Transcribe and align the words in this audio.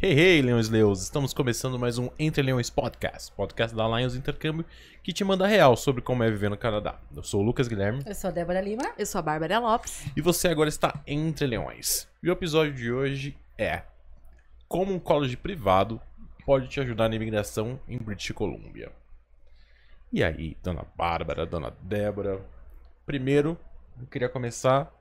Hey, 0.00 0.12
hey, 0.12 0.42
Leões 0.42 0.68
Leos! 0.68 1.02
Estamos 1.02 1.34
começando 1.34 1.76
mais 1.76 1.98
um 1.98 2.08
Entre 2.20 2.40
Leões 2.40 2.70
Podcast, 2.70 3.32
podcast 3.32 3.76
da 3.76 3.84
Lions 3.88 4.14
Intercâmbio, 4.14 4.64
que 5.02 5.12
te 5.12 5.24
manda 5.24 5.44
real 5.44 5.76
sobre 5.76 6.00
como 6.00 6.22
é 6.22 6.30
viver 6.30 6.48
no 6.48 6.56
Canadá. 6.56 7.00
Eu 7.16 7.24
sou 7.24 7.40
o 7.40 7.44
Lucas 7.44 7.66
Guilherme 7.66 8.04
Eu 8.06 8.14
sou 8.14 8.28
a 8.28 8.30
Débora 8.30 8.60
Lima. 8.60 8.94
Eu 8.96 9.04
sou 9.04 9.18
a 9.18 9.22
Bárbara 9.22 9.58
Lopes. 9.58 10.06
e 10.16 10.20
você 10.20 10.46
agora 10.46 10.68
está 10.68 11.02
entre 11.04 11.48
leões. 11.48 12.06
E 12.22 12.30
o 12.30 12.32
episódio 12.32 12.72
de 12.74 12.92
hoje 12.92 13.36
é 13.58 13.82
Como 14.68 14.94
um 14.94 15.00
college 15.00 15.36
privado 15.36 16.00
pode 16.46 16.68
te 16.68 16.78
ajudar 16.78 17.08
na 17.08 17.16
imigração 17.16 17.80
em 17.88 17.98
British 17.98 18.30
Columbia. 18.30 18.92
E 20.12 20.22
aí, 20.22 20.56
dona 20.62 20.86
Bárbara, 20.96 21.44
dona 21.44 21.74
Débora? 21.82 22.40
Primeiro, 23.04 23.58
eu 24.00 24.06
queria 24.06 24.28
começar 24.28 24.94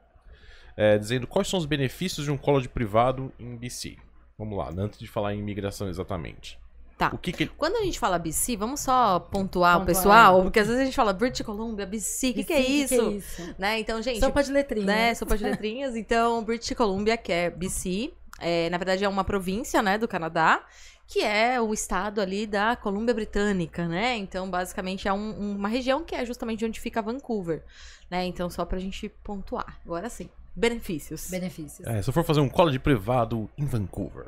é, 0.76 0.98
dizendo 0.98 1.28
quais 1.28 1.48
são 1.48 1.60
os 1.60 1.68
benefícios 1.68 2.26
de 2.26 2.32
um 2.32 2.38
college 2.38 2.68
privado 2.68 3.32
em 3.38 3.56
BC. 3.56 3.96
Vamos 4.38 4.58
lá, 4.58 4.70
antes 4.78 5.00
de 5.00 5.08
falar 5.08 5.34
em 5.34 5.40
imigração 5.40 5.90
exatamente. 5.90 6.60
Tá. 6.98 7.12
O 7.14 7.18
que 7.18 7.32
que 7.32 7.46
Quando 7.48 7.76
a 7.76 7.84
gente 7.84 8.00
fala 8.00 8.18
BC, 8.18 8.56
vamos 8.58 8.80
só 8.80 9.20
pontuar 9.20 9.82
o 9.82 9.86
pessoal, 9.86 10.40
é. 10.40 10.44
porque 10.44 10.60
às 10.60 10.68
vezes 10.68 10.82
a 10.82 10.86
gente 10.86 10.96
fala 10.96 11.14
British 11.14 11.46
Columbia, 11.46 11.86
BC, 11.86 12.30
o 12.30 12.34
que, 12.34 12.44
que 12.44 12.54
é 12.54 12.60
isso? 12.60 13.12
isso? 13.12 13.56
Né? 13.58 13.80
Então, 13.80 14.02
gente, 14.02 14.20
Sopa 14.20 14.42
de 14.44 14.52
letrinha. 14.52 14.86
né, 14.86 15.14
sopa 15.14 15.38
de 15.38 15.44
letrinhas. 15.44 15.96
Então, 15.96 16.44
British 16.44 16.76
Columbia, 16.76 17.16
que 17.18 17.32
é 17.32 17.50
BC, 17.52 18.14
é, 18.40 18.70
na 18.72 18.78
verdade 18.78 19.04
é 19.04 19.10
uma 19.10 19.24
província, 19.24 19.82
né, 19.84 19.98
do 19.98 20.08
Canadá, 20.08 20.64
que 21.06 21.24
é 21.24 21.62
o 21.62 21.72
estado 21.74 22.20
ali 22.20 22.46
da 22.48 22.76
Colômbia 22.76 23.14
Britânica, 23.14 23.88
né? 23.88 24.16
Então, 24.18 24.50
basicamente 24.50 25.08
é 25.08 25.14
um- 25.14 25.56
uma 25.56 25.70
região 25.70 26.04
que 26.04 26.14
é 26.16 26.26
justamente 26.26 26.66
onde 26.66 26.80
fica 26.80 27.02
Vancouver, 27.02 27.64
né? 28.10 28.26
Então, 28.26 28.50
só 28.50 28.66
pra 28.66 28.80
gente 28.80 29.08
pontuar. 29.24 29.80
Agora 29.86 30.10
sim, 30.10 30.30
benefícios. 30.58 31.30
Benefícios. 31.30 31.88
É, 31.88 32.02
se 32.02 32.10
eu 32.10 32.14
for 32.14 32.24
fazer 32.24 32.42
um 32.42 32.50
college 32.50 32.80
privado 32.80 33.50
em 33.58 33.66
Vancouver, 33.66 34.28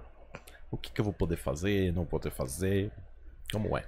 o 0.72 0.78
que, 0.78 0.92
que 0.92 1.02
eu 1.02 1.06
vou 1.06 1.14
poder 1.14 1.38
fazer, 1.38 1.92
não 1.94 2.06
poder 2.06 2.32
fazer? 2.32 2.92
Como 3.52 3.78
é? 3.78 3.84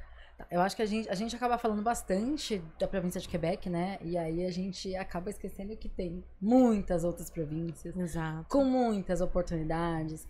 Eu 0.50 0.60
acho 0.62 0.76
que 0.76 0.82
a 0.82 0.86
gente, 0.86 1.08
a 1.08 1.14
gente 1.14 1.36
acaba 1.36 1.58
falando 1.58 1.84
bastante 1.84 2.64
da 2.80 2.88
província 2.88 3.22
de 3.22 3.30
Quebec, 3.30 3.70
né? 3.70 4.00
E 4.02 4.18
aí 4.18 4.44
a 4.44 4.52
gente 4.52 4.96
acaba 4.96 5.30
esquecendo 5.30 5.78
que 5.78 5.88
tem 5.88 6.24
muitas 6.42 7.04
outras 7.04 7.30
províncias 7.30 7.96
Exato. 7.96 8.46
com 8.50 8.66
muitas 8.66 9.22
oportunidades. 9.22 10.28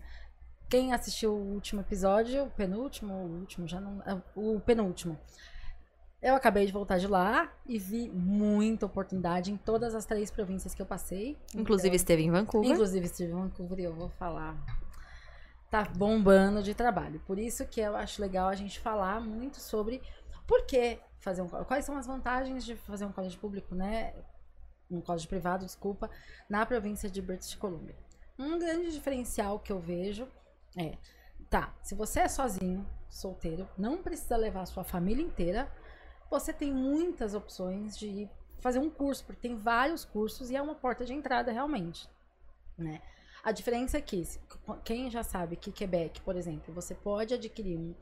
Quem 0.68 0.92
assistiu 0.92 1.32
o 1.32 1.54
último 1.54 1.80
episódio, 1.80 2.44
o 2.44 2.50
penúltimo, 2.50 3.14
o 3.14 3.40
último, 3.40 3.66
já 3.66 3.80
não. 3.80 4.02
é, 4.02 4.20
O 4.34 4.60
penúltimo. 4.60 5.18
Eu 6.22 6.36
acabei 6.36 6.64
de 6.64 6.72
voltar 6.72 6.98
de 6.98 7.08
lá 7.08 7.52
e 7.66 7.80
vi 7.80 8.08
muita 8.08 8.86
oportunidade 8.86 9.50
em 9.50 9.56
todas 9.56 9.92
as 9.92 10.06
três 10.06 10.30
províncias 10.30 10.72
que 10.72 10.80
eu 10.80 10.86
passei. 10.86 11.36
Inclusive 11.52 11.88
Então, 11.88 11.96
esteve 11.96 12.22
em 12.22 12.30
Vancouver. 12.30 12.70
Inclusive 12.70 13.06
estive 13.06 13.32
em 13.32 13.34
Vancouver 13.34 13.80
e 13.80 13.82
eu 13.82 13.92
vou 13.92 14.08
falar. 14.08 14.56
Tá 15.68 15.82
bombando 15.82 16.62
de 16.62 16.74
trabalho. 16.74 17.20
Por 17.26 17.40
isso 17.40 17.66
que 17.66 17.80
eu 17.80 17.96
acho 17.96 18.22
legal 18.22 18.48
a 18.48 18.54
gente 18.54 18.78
falar 18.78 19.20
muito 19.20 19.58
sobre 19.58 20.00
por 20.46 20.64
que 20.64 21.00
fazer 21.18 21.42
um 21.42 21.48
quais 21.48 21.84
são 21.84 21.96
as 21.96 22.06
vantagens 22.06 22.64
de 22.64 22.76
fazer 22.76 23.04
um 23.04 23.12
colégio 23.12 23.40
público, 23.40 23.74
né? 23.74 24.14
Um 24.88 25.00
colégio 25.00 25.28
privado, 25.28 25.64
desculpa, 25.64 26.08
na 26.48 26.64
província 26.64 27.10
de 27.10 27.20
British 27.20 27.56
Columbia. 27.56 27.96
Um 28.38 28.58
grande 28.60 28.92
diferencial 28.92 29.58
que 29.58 29.72
eu 29.72 29.80
vejo 29.80 30.28
é, 30.76 30.96
tá, 31.50 31.74
se 31.82 31.94
você 31.94 32.20
é 32.20 32.28
sozinho, 32.28 32.86
solteiro, 33.08 33.68
não 33.76 34.02
precisa 34.02 34.36
levar 34.36 34.62
a 34.62 34.66
sua 34.66 34.84
família 34.84 35.22
inteira, 35.22 35.70
você 36.32 36.50
tem 36.50 36.72
muitas 36.72 37.34
opções 37.34 37.96
de 37.96 38.26
fazer 38.58 38.78
um 38.78 38.88
curso, 38.88 39.22
porque 39.26 39.48
tem 39.48 39.54
vários 39.54 40.02
cursos 40.02 40.50
e 40.50 40.56
é 40.56 40.62
uma 40.62 40.74
porta 40.74 41.04
de 41.04 41.12
entrada 41.12 41.52
realmente, 41.52 42.08
né? 42.78 43.02
A 43.44 43.52
diferença 43.52 43.98
é 43.98 44.00
que 44.00 44.24
quem 44.82 45.10
já 45.10 45.22
sabe 45.22 45.56
que 45.56 45.70
Quebec, 45.70 46.22
por 46.22 46.34
exemplo, 46.34 46.72
você 46.72 46.94
pode 46.94 47.34
adquirir 47.34 47.76
um 47.76 47.94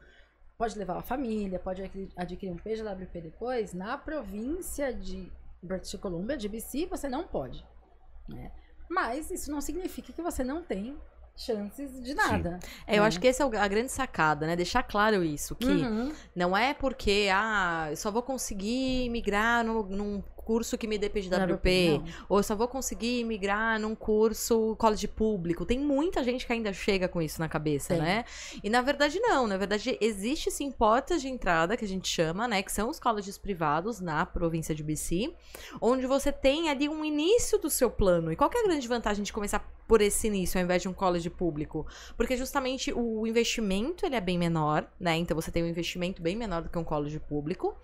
pode 0.56 0.78
levar 0.78 0.98
a 0.98 1.02
família, 1.02 1.58
pode 1.58 1.82
adquirir- 1.82 2.12
adquirir 2.14 2.52
um 2.52 2.56
PGWP 2.56 3.20
depois, 3.22 3.72
na 3.72 3.96
província 3.96 4.92
de 4.92 5.32
British 5.62 5.98
Columbia, 5.98 6.36
de 6.36 6.48
BC, 6.48 6.86
você 6.86 7.08
não 7.08 7.26
pode, 7.26 7.66
né? 8.28 8.52
Mas 8.88 9.30
isso 9.30 9.50
não 9.50 9.60
significa 9.60 10.12
que 10.12 10.22
você 10.22 10.44
não 10.44 10.62
tem 10.62 10.96
chances 11.40 12.02
de 12.02 12.14
nada. 12.14 12.58
É, 12.86 12.96
eu 12.98 13.02
né? 13.02 13.08
acho 13.08 13.18
que 13.20 13.26
essa 13.28 13.42
é 13.44 13.56
a 13.58 13.68
grande 13.68 13.90
sacada, 13.90 14.46
né? 14.46 14.54
Deixar 14.56 14.82
claro 14.82 15.24
isso, 15.24 15.54
que 15.56 15.66
Uhum. 15.66 16.12
não 16.34 16.56
é 16.56 16.74
porque, 16.74 17.28
ah, 17.32 17.88
eu 17.90 17.96
só 17.96 18.10
vou 18.10 18.22
conseguir 18.22 19.08
migrar 19.10 19.64
no, 19.64 19.82
num 19.84 20.22
curso 20.50 20.76
que 20.76 20.88
me 20.88 20.98
dê 20.98 21.08
PGWP, 21.08 22.02
ou 22.28 22.38
eu 22.38 22.42
só 22.42 22.56
vou 22.56 22.66
conseguir 22.66 23.22
migrar 23.22 23.78
num 23.78 23.94
curso 23.94 24.74
college 24.80 25.06
público. 25.06 25.64
Tem 25.64 25.78
muita 25.78 26.24
gente 26.24 26.44
que 26.44 26.52
ainda 26.52 26.72
chega 26.72 27.06
com 27.06 27.22
isso 27.22 27.38
na 27.40 27.48
cabeça, 27.48 27.96
né? 27.96 28.24
E 28.64 28.68
na 28.68 28.82
verdade 28.82 29.20
não, 29.20 29.46
na 29.46 29.56
verdade 29.56 29.96
existe 30.00 30.50
sim 30.50 30.72
portas 30.72 31.22
de 31.22 31.28
entrada 31.28 31.76
que 31.76 31.84
a 31.84 31.88
gente 31.88 32.08
chama, 32.08 32.48
né, 32.48 32.64
que 32.64 32.72
são 32.72 32.90
os 32.90 32.98
colleges 32.98 33.38
privados 33.38 34.00
na 34.00 34.26
província 34.26 34.74
de 34.74 34.82
BC, 34.82 35.32
onde 35.80 36.04
você 36.04 36.32
tem 36.32 36.68
ali 36.68 36.88
um 36.88 37.04
início 37.04 37.56
do 37.56 37.70
seu 37.70 37.88
plano. 37.88 38.32
E 38.32 38.36
qual 38.36 38.50
é 38.52 38.58
a 38.58 38.64
grande 38.64 38.88
vantagem 38.88 39.22
de 39.22 39.32
começar 39.32 39.64
por 39.86 40.00
esse 40.00 40.26
início 40.26 40.58
ao 40.58 40.64
invés 40.64 40.82
de 40.82 40.88
um 40.88 40.92
college 40.92 41.30
público? 41.30 41.86
Porque 42.16 42.36
justamente 42.36 42.92
o 42.92 43.24
investimento 43.24 44.04
ele 44.04 44.16
é 44.16 44.20
bem 44.20 44.36
menor, 44.36 44.84
né? 44.98 45.16
Então 45.16 45.36
você 45.36 45.52
tem 45.52 45.62
um 45.62 45.68
investimento 45.68 46.20
bem 46.20 46.34
menor 46.34 46.62
do 46.62 46.68
que 46.68 46.78
um 46.78 46.84
college 46.84 47.20
público. 47.20 47.76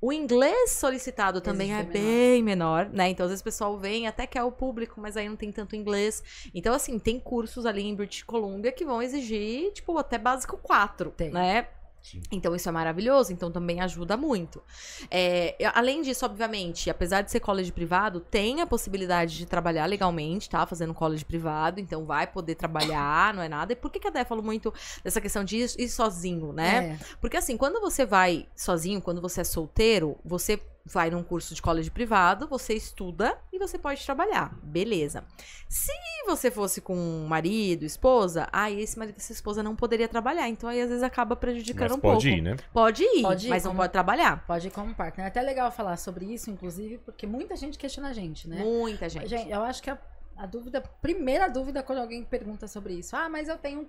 O 0.00 0.12
inglês 0.12 0.70
solicitado 0.70 1.40
também 1.42 1.74
é 1.74 1.80
Existe 1.80 1.92
menor. 1.92 2.06
bem 2.08 2.42
menor, 2.42 2.88
né? 2.90 3.10
Então, 3.10 3.24
às 3.24 3.30
vezes 3.30 3.42
o 3.42 3.44
pessoal 3.44 3.76
vem 3.78 4.06
até 4.06 4.26
que 4.26 4.38
é 4.38 4.42
o 4.42 4.50
público, 4.50 4.98
mas 5.00 5.14
aí 5.16 5.28
não 5.28 5.36
tem 5.36 5.52
tanto 5.52 5.76
inglês. 5.76 6.22
Então, 6.54 6.74
assim, 6.74 6.98
tem 6.98 7.20
cursos 7.20 7.66
ali 7.66 7.82
em 7.82 7.94
British 7.94 8.22
Columbia 8.22 8.72
que 8.72 8.84
vão 8.84 9.02
exigir, 9.02 9.72
tipo, 9.72 9.96
até 9.98 10.16
básico 10.16 10.56
4, 10.56 11.10
Tem. 11.10 11.30
né? 11.30 11.68
Sim. 12.02 12.22
Então, 12.32 12.54
isso 12.54 12.68
é 12.68 12.72
maravilhoso, 12.72 13.32
então 13.32 13.50
também 13.50 13.80
ajuda 13.80 14.16
muito. 14.16 14.62
É, 15.10 15.56
além 15.74 16.02
disso, 16.02 16.24
obviamente, 16.24 16.88
apesar 16.88 17.22
de 17.22 17.30
ser 17.30 17.40
college 17.40 17.70
privado, 17.72 18.20
tem 18.20 18.60
a 18.62 18.66
possibilidade 18.66 19.36
de 19.36 19.46
trabalhar 19.46 19.86
legalmente, 19.86 20.48
tá? 20.48 20.66
Fazendo 20.66 20.94
college 20.94 21.24
privado, 21.24 21.78
então 21.78 22.04
vai 22.04 22.26
poder 22.26 22.54
trabalhar, 22.54 23.34
não 23.34 23.42
é 23.42 23.48
nada. 23.48 23.72
E 23.72 23.76
por 23.76 23.90
que, 23.90 24.00
que 24.00 24.08
a 24.08 24.10
Dé 24.10 24.24
falou 24.24 24.42
muito 24.42 24.72
dessa 25.04 25.20
questão 25.20 25.44
de 25.44 25.58
ir, 25.58 25.70
ir 25.78 25.88
sozinho, 25.88 26.52
né? 26.52 26.98
É. 27.00 27.16
Porque 27.20 27.36
assim, 27.36 27.56
quando 27.56 27.80
você 27.80 28.06
vai 28.06 28.46
sozinho, 28.56 29.00
quando 29.00 29.20
você 29.20 29.42
é 29.42 29.44
solteiro, 29.44 30.18
você 30.24 30.60
vai 30.84 31.10
num 31.10 31.22
curso 31.22 31.54
de 31.54 31.60
college 31.62 31.90
privado, 31.90 32.46
você 32.48 32.74
estuda 32.74 33.38
e 33.52 33.58
você 33.58 33.78
pode 33.78 34.04
trabalhar. 34.04 34.54
Beleza. 34.62 35.24
Se 35.68 35.92
você 36.26 36.50
fosse 36.50 36.80
com 36.80 36.96
um 36.96 37.26
marido, 37.26 37.84
esposa, 37.84 38.48
aí 38.52 38.80
esse 38.80 38.98
marido, 38.98 39.16
essa 39.16 39.32
esposa 39.32 39.62
não 39.62 39.76
poderia 39.76 40.08
trabalhar. 40.08 40.48
Então 40.48 40.68
aí 40.68 40.80
às 40.80 40.88
vezes 40.88 41.02
acaba 41.02 41.36
prejudicando 41.36 41.90
Mas 41.90 41.98
um 41.98 42.00
pode 42.00 42.28
pouco. 42.28 42.38
ir, 42.38 42.42
né? 42.42 42.56
Pode 42.72 43.02
ir, 43.04 43.22
Pode 43.22 43.46
ir, 43.46 43.50
mas 43.50 43.64
não 43.64 43.70
como- 43.70 43.82
pode 43.82 43.92
trabalhar. 43.92 44.46
Pode 44.46 44.66
ir 44.68 44.70
como 44.70 44.94
partner. 44.94 45.26
É 45.26 45.28
até 45.28 45.42
legal 45.42 45.70
falar 45.70 45.96
sobre 45.96 46.24
isso, 46.26 46.50
inclusive, 46.50 46.98
porque 46.98 47.26
muita 47.26 47.54
gente 47.56 47.78
questiona 47.78 48.08
a 48.08 48.12
gente, 48.12 48.48
né? 48.48 48.56
Muita 48.62 49.08
gente. 49.08 49.28
Gente, 49.28 49.50
eu 49.50 49.62
acho 49.62 49.82
que 49.82 49.90
a, 49.90 49.98
a 50.36 50.46
dúvida, 50.46 50.78
a 50.78 50.82
primeira 50.82 51.48
dúvida 51.48 51.82
quando 51.82 51.98
alguém 51.98 52.24
pergunta 52.24 52.66
sobre 52.66 52.94
isso, 52.94 53.14
ah, 53.14 53.28
mas 53.28 53.48
eu 53.48 53.58
tenho 53.58 53.80
um 53.80 53.86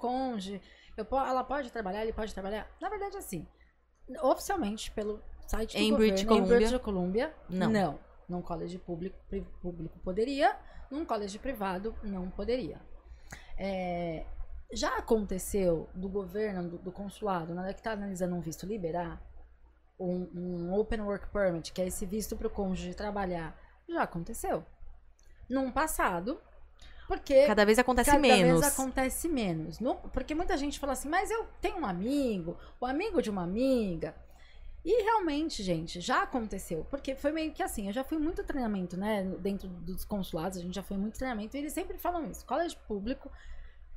eu, 0.97 1.05
po- 1.05 1.17
ela 1.17 1.43
pode 1.43 1.71
trabalhar, 1.71 2.03
ele 2.03 2.13
pode 2.13 2.33
trabalhar. 2.33 2.67
Na 2.81 2.89
verdade, 2.89 3.17
assim, 3.17 3.47
oficialmente, 4.21 4.91
pelo 4.91 5.21
site 5.51 5.73
do 5.77 5.79
Em 5.83 5.89
governo, 5.91 5.97
British 5.97 6.23
em 6.23 6.27
Columbia, 6.27 6.55
British 6.57 6.77
Columbia, 6.81 7.33
não. 7.49 7.69
não. 7.69 7.99
Num 8.29 8.41
college 8.41 8.77
público, 8.79 9.17
público 9.61 9.99
poderia, 9.99 10.55
num 10.89 11.03
college 11.05 11.37
privado 11.37 11.93
não 12.03 12.29
poderia. 12.29 12.79
É, 13.57 14.25
já 14.73 14.97
aconteceu 14.97 15.89
do 15.93 16.07
governo, 16.07 16.69
do, 16.69 16.77
do 16.77 16.91
consulado, 16.91 17.53
na 17.53 17.63
hora 17.63 17.73
que 17.73 17.79
está 17.81 17.91
analisando 17.91 18.35
um 18.35 18.39
visto 18.41 18.65
liberar, 18.65 19.21
um, 19.99 20.29
um 20.33 20.73
Open 20.73 21.01
Work 21.01 21.27
Permit, 21.31 21.73
que 21.73 21.81
é 21.81 21.87
esse 21.87 22.05
visto 22.05 22.35
para 22.37 22.47
o 22.47 22.49
cônjuge 22.49 22.93
trabalhar, 22.95 23.55
já 23.89 24.03
aconteceu. 24.03 24.63
Num 25.49 25.69
passado, 25.71 26.39
porque 27.07 27.45
Cada 27.45 27.65
vez 27.65 27.77
acontece 27.77 28.09
cada 28.09 28.21
menos. 28.21 28.61
vez 28.61 28.73
acontece 28.73 29.27
menos. 29.27 29.79
No- 29.81 29.95
porque 30.13 30.33
muita 30.33 30.55
gente 30.55 30.79
fala 30.79 30.93
assim, 30.93 31.09
mas 31.09 31.29
eu 31.29 31.45
tenho 31.59 31.79
um 31.79 31.85
amigo, 31.85 32.57
o 32.79 32.85
amigo 32.85 33.21
de 33.21 33.29
uma 33.29 33.43
amiga. 33.43 34.15
E 34.83 35.03
realmente, 35.03 35.61
gente, 35.61 36.01
já 36.01 36.23
aconteceu. 36.23 36.85
Porque 36.89 37.15
foi 37.15 37.31
meio 37.31 37.51
que 37.53 37.61
assim, 37.61 37.87
eu 37.87 37.93
já 37.93 38.03
fui 38.03 38.17
muito 38.17 38.43
treinamento, 38.43 38.97
né? 38.97 39.23
Dentro 39.39 39.67
dos 39.67 40.03
consulados, 40.03 40.57
a 40.57 40.61
gente 40.61 40.73
já 40.73 40.83
foi 40.83 40.97
muito 40.97 41.17
treinamento. 41.17 41.55
E 41.55 41.59
eles 41.59 41.73
sempre 41.73 41.97
falam 41.97 42.29
isso. 42.29 42.45
Colégio 42.45 42.79
público 42.87 43.31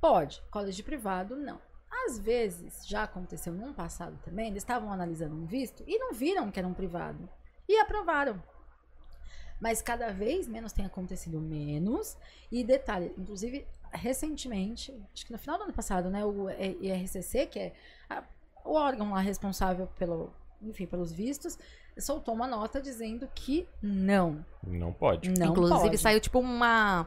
pode, 0.01 0.43
colégio 0.51 0.85
privado 0.85 1.37
não. 1.37 1.59
Às 2.07 2.19
vezes, 2.19 2.87
já 2.87 3.05
aconteceu 3.05 3.53
num 3.53 3.73
passado 3.73 4.19
também, 4.23 4.49
eles 4.49 4.63
estavam 4.63 4.93
analisando 4.93 5.35
um 5.35 5.47
visto 5.47 5.83
e 5.87 5.97
não 5.99 6.13
viram 6.13 6.51
que 6.51 6.59
era 6.59 6.69
um 6.69 6.75
privado. 6.75 7.27
E 7.67 7.79
aprovaram. 7.79 8.43
Mas 9.61 9.81
cada 9.81 10.13
vez 10.13 10.47
menos 10.47 10.73
tem 10.73 10.85
acontecido 10.85 11.41
menos. 11.41 12.19
E 12.53 12.63
detalhe, 12.63 13.15
inclusive, 13.17 13.67
recentemente, 13.93 14.93
acho 15.15 15.25
que 15.25 15.33
no 15.33 15.39
final 15.39 15.57
do 15.57 15.65
ano 15.65 15.73
passado, 15.73 16.11
né, 16.11 16.25
o 16.25 16.51
IRCC, 16.51 17.47
que 17.47 17.59
é 17.59 17.73
a- 18.11 18.25
o 18.65 18.75
órgão 18.75 19.13
lá 19.13 19.21
responsável 19.21 19.87
pelo, 19.87 20.35
enfim, 20.63 20.87
pelos 20.87 21.13
vistos, 21.13 21.59
soltou 21.99 22.35
uma 22.35 22.47
nota 22.47 22.81
dizendo 22.81 23.29
que 23.35 23.67
não. 23.83 24.45
Não 24.67 24.93
pode. 24.93 25.31
Não 25.39 25.49
Inclusive, 25.53 25.81
pode. 25.81 25.99
saiu 25.99 26.21
tipo 26.21 26.39
uma. 26.41 27.07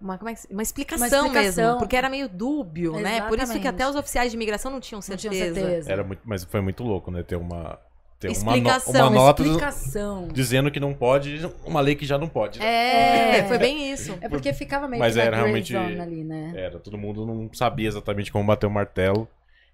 uma, 0.00 0.16
como 0.18 0.30
é 0.30 0.34
que 0.34 0.46
uma, 0.52 0.62
explicação 0.62 1.06
Uma 1.20 1.26
explicação. 1.28 1.64
mesmo, 1.64 1.78
porque 1.78 1.96
era 1.96 2.08
meio 2.08 2.28
dúbio, 2.28 2.92
né? 3.00 3.20
Por 3.22 3.38
isso 3.38 3.52
que 3.52 3.58
Exatamente. 3.58 3.68
até 3.68 3.88
os 3.88 3.96
oficiais 3.96 4.30
de 4.30 4.36
imigração 4.36 4.70
não 4.70 4.80
tinham 4.80 4.98
Não 4.98 5.02
certeza. 5.02 5.30
tinha 5.34 5.54
certeza. 5.54 5.92
Era 5.92 6.04
muito, 6.04 6.20
mas 6.24 6.44
foi 6.44 6.60
muito 6.60 6.82
louco, 6.84 7.10
né? 7.10 7.22
Ter 7.22 7.36
uma, 7.36 7.78
ter 8.20 8.28
uma, 8.28 8.34
no- 8.34 8.56
Explicação, 8.58 8.92
uma 9.08 9.10
nota 9.10 9.42
explicação. 9.42 10.28
dizendo 10.32 10.70
que 10.70 10.78
não 10.78 10.92
pode, 10.94 11.40
uma 11.64 11.80
lei 11.80 11.94
que 11.96 12.04
já 12.06 12.18
não 12.18 12.28
pode. 12.28 12.60
É, 12.62 13.38
É. 13.38 13.48
foi 13.48 13.58
bem 13.58 13.90
isso. 13.90 14.16
É 14.20 14.28
porque 14.28 14.52
ficava 14.52 14.86
meio 14.86 15.00
Mas 15.00 15.14
que 15.14 15.20
era 15.20 15.36
realmente- 15.36 15.74
ali, 15.76 16.22
né? 16.22 16.52
Era, 16.54 16.78
todo 16.78 16.96
mundo 16.98 17.24
não 17.26 17.48
sabia 17.52 17.88
exatamente 17.88 18.30
como 18.30 18.44
bater 18.44 18.66
o 18.66 18.70
martelo. 18.70 19.26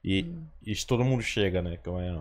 E 0.04 0.22
Hum. 0.24 0.44
isso 0.66 0.86
todo 0.86 1.02
mundo 1.04 1.22
chega, 1.22 1.62
né? 1.62 1.78
É, 1.98 2.18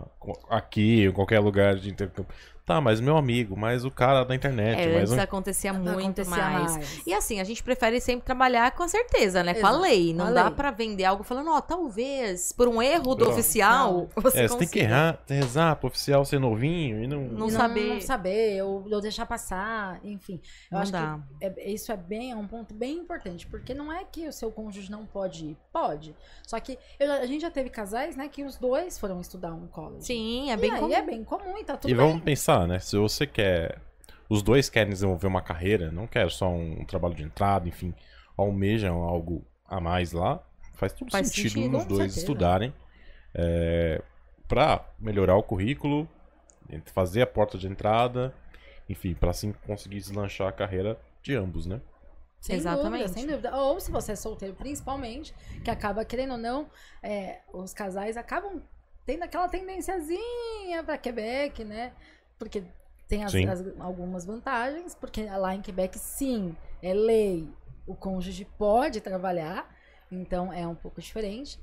Aqui, 0.48 1.04
em 1.04 1.12
qualquer 1.12 1.38
lugar 1.40 1.76
de 1.76 1.90
intercâmbio. 1.90 2.32
Tá, 2.66 2.80
mas 2.80 2.98
meu 2.98 3.16
amigo, 3.18 3.54
mas 3.54 3.84
o 3.84 3.90
cara 3.90 4.24
da 4.24 4.34
internet, 4.34 4.80
É, 4.80 4.86
mas 4.86 5.10
antes 5.10 5.12
um- 5.12 5.20
acontecia 5.20 5.72
muito 5.74 5.90
Acontecia 6.22 6.34
mais. 6.34 6.72
mais. 6.76 7.02
E 7.06 7.12
assim, 7.12 7.38
a 7.38 7.44
gente 7.44 7.62
prefere 7.62 8.00
sempre 8.00 8.24
trabalhar 8.24 8.70
com 8.70 8.82
a 8.82 8.88
certeza, 8.88 9.42
né? 9.42 9.52
Com 9.52 9.66
a 9.66 9.70
Exato, 9.70 9.82
lei. 9.82 10.14
Não 10.14 10.28
a 10.28 10.30
dá 10.32 10.50
pra 10.50 10.70
vender 10.70 11.04
algo 11.04 11.22
falando, 11.22 11.50
ó, 11.50 11.60
talvez, 11.60 12.52
por 12.52 12.66
um 12.66 12.80
erro 12.80 13.14
do 13.14 13.26
Não. 13.26 13.32
oficial, 13.32 14.08
você 14.16 14.40
É, 14.44 14.48
você 14.48 14.56
tem 14.56 14.68
que 14.68 14.78
errar, 14.78 15.18
rezar 15.28 15.76
pro 15.76 15.88
oficial 15.88 16.24
ser 16.24 16.38
novinho 16.38 17.04
e 17.04 17.06
não. 17.06 17.20
Não 17.24 17.48
E 17.48 17.50
saber. 17.50 17.94
Não 17.94 18.00
saber, 18.00 18.62
ou, 18.64 18.86
ou 18.90 19.00
deixar 19.00 19.26
passar, 19.26 20.00
enfim. 20.02 20.40
Eu 20.70 20.76
Não 20.76 20.80
acho 20.80 20.90
dá. 20.92 21.20
que 21.40 21.44
é- 21.46 21.70
isso 21.70 21.92
é 21.92 21.96
bem, 21.98 22.32
é 22.32 22.36
um 22.36 22.46
ponto 22.46 22.72
bem 22.72 22.96
importante, 22.96 23.46
porque 23.46 23.74
não 23.74 23.92
é 23.92 24.04
que 24.04 24.26
o 24.26 24.32
seu 24.32 24.50
cônjuge 24.50 24.90
não 24.90 25.04
pode 25.04 25.48
ir, 25.48 25.56
pode. 25.70 26.16
Só 26.46 26.58
que 26.58 26.78
eu- 26.98 27.12
a 27.12 27.26
gente 27.26 27.42
já 27.42 27.50
teve 27.50 27.68
casais, 27.68 28.16
né, 28.16 28.26
que 28.26 28.42
os 28.42 28.56
dois 28.56 28.98
foram 28.98 29.20
estudar 29.20 29.52
um 29.52 29.66
college. 29.66 30.06
Sim, 30.06 30.50
é 30.50 30.54
E 30.54 30.56
bem 30.56 30.70
aí 30.72 30.80
comum. 30.80 30.94
é 30.94 31.02
bem 31.02 31.22
comum 31.24 31.58
e 31.58 31.64
tá 31.64 31.76
tudo 31.76 31.90
E 31.90 31.94
bem. 31.94 32.06
vamos 32.06 32.22
pensar, 32.22 32.53
né? 32.66 32.78
Se 32.78 32.96
você 32.96 33.26
quer. 33.26 33.80
Os 34.28 34.42
dois 34.42 34.70
querem 34.70 34.92
desenvolver 34.92 35.26
uma 35.26 35.42
carreira, 35.42 35.90
não 35.92 36.06
quer 36.06 36.30
só 36.30 36.48
um 36.48 36.84
trabalho 36.86 37.14
de 37.14 37.22
entrada, 37.22 37.68
enfim, 37.68 37.94
almejam 38.36 39.02
algo 39.02 39.44
a 39.68 39.78
mais 39.80 40.12
lá, 40.12 40.42
faz 40.74 40.92
todo 40.94 41.10
Faz 41.10 41.28
sentido, 41.28 41.50
sentido, 41.50 41.70
dois 41.72 41.88
certeza. 41.88 42.18
estudarem 42.20 42.74
é, 43.34 44.02
para 44.48 44.82
melhorar 44.98 45.36
o 45.36 45.42
currículo, 45.42 46.08
fazer 46.86 47.20
a 47.20 47.26
porta 47.26 47.58
de 47.58 47.66
entrada, 47.66 48.34
enfim, 48.88 49.14
para 49.14 49.30
assim 49.30 49.52
conseguir 49.66 49.98
deslanchar 49.98 50.48
a 50.48 50.52
carreira 50.52 50.98
de 51.22 51.34
ambos, 51.34 51.66
né? 51.66 51.80
Sem 52.40 52.56
Exatamente. 52.56 53.02
dúvida, 53.02 53.08
sem 53.08 53.26
dúvida. 53.26 53.56
Ou 53.56 53.80
se 53.80 53.90
você 53.90 54.12
é 54.12 54.16
solteiro, 54.16 54.54
principalmente, 54.54 55.34
que 55.62 55.70
acaba, 55.70 56.04
querendo 56.04 56.32
ou 56.32 56.38
não, 56.38 56.66
é, 57.02 57.40
os 57.52 57.72
casais 57.72 58.16
acabam 58.16 58.62
tendo 59.06 59.22
aquela 59.22 59.48
tendenciazinha 59.48 60.82
pra 60.84 60.98
Quebec, 60.98 61.64
né? 61.64 61.92
Porque 62.38 62.62
tem 63.08 63.24
as- 63.24 63.34
as- 63.34 63.80
algumas 63.80 64.24
vantagens, 64.24 64.94
porque 64.94 65.24
lá 65.24 65.54
em 65.54 65.60
Quebec, 65.62 65.98
sim, 65.98 66.56
é 66.82 66.92
lei. 66.94 67.48
O 67.86 67.94
cônjuge 67.94 68.46
pode 68.58 69.00
trabalhar, 69.00 69.68
então 70.10 70.52
é 70.52 70.66
um 70.66 70.74
pouco 70.74 71.00
diferente. 71.00 71.60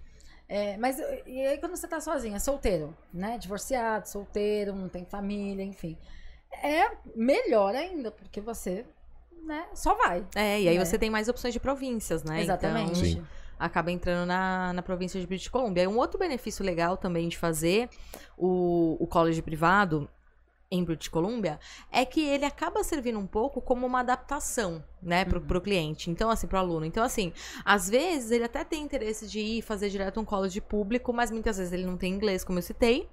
É, 0.47 0.75
mas 0.77 0.99
e 1.25 1.45
aí 1.47 1.57
quando 1.59 1.75
você 1.75 1.87
tá 1.87 1.99
sozinha, 2.01 2.39
solteiro, 2.39 2.95
né? 3.13 3.37
Divorciado, 3.37 4.07
solteiro, 4.07 4.75
não 4.75 4.89
tem 4.89 5.05
família, 5.05 5.63
enfim. 5.63 5.97
É 6.61 6.91
melhor 7.15 7.73
ainda, 7.73 8.11
porque 8.11 8.41
você, 8.41 8.85
né, 9.45 9.65
só 9.73 9.95
vai. 9.95 10.25
É, 10.35 10.61
e 10.61 10.67
aí 10.67 10.75
É. 10.77 10.85
você 10.85 10.97
tem 10.99 11.09
mais 11.09 11.29
opções 11.29 11.53
de 11.53 11.59
províncias, 11.59 12.23
né? 12.23 12.41
Exatamente. 12.41 13.11
Então, 13.11 13.25
acaba 13.57 13.91
entrando 13.91 14.27
na, 14.27 14.73
na 14.73 14.81
província 14.81 15.19
de 15.21 15.25
British 15.25 15.47
Columbia. 15.47 15.83
E 15.83 15.87
um 15.87 15.97
outro 15.97 16.19
benefício 16.19 16.65
legal 16.65 16.97
também 16.97 17.29
de 17.29 17.37
fazer 17.37 17.89
o, 18.37 18.97
o 18.99 19.07
college 19.07 19.41
privado 19.41 20.09
em 20.71 20.83
British 20.83 21.09
Columbia 21.09 21.59
é 21.91 22.05
que 22.05 22.21
ele 22.21 22.45
acaba 22.45 22.83
servindo 22.83 23.19
um 23.19 23.27
pouco 23.27 23.61
como 23.61 23.85
uma 23.85 23.99
adaptação, 23.99 24.83
né, 25.01 25.25
pro, 25.25 25.39
Uhum. 25.39 25.45
pro 25.45 25.61
cliente. 25.61 26.09
Então, 26.09 26.29
assim, 26.29 26.47
pro 26.47 26.57
aluno. 26.57 26.85
Então, 26.85 27.03
assim, 27.03 27.33
às 27.65 27.89
vezes 27.89 28.31
ele 28.31 28.45
até 28.45 28.63
tem 28.63 28.81
interesse 28.83 29.27
de 29.27 29.39
ir 29.39 29.61
fazer 29.61 29.89
direto 29.89 30.19
um 30.19 30.25
college 30.25 30.61
público, 30.61 31.11
mas 31.11 31.29
muitas 31.29 31.57
vezes 31.57 31.73
ele 31.73 31.85
não 31.85 31.97
tem 31.97 32.13
inglês, 32.13 32.43
como 32.43 32.57
eu 32.59 32.63
citei. 32.63 33.09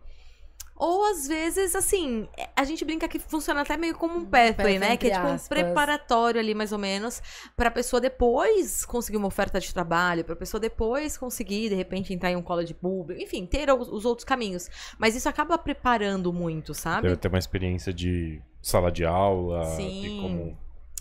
Ou 0.79 1.05
às 1.07 1.27
vezes, 1.27 1.75
assim, 1.75 2.29
a 2.55 2.63
gente 2.63 2.85
brinca 2.85 3.09
que 3.09 3.19
funciona 3.19 3.63
até 3.63 3.77
meio 3.77 3.97
como 3.97 4.17
um 4.17 4.25
pathway, 4.25 4.79
né? 4.79 4.97
Que 4.97 5.09
é 5.09 5.11
tipo 5.11 5.27
um 5.27 5.33
aspas. 5.33 5.49
preparatório 5.49 6.41
ali, 6.41 6.55
mais 6.55 6.71
ou 6.71 6.79
menos, 6.79 7.21
pra 7.57 7.69
pessoa 7.69 8.01
depois 8.01 8.85
conseguir 8.85 9.17
uma 9.17 9.27
oferta 9.27 9.59
de 9.59 9.75
trabalho, 9.75 10.25
pra 10.25 10.37
pessoa 10.37 10.61
depois 10.61 11.19
conseguir, 11.19 11.69
de 11.69 11.75
repente, 11.75 12.15
entrar 12.15 12.31
em 12.31 12.37
um 12.37 12.43
college 12.43 12.75
público, 12.75 13.21
enfim, 13.21 13.45
ter 13.45 13.69
os, 13.73 13.89
os 13.89 14.05
outros 14.05 14.25
caminhos. 14.25 14.71
Mas 14.97 15.17
isso 15.17 15.29
acaba 15.29 15.59
preparando 15.59 16.33
muito, 16.33 16.73
sabe? 16.73 17.09
Deve 17.09 17.17
ter 17.17 17.27
uma 17.27 17.39
experiência 17.39 17.93
de 17.93 18.41
sala 18.63 18.93
de 18.93 19.05
aula, 19.05 19.65
de 19.65 19.77
Sim. 19.77 20.19
como 20.23 20.59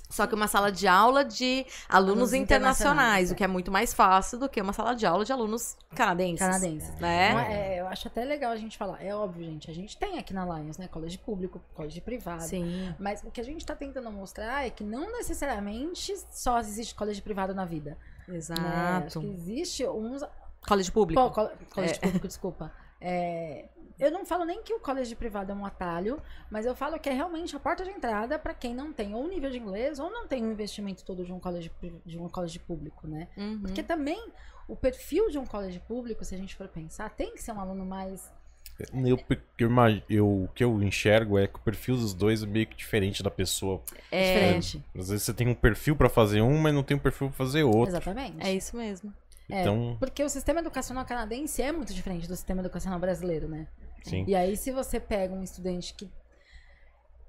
Só 0.09 0.25
que 0.25 0.33
uma 0.33 0.47
sala 0.47 0.71
de 0.71 0.87
aula 0.87 1.25
de 1.25 1.65
alunos 1.89 2.11
Alunos 2.17 2.33
internacionais, 2.33 2.79
internacionais, 2.79 3.31
o 3.31 3.35
que 3.35 3.43
é 3.43 3.47
muito 3.47 3.69
mais 3.71 3.93
fácil 3.93 4.39
do 4.39 4.47
que 4.47 4.61
uma 4.61 4.71
sala 4.71 4.95
de 4.95 5.05
aula 5.05 5.25
de 5.25 5.33
alunos 5.33 5.75
canadenses. 5.93 6.39
Canadenses. 6.39 6.95
Né? 6.95 7.33
Não 7.33 7.39
é- 7.39 7.75
é, 7.75 7.79
eu 7.81 7.87
acho 7.87 8.07
até 8.07 8.23
legal 8.23 8.51
a 8.51 8.55
gente 8.55 8.77
falar. 8.77 9.03
É 9.03 9.13
óbvio, 9.13 9.43
gente. 9.45 9.69
A 9.69 9.73
gente 9.73 9.97
tem 9.97 10.17
aqui 10.17 10.33
na 10.33 10.45
Lions, 10.45 10.77
né? 10.77 10.87
Colégio 10.87 11.19
público, 11.19 11.61
colégio 11.73 12.01
privado. 12.01 12.43
Sim. 12.43 12.95
Mas 12.97 13.21
o 13.23 13.29
que 13.29 13.41
a 13.41 13.43
gente 13.43 13.65
tá 13.65 13.75
tentando 13.75 14.09
mostrar 14.11 14.65
é 14.65 14.69
que 14.69 14.83
não 14.83 15.11
necessariamente 15.11 16.13
só 16.31 16.59
existe 16.59 16.95
colégio 16.95 17.21
privado 17.23 17.53
na 17.53 17.65
vida. 17.65 17.97
Né? 18.27 18.37
Acho 18.37 18.53
Exato. 18.53 19.19
que 19.19 19.27
existe 19.27 19.85
uns. 19.87 20.23
Colégio 20.67 20.93
público. 20.93 21.21
Pô, 21.21 21.31
col- 21.31 21.51
colégio 21.73 21.99
público, 21.99 22.27
desculpa. 22.27 22.71
É, 22.99 23.65
eu 23.99 24.11
não 24.11 24.25
falo 24.25 24.45
nem 24.45 24.61
que 24.63 24.73
o 24.73 24.79
colégio 24.79 25.15
privado 25.17 25.51
é 25.51 25.55
um 25.55 25.65
atalho, 25.65 26.21
mas 26.51 26.65
eu 26.65 26.75
falo 26.75 26.99
que 26.99 27.09
é 27.09 27.13
realmente 27.13 27.55
a 27.55 27.59
porta 27.59 27.83
de 27.83 27.89
entrada 27.89 28.37
para 28.37 28.53
quem 28.53 28.73
não 28.75 28.93
tem 28.93 29.13
ou 29.15 29.27
nível 29.27 29.49
de 29.49 29.57
inglês 29.57 29.99
ou 29.99 30.09
não 30.09 30.27
tem 30.27 30.43
um 30.43 30.51
investimento 30.51 31.03
todo 31.03 31.23
de 31.25 31.31
um 31.33 31.39
colégio, 31.39 31.71
pri- 31.79 32.01
de 32.05 32.17
um 32.17 32.27
colégio 32.29 32.59
público, 32.61 33.07
né? 33.07 33.27
Uhum. 33.37 33.59
Porque 33.61 33.81
também 33.83 34.31
o 34.67 34.75
perfil 34.75 35.29
de 35.29 35.37
um 35.37 35.45
colégio 35.45 35.81
público, 35.81 36.23
se 36.25 36.35
a 36.35 36.37
gente 36.37 36.55
for 36.55 36.67
pensar, 36.67 37.09
tem 37.09 37.33
que 37.33 37.41
ser 37.41 37.51
um 37.53 37.59
aluno 37.59 37.85
mais. 37.85 38.31
Eu, 38.79 39.17
eu, 39.17 40.01
eu- 40.09 40.43
o 40.43 40.47
que 40.53 40.63
eu 40.63 40.83
enxergo 40.83 41.37
é 41.39 41.47
que 41.47 41.55
o 41.55 41.61
perfil 41.61 41.95
dos 41.95 42.13
dois 42.13 42.43
é 42.43 42.45
meio 42.45 42.67
que 42.67 42.75
diferente 42.75 43.23
da 43.23 43.31
pessoa. 43.31 43.81
É, 44.11 44.21
diferente. 44.21 44.83
Às 44.95 45.09
vezes 45.09 45.23
você 45.23 45.33
tem 45.33 45.47
um 45.47 45.55
perfil 45.55 45.95
pra 45.95 46.09
fazer 46.09 46.41
um, 46.41 46.57
mas 46.59 46.73
não 46.73 46.83
tem 46.83 46.95
um 46.95 46.99
perfil 46.99 47.29
pra 47.29 47.37
fazer 47.37 47.63
outro. 47.63 47.89
Exatamente. 47.89 48.37
é 48.45 48.53
isso 48.53 48.77
mesmo. 48.77 49.11
É, 49.49 49.61
Então, 49.61 49.95
Porque 49.99 50.21
o 50.23 50.29
sistema 50.29 50.59
educacional 50.59 51.05
canadense 51.05 51.61
é 51.61 51.71
muito 51.71 51.93
diferente 51.93 52.27
do 52.27 52.35
sistema 52.35 52.59
educacional 52.61 52.99
brasileiro, 52.99 53.47
né? 53.47 53.65
Sim. 54.07 54.23
E 54.27 54.35
aí, 54.35 54.55
se 54.57 54.71
você 54.71 54.99
pega 54.99 55.33
um 55.33 55.43
estudante 55.43 55.93
que, 55.93 56.09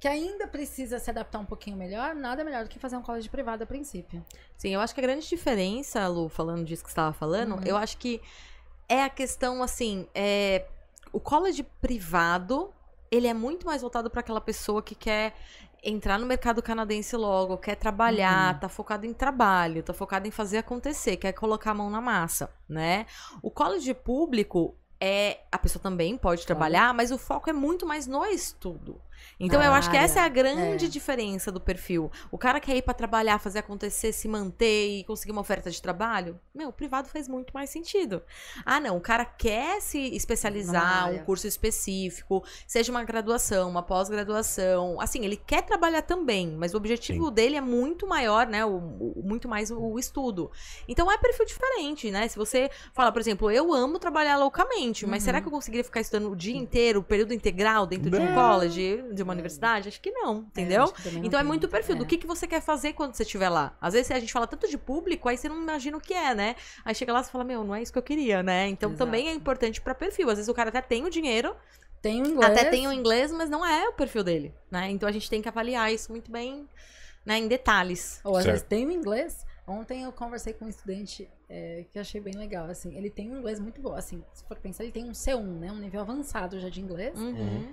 que 0.00 0.06
ainda 0.08 0.46
precisa 0.46 0.98
se 0.98 1.10
adaptar 1.10 1.38
um 1.40 1.44
pouquinho 1.44 1.76
melhor, 1.76 2.14
nada 2.14 2.44
melhor 2.44 2.64
do 2.64 2.70
que 2.70 2.78
fazer 2.78 2.96
um 2.96 3.02
colégio 3.02 3.30
privado 3.30 3.64
a 3.64 3.66
princípio. 3.66 4.25
Sim, 4.56 4.70
eu 4.75 4.80
acho 4.80 4.94
que 4.94 5.00
a 5.00 5.02
grande 5.02 5.28
diferença, 5.28 6.06
Lu, 6.06 6.28
falando 6.28 6.64
disso 6.64 6.82
que 6.84 6.88
você 6.88 6.92
estava 6.92 7.12
falando, 7.12 7.54
Uhum. 7.56 7.62
eu 7.64 7.76
acho 7.76 7.98
que 7.98 8.20
é 8.88 9.02
a 9.02 9.10
questão, 9.10 9.62
assim, 9.62 10.06
é, 10.14 10.66
o 11.12 11.19
college 11.20 11.62
privado, 11.81 12.72
ele 13.10 13.26
é 13.26 13.34
muito 13.34 13.67
mais 13.67 13.82
voltado 13.82 14.08
para 14.08 14.20
aquela 14.20 14.41
pessoa 14.41 14.82
que 14.82 14.94
quer 14.94 15.34
entrar 15.82 16.19
no 16.19 16.26
mercado 16.26 16.62
canadense 16.62 17.17
logo, 17.17 17.56
quer 17.58 17.74
trabalhar, 17.76 18.55
Uhum. 18.55 18.60
tá 18.60 18.69
focado 18.69 19.05
em 19.06 19.12
trabalho, 19.12 19.82
tá 19.82 19.93
focado 19.93 20.26
em 20.26 20.31
fazer 20.31 20.58
acontecer, 20.58 21.17
quer 21.17 21.32
colocar 21.32 21.72
a 21.72 21.74
mão 21.74 21.91
na 21.91 22.00
massa, 22.00 22.50
né? 22.69 23.05
O 23.43 23.50
college 23.50 23.93
público 23.94 24.76
é 25.00 25.40
a 25.50 25.58
pessoa 25.58 25.82
também 25.82 26.17
pode 26.17 26.46
trabalhar, 26.46 26.93
mas 26.94 27.10
o 27.10 27.19
foco 27.19 27.48
é 27.48 27.52
muito 27.52 27.86
mais 27.86 28.06
no 28.06 28.24
estudo. 28.26 29.00
Então 29.41 29.60
Na 29.60 29.67
eu 29.67 29.72
acho 29.72 29.91
que 29.91 29.96
essa 29.96 30.20
é 30.20 30.22
a 30.25 30.29
grande 30.29 30.87
é. 30.87 30.89
diferença 30.89 31.51
do 31.53 31.60
perfil. 31.60 32.10
O 32.31 32.39
cara 32.39 32.60
quer 32.60 32.77
ir 32.77 32.82
pra 32.82 32.94
trabalhar, 32.94 33.39
fazer 33.39 33.60
acontecer, 33.60 34.13
se 34.13 34.27
manter 34.29 35.01
e 35.01 35.05
conseguir 35.05 35.32
uma 35.32 35.41
oferta 35.41 35.70
de 35.70 35.81
trabalho, 35.81 36.39
meu, 36.55 36.69
o 36.69 36.72
privado 36.72 37.08
faz 37.08 37.29
muito 37.29 37.53
mais 37.55 37.70
sentido. 37.70 38.22
Ah, 38.65 38.81
não, 38.81 38.96
o 38.96 39.01
cara 39.01 39.25
quer 39.25 39.81
se 39.81 39.98
especializar, 40.15 41.05
um 41.06 41.08
área. 41.15 41.25
curso 41.25 41.46
específico, 41.46 42.44
seja 42.67 42.91
uma 42.91 43.05
graduação, 43.05 43.69
uma 43.69 43.82
pós-graduação. 43.82 45.01
Assim, 45.01 45.25
ele 45.25 45.37
quer 45.37 45.63
trabalhar 45.63 46.03
também, 46.03 46.48
mas 46.56 46.75
o 46.75 46.77
objetivo 46.77 47.31
dele 47.31 47.56
é 47.56 47.60
muito 47.60 48.06
maior, 48.06 48.46
né? 48.46 48.65
O, 48.65 48.77
o- 48.77 49.22
muito 49.25 49.48
mais 49.48 49.70
o, 49.70 49.98
estudo. 49.98 50.51
Então 50.87 51.10
é 51.10 51.17
perfil 51.19 51.44
diferente, 51.46 52.10
né? 52.10 52.29
Se 52.29 52.37
você 52.37 52.70
fala, 52.93 53.10
por 53.13 53.20
exemplo, 53.20 53.51
eu 53.51 53.72
amo 53.72 53.98
trabalhar 53.98 54.37
loucamente, 54.37 55.06
mas 55.06 55.22
Uhum. 55.22 55.25
será 55.25 55.41
que 55.41 55.46
eu 55.48 55.53
conseguiria 55.53 55.84
ficar 55.84 56.01
estudando 56.01 56.31
o 56.31 56.37
dia 56.37 56.56
inteiro, 56.56 57.01
o 57.01 57.03
período 57.03 57.32
integral 57.34 57.87
dentro 57.87 58.10
de 58.10 58.17
um 58.17 58.25
Não. 58.25 58.34
college, 58.34 59.03
de 59.15 59.22
uma 59.22 59.32
universidade? 59.32 59.88
Acho 59.88 60.00
que 60.00 60.10
não, 60.10 60.38
entendeu? 60.41 60.84
É, 60.84 60.86
que 60.93 61.03
também 61.03 61.19
não 61.20 61.27
Então 61.27 61.41
é 61.41 61.43
muito 61.43 61.69
perfil 61.69 61.96
do 61.96 62.05
é. 62.05 62.06
que, 62.06 62.19
que 62.19 62.27
você 62.27 62.46
quer 62.46 62.60
fazer 62.60 62.93
quando 62.93 63.15
você 63.15 63.22
estiver 63.22 63.48
lá. 63.48 63.77
Às 63.81 63.94
vezes 63.94 64.10
a 64.10 64.19
gente 64.20 64.32
fala 64.32 64.46
tanto 64.46 64.69
de 64.69 64.77
público, 64.79 65.29
aí 65.29 65.36
você 65.36 65.48
não 65.48 65.60
imagina 65.62 65.96
o 65.96 66.00
que 66.00 66.15
é, 66.15 66.34
né? 66.34 66.56
Aí 66.84 66.94
chega 66.94 67.12
lá 67.12 67.20
e 67.20 67.24
fala, 67.24 67.44
meu, 67.44 67.65
não 67.65 67.74
é 67.74 67.82
isso 67.82 67.93
que 67.93 67.98
eu 67.98 68.03
queria, 68.03 68.43
né? 68.43 68.69
Então 68.69 68.91
Exato. 68.91 69.05
também 69.05 69.29
é 69.29 69.32
importante 69.32 69.81
pra 69.81 69.94
perfil. 69.94 70.29
Às 70.31 70.36
vezes 70.36 70.48
o 70.48 70.55
cara 70.55 70.69
até 70.70 70.81
tem 70.81 71.05
o 71.05 71.10
dinheiro, 71.10 71.55
Tem 72.00 72.22
o 72.22 72.27
inglês. 72.27 72.50
até 72.53 72.65
tem 72.70 72.86
o 72.86 72.93
inglês, 72.93 73.32
mas 73.32 73.50
não 73.50 73.65
é 73.67 73.88
o 73.88 73.93
perfil 73.93 74.22
dele, 74.22 74.55
né? 74.70 74.91
Então 74.91 75.08
a 75.08 75.12
gente 75.12 75.29
tem 75.29 75.43
que 75.43 75.48
avaliar 75.48 75.93
isso 75.93 76.10
muito 76.12 76.31
bem, 76.31 76.69
né, 77.27 77.38
em 77.38 77.48
detalhes. 77.48 78.20
Ou 78.24 78.36
às 78.36 78.44
Certo. 78.44 78.55
vezes 78.55 78.69
tem 78.69 78.86
o 78.86 78.91
inglês. 78.91 79.44
Ontem 79.67 80.05
eu 80.05 80.12
conversei 80.12 80.55
com 80.55 80.65
um 80.65 80.69
estudante 80.70 81.29
é, 81.46 81.84
que 81.93 81.98
eu 81.98 82.00
achei 82.00 82.20
bem 82.22 82.32
legal. 82.34 82.65
Assim, 82.70 82.96
ele 82.96 83.10
tem 83.10 83.31
um 83.31 83.38
inglês 83.38 83.60
muito 83.60 83.82
bom. 83.82 83.94
Assim, 83.94 84.24
se 84.32 84.43
for 84.44 84.56
pensar, 84.56 84.82
ele 84.84 84.93
tem 84.93 85.05
um 85.05 85.12
C1, 85.12 85.43
né? 85.58 85.70
Um 85.70 85.77
nível 85.79 86.00
avançado 86.00 86.58
já 86.58 86.70
de 86.70 86.81
inglês. 86.81 87.19
Uhum. 87.20 87.69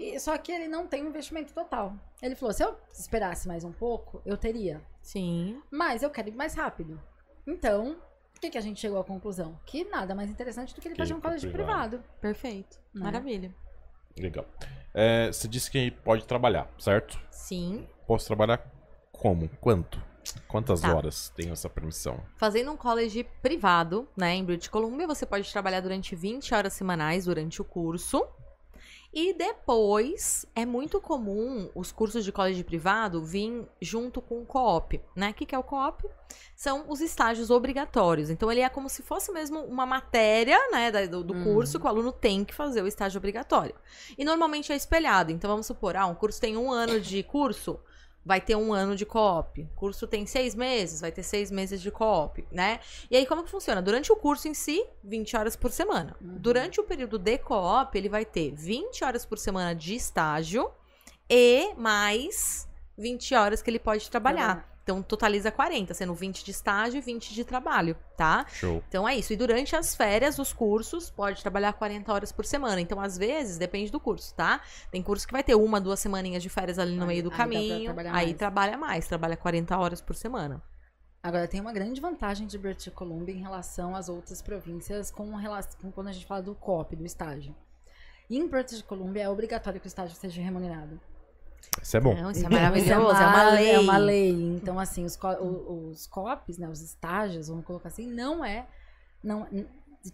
E, 0.00 0.18
só 0.18 0.36
que 0.38 0.50
ele 0.50 0.66
não 0.66 0.86
tem 0.86 1.04
um 1.04 1.08
investimento 1.08 1.52
total. 1.52 1.92
Ele 2.22 2.34
falou: 2.34 2.52
se 2.54 2.64
eu 2.64 2.74
esperasse 2.90 3.46
mais 3.46 3.64
um 3.64 3.72
pouco, 3.72 4.22
eu 4.24 4.36
teria. 4.36 4.80
Sim. 5.02 5.60
Mas 5.70 6.02
eu 6.02 6.08
quero 6.10 6.28
ir 6.28 6.34
mais 6.34 6.54
rápido. 6.54 6.98
Então, 7.46 7.96
o 8.36 8.40
que, 8.40 8.48
que 8.50 8.56
a 8.56 8.60
gente 8.62 8.80
chegou 8.80 8.98
à 8.98 9.04
conclusão? 9.04 9.58
Que 9.66 9.84
nada 9.84 10.14
mais 10.14 10.30
interessante 10.30 10.74
do 10.74 10.80
que 10.80 10.88
ele 10.88 10.94
Que 10.94 11.02
fazer 11.02 11.12
um 11.14 11.20
colégio 11.20 11.50
privado. 11.52 11.98
privado. 11.98 12.18
Perfeito. 12.20 12.78
Né? 12.94 13.02
Maravilha. 13.04 13.54
Legal. 14.18 14.46
É, 14.94 15.26
você 15.28 15.46
disse 15.46 15.70
que 15.70 15.90
pode 15.90 16.24
trabalhar, 16.24 16.68
certo? 16.78 17.20
Sim. 17.30 17.86
Posso 18.06 18.26
trabalhar 18.26 18.58
como? 19.12 19.48
Quanto? 19.60 20.02
Quantas 20.48 20.80
Tá. 20.80 20.94
horas 20.94 21.28
tenho 21.36 21.52
essa 21.52 21.68
permissão? 21.68 22.20
Fazendo 22.36 22.70
um 22.72 22.76
college 22.76 23.24
privado, 23.42 24.08
né, 24.16 24.34
em 24.34 24.44
British 24.44 24.68
Columbia, 24.68 25.06
você 25.06 25.24
pode 25.26 25.50
trabalhar 25.50 25.80
durante 25.80 26.14
20 26.16 26.54
horas 26.54 26.72
semanais 26.72 27.24
durante 27.26 27.60
o 27.60 27.64
curso. 27.64 28.26
E 29.12 29.32
depois, 29.32 30.46
é 30.54 30.64
muito 30.64 31.00
comum 31.00 31.68
os 31.74 31.90
cursos 31.90 32.24
de 32.24 32.30
college 32.30 32.62
privado 32.62 33.24
vir 33.24 33.66
junto 33.80 34.20
com 34.20 34.40
o 34.40 34.46
co-op, 34.46 35.00
né? 35.16 35.30
O 35.30 35.34
que, 35.34 35.44
que 35.46 35.54
é 35.54 35.58
o 35.58 35.64
co-op? 35.64 36.04
São 36.54 36.84
os 36.88 37.00
estágios 37.00 37.50
obrigatórios. 37.50 38.30
Então, 38.30 38.52
ele 38.52 38.60
é 38.60 38.68
como 38.68 38.88
se 38.88 39.02
fosse 39.02 39.32
mesmo 39.32 39.60
uma 39.64 39.84
matéria, 39.84 40.56
né, 40.70 40.92
do, 41.08 41.24
do 41.24 41.34
Uhum. 41.34 41.42
curso 41.44 41.80
que 41.80 41.86
o 41.86 41.88
aluno 41.88 42.12
tem 42.12 42.44
que 42.44 42.54
fazer 42.54 42.82
o 42.82 42.86
estágio 42.86 43.18
obrigatório. 43.18 43.74
E 44.16 44.24
normalmente 44.24 44.72
é 44.72 44.76
espelhado. 44.76 45.32
Então, 45.32 45.50
vamos 45.50 45.66
supor, 45.66 45.96
ah, 45.96 46.06
um 46.06 46.14
curso 46.14 46.40
tem 46.40 46.56
um 46.56 46.70
ano 46.70 47.00
de 47.00 47.22
curso, 47.24 47.80
vai 48.24 48.40
ter 48.40 48.56
um 48.56 48.72
ano 48.72 48.94
de 48.94 49.06
co-op. 49.06 49.62
O 49.62 49.76
curso 49.76 50.06
tem 50.06 50.26
seis 50.26 50.54
meses, 50.54 51.00
vai 51.00 51.10
ter 51.10 51.22
seis 51.22 51.50
meses 51.50 51.80
de 51.80 51.90
co-op, 51.90 52.46
né? 52.50 52.80
E 53.10 53.16
aí, 53.16 53.26
como 53.26 53.42
que 53.42 53.50
funciona? 53.50 53.80
Durante 53.80 54.12
o 54.12 54.16
curso 54.16 54.48
em 54.48 54.54
si, 54.54 54.84
20 55.02 55.36
horas 55.36 55.56
por 55.56 55.70
semana. 55.70 56.16
Uhum. 56.20 56.36
Durante 56.38 56.80
o 56.80 56.84
período 56.84 57.18
de 57.18 57.38
co-op, 57.38 57.96
ele 57.96 58.08
vai 58.08 58.24
ter 58.24 58.52
20 58.54 59.04
horas 59.04 59.24
por 59.24 59.38
semana 59.38 59.74
de 59.74 59.94
estágio 59.94 60.70
e 61.28 61.74
mais 61.76 62.68
20 62.98 63.34
horas 63.34 63.62
que 63.62 63.70
ele 63.70 63.78
pode 63.78 64.10
trabalhar. 64.10 64.69
Então, 64.82 65.02
totaliza 65.02 65.50
40, 65.52 65.94
sendo 65.94 66.14
20 66.14 66.42
de 66.44 66.50
estágio 66.50 66.98
e 66.98 67.00
20 67.00 67.32
de 67.34 67.44
trabalho, 67.44 67.96
tá? 68.16 68.44
Show. 68.48 68.82
Então 68.88 69.06
é 69.08 69.14
isso. 69.14 69.32
E 69.32 69.36
durante 69.36 69.76
as 69.76 69.94
férias, 69.94 70.38
os 70.38 70.52
cursos, 70.52 71.10
pode 71.10 71.42
trabalhar 71.42 71.72
40 71.74 72.12
horas 72.12 72.32
por 72.32 72.44
semana. 72.44 72.80
Então, 72.80 73.00
às 73.00 73.16
vezes, 73.16 73.56
depende 73.58 73.92
do 73.92 74.00
curso, 74.00 74.34
tá? 74.34 74.60
Tem 74.90 75.02
curso 75.02 75.26
que 75.26 75.32
vai 75.32 75.44
ter 75.44 75.54
uma, 75.54 75.80
duas 75.80 76.00
semaninhas 76.00 76.42
de 76.42 76.48
férias 76.48 76.78
ali 76.78 76.96
no 76.96 77.02
Aí- 77.02 77.08
meio 77.08 77.22
do 77.24 77.30
aí 77.30 77.36
caminho. 77.36 77.90
Aí 77.98 78.04
mais. 78.10 78.34
trabalha 78.36 78.76
mais, 78.78 79.06
trabalha 79.06 79.36
40 79.36 79.78
horas 79.78 80.00
por 80.00 80.16
semana. 80.16 80.62
Agora, 81.22 81.46
tem 81.46 81.60
uma 81.60 81.72
grande 81.72 82.00
vantagem 82.00 82.46
de 82.46 82.56
British 82.58 82.92
Columbia 82.94 83.34
em 83.34 83.40
relação 83.42 83.94
às 83.94 84.08
outras 84.08 84.40
províncias 84.40 85.10
com, 85.10 85.36
relação, 85.36 85.78
com 85.80 85.92
quando 85.92 86.08
a 86.08 86.12
gente 86.12 86.26
fala 86.26 86.42
do 86.42 86.54
COP, 86.54 86.96
do 86.96 87.04
estágio. 87.04 87.54
Em 88.28 88.46
British 88.48 88.80
Columbia 88.80 89.24
é 89.24 89.28
obrigatório 89.28 89.78
que 89.78 89.86
o 89.86 89.88
estágio 89.88 90.16
seja 90.16 90.40
remunerado. 90.40 90.98
Isso 91.82 91.96
é 91.96 92.00
bom. 92.00 92.14
Não, 92.14 92.30
isso 92.30 92.40
é 92.40 92.46
Então, 92.46 92.58
maravilhoso, 92.58 92.90
é 92.92 93.26
uma 93.26 93.50
lei. 93.50 93.70
É 93.72 93.78
uma 93.78 93.96
lei. 93.98 94.30
Então, 94.30 94.78
assim, 94.78 95.04
os, 95.04 95.16
co 95.16 95.28
o- 95.34 95.88
os 95.90 96.06
COPs, 96.06 96.58
né, 96.58 96.68
os 96.68 96.80
estágios, 96.82 97.48
vamos 97.48 97.64
colocar 97.64 97.88
assim, 97.88 98.06
não 98.10 98.44
é. 98.44 98.66
Não, 99.22 99.46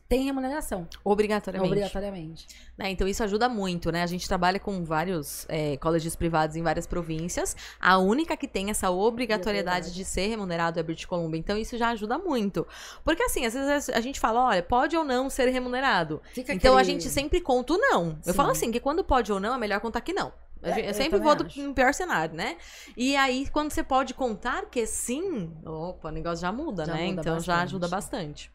tem 0.08 0.24
remuneração, 0.24 0.88
Obrigatoriamente. 1.04 1.70
obrigatoriamente. 1.70 2.48
né? 2.76 2.90
Então 2.90 3.06
isso 3.06 3.22
ajuda 3.22 3.48
muito, 3.48 3.92
né? 3.92 4.02
A 4.02 4.06
gente 4.06 4.26
trabalha 4.26 4.58
com 4.58 4.84
vários 4.84 5.46
é, 5.48 5.76
colégios 5.76 6.16
privados 6.16 6.56
em 6.56 6.62
várias 6.62 6.88
províncias. 6.88 7.56
A 7.80 7.96
única 7.96 8.36
que 8.36 8.48
tem 8.48 8.68
essa 8.68 8.90
obrigatoriedade 8.90 9.94
de 9.94 10.04
ser 10.04 10.26
remunerado 10.26 10.80
é 10.80 10.80
a 10.80 10.84
British 10.84 11.04
Columbia. 11.04 11.38
Então 11.38 11.56
isso 11.56 11.78
já 11.78 11.90
ajuda 11.90 12.18
muito. 12.18 12.66
Porque 13.04 13.22
assim, 13.22 13.46
às 13.46 13.54
vezes 13.54 13.88
a 13.90 14.00
gente 14.00 14.18
fala, 14.18 14.44
olha, 14.46 14.60
pode 14.62 14.96
ou 14.96 15.04
não 15.04 15.30
ser 15.30 15.48
remunerado. 15.50 16.20
Fica 16.34 16.52
Então 16.52 16.76
a 16.76 16.80
aquele- 16.80 16.98
gente 17.00 17.08
sempre 17.08 17.40
conta 17.40 17.74
o 17.74 17.78
não. 17.78 18.18
Eu 18.26 18.32
Sim. 18.32 18.36
falo 18.36 18.50
assim, 18.50 18.72
que 18.72 18.80
quando 18.80 19.04
pode 19.04 19.32
ou 19.32 19.38
não, 19.38 19.54
é 19.54 19.58
melhor 19.58 19.78
contar 19.78 20.00
que 20.00 20.12
não. 20.12 20.32
Eu, 20.62 20.72
É, 20.72 20.80
eu 20.80 20.84
eu 20.86 20.94
sempre 20.94 21.18
também 21.18 21.36
vou 21.36 21.46
acho. 21.46 21.62
no 21.62 21.74
pior 21.74 21.92
cenário, 21.94 22.34
né? 22.34 22.56
E 22.96 23.16
aí, 23.16 23.48
quando 23.50 23.70
você 23.70 23.82
pode 23.84 24.14
contar 24.14 24.66
que 24.66 24.86
sim, 24.86 25.52
opa, 25.64 26.08
o 26.08 26.12
negócio 26.12 26.40
já 26.42 26.52
muda, 26.52 26.84
Já 26.84 26.94
né? 26.94 27.06
muda 27.08 27.20
então 27.20 27.34
já 27.40 27.52
bastante. 27.54 27.62
ajuda 27.64 27.88
bastante. 27.88 28.52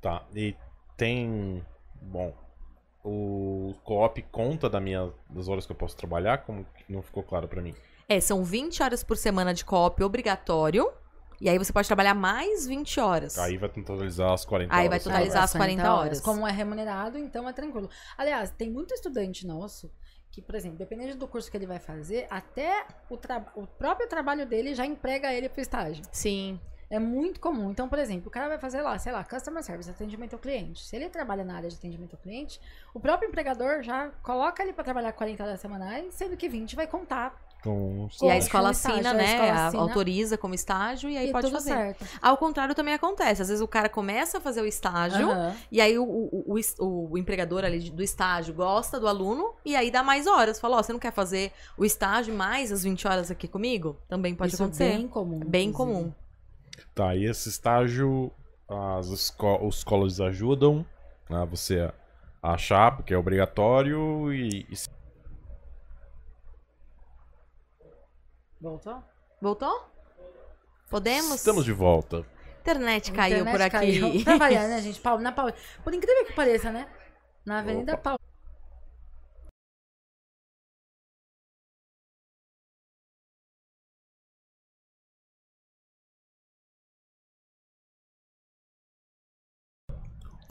Tá. 0.00 0.24
E 0.34 0.56
tem. 0.96 1.64
Bom. 2.00 2.34
O 3.02 3.74
co-op 3.82 4.20
conta 4.30 4.68
da 4.68 4.78
minha, 4.80 5.10
das 5.28 5.48
horas 5.48 5.64
que 5.66 5.72
eu 5.72 5.76
posso 5.76 5.96
trabalhar? 5.96 6.38
Como 6.38 6.64
que 6.86 6.92
não 6.92 7.02
ficou 7.02 7.22
claro 7.22 7.48
pra 7.48 7.62
mim? 7.62 7.74
É, 8.08 8.20
são 8.20 8.44
20 8.44 8.82
horas 8.82 9.02
por 9.02 9.16
semana 9.16 9.54
de 9.54 9.64
co-op 9.64 10.02
obrigatório. 10.02 10.90
E 11.40 11.48
aí 11.48 11.56
você 11.56 11.72
pode 11.72 11.86
trabalhar 11.88 12.12
mais 12.12 12.66
20 12.66 13.00
horas. 13.00 13.38
Aí 13.38 13.56
vai 13.56 13.70
totalizar 13.70 14.32
as 14.32 14.44
40 14.44 14.74
Aí 14.74 14.80
horas. 14.80 14.88
vai 14.90 14.98
né? 14.98 15.04
totalizar 15.04 15.42
as 15.44 15.52
40 15.52 15.94
horas. 15.94 16.20
Como 16.20 16.46
é 16.46 16.52
remunerado, 16.52 17.16
então 17.16 17.48
é 17.48 17.52
tranquilo. 17.54 17.88
Aliás, 18.18 18.50
tem 18.50 18.70
muito 18.70 18.92
estudante 18.92 19.46
nosso 19.46 19.90
que, 20.30 20.40
por 20.40 20.54
exemplo, 20.54 20.78
dependendo 20.78 21.16
do 21.16 21.26
curso 21.26 21.50
que 21.50 21.56
ele 21.56 21.66
vai 21.66 21.78
fazer, 21.78 22.26
até 22.30 22.86
o, 23.08 23.18
o 23.56 23.66
próprio 23.66 24.08
trabalho 24.08 24.46
dele 24.46 24.74
já 24.74 24.86
emprega 24.86 25.32
ele 25.32 25.48
pro 25.48 25.60
estágio. 25.60 26.04
Sim. 26.12 26.60
É 26.88 26.98
muito 26.98 27.38
comum. 27.38 27.70
Então, 27.70 27.88
por 27.88 28.00
exemplo, 28.00 28.28
o 28.28 28.30
cara 28.30 28.48
vai 28.48 28.58
fazer 28.58 28.82
lá, 28.82 28.98
sei 28.98 29.12
lá, 29.12 29.22
customer 29.22 29.62
service, 29.62 29.88
atendimento 29.88 30.34
ao 30.34 30.40
cliente. 30.40 30.84
Se 30.84 30.96
ele 30.96 31.08
trabalha 31.08 31.44
na 31.44 31.56
área 31.56 31.68
de 31.68 31.76
atendimento 31.76 32.16
ao 32.16 32.20
cliente, 32.20 32.60
o 32.92 32.98
próprio 32.98 33.28
empregador 33.28 33.82
já 33.82 34.08
coloca 34.22 34.62
ele 34.62 34.72
para 34.72 34.82
trabalhar 34.82 35.12
40 35.12 35.42
horas 35.42 35.60
semanais, 35.60 36.14
sendo 36.14 36.36
que 36.36 36.48
20 36.48 36.74
vai 36.74 36.88
contar. 36.88 37.40
Com... 37.62 38.08
E 38.22 38.30
a 38.30 38.32
Com 38.32 38.38
escola 38.38 38.70
estágio, 38.70 38.96
assina, 38.96 39.10
a 39.10 39.14
né? 39.14 39.24
escola 39.34 39.66
assina. 39.66 39.82
autoriza 39.82 40.38
como 40.38 40.54
estágio 40.54 41.10
e 41.10 41.18
aí 41.18 41.28
e 41.28 41.32
pode 41.32 41.46
tudo 41.46 41.56
fazer. 41.56 41.70
certo. 41.70 42.04
Ao 42.22 42.36
contrário, 42.36 42.74
também 42.74 42.94
acontece. 42.94 43.42
Às 43.42 43.48
vezes 43.48 43.60
o 43.62 43.68
cara 43.68 43.88
começa 43.88 44.38
a 44.38 44.40
fazer 44.40 44.62
o 44.62 44.66
estágio. 44.66 45.30
Aham. 45.30 45.54
E 45.70 45.80
aí 45.80 45.98
o, 45.98 46.04
o, 46.04 46.54
o 46.78 47.10
o 47.12 47.18
empregador 47.18 47.64
ali 47.64 47.90
do 47.90 48.02
estágio 48.02 48.54
gosta 48.54 48.98
do 48.98 49.06
aluno 49.08 49.54
e 49.64 49.76
aí 49.76 49.90
dá 49.90 50.02
mais 50.02 50.26
horas. 50.26 50.58
Fala, 50.60 50.78
ó, 50.78 50.82
você 50.82 50.92
não 50.92 50.98
quer 51.00 51.12
fazer 51.12 51.52
o 51.76 51.84
estágio 51.84 52.34
mais 52.34 52.72
as 52.72 52.82
20 52.82 53.06
horas 53.06 53.30
aqui 53.30 53.46
comigo? 53.48 53.96
Também 54.08 54.34
pode 54.34 54.54
Isso 54.54 54.62
acontecer. 54.62 54.84
é 54.84 54.96
bem 54.96 55.08
comum. 55.08 55.40
Bem 55.40 55.68
inclusive. 55.68 55.98
comum. 55.98 56.12
Tá, 56.94 57.14
e 57.14 57.24
esse 57.24 57.48
estágio, 57.48 58.30
as 58.68 59.08
esco 59.08 59.66
os 59.66 59.84
colleges 59.84 60.20
ajudam 60.20 60.84
a 61.28 61.44
você 61.44 61.90
a 62.42 62.52
achar, 62.54 62.96
porque 62.96 63.12
é 63.12 63.18
obrigatório 63.18 64.32
e, 64.32 64.66
e 64.70 64.76
Voltou? 68.60 69.02
Voltou? 69.40 69.90
Podemos? 70.90 71.36
estamos 71.36 71.64
de 71.64 71.72
volta. 71.72 72.26
Internet 72.60 73.10
caiu 73.12 73.38
internet 73.38 73.52
por 73.52 73.62
aqui. 73.62 74.00
caiu. 74.00 74.24
Variar, 74.38 74.68
né, 74.68 74.82
gente? 74.82 75.00
Paul- 75.00 75.18
Na 75.20 75.32
Paul... 75.32 75.52
Por 75.82 75.94
incrível 75.94 76.26
que 76.26 76.32
pareça, 76.34 76.70
né? 76.70 76.86
Na 77.44 77.60
Avenida 77.60 77.94
Opa. 77.94 78.02
Paul. 78.02 78.18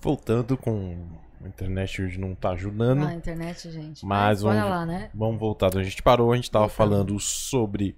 Voltando 0.01 0.57
com 0.57 1.19
a 1.43 1.48
internet 1.48 2.01
hoje 2.01 2.19
não 2.19 2.36
tá 2.36 2.51
ajudando. 2.51 3.03
Ah, 3.03 3.10
a 3.10 3.13
internet, 3.13 3.72
gente. 3.72 4.05
Mas 4.05 4.41
Bora 4.41 4.55
vamos- 4.55 4.69
lá, 4.69 4.86
né? 4.86 5.10
Vamos 5.13 5.39
voltar. 5.39 5.75
A 5.77 5.84
gente 5.84 6.01
parou, 6.03 6.31
a 6.31 6.36
gente 6.36 6.50
tava 6.51 6.67
falando 6.69 7.19
sobre 7.19 7.96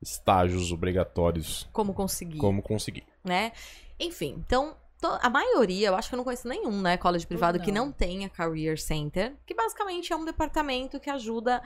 estágios 0.00 0.72
obrigatórios. 0.72 1.68
Como 1.72 1.94
conseguir, 1.94 2.38
Como 2.38 2.60
conseguir. 2.62 3.04
né? 3.24 3.52
Enfim, 4.00 4.34
então, 4.44 4.74
to- 5.00 5.18
a 5.22 5.30
maioria, 5.30 5.88
eu 5.88 5.94
acho 5.94 6.08
que 6.08 6.14
eu 6.14 6.16
não 6.16 6.24
conheço 6.24 6.48
nenhum, 6.48 6.80
né, 6.80 6.96
college 6.96 7.26
privado 7.26 7.60
que 7.60 7.70
Não. 7.70 7.86
não 7.86 7.92
tenha 7.92 8.28
Career 8.28 8.80
Center, 8.80 9.34
que 9.46 9.54
basicamente 9.54 10.12
é 10.12 10.16
um 10.16 10.24
departamento 10.24 10.98
que 10.98 11.08
ajuda 11.08 11.62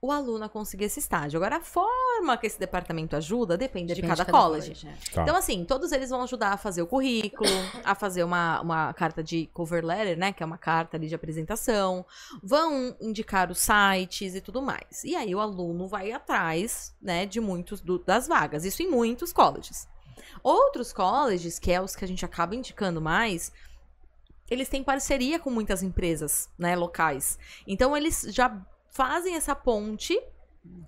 o 0.00 0.12
aluno 0.12 0.44
a 0.44 0.48
conseguir 0.48 0.84
esse 0.84 1.00
estágio. 1.00 1.38
Agora, 1.38 1.56
a 1.56 1.60
forma 1.60 2.36
que 2.36 2.46
esse 2.46 2.58
departamento 2.58 3.16
ajuda 3.16 3.56
depende, 3.56 3.94
de 3.94 4.00
Depende 4.00 4.16
cada, 4.18 4.30
college. 4.30 4.86
é. 4.86 4.94
Tá. 5.12 5.22
Então, 5.22 5.34
assim, 5.34 5.64
todos 5.64 5.90
eles 5.90 6.10
vão 6.10 6.22
ajudar 6.22 6.52
a 6.52 6.56
fazer 6.56 6.82
o 6.82 6.86
currículo, 6.86 7.50
a 7.84 7.96
fazer 7.96 8.22
uma, 8.22 8.60
uma 8.60 8.92
carta 8.94 9.24
de 9.24 9.46
cover 9.52 9.84
letter, 9.84 10.16
né? 10.16 10.32
Que 10.32 10.42
é 10.42 10.46
uma 10.46 10.56
carta 10.56 10.96
ali 10.96 11.08
de 11.08 11.16
apresentação. 11.16 12.06
Vão 12.42 12.94
indicar 13.00 13.50
os 13.50 13.58
sites 13.58 14.36
e 14.36 14.40
tudo 14.40 14.62
mais. 14.62 15.02
E 15.02 15.16
aí 15.16 15.34
o 15.34 15.40
aluno 15.40 15.88
vai 15.88 16.12
atrás, 16.12 16.94
né, 17.02 17.26
de 17.26 17.40
muitos 17.40 17.80
do- 17.80 17.98
das 17.98 18.28
vagas. 18.28 18.64
Isso 18.64 18.82
em 18.82 18.88
muitos 18.88 19.32
colleges. 19.32 19.88
Outros 20.44 20.92
colleges, 20.92 21.58
que 21.58 21.72
é 21.72 21.80
os 21.80 21.96
que 21.96 22.04
a 22.04 22.08
gente 22.08 22.24
acaba 22.24 22.54
indicando 22.54 23.00
mais, 23.00 23.50
eles 24.48 24.68
têm 24.68 24.84
parceria 24.84 25.40
com 25.40 25.50
muitas 25.50 25.82
empresas, 25.82 26.48
né, 26.56 26.76
locais. 26.76 27.36
Então, 27.66 27.96
eles 27.96 28.22
já 28.30 28.64
fazem 28.90 29.34
essa 29.34 29.54
ponte 29.54 30.18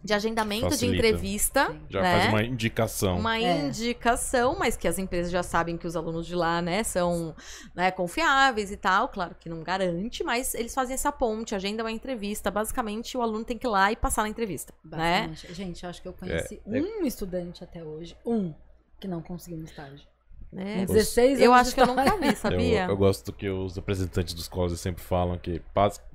de 0.04 0.12
agendamento 0.12 0.64
de 0.66 0.70
Facilita. 0.72 0.96
entrevista, 0.96 1.66
Sim. 1.70 1.80
Já 1.88 2.02
né? 2.02 2.12
faz 2.20 2.28
uma 2.28 2.42
indicação. 2.42 3.18
uma 3.18 3.38
É. 3.38 3.66
indicação, 3.66 4.56
mas 4.58 4.76
que 4.76 4.86
as 4.86 4.98
empresas 4.98 5.32
já 5.32 5.42
sabem 5.42 5.78
que 5.78 5.86
os 5.86 5.96
alunos 5.96 6.26
de 6.26 6.34
lá, 6.34 6.60
né, 6.60 6.82
são 6.82 7.34
né, 7.74 7.90
confiáveis 7.90 8.70
e 8.70 8.76
tal. 8.76 9.08
Claro 9.08 9.34
que 9.40 9.48
não 9.48 9.62
garante, 9.62 10.22
mas 10.22 10.54
eles 10.54 10.74
fazem 10.74 10.92
essa 10.92 11.10
ponte, 11.10 11.54
agendam 11.54 11.86
a 11.86 11.92
entrevista. 11.92 12.50
Basicamente, 12.50 13.16
o 13.16 13.22
aluno 13.22 13.42
tem 13.44 13.56
que 13.56 13.66
ir 13.66 13.70
lá 13.70 13.90
e 13.90 13.96
passar 13.96 14.22
na 14.22 14.28
entrevista, 14.28 14.74
né? 14.84 15.28
Basicamente. 15.28 15.54
Gente, 15.54 15.84
eu 15.84 15.88
acho 15.90 16.02
que 16.02 16.08
eu 16.08 16.12
conheci 16.12 16.60
É, 16.66 16.78
é- 16.78 16.82
um 16.82 17.06
estudante 17.06 17.64
até 17.64 17.82
hoje, 17.82 18.14
um, 18.26 18.52
que 18.98 19.08
não 19.08 19.22
conseguiu 19.22 19.58
no 19.58 19.64
estágio. 19.64 20.06
É, 20.52 20.84
Com 20.84 20.92
16 20.92 21.28
anos 21.38 21.40
Eu 21.42 21.52
de 21.52 21.58
acho 21.60 21.74
que 21.74 21.80
eu 21.80 21.86
nunca 21.86 22.16
vi, 22.18 22.26
Eu, 22.26 22.36
sabia? 22.36 22.84
eu 22.86 22.96
gosto 22.96 23.32
que 23.32 23.48
os 23.48 23.76
representantes 23.76 24.34
dos 24.34 24.48
colleges 24.48 24.80
sempre 24.80 25.02
falam 25.02 25.38
que 25.38 25.62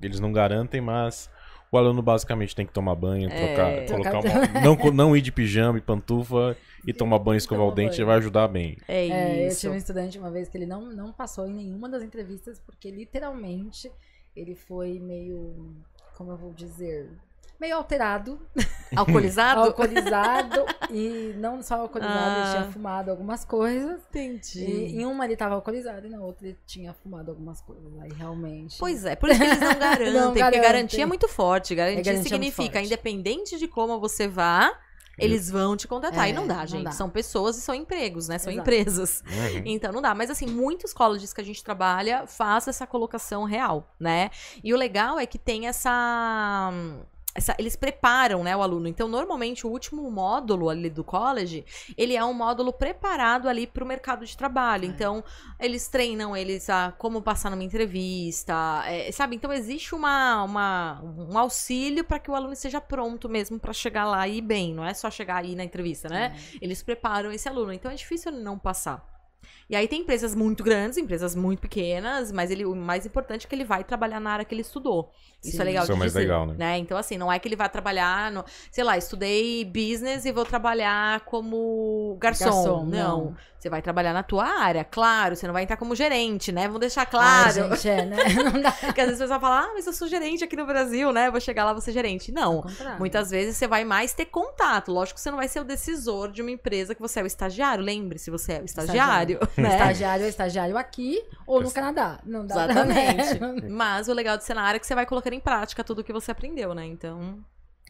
eles 0.00 0.20
não 0.20 0.30
garantem, 0.30 0.80
mas 0.80 1.30
o 1.76 1.84
O 1.84 1.86
aluno 1.86 2.02
basicamente 2.02 2.54
tem 2.54 2.66
que 2.66 2.72
tomar 2.72 2.94
banho, 2.94 3.28
É. 3.30 3.84
trocar, 3.84 3.86
colocar 4.12 4.18
uma, 4.20 4.60
não, 4.60 4.92
não 4.92 5.16
ir 5.16 5.20
de 5.20 5.30
pijama 5.32 5.78
e 5.78 5.80
pantufa 5.80 6.56
e 6.86 6.92
tomar 6.92 7.18
banho, 7.18 7.36
escovar 7.38 7.66
o 7.66 7.70
tomar 7.70 7.76
dente, 7.82 7.96
banho. 7.96 8.06
vai 8.06 8.16
ajudar 8.18 8.48
bem. 8.48 8.76
É 8.88 9.06
É, 9.08 9.44
eu 9.44 9.48
isso. 9.48 9.60
tive 9.60 9.74
um 9.74 9.76
estudante 9.76 10.18
uma 10.18 10.30
vez 10.30 10.48
que 10.48 10.56
ele 10.56 10.66
não, 10.66 10.92
não 10.92 11.12
passou 11.12 11.46
em 11.46 11.54
nenhuma 11.54 11.88
das 11.88 12.02
entrevistas, 12.02 12.58
porque 12.58 12.90
literalmente 12.90 13.90
ele 14.34 14.54
foi 14.54 14.98
meio, 14.98 15.74
como 16.16 16.30
eu 16.32 16.36
vou 16.36 16.52
dizer, 16.52 17.10
meio 17.60 17.76
alterado, 17.76 18.40
Alcoolizado? 18.94 19.60
alcoolizado, 19.66 20.64
e 20.90 21.34
não 21.38 21.62
só 21.62 21.76
alcoolizado, 21.80 22.18
Ah. 22.18 22.42
ele 22.44 22.50
tinha 22.58 22.72
fumado 22.72 23.10
algumas 23.10 23.44
coisas. 23.44 24.00
Entendi. 24.10 24.64
E 24.64 24.96
em 25.00 25.06
uma 25.06 25.24
ele 25.24 25.36
tava 25.36 25.54
alcoolizado 25.54 26.06
e 26.06 26.10
na 26.10 26.20
outra 26.20 26.46
ele 26.48 26.58
tinha 26.66 26.92
fumado 26.94 27.30
algumas 27.30 27.60
coisas. 27.60 27.98
Aí 28.00 28.12
realmente. 28.12 28.76
Pois 28.78 29.04
é, 29.04 29.16
por 29.16 29.30
isso 29.30 29.38
que 29.40 29.44
eles 29.46 29.58
não 29.60 29.78
garantem, 29.78 30.12
Não 30.12 30.22
porque 30.28 30.38
garantem. 30.40 30.62
garantia 30.62 31.02
é 31.02 31.06
muito 31.06 31.28
forte. 31.28 31.74
Garantia, 31.74 32.00
É, 32.00 32.04
garantia 32.04 32.20
é 32.20 32.28
significa, 32.30 32.72
forte. 32.74 32.86
independente 32.86 33.58
de 33.58 33.66
como 33.66 33.98
você 33.98 34.28
vá, 34.28 34.72
eles 35.18 35.50
vão 35.50 35.76
te 35.78 35.88
contratar. 35.88 36.26
É, 36.26 36.30
e 36.30 36.32
não 36.34 36.46
dá, 36.46 36.58
não 36.58 36.66
gente. 36.66 36.84
dá. 36.84 36.90
São 36.92 37.08
pessoas 37.08 37.56
e 37.56 37.62
são 37.62 37.74
empregos, 37.74 38.28
né? 38.28 38.36
São 38.38 38.52
Exato. 38.52 38.62
empresas. 38.68 39.22
Uhum. 39.26 39.62
Então 39.64 39.90
não 39.90 40.02
dá. 40.02 40.14
Mas 40.14 40.30
assim, 40.30 40.46
muitos 40.46 40.92
colleges 40.92 41.32
que 41.32 41.40
a 41.40 41.44
gente 41.44 41.64
trabalha 41.64 42.26
faz 42.26 42.68
essa 42.68 42.86
colocação 42.86 43.44
real, 43.44 43.94
né? 43.98 44.30
E 44.62 44.74
o 44.74 44.76
legal 44.76 45.18
é 45.18 45.24
que 45.26 45.38
tem 45.38 45.66
essa. 45.68 46.70
Essa- 47.36 47.54
eles 47.58 47.76
preparam, 47.76 48.42
né, 48.42 48.56
o 48.56 48.62
aluno. 48.62 48.88
Então, 48.88 49.06
normalmente, 49.08 49.66
o 49.66 49.70
último 49.70 50.10
módulo 50.10 50.68
ali 50.68 50.90
do 50.90 51.04
college, 51.04 51.64
ele 51.96 52.16
é 52.16 52.24
um 52.24 52.32
módulo 52.32 52.72
preparado 52.72 53.48
ali 53.48 53.66
para 53.66 53.84
o 53.84 53.86
mercado 53.86 54.24
de 54.24 54.36
trabalho. 54.36 54.84
É. 54.84 54.86
Então, 54.88 55.22
eles 55.60 55.88
treinam 55.88 56.36
eles 56.36 56.68
a 56.70 56.92
como 56.98 57.20
passar 57.22 57.50
numa 57.50 57.62
entrevista, 57.64 58.82
é, 58.86 59.10
sabe? 59.12 59.36
Então, 59.36 59.52
existe 59.52 59.94
uma, 59.94 60.42
uma- 60.42 61.02
um 61.02 61.36
auxílio 61.38 62.04
para 62.04 62.18
que 62.18 62.30
o 62.30 62.34
aluno 62.34 62.52
esteja 62.52 62.80
pronto 62.80 63.28
mesmo 63.28 63.58
para 63.58 63.72
chegar 63.72 64.04
lá 64.04 64.26
e 64.26 64.38
ir 64.38 64.42
bem. 64.42 64.74
Não 64.74 64.84
é 64.84 64.94
só 64.94 65.10
chegar 65.10 65.36
aí 65.42 65.54
na 65.54 65.64
entrevista, 65.64 66.08
né? 66.08 66.34
Eles 66.60 66.82
preparam 66.82 67.30
esse 67.32 67.48
aluno. 67.48 67.72
Então 67.72 67.90
é 67.90 67.94
difícil 67.94 68.32
não 68.32 68.58
passar. 68.58 69.15
E 69.68 69.74
aí 69.76 69.88
tem 69.88 70.02
empresas 70.02 70.34
muito 70.34 70.62
grandes, 70.62 70.96
empresas 70.96 71.34
muito 71.34 71.60
pequenas, 71.60 72.30
mas 72.30 72.50
ele, 72.50 72.64
o 72.64 72.74
mais 72.74 73.04
importante 73.04 73.46
é 73.46 73.48
que 73.48 73.54
ele 73.54 73.64
vai 73.64 73.82
trabalhar 73.82 74.20
na 74.20 74.30
área 74.30 74.44
que 74.44 74.54
ele 74.54 74.62
estudou. 74.62 75.10
Isso 75.42 75.56
Sim. 75.56 75.62
é 75.62 75.64
legal 75.64 75.82
Isso 75.84 75.92
é 75.92 75.96
mais 75.96 76.12
dizer, 76.12 76.20
legal, 76.20 76.46
né? 76.46 76.78
Então 76.78 76.96
assim, 76.96 77.16
não 77.18 77.32
é 77.32 77.38
que 77.38 77.46
ele 77.48 77.56
vai 77.56 77.68
trabalhar 77.68 78.30
no, 78.30 78.44
sei 78.70 78.84
lá, 78.84 78.96
estudei 78.96 79.64
business 79.64 80.24
e 80.24 80.32
vou 80.32 80.44
trabalhar 80.44 81.20
como 81.20 82.16
garçom. 82.20 82.44
Garçom, 82.44 82.84
não. 82.84 83.24
não. 83.24 83.36
Você 83.58 83.70
vai 83.70 83.82
trabalhar 83.82 84.12
na 84.12 84.22
tua 84.22 84.44
área, 84.44 84.84
claro, 84.84 85.34
você 85.34 85.46
não 85.46 85.52
vai 85.52 85.64
entrar 85.64 85.76
como 85.76 85.94
gerente, 85.96 86.52
né? 86.52 86.66
Vamos 86.66 86.78
deixar 86.78 87.02
Ah, 87.02 87.06
claro. 87.06 87.52
gente, 87.52 87.88
é, 87.88 88.04
né? 88.04 88.16
Não 88.52 88.60
dá. 88.60 88.70
Porque 88.70 89.00
às 89.00 89.06
vezes 89.08 89.20
o 89.20 89.24
pessoal 89.24 89.40
fala: 89.40 89.60
"Ah, 89.60 89.70
mas 89.74 89.86
eu 89.86 89.92
sou 89.92 90.06
gerente 90.06 90.44
aqui 90.44 90.54
no 90.54 90.66
Brasil, 90.66 91.10
né? 91.10 91.30
Vou 91.30 91.40
chegar 91.40 91.64
lá, 91.64 91.72
vou 91.72 91.80
ser 91.80 91.92
gerente". 91.92 92.30
Não. 92.30 92.62
Muitas 92.98 93.30
vezes 93.30 93.56
você 93.56 93.66
vai 93.66 93.84
mais 93.84 94.12
ter 94.12 94.26
contato. 94.26 94.92
Lógico 94.92 95.16
que 95.16 95.20
você 95.20 95.30
não 95.30 95.38
vai 95.38 95.48
ser 95.48 95.60
o 95.60 95.64
decisor 95.64 96.30
de 96.30 96.42
uma 96.42 96.50
empresa 96.50 96.94
que 96.94 97.00
você 97.00 97.20
é 97.20 97.22
o 97.22 97.26
estagiário. 97.26 97.82
Lembre-se, 97.82 98.30
você 98.30 98.54
é 98.54 98.60
o 98.60 98.64
estagiário, 98.64 99.35
né? 99.56 99.70
Estagiário 99.74 100.24
é 100.24 100.28
estagiário 100.28 100.76
aqui 100.76 101.22
ou 101.46 101.60
no 101.62 101.70
Canadá. 101.70 102.20
Não 102.24 102.46
dá 102.46 102.54
pra- 102.54 102.72
Exatamente. 102.72 103.68
Mas 103.70 104.08
o 104.08 104.12
legal 104.12 104.36
de 104.36 104.44
ser 104.44 104.54
na 104.54 104.62
área 104.62 104.76
é 104.76 104.80
que 104.80 104.86
você 104.86 104.94
vai 104.94 105.06
colocando 105.06 105.34
em 105.34 105.40
prática 105.40 105.82
tudo 105.84 106.04
que 106.04 106.12
você 106.12 106.30
aprendeu, 106.30 106.74
né? 106.74 106.84
Então, 106.86 107.44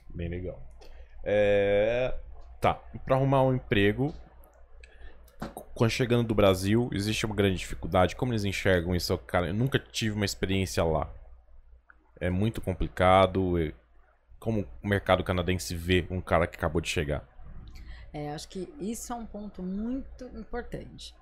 Bem 0.08 0.28
legal. 0.28 0.58
É... 1.24 2.14
Tá, 2.60 2.74
pra 3.04 3.16
arrumar 3.16 3.42
um 3.42 3.54
emprego, 3.54 4.14
quando 5.74 5.90
chegando 5.90 6.26
do 6.26 6.34
Brasil, 6.34 6.88
existe 6.92 7.26
uma 7.26 7.34
grande 7.34 7.58
dificuldade. 7.58 8.16
Como 8.16 8.32
eles 8.32 8.44
enxergam 8.44 8.94
isso? 8.94 9.16
Cara, 9.18 9.48
eu 9.48 9.54
nunca 9.54 9.78
tive 9.78 10.16
uma 10.16 10.24
experiência 10.24 10.82
lá. 10.82 11.10
É 12.18 12.30
muito 12.30 12.60
complicado. 12.62 13.60
e 13.60 13.74
Como 14.38 14.66
o 14.82 14.88
mercado 14.88 15.22
canadense 15.22 15.74
vê 15.74 16.06
um 16.10 16.20
cara 16.20 16.46
que 16.46 16.56
acabou 16.56 16.80
de 16.80 16.88
chegar? 16.88 17.28
É, 18.12 18.32
acho 18.32 18.48
que 18.48 18.72
isso 18.80 19.12
é 19.12 19.16
um 19.16 19.26
ponto 19.26 19.62
muito 19.62 20.24
importante. 20.38 21.14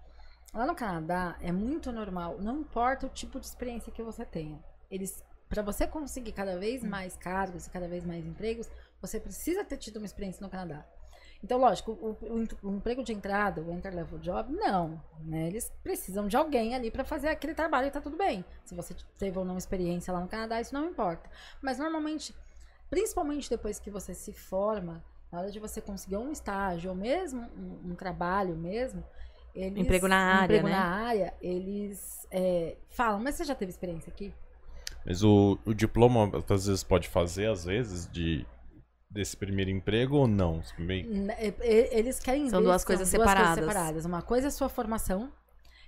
Lá 0.55 0.65
no 0.65 0.75
Canadá 0.75 1.37
é 1.41 1.51
muito 1.51 1.91
normal, 1.91 2.37
não 2.39 2.61
importa 2.61 3.07
o 3.07 3.11
tipo 3.11 3.41
de 3.41 3.47
experiência 3.47 3.91
que 3.91 4.05
você 4.05 4.25
tenha. 4.25 4.63
Eles, 4.89 5.25
para 5.49 5.63
você 5.63 5.85
conseguir 5.85 6.31
cada 6.31 6.57
vez 6.57 6.85
mais 6.85 7.17
cargos 7.17 7.67
e 7.67 7.71
cada 7.71 7.89
vez 7.89 8.05
mais 8.05 8.25
empregos, 8.25 8.71
você 9.01 9.19
precisa 9.19 9.64
ter 9.64 9.77
tido 9.79 9.97
uma 9.97 10.07
experiência 10.07 10.45
no 10.45 10.49
Canadá. 10.49 10.87
Então, 11.43 11.59
lógico, 11.59 11.90
o, 11.90 12.17
o 12.23 12.69
o 12.71 12.77
emprego 12.77 13.03
de 13.03 13.12
entrada, 13.12 13.61
o 13.61 13.73
entry 13.73 13.90
level 13.90 14.19
job, 14.21 14.53
não, 14.53 15.03
né? 15.19 15.49
Eles 15.49 15.73
precisam 15.83 16.29
de 16.29 16.37
alguém 16.37 16.73
ali 16.73 16.88
para 16.88 17.05
fazer 17.05 17.29
aquele 17.29 17.53
trabalho 17.53 17.88
e 17.88 17.90
tá 17.90 18.01
tudo 18.01 18.17
bem. 18.17 18.45
Se 18.64 18.77
você 18.77 18.95
teve 19.19 19.37
ou 19.37 19.45
não 19.45 19.59
experiência 19.59 20.14
lá 20.14 20.21
no 20.21 20.29
Canadá, 20.29 20.61
isso 20.61 20.73
não 20.73 20.88
importa. 20.88 21.29
Mas 21.61 21.79
normalmente, 21.79 22.33
principalmente 22.88 23.51
depois 23.51 23.81
que 23.81 23.90
você 23.90 24.14
se 24.14 24.33
forma, 24.33 25.05
na 25.33 25.40
hora 25.40 25.51
de 25.51 25.59
você 25.59 25.81
conseguir 25.81 26.17
um 26.17 26.31
estágio 26.31 26.90
ou 26.90 26.97
mesmo 26.97 27.43
um, 27.59 27.90
um 27.90 27.95
trabalho 27.97 28.57
mesmo, 28.57 29.05
eles, 29.55 29.79
Emprego 29.79 30.09
na 30.09 30.17
área, 30.17 30.45
emprego 30.57 30.69
né? 30.69 30.73
na 30.75 30.85
área, 30.85 31.35
eles 31.40 32.27
é, 32.31 32.77
falam, 32.90 33.21
mas 33.21 33.35
você 33.37 33.45
já 33.45 33.55
teve 33.55 33.71
experiência 33.71 34.11
aqui? 34.12 34.33
Mas 35.07 35.23
o, 35.23 35.59
o 35.64 35.75
diploma, 35.75 36.31
às 36.49 36.67
vezes, 36.67 36.83
pode 36.83 37.09
fazer, 37.09 37.47
às 37.51 37.64
vezes, 37.64 38.11
de 38.11 38.47
desse 39.11 39.37
primeiro 39.37 39.71
emprego 39.71 40.17
ou 40.17 40.27
não? 40.27 40.61
Meio- 40.79 41.07
e- 41.62 41.88
Eles 41.93 42.19
querem 42.19 42.49
São 42.51 42.59
ver 42.61 42.64
duas 42.67 42.85
coisas 42.85 43.11
duas 43.12 43.23
separadas. 43.29 43.64
separadas. 43.64 44.05
Uma 44.07 44.23
coisa 44.23 44.47
é 44.47 44.49
a 44.49 44.51
sua 44.51 44.69
formação 44.69 45.31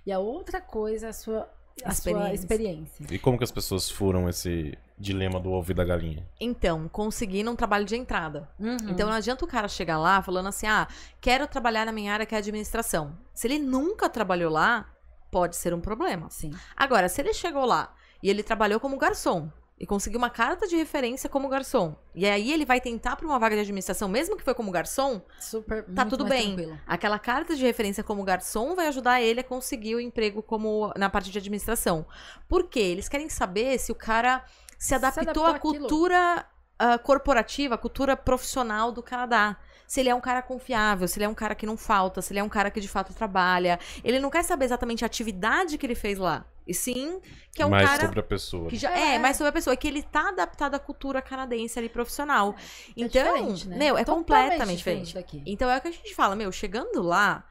e 0.05 0.11
a 0.11 0.19
outra 0.19 0.61
coisa 0.61 1.07
é 1.07 1.09
a 1.09 1.13
sua, 1.13 1.39
a 1.83 1.91
sua 1.93 2.11
Experiência. 2.11 2.33
experiência. 2.35 3.05
E 3.11 3.19
como 3.19 3.37
que 3.37 3.43
as 3.43 3.51
pessoas 3.51 3.89
furam 3.89 4.29
esse 4.29 4.77
dilema 4.97 5.39
do 5.39 5.51
ovo 5.51 5.71
e 5.71 5.73
da 5.75 5.83
galinha? 5.83 6.27
então, 6.39 6.87
conseguir 6.89 7.47
um 7.47 7.55
trabalho 7.55 7.85
de 7.85 7.95
entrada. 7.95 8.49
Uhum. 8.59 8.77
Então 8.89 9.07
não 9.07 9.15
adianta 9.15 9.45
o 9.45 9.47
cara 9.47 9.67
chegar 9.67 9.97
lá 9.97 10.21
falando 10.21 10.47
assim: 10.47 10.67
"Ah, 10.67 10.87
quero 11.21 11.45
trabalhar 11.47 11.85
na 11.85 11.91
minha 11.91 12.13
área 12.13 12.25
que 12.25 12.33
é 12.33 12.37
administração". 12.37 13.17
Se 13.33 13.47
ele 13.47 13.59
nunca 13.59 14.09
trabalhou 14.09 14.51
lá, 14.51 14.89
pode 15.31 15.55
ser 15.55 15.73
um 15.73 15.79
problema. 15.81 16.29
Sim. 16.29 16.51
Agora, 16.75 17.07
se 17.09 17.21
ele 17.21 17.33
chegou 17.33 17.65
lá 17.65 17.93
e 18.23 18.29
ele 18.29 18.41
trabalhou 18.41 18.79
como 18.79 18.97
garçom 18.97 19.51
e 19.79 19.85
conseguiu 19.85 20.17
uma 20.17 20.29
carta 20.31 20.65
de 20.67 20.75
referência 20.75 21.29
como 21.29 21.47
garçom, 21.47 21.95
e 22.15 22.25
aí 22.25 22.51
ele 22.51 22.65
vai 22.65 22.81
tentar 22.81 23.15
para 23.15 23.27
uma 23.27 23.37
vaga 23.37 23.55
de 23.55 23.61
administração, 23.61 24.09
mesmo 24.09 24.35
que 24.35 24.43
foi 24.43 24.55
como 24.55 24.71
garçom, 24.71 25.21
Super. 25.39 25.83
Tá 25.93 26.03
tudo 26.03 26.25
bem. 26.25 26.55
tranquilo. 26.55 26.79
Aquela 26.87 27.19
carta 27.19 27.55
de 27.55 27.63
referência 27.63 28.03
como 28.03 28.23
garçom 28.23 28.73
vai 28.73 28.87
ajudar 28.87 29.21
ele 29.21 29.41
a 29.41 29.43
conseguir 29.43 29.93
o 29.93 29.99
emprego 29.99 30.41
como 30.41 30.91
na 30.97 31.11
parte 31.11 31.29
de 31.29 31.37
administração. 31.37 32.07
Por 32.49 32.63
quê? 32.63 32.79
Eles 32.79 33.07
querem 33.07 33.29
saber 33.29 33.77
se 33.77 33.91
o 33.91 33.95
cara 33.95 34.43
se 34.77 34.93
adaptou, 34.93 35.21
adaptou 35.23 35.45
à 35.45 35.59
cultura 35.59 36.45
ah, 36.79 36.97
corporativa, 36.97 37.75
à 37.75 37.77
cultura 37.77 38.15
profissional 38.15 38.91
do 38.91 39.01
Canadá. 39.01 39.57
Se 39.87 40.01
ele 40.01 40.09
é 40.09 40.15
um 40.15 40.21
cara 40.21 40.41
confiável, 40.41 41.07
se 41.07 41.17
ele 41.17 41.25
é 41.25 41.29
um 41.29 41.33
cara 41.33 41.55
que 41.55 41.65
não 41.65 41.77
falta, 41.77 42.21
se 42.21 42.33
ele 42.33 42.39
é 42.39 42.43
um 42.43 42.49
cara 42.49 42.69
que 42.69 42.79
de 42.79 42.89
fato 42.89 43.13
trabalha. 43.13 43.79
Ele 44.03 44.19
não 44.19 44.29
quer 44.29 44.43
saber 44.43 44.65
exatamente 44.65 45.03
a 45.03 45.07
atividade 45.07 45.77
que 45.77 45.85
ele 45.85 45.95
fez 45.95 46.19
lá. 46.19 46.45
E 46.67 46.73
sim 46.73 47.21
que 47.53 47.61
é 47.61 47.65
um 47.65 47.69
Mais 47.69 47.89
cara 47.89 48.01
sobre 48.03 48.19
a 48.19 48.23
pessoa. 48.23 48.67
que 48.67 48.75
né? 48.75 48.79
já 48.79 48.91
É. 48.91 49.15
é, 49.15 49.19
mais 49.19 49.37
sobre 49.37 49.49
a 49.49 49.53
pessoa, 49.53 49.75
que 49.75 49.87
ele 49.87 50.03
tá 50.03 50.29
adaptado 50.29 50.75
à 50.75 50.79
cultura 50.79 51.21
canadense 51.21 51.79
ali 51.79 51.89
profissional. 51.89 52.53
É 52.89 52.91
então, 52.97 53.33
diferente, 53.33 53.67
né? 53.69 53.77
meu, 53.77 53.97
é 53.97 54.03
completamente 54.03 54.77
diferente. 54.77 55.13
daqui. 55.15 55.41
Então 55.45 55.69
é 55.69 55.77
o 55.77 55.81
que 55.81 55.87
a 55.87 55.91
gente 55.91 56.13
fala, 56.13 56.35
meu, 56.35 56.51
chegando 56.51 57.01
lá, 57.01 57.47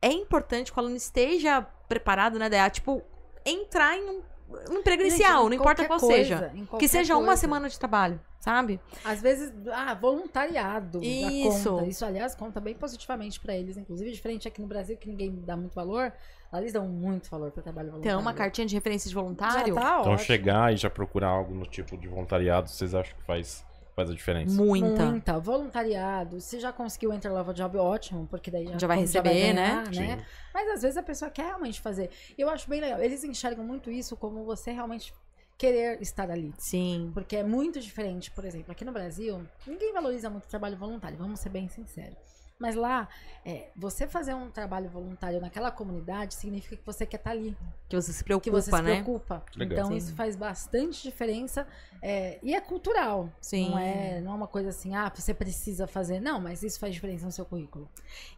é 0.00 0.12
importante 0.12 0.70
que 0.70 0.78
o 0.78 0.80
aluno 0.80 0.96
esteja 0.96 1.62
preparado, 1.88 2.38
né? 2.38 2.70
Tipo, 2.70 3.02
entrar 3.44 3.96
em 3.96 4.10
um 4.10 4.22
emprego 4.70 5.02
Gente, 5.02 5.12
inicial, 5.14 5.44
não 5.48 5.54
importa 5.54 5.84
qual 5.86 5.98
coisa, 6.00 6.14
seja. 6.14 6.52
Que 6.78 6.88
seja 6.88 7.16
uma 7.16 7.26
coisa. 7.26 7.40
semana 7.40 7.68
de 7.68 7.78
trabalho, 7.78 8.20
sabe? 8.40 8.80
Às 9.04 9.20
vezes, 9.22 9.52
ah, 9.72 9.94
voluntariado 9.94 11.00
Isso. 11.02 11.70
conta. 11.70 11.86
Isso, 11.86 12.04
aliás, 12.04 12.34
conta 12.34 12.60
bem 12.60 12.74
positivamente 12.74 13.38
pra 13.40 13.54
eles. 13.54 13.76
Inclusive, 13.76 14.10
diferente 14.12 14.46
aqui 14.48 14.60
no 14.60 14.66
Brasil, 14.66 14.96
que 14.96 15.08
ninguém 15.08 15.34
dá 15.44 15.56
muito 15.56 15.74
valor, 15.74 16.12
lá 16.52 16.60
eles 16.60 16.72
dão 16.72 16.86
muito 16.86 17.30
valor 17.30 17.50
pra 17.50 17.62
trabalho 17.62 17.90
voluntário. 17.90 18.12
Então, 18.14 18.20
uma 18.20 18.34
cartinha 18.34 18.66
de 18.66 18.74
referência 18.74 19.08
de 19.08 19.14
voluntário, 19.14 19.74
Já 19.74 19.80
tá 19.80 19.98
Então 20.00 20.12
ótimo. 20.12 20.18
chegar 20.26 20.72
e 20.72 20.76
já 20.76 20.90
procurar 20.90 21.28
algo 21.28 21.54
no 21.54 21.66
tipo 21.66 21.96
de 21.96 22.08
voluntariado, 22.08 22.68
vocês 22.70 22.94
acham 22.94 23.14
que 23.16 23.22
faz, 23.24 23.64
faz 24.02 24.10
a 24.10 24.14
diferença? 24.14 24.54
muita. 24.54 25.06
Muita. 25.06 25.38
Voluntariado. 25.38 26.40
Se 26.40 26.60
já 26.60 26.72
conseguiu 26.72 27.12
entrar 27.12 27.32
level 27.32 27.52
job, 27.54 27.78
ótimo, 27.78 28.26
porque 28.26 28.50
daí 28.50 28.66
já, 28.66 28.78
Já 28.78 28.86
vai 28.86 28.98
receber, 28.98 29.28
ganhar, 29.30 29.54
né? 29.54 29.84
Sim. 29.92 30.24
Mas 30.52 30.68
às 30.68 30.82
vezes 30.82 30.96
a 30.96 31.02
pessoa 31.02 31.30
quer 31.30 31.46
realmente 31.46 31.80
fazer. 31.80 32.10
E 32.36 32.40
eu 32.40 32.48
acho 32.48 32.68
bem 32.68 32.80
legal. 32.80 33.00
Eles 33.00 33.24
enxergam 33.24 33.64
muito 33.64 33.90
isso 33.90 34.16
como 34.16 34.44
você 34.44 34.70
realmente 34.72 35.12
querer 35.56 36.00
estar 36.02 36.30
ali. 36.30 36.52
Sim. 36.58 37.10
Porque 37.14 37.36
é 37.36 37.44
muito 37.44 37.80
diferente, 37.80 38.30
por 38.30 38.44
exemplo, 38.44 38.72
aqui 38.72 38.84
no 38.84 38.92
Brasil, 38.92 39.42
ninguém 39.66 39.92
valoriza 39.92 40.28
muito 40.28 40.44
o 40.44 40.48
trabalho 40.48 40.76
voluntário, 40.76 41.16
vamos 41.16 41.40
ser 41.40 41.50
bem 41.50 41.68
sinceros. 41.68 42.31
Mas 42.62 42.76
lá, 42.76 43.08
é, 43.44 43.70
você 43.74 44.06
fazer 44.06 44.34
um 44.34 44.48
trabalho 44.48 44.88
voluntário 44.88 45.40
naquela 45.40 45.70
comunidade 45.72 46.34
significa 46.34 46.76
que 46.76 46.86
você 46.86 47.04
quer 47.04 47.16
estar 47.16 47.32
ali, 47.32 47.56
Que 47.88 47.96
você 47.96 48.12
se 48.12 48.18
que 48.18 48.24
preocupa, 48.24 48.60
você 48.60 48.70
se 48.70 48.82
né? 48.82 49.02
preocupa. 49.02 49.42
Legal. 49.56 49.78
Então 49.78 49.90
Sim. 49.90 49.96
isso 49.96 50.14
faz 50.14 50.36
bastante 50.36 51.02
diferença 51.02 51.66
é, 52.00 52.38
e 52.40 52.54
é 52.54 52.60
cultural. 52.60 53.28
Sim. 53.40 53.70
Não 53.70 53.78
é, 53.78 54.20
não 54.20 54.30
é 54.32 54.34
uma 54.36 54.46
coisa 54.46 54.68
assim, 54.68 54.94
ah, 54.94 55.10
você 55.12 55.34
precisa 55.34 55.88
fazer. 55.88 56.20
Não, 56.20 56.40
mas 56.40 56.62
isso 56.62 56.78
faz 56.78 56.94
diferença 56.94 57.26
no 57.26 57.32
seu 57.32 57.44
currículo. 57.44 57.88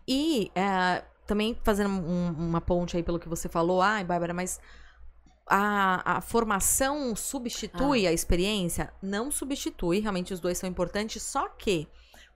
E 0.08 0.50
é, 0.54 1.04
também 1.26 1.54
fazendo 1.62 1.90
um- 1.90 2.30
uma 2.38 2.60
ponte 2.62 2.96
aí 2.96 3.02
pelo 3.02 3.18
que 3.20 3.28
você 3.28 3.46
falou, 3.48 3.82
ai, 3.82 4.04
Bárbara, 4.04 4.32
mas 4.32 4.58
a, 5.46 6.16
a 6.16 6.20
formação 6.22 7.14
substitui 7.14 8.06
a 8.06 8.12
experiência? 8.12 8.90
Não 9.02 9.30
substitui, 9.30 10.00
realmente 10.00 10.32
os 10.32 10.40
dois 10.40 10.56
são 10.56 10.68
importantes, 10.68 11.22
só 11.22 11.48
que 11.50 11.86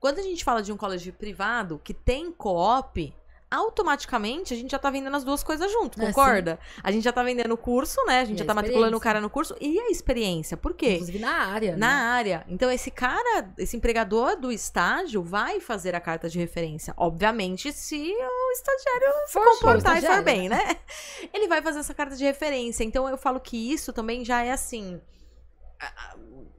quando 0.00 0.18
a 0.18 0.22
gente 0.22 0.44
fala 0.44 0.62
de 0.62 0.72
um 0.72 0.76
colégio 0.76 1.12
privado 1.12 1.80
que 1.82 1.92
tem 1.92 2.30
co-op, 2.32 3.14
automaticamente 3.50 4.52
a 4.52 4.56
gente 4.56 4.70
já 4.70 4.78
tá 4.78 4.90
vendendo 4.90 5.16
as 5.16 5.24
duas 5.24 5.42
coisas 5.42 5.70
junto, 5.72 6.00
É, 6.00 6.06
concorda? 6.06 6.58
a 6.82 6.90
gente 6.92 7.02
já 7.02 7.12
tá 7.12 7.22
vendendo 7.22 7.52
o 7.52 7.56
curso, 7.56 7.98
né? 8.06 8.20
A 8.20 8.24
gente 8.24 8.36
E 8.36 8.38
já 8.38 8.44
a 8.44 8.46
tá 8.46 8.54
matriculando 8.54 8.96
o 8.96 9.00
cara 9.00 9.20
no 9.20 9.30
curso 9.30 9.56
e 9.60 9.78
a 9.80 9.90
experiência. 9.90 10.56
Por 10.56 10.74
quê? 10.74 10.94
Inclusive 10.94 11.18
na 11.18 11.46
área. 11.46 11.76
Na 11.76 11.86
né? 11.88 11.92
área. 11.94 12.44
Então, 12.48 12.70
esse 12.70 12.90
cara, 12.90 13.50
esse 13.56 13.76
empregador 13.76 14.36
do 14.36 14.52
estágio 14.52 15.22
vai 15.22 15.60
fazer 15.60 15.94
a 15.94 16.00
carta 16.00 16.28
de 16.28 16.38
referência. 16.38 16.92
Obviamente, 16.96 17.72
se 17.72 17.96
o 17.96 18.52
estagiário 18.52 19.12
se 19.26 19.32
For 19.32 19.42
show, 19.42 19.54
comportar 19.54 19.96
e 20.02 20.06
for 20.06 20.22
bem, 20.22 20.48
né? 20.48 20.76
Ele 21.32 21.48
vai 21.48 21.62
fazer 21.62 21.78
essa 21.80 21.94
carta 21.94 22.14
de 22.14 22.24
referência. 22.24 22.84
Então, 22.84 23.08
eu 23.08 23.16
falo 23.16 23.40
que 23.40 23.72
isso 23.72 23.92
também 23.92 24.24
já 24.24 24.44
é 24.44 24.52
assim. 24.52 25.00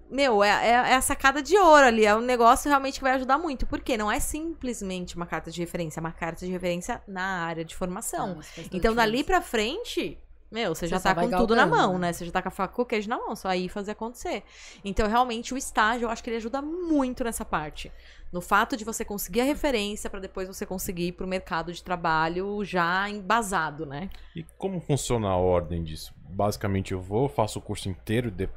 Meu, 0.09 0.43
é, 0.43 0.49
é, 0.49 0.71
é 0.71 0.95
a 0.95 1.01
sacada 1.01 1.41
de 1.41 1.55
ouro 1.57 1.85
ali. 1.85 2.05
É 2.05 2.15
um 2.15 2.21
negócio 2.21 2.67
realmente 2.67 2.95
que 2.95 3.03
vai 3.03 3.13
ajudar 3.13 3.37
muito. 3.37 3.67
Porque 3.67 3.95
não 3.95 4.11
é 4.11 4.19
simplesmente 4.19 5.15
uma 5.15 5.25
carta 5.25 5.51
de 5.51 5.59
referência, 5.61 5.99
é 5.99 6.01
uma 6.01 6.11
carta 6.11 6.45
de 6.45 6.51
referência 6.51 7.01
na 7.07 7.45
área 7.45 7.63
de 7.63 7.75
formação. 7.75 8.39
Ah, 8.39 8.61
Então, 8.71 8.91
a 8.93 8.95
dali 8.95 9.23
pra 9.23 9.41
frente, 9.41 10.17
meu, 10.51 10.73
você 10.73 10.87
Você 10.87 10.87
já 10.87 10.99
tá 10.99 11.13
com 11.13 11.29
tudo 11.29 11.55
na 11.55 11.67
mão, 11.67 11.93
né? 11.93 12.07
né? 12.07 12.13
Você 12.13 12.25
já 12.25 12.31
tá 12.31 12.41
com 12.41 12.47
a 12.47 12.51
faca 12.51 12.73
com 12.73 12.81
o 12.81 12.85
queijo 12.85 13.07
na 13.07 13.17
mão, 13.17 13.35
só 13.35 13.49
aí 13.49 13.69
fazer 13.69 13.91
acontecer. 13.91 14.43
Então, 14.83 15.07
realmente, 15.07 15.53
o 15.53 15.57
estágio, 15.57 16.05
eu 16.05 16.09
acho 16.09 16.23
que 16.23 16.29
ele 16.29 16.37
ajuda 16.37 16.61
muito 16.61 17.23
nessa 17.23 17.45
parte. 17.45 17.91
No 18.31 18.41
fato 18.41 18.75
de 18.75 18.83
você 18.83 19.05
conseguir 19.05 19.41
a 19.41 19.43
referência 19.43 20.09
pra 20.09 20.19
depois 20.19 20.47
você 20.47 20.65
conseguir 20.65 21.07
ir 21.07 21.11
pro 21.11 21.27
mercado 21.27 21.71
de 21.71 21.83
trabalho 21.83 22.63
já 22.65 23.07
embasado, 23.09 23.85
né? 23.85 24.09
E 24.35 24.43
como 24.57 24.79
funciona 24.79 25.29
a 25.29 25.35
ordem 25.35 25.83
disso? 25.83 26.13
Basicamente, 26.29 26.93
eu 26.93 27.01
vou, 27.01 27.29
faço 27.29 27.59
o 27.59 27.61
curso 27.61 27.87
inteiro, 27.87 28.31
de... 28.31 28.49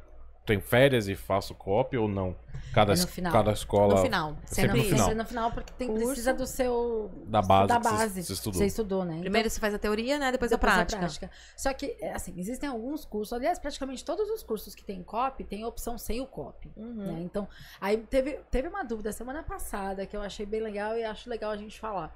tenho 0.45 0.61
férias 0.61 1.07
e 1.07 1.15
faço 1.15 1.53
copy 1.55 1.97
ou 1.97 2.07
não? 2.07 2.35
Cada, 2.73 2.91
É 2.91 2.95
es- 2.95 3.01
no 3.01 3.07
final. 3.07 3.31
cada 3.31 3.51
escola 3.51 3.95
No 3.95 4.01
final. 4.01 4.35
sempre 4.45 4.55
Sempre 4.55 4.71
no 4.71 4.77
isso. 4.77 4.89
final. 4.89 5.05
Sempre 5.05 5.21
no 5.23 5.25
final, 5.29 5.51
porque 5.51 5.73
tem, 5.73 5.87
Curso. 5.87 6.05
precisa 6.07 6.33
do 6.33 6.47
seu. 6.47 7.11
Da 7.27 7.41
base 7.41 7.67
Da 7.67 7.77
que 7.79 7.83
você- 7.87 7.95
base. 7.95 8.23
você 8.23 8.33
estudou. 8.33 8.59
Você 8.59 8.65
estudou, 8.65 9.05
né? 9.05 9.11
Então, 9.11 9.21
Primeiro 9.21 9.49
você 9.49 9.59
faz 9.59 9.73
a 9.73 9.79
teoria, 9.79 10.17
né? 10.17 10.31
Depois, 10.31 10.49
depois 10.51 10.73
a 10.73 10.85
prática. 10.85 11.29
Só 11.55 11.71
que, 11.73 11.95
é, 12.01 12.13
assim, 12.13 12.33
existem 12.37 12.67
alguns 12.67 13.05
cursos, 13.05 13.31
aliás, 13.33 13.59
praticamente 13.59 14.03
todos 14.03 14.27
os 14.29 14.41
cursos 14.43 14.73
que 14.73 14.83
tem 14.83 15.03
copy 15.03 15.43
tem 15.43 15.63
a 15.63 15.67
opção 15.67 15.97
sem 15.97 16.19
o 16.19 16.25
copy. 16.25 16.71
Uhum. 16.75 16.93
né? 17.13 17.21
Então, 17.21 17.47
aí 17.79 17.97
teve, 17.97 18.39
teve 18.49 18.67
uma 18.67 18.83
dúvida 18.83 19.11
semana 19.11 19.43
passada 19.43 20.05
que 20.05 20.17
eu 20.17 20.21
achei 20.21 20.45
bem 20.45 20.61
legal 20.61 20.97
e 20.97 21.03
acho 21.03 21.29
legal 21.29 21.51
a 21.51 21.57
gente 21.57 21.79
falar. 21.79 22.15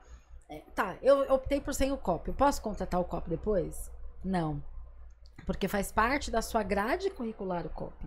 É, 0.50 0.62
tá, 0.74 0.96
eu 1.02 1.22
optei 1.34 1.60
por 1.62 1.74
sem 1.74 1.92
o 1.92 1.98
copy. 1.98 2.30
Eu 2.30 2.34
posso 2.34 2.62
contratar 2.62 3.00
o 3.00 3.04
copy 3.04 3.30
depois? 3.30 3.92
Não. 4.24 4.62
Porque 5.48 5.68
faz 5.68 5.92
parte 5.92 6.30
da 6.30 6.42
sua 6.44 6.62
grade 6.62 7.10
curricular 7.10 7.66
o 7.66 7.70
copy. 7.70 8.06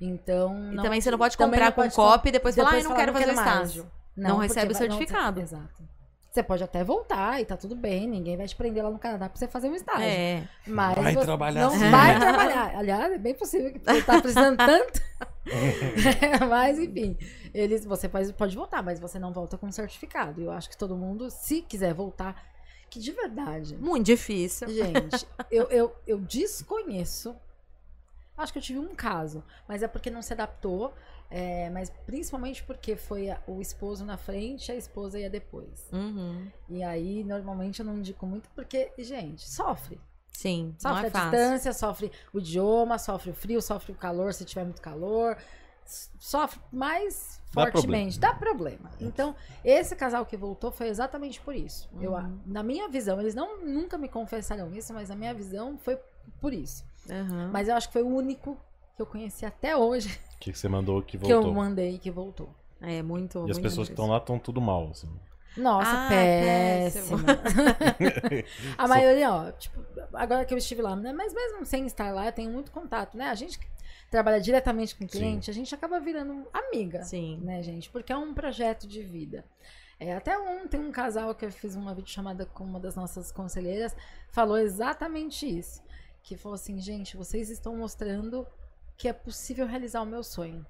Então. 0.00 0.72
E 0.74 0.76
também 0.76 1.00
você 1.00 1.10
não 1.10 1.18
pode 1.18 1.36
comprar 1.36 1.64
não 1.64 1.72
com 1.72 1.80
pode 1.82 1.94
copy 1.94 2.28
e 2.28 2.32
depois, 2.32 2.54
falar, 2.54 2.68
ah, 2.68 2.70
depois 2.72 2.84
eu 2.84 2.90
não 2.90 2.96
falar, 2.96 3.06
quero 3.06 3.12
não 3.12 3.20
fazer 3.20 3.50
mais. 3.50 3.70
estágio. 3.70 3.90
Não 4.16 4.30
porque 4.36 4.48
recebe 4.48 4.66
o 4.66 4.72
não- 4.72 4.78
certificado. 4.78 5.40
exato. 5.40 5.96
Você 6.30 6.42
pode 6.42 6.62
até 6.62 6.84
voltar 6.84 7.40
e 7.40 7.46
tá 7.46 7.56
tudo 7.56 7.74
bem, 7.74 8.06
ninguém 8.06 8.36
vai 8.36 8.46
te 8.46 8.54
prender 8.54 8.84
lá 8.84 8.90
no 8.90 8.98
Canadá 8.98 9.26
pra 9.26 9.38
você 9.38 9.48
fazer 9.48 9.70
um 9.70 9.74
estágio. 9.74 10.02
É. 10.04 10.46
Mas 10.66 10.94
Vai 10.94 11.14
você 11.14 11.24
trabalhar 11.24 11.60
Não 11.62 11.70
sim. 11.70 11.90
vai 11.90 12.20
trabalhar. 12.20 12.76
Aliás, 12.76 13.12
é 13.14 13.16
bem 13.18 13.34
possível 13.34 13.72
que 13.72 13.78
você 13.78 14.02
tá 14.02 14.20
precisando 14.20 14.58
tanto. 14.58 15.00
mas, 16.50 16.78
enfim, 16.78 17.16
eles, 17.54 17.86
você 17.86 18.06
pode, 18.06 18.32
pode 18.34 18.54
voltar, 18.54 18.82
mas 18.82 19.00
você 19.00 19.18
não 19.18 19.32
volta 19.32 19.56
com 19.56 19.72
certificado. 19.72 20.42
Eu 20.42 20.50
acho 20.50 20.68
que 20.68 20.76
todo 20.76 20.94
mundo, 20.94 21.30
se 21.30 21.62
quiser 21.62 21.94
voltar, 21.94 22.36
que 22.90 22.98
de 23.00 23.12
verdade, 23.12 23.76
Muito 23.76 24.06
difícil. 24.06 24.68
gente, 24.68 25.26
eu, 25.50 25.64
eu, 25.70 25.96
eu 26.06 26.18
desconheço. 26.20 27.34
Acho 28.36 28.52
que 28.52 28.58
eu 28.58 28.62
tive 28.62 28.78
um 28.78 28.94
caso, 28.94 29.42
mas 29.66 29.82
é 29.82 29.88
porque 29.88 30.10
não 30.10 30.20
se 30.22 30.32
adaptou. 30.32 30.92
é, 31.30 31.68
mas 31.70 31.90
principalmente 32.06 32.62
porque 32.62 32.94
foi 32.96 33.30
a- 33.30 33.42
o 33.48 33.60
esposo 33.60 34.04
na 34.04 34.16
frente, 34.16 34.70
a 34.70 34.76
esposa 34.76 35.18
ia 35.18 35.28
depois. 35.28 35.88
Uhum. 35.92 36.46
E 36.68 36.82
aí, 36.84 37.24
normalmente, 37.24 37.80
eu 37.80 37.86
não 37.86 37.96
indico 37.98 38.24
muito, 38.26 38.48
porque, 38.54 38.92
gente, 38.98 39.48
sofre. 39.48 39.98
Sim, 40.30 40.76
não 40.84 40.90
Sofre 40.92 41.06
é 41.06 41.08
a 41.08 41.10
fácil. 41.10 41.30
distância, 41.30 41.72
sofre 41.72 42.12
o 42.32 42.38
idioma, 42.38 42.98
sofre 42.98 43.30
o 43.30 43.34
frio, 43.34 43.60
sofre 43.62 43.90
o 43.90 43.94
calor 43.96 44.32
se 44.34 44.44
tiver 44.44 44.64
muito 44.64 44.80
calor. 44.82 45.36
Sofre 46.18 46.60
mais 46.72 47.40
Dá 47.54 47.70
fortemente. 47.70 48.18
Dá 48.18 48.34
problema. 48.34 48.90
Então, 49.00 49.34
esse 49.64 49.94
casal 49.96 50.26
que 50.26 50.36
voltou 50.36 50.70
foi 50.70 50.88
exatamente 50.88 51.40
por 51.40 51.54
isso. 51.54 51.88
Eu, 52.00 52.12
Uhum. 52.12 52.38
na 52.46 52.62
minha 52.62 52.88
visão, 52.88 53.20
eles 53.20 53.34
não 53.34 53.64
nunca 53.64 53.96
me 53.96 54.08
confessaram 54.08 54.74
isso, 54.74 54.92
mas 54.92 55.08
na 55.08 55.16
minha 55.16 55.32
visão 55.32 55.78
foi 55.78 55.98
por 56.40 56.52
isso. 56.52 56.84
Uhum. 57.08 57.50
Mas 57.52 57.68
eu 57.68 57.74
acho 57.76 57.86
que 57.88 57.92
foi 57.92 58.02
o 58.02 58.08
único 58.08 58.56
que 58.96 59.02
eu 59.02 59.06
conheci 59.06 59.44
até 59.46 59.76
hoje 59.76 60.18
que 60.40 60.52
que 60.52 60.58
você 60.58 60.68
mandou 60.68 61.00
que 61.02 61.16
que 61.18 61.24
eu 61.32 61.42
voltou? 61.42 61.54
mandei 61.54 61.98
que 61.98 62.10
voltou. 62.10 62.48
É 62.80 63.02
muito. 63.02 63.46
E 63.46 63.50
as 63.50 63.58
pessoas 63.58 63.88
que 63.88 63.92
estão 63.94 64.06
lá 64.06 64.18
estão 64.18 64.38
tudo 64.38 64.60
mal, 64.60 64.88
assim. 64.90 65.08
Nossa, 65.56 65.90
Ah, 65.90 66.08
péssima. 66.08 67.18
a 68.76 68.86
maioria, 68.88 69.32
ó, 69.32 69.50
tipo, 69.52 69.80
agora 70.12 70.44
que 70.44 70.52
eu 70.52 70.58
estive 70.58 70.82
lá, 70.82 70.94
né? 70.94 71.12
Mas 71.12 71.32
mesmo 71.32 71.64
sem 71.64 71.86
estar 71.86 72.12
lá, 72.12 72.26
eu 72.26 72.32
tenho 72.32 72.50
muito 72.50 72.70
contato, 72.70 73.16
né? 73.16 73.28
A 73.30 73.34
gente 73.34 73.58
que 73.58 73.66
trabalha 74.10 74.40
diretamente 74.40 74.94
com 74.94 75.04
o 75.04 75.08
Sim. 75.08 75.18
cliente, 75.18 75.50
a 75.50 75.54
gente 75.54 75.74
acaba 75.74 75.98
virando 75.98 76.46
amiga, 76.52 77.02
Sim. 77.02 77.40
né, 77.42 77.62
gente? 77.62 77.90
Porque 77.90 78.12
é 78.12 78.16
um 78.16 78.34
projeto 78.34 78.86
de 78.86 79.02
vida. 79.02 79.44
É, 79.98 80.14
até 80.14 80.38
ontem, 80.38 80.78
um 80.78 80.92
casal 80.92 81.34
que 81.34 81.44
eu 81.44 81.50
fiz 81.50 81.74
uma 81.74 81.94
videochamada 81.94 82.44
com 82.44 82.64
uma 82.64 82.78
das 82.78 82.94
nossas 82.94 83.32
conselheiras 83.32 83.96
falou 84.30 84.58
exatamente 84.58 85.46
isso. 85.46 85.82
Que 86.22 86.36
falou 86.36 86.54
assim, 86.56 86.78
gente, 86.78 87.16
vocês 87.16 87.48
estão 87.48 87.76
mostrando 87.76 88.46
que 88.96 89.08
é 89.08 89.12
possível 89.12 89.66
realizar 89.66 90.02
o 90.02 90.06
meu 90.06 90.22
sonho. 90.22 90.66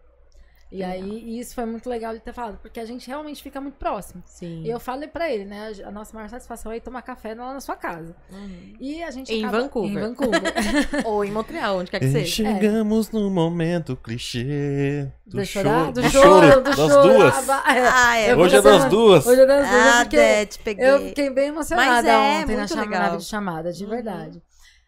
E 0.70 0.79
Legal. 0.79 0.90
aí, 0.94 1.38
isso 1.38 1.55
foi 1.55 1.64
muito 1.64 1.88
legal 1.88 2.12
de 2.12 2.18
ter 2.18 2.33
falado, 2.33 2.59
porque 2.61 2.81
a 2.81 2.85
gente 2.85 3.07
realmente 3.07 3.40
fica 3.40 3.61
muito 3.61 3.76
próximo. 3.76 4.20
Sim. 4.26 4.62
E 4.64 4.68
eu 4.68 4.81
falei 4.81 5.09
pra 5.09 5.31
ele, 5.31 5.44
né? 5.44 5.72
A 5.85 5.92
nossa 5.92 6.12
maior 6.16 6.29
satisfação 6.29 6.72
é 6.72 6.79
ir 6.79 6.81
tomar 6.81 7.02
café 7.02 7.35
lá 7.35 7.55
na 7.55 7.61
sua 7.61 7.76
casa. 7.76 8.16
Uhum. 8.33 8.74
E 8.81 9.00
a 9.00 9.11
gente 9.12 9.33
Em 9.33 9.44
acaba- 9.44 9.61
Vancouver. 9.62 9.90
Em 9.92 10.00
Vancouver. 10.00 10.42
Ou 11.07 11.24
em 11.24 11.31
Montreal, 11.31 11.79
onde 11.79 11.88
quer 11.90 12.00
que 12.00 12.07
E 12.07 12.11
seja. 12.12 12.26
chegamos 12.26 13.12
no 13.12 13.31
momento 13.31 13.94
clichê 13.96 15.09
do, 15.24 15.37
Do 15.38 15.44
choro, 15.46 15.68
chorar, 15.68 15.92
do 15.92 16.02
do 16.02 16.11
choro, 16.11 16.24
choro, 16.29 16.57
do 16.57 16.62
das 16.62 16.74
choro. 16.76 17.09
duas. 17.14 17.48
Ah, 17.48 17.62
é. 17.76 17.88
Ah, 17.88 18.16
é. 18.16 18.37
Hoje 18.37 18.57
é 18.57 18.62
das 18.62 18.85
duas. 18.87 19.24
Hoje 19.24 19.40
é 19.42 19.46
das 19.46 19.68
duas, 19.70 19.87
Ah, 19.87 20.05
Dete, 20.05 20.59
peguei. 20.59 20.85
eu 20.90 20.98
fiquei 21.07 21.31
bem 21.31 21.46
emocionada 21.48 21.92
Mas 21.92 22.05
é, 22.07 22.16
ontem 22.42 22.52
na, 22.52 22.59
muito 22.59 22.68
chama, 22.70 22.83
legal. 22.83 23.00
na 23.02 23.07
videochamada, 23.11 23.72
de 23.72 23.85
Uhum. 23.85 23.90
verdade. 23.90 24.42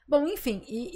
Bom, 0.08 0.26
enfim, 0.26 0.60
e, 0.66 0.90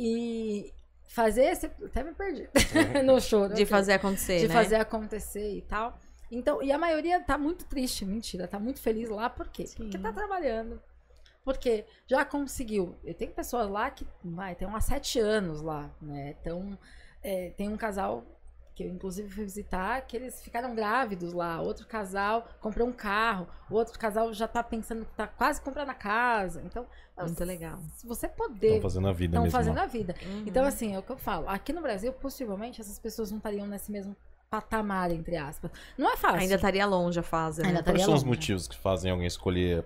e 0.67 0.73
fazer 1.13 1.45
esse... 1.45 1.67
Até 1.67 2.03
me 2.03 2.13
perdi 2.13 2.49
no 3.05 3.21
choro. 3.21 3.55
De 3.55 3.67
fazer 3.67 3.93
acontecer, 3.93 4.41
de 4.41 4.49
né? 4.49 4.55
fazer 4.55 4.77
acontecer 4.77 5.57
e 5.57 5.63
tal. 5.63 5.99
Então, 6.31 6.63
e 6.63 6.73
a 6.73 6.79
maioria 6.79 7.21
tá 7.21 7.37
muito 7.37 7.67
triste, 7.67 8.07
mentira, 8.07 8.49
tá 8.49 8.59
muito 8.59 8.81
feliz 8.81 9.11
lá, 9.11 9.29
por 9.29 9.49
quê? 9.49 9.67
Sim. 9.67 9.77
Porque 9.77 9.99
tá 9.99 10.11
trabalhando. 10.11 10.81
Porque 11.45 11.85
já 12.07 12.25
conseguiu. 12.25 12.97
Eu 13.05 13.13
tenho 13.13 13.33
pessoas 13.33 13.69
lá 13.69 13.91
que 13.91 14.07
vai, 14.25 14.55
tem 14.55 14.67
há 14.67 14.81
sete 14.81 15.21
anos 15.21 15.61
lá, 15.61 15.91
né? 16.01 16.35
Então, 16.41 16.79
é, 17.23 17.51
tem 17.51 17.69
um 17.69 17.77
casal 17.77 18.25
que 18.75 18.83
eu 18.85 18.89
inclusive 18.89 19.29
fui 19.29 19.45
visitar, 19.45 20.01
que 20.03 20.17
eles 20.17 20.43
ficaram 20.43 20.75
grávidos 20.75 21.33
lá. 21.33 21.61
Outro 21.61 21.87
casal 21.87 22.49
comprou 22.61 22.89
um 22.89 22.93
carro, 22.93 23.47
o 23.71 23.75
outro 23.75 23.99
casal 23.99 24.33
já 24.33 24.49
tá 24.49 24.63
pensando 24.63 25.05
que 25.05 25.13
tá 25.15 25.27
quase 25.27 25.61
comprando 25.61 25.91
a 25.91 25.95
casa. 25.95 26.63
Então, 26.65 26.87
Muito 27.19 27.45
legal. 27.45 27.79
se 27.95 28.07
você 28.07 28.27
poder. 28.29 28.77
Estão 28.77 28.83
fazendo 28.83 29.09
a 29.09 29.13
vida 29.13 29.37
Estão 29.37 29.51
fazendo 29.51 29.77
lá. 29.77 29.83
a 29.83 29.87
vida. 29.87 30.15
Uhum. 30.25 30.45
Então, 30.47 30.65
assim, 30.65 30.95
é 30.95 30.99
o 30.99 31.03
que 31.03 31.11
eu 31.13 31.19
falo. 31.19 31.49
Aqui 31.49 31.73
no 31.73 31.83
Brasil, 31.83 32.13
possivelmente, 32.13 32.81
essas 32.81 32.99
pessoas 32.99 33.31
não 33.31 33.39
estariam 33.39 33.67
nesse 33.67 33.93
mesmo 33.93 34.17
patamar, 34.51 35.11
entre 35.11 35.37
aspas. 35.37 35.71
Não 35.97 36.13
é 36.13 36.17
fácil. 36.17 36.41
Ainda 36.41 36.55
estaria 36.57 36.85
longe 36.87 37.19
a 37.19 37.23
fase, 37.23 37.63
né? 37.63 37.69
Ainda 37.69 37.83
Quais 37.83 38.03
são 38.03 38.15
os 38.15 38.23
longe. 38.23 38.37
motivos 38.37 38.69
que 38.69 38.77
fazem 38.77 39.11
alguém 39.11 39.27
escolher 39.27 39.85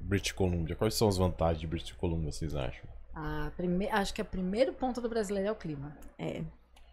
British 0.00 0.32
Columbia? 0.32 0.76
Quais 0.76 0.94
são 0.94 1.08
as 1.08 1.16
vantagens 1.16 1.60
de 1.60 1.66
British 1.66 1.92
Columbia, 1.92 2.30
vocês 2.30 2.54
acham? 2.54 2.88
A 3.14 3.50
prime... 3.56 3.88
Acho 3.88 4.14
que 4.14 4.22
o 4.22 4.24
primeiro 4.24 4.72
ponto 4.72 5.00
do 5.00 5.08
brasileiro 5.08 5.48
é 5.48 5.52
o 5.52 5.56
clima. 5.56 5.96
É. 6.18 6.42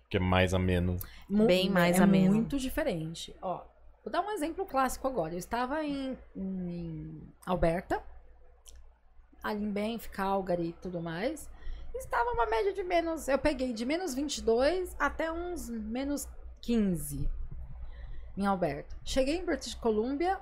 Que 0.10 0.18
é 0.18 0.20
mais 0.20 0.54
ameno. 0.54 0.98
Mu- 1.30 1.46
Bem 1.48 1.70
mais 1.70 2.00
é 2.00 2.04
ameno. 2.04 2.34
muito 2.36 2.58
diferente. 2.58 3.36
Ó, 3.42 3.62
vou 4.04 4.12
dar 4.12 4.22
um 4.22 4.32
exemplo 4.32 4.66
clássico 4.66 5.08
agora. 5.08 5.34
Eu 5.34 5.38
estava 5.40 5.84
em, 5.84 6.18
em 6.36 7.22
Alberta, 7.46 8.02
ali 9.44 9.64
em 9.64 9.72
Banff, 9.72 10.10
Calgary 10.10 10.70
e 10.70 10.74
tudo 10.74 11.02
mais. 11.02 11.50
Estava 11.96 12.30
uma 12.32 12.46
média 12.46 12.74
de 12.74 12.84
menos. 12.84 13.28
Eu 13.28 13.38
peguei 13.38 13.74
de 13.74 13.86
menos 13.86 14.14
22 14.14 14.96
até 15.00 15.32
uns 15.32 15.70
menos 15.70 16.28
15 16.62 17.28
em 18.38 18.46
Alberta. 18.46 18.96
Cheguei 19.04 19.36
em 19.38 19.44
British 19.46 19.74
Columbia, 19.74 20.40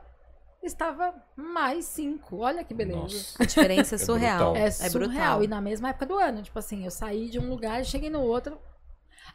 estava 0.62 1.16
mais 1.36 1.86
5. 1.86 2.38
Olha 2.38 2.64
que 2.64 2.74
beleza. 2.74 3.00
Nossa. 3.00 3.42
A 3.42 3.46
diferença 3.46 3.96
é 3.96 3.98
É 3.98 4.00
surreal. 4.00 4.38
brutal. 4.52 4.56
É, 4.58 4.68
É, 4.68 4.72
surreal. 4.72 5.08
brutal. 5.10 5.44
E 5.44 5.48
na 5.48 5.62
mesma 5.62 5.90
época 5.90 6.06
do 6.06 6.18
ano. 6.20 6.44
Tipo 6.44 6.60
assim, 6.60 6.84
eu 6.84 6.92
saí 6.92 7.30
de 7.30 7.40
um 7.40 7.50
lugar 7.50 7.82
e 7.82 7.86
cheguei 7.86 8.10
no 8.12 8.22
outro. 8.22 8.60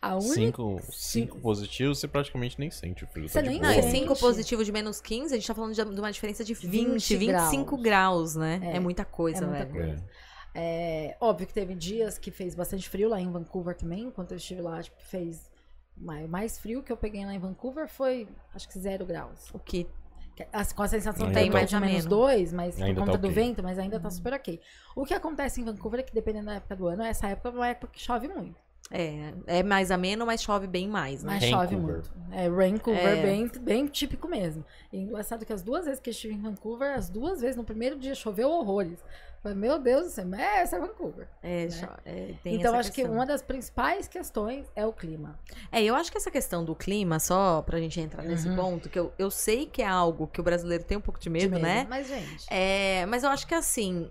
A 0.02 0.16
única. 0.16 0.34
Cinco, 0.34 0.80
cinco 0.90 1.38
positivos, 1.40 1.98
você 1.98 2.08
praticamente 2.08 2.58
nem 2.58 2.70
sente 2.70 3.04
o 3.04 3.06
frio. 3.06 3.28
Você 3.28 3.42
tá 3.42 3.46
nem 3.48 3.60
Não, 3.60 3.70
e 3.70 3.82
sente. 3.82 3.98
5 3.98 4.18
positivo 4.18 4.64
de 4.64 4.72
menos 4.72 5.00
15, 5.00 5.34
a 5.34 5.36
gente 5.36 5.46
tá 5.46 5.54
falando 5.54 5.74
de 5.74 5.84
de 5.84 6.00
uma 6.00 6.10
diferença 6.10 6.42
de 6.42 6.54
20, 6.54 7.16
20 7.16 7.16
25 7.16 7.76
graus, 7.76 8.34
né? 8.34 8.60
É, 8.62 8.76
É. 8.76 8.80
muita 8.80 9.04
coisa, 9.04 9.44
É 9.44 9.46
muita 9.46 9.64
velho. 9.66 9.86
coisa. 9.88 10.04
É. 10.54 11.10
É, 11.12 11.16
óbvio 11.20 11.46
que 11.46 11.54
teve 11.54 11.74
dias 11.74 12.18
que 12.18 12.30
fez 12.30 12.54
bastante 12.54 12.88
frio 12.88 13.08
lá 13.08 13.20
em 13.20 13.30
Vancouver 13.30 13.76
também. 13.76 14.04
Enquanto 14.04 14.32
eu 14.32 14.36
estive 14.38 14.62
lá, 14.62 14.82
tipo, 14.82 15.00
fez. 15.02 15.50
mais- 15.96 16.24
O 16.24 16.28
mais 16.28 16.58
frio 16.58 16.82
que 16.82 16.90
eu 16.90 16.96
peguei 16.96 17.24
lá 17.26 17.34
em 17.34 17.38
Vancouver 17.38 17.86
foi, 17.86 18.26
acho 18.54 18.66
que 18.68 18.78
zero 18.78 19.04
graus. 19.04 19.50
O 19.52 19.58
que 19.58 19.86
Com 20.74 20.82
a 20.82 20.88
sensação 20.88 21.26
Ainda 21.26 21.38
tem 21.38 21.50
tá 21.50 21.58
mais 21.58 21.72
ou 21.74 21.80
menos 21.80 22.06
dois, 22.06 22.50
mas 22.50 22.74
por 22.74 22.84
Ainda 22.84 23.00
tá 23.00 23.06
conta 23.06 23.18
do 23.18 23.28
ok. 23.28 23.34
vento, 23.44 23.62
mas 23.62 23.78
ainda 23.78 24.00
tá 24.00 24.08
super 24.08 24.32
ok. 24.32 24.58
O 24.96 25.04
que 25.04 25.12
acontece 25.12 25.60
em 25.60 25.64
Vancouver 25.64 26.00
é 26.00 26.02
que 26.02 26.14
dependendo 26.14 26.46
da 26.46 26.54
época 26.54 26.74
do 26.74 26.86
ano, 26.86 27.02
essa 27.02 27.28
época 27.28 27.50
é 27.50 27.52
uma 27.52 27.68
época 27.68 27.92
que 27.92 28.00
chove 28.00 28.26
muito. 28.26 28.58
É, 28.90 29.32
é 29.46 29.62
mais 29.62 29.90
ameno, 29.90 30.26
mas 30.26 30.42
chove 30.42 30.66
bem 30.66 30.88
mais, 30.88 31.22
né? 31.22 31.34
Mas 31.40 31.44
chove 31.44 31.76
muito. 31.76 32.10
É, 32.32 32.48
Vancouver, 32.50 33.06
É. 33.18 33.22
Bem, 33.22 33.48
bem 33.60 33.86
típico 33.86 34.28
mesmo. 34.28 34.64
E 34.92 34.98
engraçado 34.98 35.44
que 35.46 35.52
as 35.52 35.62
duas 35.62 35.84
vezes 35.84 36.00
que 36.00 36.10
estive 36.10 36.34
em 36.34 36.40
Vancouver, 36.40 36.96
as 36.96 37.08
duas 37.08 37.40
vezes, 37.40 37.56
no 37.56 37.64
primeiro 37.64 37.98
dia 37.98 38.14
choveu 38.14 38.50
horrores. 38.50 38.98
Falei, 39.42 39.56
meu 39.56 39.78
Deus 39.78 40.04
do 40.04 40.10
céu, 40.10 40.26
mas 40.26 40.40
essa 40.40 40.76
é 40.76 40.80
Vancouver. 40.80 41.26
É, 41.42 41.64
Né? 41.66 41.88
é, 42.04 42.34
tem 42.42 42.56
então, 42.56 42.72
essa 42.72 42.80
acho 42.80 42.90
que 42.90 42.96
questão. 42.96 43.14
uma 43.14 43.24
das 43.24 43.40
principais 43.40 44.06
questões 44.06 44.66
é 44.76 44.84
o 44.84 44.92
clima. 44.92 45.38
É, 45.72 45.82
eu 45.82 45.94
acho 45.94 46.10
que 46.12 46.18
essa 46.18 46.30
questão 46.30 46.62
do 46.62 46.74
clima, 46.74 47.18
só 47.18 47.62
pra 47.62 47.78
gente 47.78 47.98
entrar 47.98 48.22
nesse 48.22 48.48
Uhum. 48.50 48.56
ponto, 48.56 48.90
que 48.90 48.98
eu, 48.98 49.10
eu 49.18 49.30
sei 49.30 49.64
que 49.64 49.80
é 49.80 49.86
algo 49.86 50.26
que 50.26 50.40
o 50.42 50.44
brasileiro 50.44 50.84
tem 50.84 50.98
um 50.98 51.00
pouco 51.00 51.18
de 51.18 51.30
medo, 51.30 51.56
De 51.56 51.62
né? 51.62 51.86
Mas, 51.88 52.06
gente, 52.06 52.44
É, 52.50 53.06
mas 53.06 53.22
eu 53.24 53.30
acho 53.30 53.46
que 53.46 53.54
assim. 53.54 54.10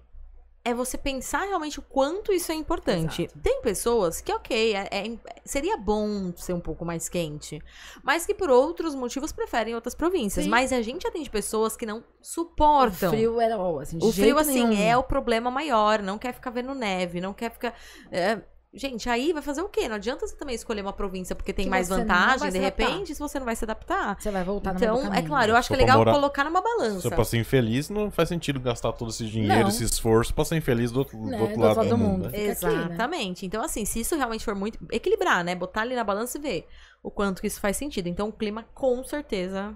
É 0.69 0.73
você 0.73 0.97
pensar 0.97 1.45
realmente 1.47 1.79
o 1.79 1.81
quanto 1.81 2.31
isso 2.31 2.51
é 2.51 2.55
importante. 2.55 3.23
Exato. 3.23 3.39
Tem 3.39 3.61
pessoas 3.61 4.21
que, 4.21 4.31
ok, 4.31 4.75
é- 4.75 4.87
é- 4.91 5.17
seria 5.43 5.75
bom 5.77 6.31
ser 6.35 6.53
um 6.53 6.59
pouco 6.59 6.85
mais 6.85 7.09
quente, 7.09 7.61
mas 8.03 8.25
que 8.25 8.33
por 8.33 8.49
outros 8.49 8.93
motivos 8.93 9.31
preferem 9.31 9.73
outras 9.75 9.95
províncias. 9.95 10.45
Sim. 10.45 10.49
Mas 10.51 10.71
a 10.71 10.81
gente 10.81 11.07
atende 11.07 11.29
pessoas 11.29 11.75
que 11.75 11.85
não 11.85 11.99
o 11.99 12.03
suportam. 12.21 13.09
frio 13.11 13.39
era 13.41 13.57
ó, 13.57 13.79
assim, 13.79 13.97
O 14.01 14.11
frio, 14.11 14.37
assim, 14.37 14.67
nenhum. 14.67 14.81
é 14.81 14.95
o 14.95 15.03
problema 15.03 15.49
maior. 15.49 16.01
Não 16.01 16.17
quer 16.17 16.33
ficar 16.33 16.51
vendo 16.51 16.73
neve, 16.75 17.19
não 17.19 17.33
quer 17.33 17.51
ficar. 17.51 17.73
é, 18.11 18.41
Gente, 18.71 19.09
aí 19.09 19.33
vai 19.33 19.41
fazer 19.41 19.63
o 19.63 19.67
quê? 19.67 19.87
Não 19.89 19.95
adianta 19.95 20.27
você 20.27 20.35
também 20.35 20.53
escolher 20.53 20.81
uma 20.81 20.93
província 20.93 21.35
porque 21.35 21.51
tem 21.51 21.65
Que 21.65 21.71
mais 21.71 21.89
vantagem, 21.89 22.51
de 22.51 22.59
repente, 22.59 23.15
se 23.15 23.19
você 23.19 23.39
não 23.39 23.45
vai 23.45 23.55
se 23.55 23.65
adaptar. 23.65 24.15
Você 24.21 24.29
vai 24.29 24.43
voltar 24.43 24.73
no 24.73 24.79
do 24.79 24.85
Então, 24.85 25.11
é 25.13 25.23
claro, 25.23 25.51
eu 25.51 25.55
acho 25.55 25.69
que 25.69 25.73
é 25.73 25.77
legal 25.77 25.97
morar- 25.97 26.13
colocar 26.13 26.43
numa 26.43 26.61
balança. 26.61 27.01
Se 27.01 27.09
pra 27.09 27.23
ser 27.23 27.37
infeliz, 27.39 27.89
não 27.89 28.11
faz 28.11 28.29
sentido 28.29 28.59
gastar 28.59 28.91
todo 28.93 29.09
esse 29.09 29.25
dinheiro, 29.25 29.61
Não. 29.61 29.69
esse 29.69 29.83
esforço 29.83 30.31
pra 30.35 30.45
ser 30.45 30.55
infeliz 30.57 30.91
do 30.91 30.99
outro, 30.99 31.17
do 31.17 31.25
Né, 31.25 31.41
outro 31.41 31.59
lado 31.59 31.83
do 31.89 31.97
mundo. 31.97 32.23
né? 32.23 32.27
Aqui, 32.29 32.37
né? 32.37 32.45
Exatamente. 32.51 33.43
Então, 33.43 33.63
assim, 33.63 33.85
se 33.85 34.01
isso 34.01 34.15
realmente 34.15 34.45
for 34.45 34.53
muito. 34.53 34.77
Equilibrar, 34.91 35.43
né? 35.43 35.55
Botar 35.55 35.81
ali 35.81 35.95
na 35.95 36.03
balança 36.03 36.37
e 36.37 36.41
ver 36.41 36.67
o 37.01 37.09
quanto 37.09 37.41
que 37.41 37.47
isso 37.47 37.59
faz 37.59 37.75
sentido. 37.75 38.05
Então, 38.07 38.27
o 38.29 38.31
clima, 38.31 38.63
com 38.75 39.03
certeza, 39.03 39.75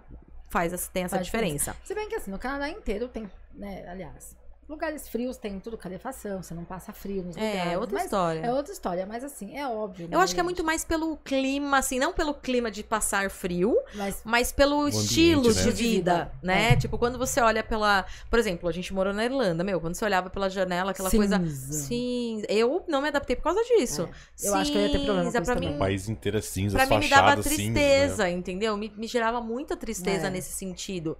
faz 0.51 0.71
essa, 0.71 0.91
tem 0.91 1.03
essa 1.06 1.15
Faz 1.15 1.25
diferença. 1.25 1.75
Se 1.84 1.95
bem 1.95 2.08
que 2.08 2.13
assim, 2.15 2.29
no 2.29 2.38
Canadá 2.38 2.69
inteiro 2.69 3.08
tem, 3.08 3.27
né, 3.56 3.88
aliás, 3.89 4.38
lugares 4.67 5.08
frios 5.08 5.38
tem 5.38 5.60
tudo 5.60 5.78
calefação, 5.78 6.41
você 6.41 6.54
não 6.54 6.63
passa 6.63 6.91
frio 6.93 7.23
nos 7.23 7.36
lugares. 7.36 7.71
É, 7.71 7.78
outra 7.78 7.95
mas 7.95 8.06
história. 8.06 8.39
É 8.39 8.54
outra 8.54 8.73
história, 8.73 9.06
mas 9.06 9.23
assim, 9.23 9.56
é 9.58 9.67
óbvio. 9.67 10.06
Eu 10.06 10.17
né, 10.17 10.23
acho 10.23 10.34
que 10.34 10.39
é 10.39 10.43
gente? 10.43 10.45
muito 10.45 10.63
mais 10.63 10.84
pelo 10.84 11.17
clima, 11.17 11.78
assim, 11.78 11.99
não 11.99 12.13
pelo 12.13 12.34
clima 12.34 12.71
de 12.71 12.84
passar 12.84 13.30
frio, 13.30 13.78
Mas 13.95 14.21
mas 14.23 14.52
pelo 14.52 14.82
ambiente, 14.82 15.04
estilo 15.04 15.54
né? 15.54 15.62
de 15.63 15.71
vida, 15.71 16.32
né? 16.41 16.71
É. 16.73 16.76
Tipo, 16.76 16.97
quando 16.97 17.17
você 17.17 17.39
olha 17.41 17.63
pela. 17.63 18.06
Por 18.30 18.39
exemplo, 18.39 18.67
a 18.69 18.71
gente 18.71 18.93
morou 18.93 19.13
na 19.13 19.26
Irlanda, 19.26 19.63
meu, 19.63 19.80
quando 19.80 19.95
você 19.95 20.06
olhava 20.06 20.30
pela 20.30 20.49
janela, 20.49 20.91
aquela 20.91 21.10
coisa. 21.12 21.38
cinza. 21.39 21.73
Sim, 21.86 22.41
eu 22.47 22.84
não 22.88 23.02
me 23.02 23.08
adaptei 23.10 23.36
por 23.36 23.43
causa 23.43 23.62
disso. 23.63 24.10
É, 24.41 24.47
eu 24.47 24.56
acho 24.56 24.71
que 24.71 24.78
eu 24.78 24.82
ia 24.82 24.89
ter 24.91 24.99
problema 24.99 25.19
com 25.26 25.32
Cinza, 25.32 25.38
isso 25.41 25.52
pra 25.52 25.60
mim, 25.60 25.76
O 25.76 25.78
país 25.80 26.10
inteiro 26.10 26.38
é 26.38 26.41
cinza, 26.41 26.78
Pra 26.78 26.86
mim 26.88 26.99
me 27.04 27.10
dava 27.10 27.21
fachadas 27.23 27.45
cinzas, 27.45 27.60
né? 27.67 27.73
tristeza, 27.73 28.30
entendeu? 28.30 28.76
Me, 28.78 28.91
me 28.95 29.08
gerava 29.08 29.41
muita 29.41 29.76
tristeza 29.76 30.28
É. 30.28 30.30
nesse 30.30 30.54
sentido. 30.54 31.17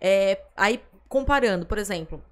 É, 0.00 0.40
aí, 0.56 0.80
comparando, 1.08 1.66
por 1.66 1.78
exemplo, 1.78 2.22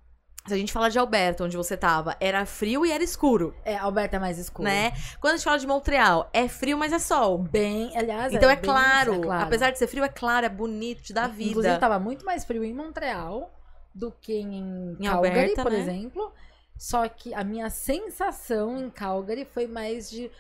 se 0.49 0.55
a 0.55 0.57
gente 0.59 0.73
fala 0.73 0.89
de 0.91 0.99
Alberta, 0.99 1.45
onde 1.45 1.57
você 1.57 1.77
tava, 1.77 2.17
era 2.21 2.45
frio 2.47 2.85
e 2.85 2.91
era 2.93 3.03
escuro, 3.05 3.55
É, 3.65 3.77
Alberta 3.77 4.17
é 4.17 4.19
mais 4.19 4.39
escuro. 4.39 4.69
né? 4.69 4.93
Quando 5.21 5.35
a 5.35 5.37
gente 5.37 5.45
fala 5.45 5.59
de 5.59 5.67
Montreal, 5.67 6.29
é 6.33 6.49
frio, 6.49 6.77
mas 6.79 6.93
é 6.93 6.99
sol. 6.99 7.39
Bem, 7.39 7.97
aliás, 7.97 8.33
Então 8.33 8.49
é, 8.51 8.57
bem- 8.57 8.65
claro, 8.65 9.15
é 9.15 9.19
claro. 9.21 9.43
apesar 9.45 9.71
de 9.71 9.79
ser 9.79 9.87
frio, 9.87 10.05
é 10.05 10.09
claro, 10.09 10.47
é 10.47 10.49
bonito, 10.49 11.03
te 11.03 11.13
dá 11.13 11.27
vida. 11.29 11.51
Inclusive, 11.51 11.79
tava 11.79 11.99
muito 11.99 12.25
mais 12.25 12.45
frio 12.45 12.65
em 12.65 12.75
Montreal 12.75 13.53
do 13.95 14.11
que 14.13 14.33
em, 14.35 14.97
Em 14.99 15.05
Calgary, 15.05 15.39
Alberta, 15.39 15.63
por 15.63 15.73
né? 15.73 15.79
exemplo. 15.81 16.33
Só 16.77 17.09
que 17.09 17.35
a 17.35 17.43
minha 17.43 17.69
sensação 17.71 18.79
em 18.79 18.89
Calgary 18.91 19.45
foi 19.45 19.67
mais 19.67 20.09
de. 20.11 20.31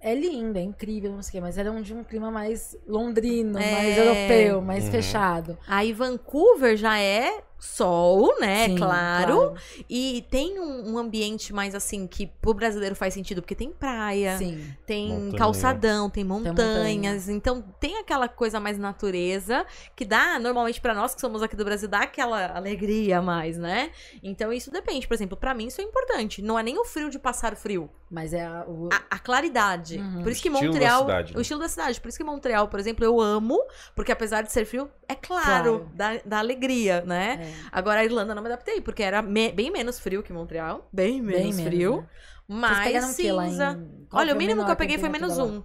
É 0.00 0.14
lindo, 0.16 0.58
é 0.58 0.62
incrível, 0.62 1.12
não 1.12 1.22
sei 1.22 1.28
o 1.28 1.32
quê, 1.32 1.40
mas 1.40 1.56
era 1.56 1.70
um, 1.70 1.80
de 1.80 1.94
um 1.94 2.02
clima 2.02 2.28
mais 2.28 2.76
londrino, 2.88 3.56
É. 3.58 3.70
mais 3.70 3.96
europeu, 3.96 4.60
mais 4.60 4.84
Uhum. 4.86 4.90
fechado. 4.90 5.58
Aí 5.68 5.92
Vancouver 5.92 6.76
já 6.76 6.98
é 6.98 7.44
sol, 7.62 8.40
né? 8.40 8.66
Sim, 8.66 8.76
claro. 8.76 9.54
E 9.88 10.26
tem 10.30 10.58
um, 10.58 10.94
um 10.94 10.98
ambiente 10.98 11.52
mais 11.52 11.76
assim 11.76 12.08
que 12.08 12.26
pro 12.26 12.52
brasileiro 12.52 12.96
faz 12.96 13.14
sentido, 13.14 13.40
porque 13.40 13.54
tem 13.54 13.70
praia. 13.70 14.36
Sim. 14.36 14.74
Tem 14.84 15.08
Montanha. 15.10 15.38
calçadão, 15.38 16.10
tem 16.10 16.24
montanha. 16.24 16.50
montanhas, 16.52 17.28
então 17.28 17.62
tem 17.78 17.98
aquela 17.98 18.26
coisa 18.26 18.58
mais 18.58 18.78
natureza 18.78 19.64
que 19.94 20.04
dá, 20.04 20.40
normalmente 20.40 20.80
pra 20.80 20.92
nós 20.92 21.14
que 21.14 21.20
somos 21.20 21.40
aqui 21.40 21.54
do 21.54 21.64
Brasil, 21.64 21.88
dá 21.88 22.00
aquela 22.00 22.56
alegria 22.56 23.18
a 23.18 23.22
mais, 23.22 23.56
né? 23.56 23.92
Então 24.22 24.52
isso 24.52 24.70
depende, 24.70 25.06
por 25.06 25.14
exemplo, 25.14 25.36
pra 25.36 25.54
mim 25.54 25.68
isso 25.68 25.80
é 25.80 25.84
importante. 25.84 26.42
Não 26.42 26.58
é 26.58 26.64
nem 26.64 26.76
o 26.78 26.84
frio 26.84 27.08
de 27.08 27.18
passar 27.18 27.54
frio, 27.54 27.88
Mas 28.10 28.32
é 28.34 28.44
a, 28.44 28.64
o, 28.66 28.88
a, 28.92 29.16
a 29.16 29.18
claridade. 29.20 29.98
Uhum. 29.98 30.22
Por 30.24 30.32
isso 30.32 30.42
que 30.42 30.50
da 30.50 30.60
Montreal, 30.60 31.00
cidade, 31.02 31.32
né? 31.32 31.38
o 31.38 31.40
estilo 31.40 31.60
da 31.60 31.68
cidade, 31.68 32.00
por 32.00 32.08
isso 32.08 32.18
que 32.18 32.24
Montreal, 32.24 32.66
por 32.66 32.80
exemplo, 32.80 33.04
eu 33.04 33.20
amo, 33.20 33.58
porque 33.94 34.10
apesar 34.10 34.42
de 34.42 34.50
ser 34.50 34.64
frio, 34.64 34.90
é 35.08 35.14
claro, 35.14 35.42
Claro. 35.52 35.88
Dá, 35.94 36.20
dá 36.24 36.38
alegria, 36.38 37.02
né? 37.06 37.38
é, 37.40 37.51
Agora 37.70 38.00
a 38.00 38.04
Irlanda 38.04 38.34
não 38.34 38.42
me 38.42 38.48
adaptei, 38.48 38.80
porque 38.80 39.02
era 39.02 39.22
me- 39.22 39.52
bem 39.52 39.70
menos 39.70 39.98
frio 39.98 40.22
que 40.22 40.32
Montreal, 40.32 40.88
bem 40.92 41.20
menos 41.22 41.56
bem 41.56 41.66
frio, 41.66 41.90
menos, 41.90 42.06
né? 42.48 43.32
Lá 43.32 43.46
cinza. 43.48 43.72
em... 43.78 44.06
qual 44.10 44.20
Olha, 44.22 44.34
o 44.34 44.36
mínimo 44.36 44.64
que 44.64 44.70
eu 44.70 44.76
peguei 44.76 44.98
foi 44.98 45.08
menos 45.08 45.38
um. 45.38 45.62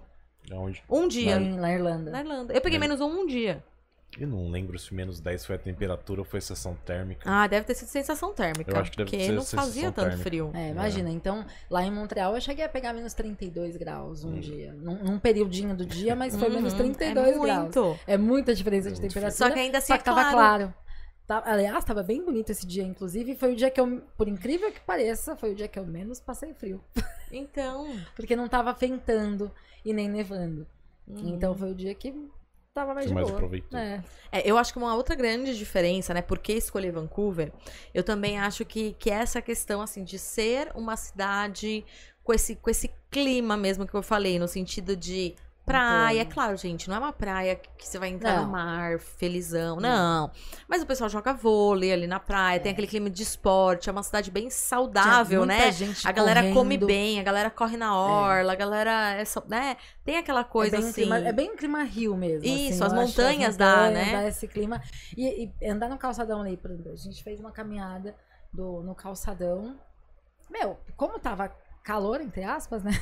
Aonde? 0.50 0.82
Um 0.88 1.06
dia. 1.08 1.38
na 1.38 1.72
Irlanda. 1.72 2.10
Na 2.10 2.20
Irlanda. 2.20 2.54
Eu 2.54 2.60
peguei 2.60 2.78
Menos- 2.78 2.98
menos 3.00 3.14
um 3.16 3.20
um 3.22 3.26
dia. 3.26 3.62
Eu 4.18 4.26
não 4.26 4.48
lembro 4.50 4.78
se 4.78 4.94
menos 4.94 5.20
10 5.20 5.44
foi 5.44 5.56
a 5.56 5.58
temperatura 5.58 6.22
ou 6.22 6.24
foi 6.24 6.38
a 6.38 6.40
sensação 6.40 6.74
térmica. 6.86 7.20
Ah, 7.30 7.46
deve 7.46 7.66
ter 7.66 7.74
sido 7.74 7.88
sensação 7.88 8.32
térmica. 8.32 8.70
Eu 8.72 8.80
acho 8.80 8.90
que 8.90 8.96
deve 8.96 9.10
porque 9.10 9.22
ser 9.26 9.32
não 9.32 9.44
fazia 9.44 9.92
tanto 9.92 10.06
térmica. 10.08 10.22
frio. 10.22 10.50
É, 10.54 10.70
imagina. 10.70 11.10
Então, 11.10 11.44
lá 11.70 11.84
em 11.84 11.90
Montreal 11.90 12.34
eu 12.34 12.40
cheguei 12.40 12.64
a 12.64 12.68
pegar 12.70 12.94
menos 12.94 13.12
32 13.12 13.76
graus 13.76 14.24
um 14.24 14.30
Hum. 14.36 14.40
dia. 14.40 14.72
Num, 14.72 15.04
num 15.04 15.18
periodinho 15.18 15.76
do 15.76 15.84
dia, 15.84 16.16
mas 16.16 16.34
foi 16.34 16.48
menos 16.48 16.72
Uhum, 16.72 16.78
32 16.78 17.36
é 17.36 17.38
graus. 17.38 17.62
muito. 17.64 17.98
É 18.06 18.16
muita 18.16 18.54
diferença 18.54 18.90
de 18.90 18.98
Muito 18.98 19.12
temperatura. 19.12 19.46
Só 19.48 19.52
que 19.54 19.60
ainda 19.60 19.76
assim 19.76 19.88
Só 19.88 19.94
é 19.94 19.98
que 19.98 20.04
tava 20.04 20.30
claro. 20.30 20.74
Tá- 21.28 21.42
aliás, 21.44 21.84
tava 21.84 22.02
bem 22.02 22.24
bonito 22.24 22.50
esse 22.50 22.66
dia, 22.66 22.82
inclusive. 22.82 23.36
Foi 23.36 23.52
o 23.52 23.56
dia 23.56 23.70
que 23.70 23.78
eu, 23.78 24.00
por 24.16 24.26
incrível 24.26 24.72
que 24.72 24.80
pareça, 24.80 25.36
foi 25.36 25.52
o 25.52 25.54
dia 25.54 25.68
que 25.68 25.78
eu 25.78 25.86
menos 25.86 26.18
passei 26.18 26.52
frio. 26.54 26.82
Então. 27.30 27.86
Porque 28.16 28.34
não 28.34 28.48
tava 28.48 28.72
ventando 28.72 29.52
e 29.84 29.92
nem 29.92 30.08
nevando. 30.08 30.66
uhum. 31.06 31.28
Então 31.28 31.54
foi 31.54 31.72
o 31.72 31.74
dia 31.74 31.94
que 31.94 32.10
tava 32.72 32.94
mais 32.94 33.04
Você 33.04 33.08
de 33.10 33.14
mais 33.14 33.26
boa. 33.26 33.36
aproveitou. 33.36 33.78
É. 33.78 34.02
É, 34.32 34.50
eu 34.50 34.56
acho 34.56 34.72
que 34.72 34.78
uma 34.78 34.94
outra 34.94 35.14
grande 35.14 35.54
diferença, 35.58 36.14
né? 36.14 36.22
Por 36.22 36.38
que 36.38 36.54
escolher 36.54 36.90
Vancouver? 36.90 37.52
Eu 37.92 38.02
também 38.02 38.38
acho 38.38 38.64
que, 38.64 38.94
que 38.94 39.10
é 39.10 39.14
essa 39.16 39.42
questão, 39.42 39.82
assim, 39.82 40.04
de 40.04 40.18
ser 40.18 40.72
uma 40.74 40.96
cidade 40.96 41.84
com 42.24 42.32
esse, 42.32 42.56
com 42.56 42.70
esse 42.70 42.90
clima 43.10 43.58
mesmo 43.58 43.86
que 43.86 43.94
eu 43.94 44.02
falei, 44.02 44.38
no 44.38 44.48
sentido 44.48 44.96
de 44.96 45.34
praia. 45.68 46.16
É 46.16 46.18
Outono. 46.20 46.34
claro, 46.34 46.56
gente, 46.56 46.88
não 46.88 46.96
é 46.96 46.98
uma 46.98 47.12
praia 47.12 47.54
que 47.56 47.86
você 47.86 47.98
vai 47.98 48.08
entrar 48.08 48.36
Não. 48.36 48.44
no 48.46 48.50
mar 48.50 48.98
felizão, 48.98 49.76
não. 49.76 50.30
Mas 50.66 50.82
o 50.82 50.86
pessoal 50.86 51.08
joga 51.08 51.32
vôlei 51.32 51.92
ali 51.92 52.06
na 52.06 52.18
praia, 52.18 52.58
tem 52.58 52.70
É. 52.70 52.72
aquele 52.72 52.86
clima 52.86 53.08
de 53.08 53.22
esporte, 53.22 53.88
é 53.88 53.92
uma 53.92 54.02
cidade 54.02 54.30
bem 54.30 54.50
saudável, 54.50 55.44
né? 55.46 55.70
A 56.04 56.12
galera 56.12 56.42
come 56.52 56.76
correndo. 56.76 56.86
bem, 56.86 57.20
a 57.20 57.22
galera 57.22 57.50
corre 57.50 57.76
na 57.76 57.96
orla, 57.96 58.52
a 58.52 58.56
galera 58.56 59.12
é 59.14 59.24
só, 59.24 59.42
né? 59.46 59.76
Tem 60.04 60.16
aquela 60.16 60.42
coisa 60.44 60.76
é 60.76 60.78
bem 60.78 60.86
um 60.86 60.90
assim. 60.90 61.00
clima, 61.02 61.18
é 61.18 61.32
bem 61.32 61.50
um 61.52 61.56
clima 61.56 61.82
rio 61.84 62.16
mesmo. 62.16 62.44
Isso, 62.46 62.82
assim, 62.82 62.84
as 62.84 62.92
acho, 62.92 62.94
montanhas 62.94 63.56
dá, 63.56 63.66
montanhas, 63.76 64.06
né? 64.06 64.12
Dá 64.12 64.28
esse 64.28 64.48
clima. 64.48 64.82
E, 65.16 65.50
e 65.60 65.68
andar 65.70 65.88
no 65.88 65.98
calçadão 65.98 66.40
ali, 66.40 66.56
por 66.56 66.70
exemplo, 66.70 66.92
a 66.92 66.96
gente 66.96 67.22
fez 67.22 67.38
uma 67.40 67.52
caminhada 67.52 68.14
do, 68.52 68.82
no 68.82 68.94
calçadão. 68.94 69.76
Meu, 70.50 70.78
como 70.96 71.18
tava 71.18 71.52
calor, 71.84 72.20
entre 72.20 72.42
aspas, 72.42 72.82
né? 72.82 72.92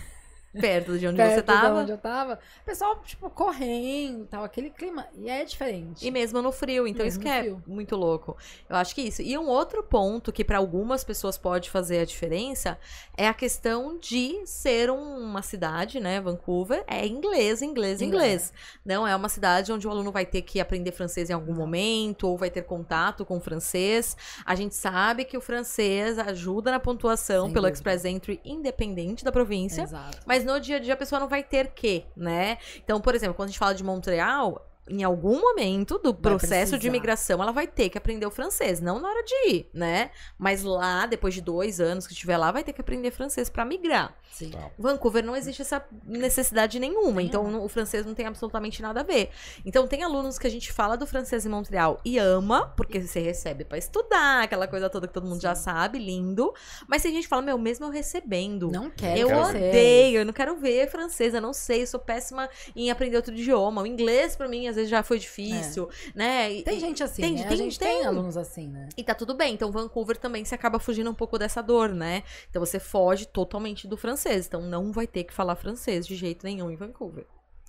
Perto 0.60 0.98
de 0.98 1.06
onde 1.06 1.16
Perto 1.16 1.30
você 1.34 1.40
de 1.40 1.46
tava. 1.46 1.80
onde 1.80 1.92
eu 1.92 1.98
tava. 1.98 2.38
O 2.62 2.64
pessoal, 2.64 3.00
tipo, 3.04 3.28
correndo 3.30 4.24
e 4.24 4.26
tal, 4.26 4.44
aquele 4.44 4.70
clima. 4.70 5.06
E 5.16 5.28
é 5.28 5.44
diferente. 5.44 6.06
E 6.06 6.10
mesmo 6.10 6.40
no 6.42 6.52
frio, 6.52 6.86
então 6.86 7.04
isso 7.06 7.18
Mesmo 7.18 7.22
que 7.22 7.28
no 7.28 7.34
é 7.34 7.40
frio. 7.42 7.62
muito 7.66 7.96
louco. 7.96 8.36
Eu 8.68 8.76
acho 8.76 8.94
que 8.94 9.02
isso. 9.02 9.22
E 9.22 9.36
um 9.38 9.46
outro 9.48 9.82
ponto 9.82 10.32
que 10.32 10.44
para 10.44 10.58
algumas 10.58 11.04
pessoas 11.04 11.36
pode 11.38 11.70
fazer 11.70 12.00
a 12.00 12.04
diferença 12.04 12.78
é 13.16 13.26
a 13.28 13.34
questão 13.34 13.98
de 13.98 14.40
ser 14.46 14.90
um- 14.90 15.18
uma 15.18 15.42
cidade, 15.42 16.00
né, 16.00 16.20
Vancouver, 16.20 16.84
é 16.86 17.06
inglês, 17.06 17.62
inglês, 17.62 18.00
inglês. 18.02 18.52
Não 18.84 19.06
é 19.06 19.14
uma 19.14 19.28
cidade 19.28 19.72
onde 19.72 19.86
o 19.86 19.90
aluno 19.90 20.10
vai 20.12 20.24
ter 20.26 20.42
que 20.42 20.60
aprender 20.60 20.92
francês 20.92 21.30
em 21.30 21.32
algum 21.32 21.54
momento 21.54 22.28
ou 22.28 22.36
vai 22.36 22.50
ter 22.50 22.62
contato 22.62 23.24
com 23.24 23.36
o 23.36 23.40
francês. 23.40 24.16
A 24.44 24.54
gente 24.54 24.74
sabe 24.74 25.24
que 25.24 25.36
o 25.36 25.40
francês 25.40 26.18
ajuda 26.18 26.70
na 26.70 26.80
pontuação 26.80 27.44
Sem 27.46 27.52
pelo 27.52 27.62
dúvida. 27.66 27.74
Express 27.76 28.04
Entry 28.04 28.40
independente 28.44 29.24
da 29.24 29.32
província. 29.32 29.82
Exato. 29.82 30.18
Mas 30.26 30.44
no 30.46 30.58
dia 30.60 30.76
a 30.76 30.78
dia 30.78 30.94
a 30.94 30.96
pessoa 30.96 31.20
não 31.20 31.28
vai 31.28 31.42
ter 31.42 31.68
que, 31.68 32.06
né? 32.16 32.58
Então, 32.76 33.00
por 33.00 33.14
exemplo, 33.14 33.34
quando 33.34 33.48
a 33.48 33.50
gente 33.50 33.58
fala 33.58 33.74
de 33.74 33.84
Montreal, 33.84 34.66
em 34.88 35.02
algum 35.02 35.40
momento 35.40 35.98
do 35.98 36.14
processo 36.14 36.78
de 36.78 36.86
imigração, 36.86 37.42
ela 37.42 37.52
vai 37.52 37.66
ter 37.66 37.88
que 37.88 37.98
aprender 37.98 38.24
o 38.26 38.30
francês. 38.30 38.80
Não 38.80 39.00
na 39.00 39.08
hora 39.08 39.22
de 39.24 39.48
ir, 39.50 39.70
né? 39.74 40.10
Mas 40.38 40.62
lá, 40.62 41.06
depois 41.06 41.34
de 41.34 41.40
dois 41.40 41.80
anos 41.80 42.06
que 42.06 42.12
estiver 42.12 42.36
lá, 42.36 42.52
vai 42.52 42.62
ter 42.62 42.72
que 42.72 42.80
aprender 42.80 43.10
francês 43.10 43.48
pra 43.48 43.64
migrar. 43.64 44.16
Sim. 44.32 44.50
Tá. 44.50 44.70
Vancouver 44.78 45.24
não 45.24 45.34
existe 45.34 45.62
essa 45.62 45.84
necessidade 46.04 46.78
nenhuma, 46.78 47.22
então 47.22 47.42
Nenhuma. 47.42 47.58
no- 47.60 47.64
o 47.64 47.68
francês 47.68 48.04
não 48.06 48.14
tem 48.14 48.26
absolutamente 48.26 48.80
nada 48.82 49.00
a 49.00 49.02
ver. 49.02 49.30
Então 49.64 49.86
tem 49.86 50.02
alunos 50.02 50.38
que 50.38 50.46
a 50.46 50.50
gente 50.50 50.70
fala 50.72 50.96
do 50.96 51.06
francês 51.06 51.44
em 51.44 51.48
Montreal 51.48 52.00
e 52.04 52.18
ama, 52.18 52.72
porque 52.76 53.00
você 53.00 53.20
recebe 53.20 53.64
pra 53.64 53.78
estudar, 53.78 54.42
aquela 54.44 54.68
coisa 54.68 54.88
toda 54.90 55.06
que 55.08 55.14
todo 55.14 55.26
mundo 55.26 55.40
já 55.40 55.54
sabe, 55.54 55.98
lindo. 55.98 56.52
Mas 56.86 57.02
tem 57.02 57.12
gente 57.12 57.24
que 57.24 57.28
fala, 57.28 57.42
meu, 57.42 57.58
mesmo 57.58 57.86
eu 57.86 57.90
recebendo. 57.90 58.70
Não 58.70 58.90
quero 58.90 59.18
Eu 59.18 59.28
francês. 59.28 59.68
odeio, 59.68 60.18
eu 60.20 60.24
não 60.26 60.32
quero 60.32 60.56
ver 60.56 60.88
francês, 60.90 61.34
eu 61.34 61.40
não 61.40 61.52
sei, 61.52 61.82
eu 61.82 61.86
sou 61.86 61.98
péssima 62.00 62.48
em 62.74 62.90
aprender 62.90 63.16
outro 63.16 63.32
idioma. 63.34 63.82
O 63.82 63.86
inglês, 63.86 64.36
pra 64.36 64.46
mim, 64.48 64.68
às 64.68 64.75
vezes 64.76 64.88
já 64.90 65.02
foi 65.02 65.18
difícil, 65.18 65.90
né? 66.14 66.52
E, 66.52 66.62
Tem 66.62 66.78
gente 66.78 67.02
assim, 67.02 67.22
Tem- 67.22 67.34
né? 67.34 67.42
tem- 67.42 67.52
a 67.52 67.56
gente 67.56 67.78
tem, 67.78 67.98
tem. 67.98 68.06
alunos 68.06 68.36
assim, 68.36 68.68
né? 68.68 68.88
e 68.96 69.02
tá 69.02 69.14
tudo 69.14 69.34
bem. 69.34 69.52
Então, 69.54 69.72
Vancouver 69.72 70.16
também 70.16 70.44
se 70.44 70.54
acaba 70.54 70.78
fugindo 70.78 71.10
um 71.10 71.14
pouco 71.14 71.36
dessa 71.38 71.60
dor, 71.62 71.88
né? 71.88 72.22
Então, 72.48 72.64
você 72.64 72.78
foge 72.78 73.26
totalmente 73.26 73.88
do 73.88 73.96
francês. 73.96 74.46
Então, 74.46 74.60
não 74.62 74.92
vai 74.92 75.06
ter 75.08 75.24
que 75.24 75.32
falar 75.34 75.56
francês 75.56 76.06
de 76.06 76.14
jeito 76.14 76.44
nenhum 76.46 76.70
em 76.70 76.76
Vancouver. 76.76 77.26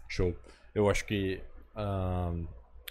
Show. 0.07 0.35
Eu 0.75 0.89
acho 0.89 1.05
que 1.05 1.41
ahn, 1.75 2.45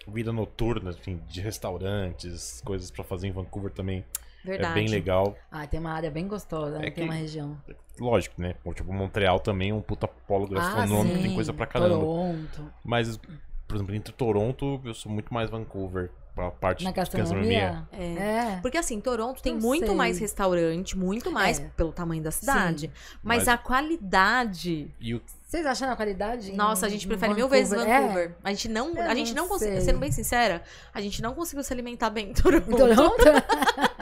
vida 0.08 0.32
noturna, 0.32 0.90
assim, 0.90 1.20
de 1.28 1.40
restaurantes, 1.40 2.60
coisas 2.64 2.90
pra 2.90 3.04
fazer 3.04 3.28
em 3.28 3.32
Vancouver 3.32 3.70
também 3.72 4.04
Verdade. 4.44 4.72
é 4.72 4.74
bem 4.74 4.88
legal. 4.88 5.36
Ah, 5.50 5.66
tem 5.66 5.80
uma 5.80 5.90
área 5.92 6.10
bem 6.10 6.26
gostosa, 6.28 6.78
né? 6.78 6.88
É 6.88 6.90
tem 6.90 6.94
que- 6.94 7.10
uma 7.10 7.14
região. 7.14 7.60
Lógico, 7.98 8.40
né? 8.40 8.54
Tipo, 8.74 8.92
Montreal 8.92 9.40
também 9.40 9.70
é 9.70 9.74
um 9.74 9.80
puta 9.80 10.06
polo 10.06 10.46
gastronômico, 10.48 11.14
ah, 11.14 11.16
sim. 11.16 11.22
tem 11.22 11.34
coisa 11.34 11.52
pra 11.52 11.66
caramba. 11.66 11.94
Toronto. 12.00 12.72
Mas, 12.84 13.18
por 13.66 13.76
exemplo, 13.76 13.94
entre 13.94 14.12
Toronto, 14.12 14.80
eu 14.84 14.94
sou 14.94 15.10
muito 15.10 15.32
mais 15.32 15.50
Vancouver. 15.50 16.10
Pra 16.34 16.50
parte 16.50 16.84
Na 16.84 16.90
de 16.90 16.96
gastronomia. 16.96 17.88
gastronomia? 17.90 18.18
É. 18.20 18.56
É. 18.56 18.60
Porque 18.60 18.76
assim, 18.76 19.00
Toronto 19.00 19.42
tem 19.42 19.54
Não 19.54 19.60
muito 19.62 19.86
sei. 19.86 19.94
mais 19.96 20.18
restaurante, 20.18 20.94
muito 20.94 21.32
mais 21.32 21.58
É. 21.58 21.64
pelo 21.74 21.92
tamanho 21.92 22.22
da 22.22 22.30
cidade. 22.30 22.90
Mas, 23.22 23.38
Mas- 23.38 23.48
a 23.48 23.56
qualidade. 23.56 24.94
E 25.00 25.14
o 25.14 25.22
Vocês 25.46 25.64
acharam 25.64 25.94
a 25.94 25.96
qualidade? 25.96 26.52
em- 26.52 26.54
Nossa, 26.54 26.84
a 26.84 26.88
gente 26.90 27.06
prefere 27.08 27.32
mil 27.32 27.48
vezes 27.48 27.72
É. 27.72 27.76
Vancouver. 28.00 28.34
A 28.44 28.50
gente 28.50 28.68
não, 28.68 28.94
Eu 28.94 29.02
a 29.04 29.14
gente 29.14 29.32
não 29.34 29.44
não 29.44 29.48
conseguiu, 29.48 29.80
sendo 29.80 29.98
bem 29.98 30.12
sincera, 30.12 30.62
a 30.92 31.00
gente 31.00 31.22
não 31.22 31.32
conseguiu 31.32 31.64
se 31.64 31.72
alimentar 31.72 32.10
bem 32.10 32.28
em 32.30 32.34
Toronto. 32.34 32.70
Em 32.70 32.76
Toronto? 32.76 33.24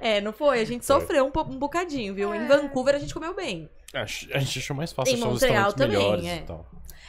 É, 0.00 0.20
não 0.20 0.32
foi? 0.32 0.60
A 0.60 0.64
gente 0.64 0.84
Foi. 0.86 1.00
sofreu 1.00 1.26
um, 1.26 1.40
um 1.52 1.58
bocadinho, 1.58 2.14
viu? 2.14 2.32
É. 2.32 2.36
Em 2.38 2.46
Vancouver 2.46 2.94
a 2.94 2.98
gente 2.98 3.12
comeu 3.14 3.34
bem. 3.34 3.68
a 3.94 4.04
gente 4.06 4.58
achou 4.58 4.74
mais 4.76 4.92
fácil 4.92 5.12
Em 5.12 5.16
achar 5.18 5.26
os 5.28 5.32
Montreal 5.34 5.64
restaurantes 5.66 5.76
também, 5.76 5.98
melhores 5.98 6.24
é. 6.26 6.36
e 6.36 6.42
tal. 6.46 6.66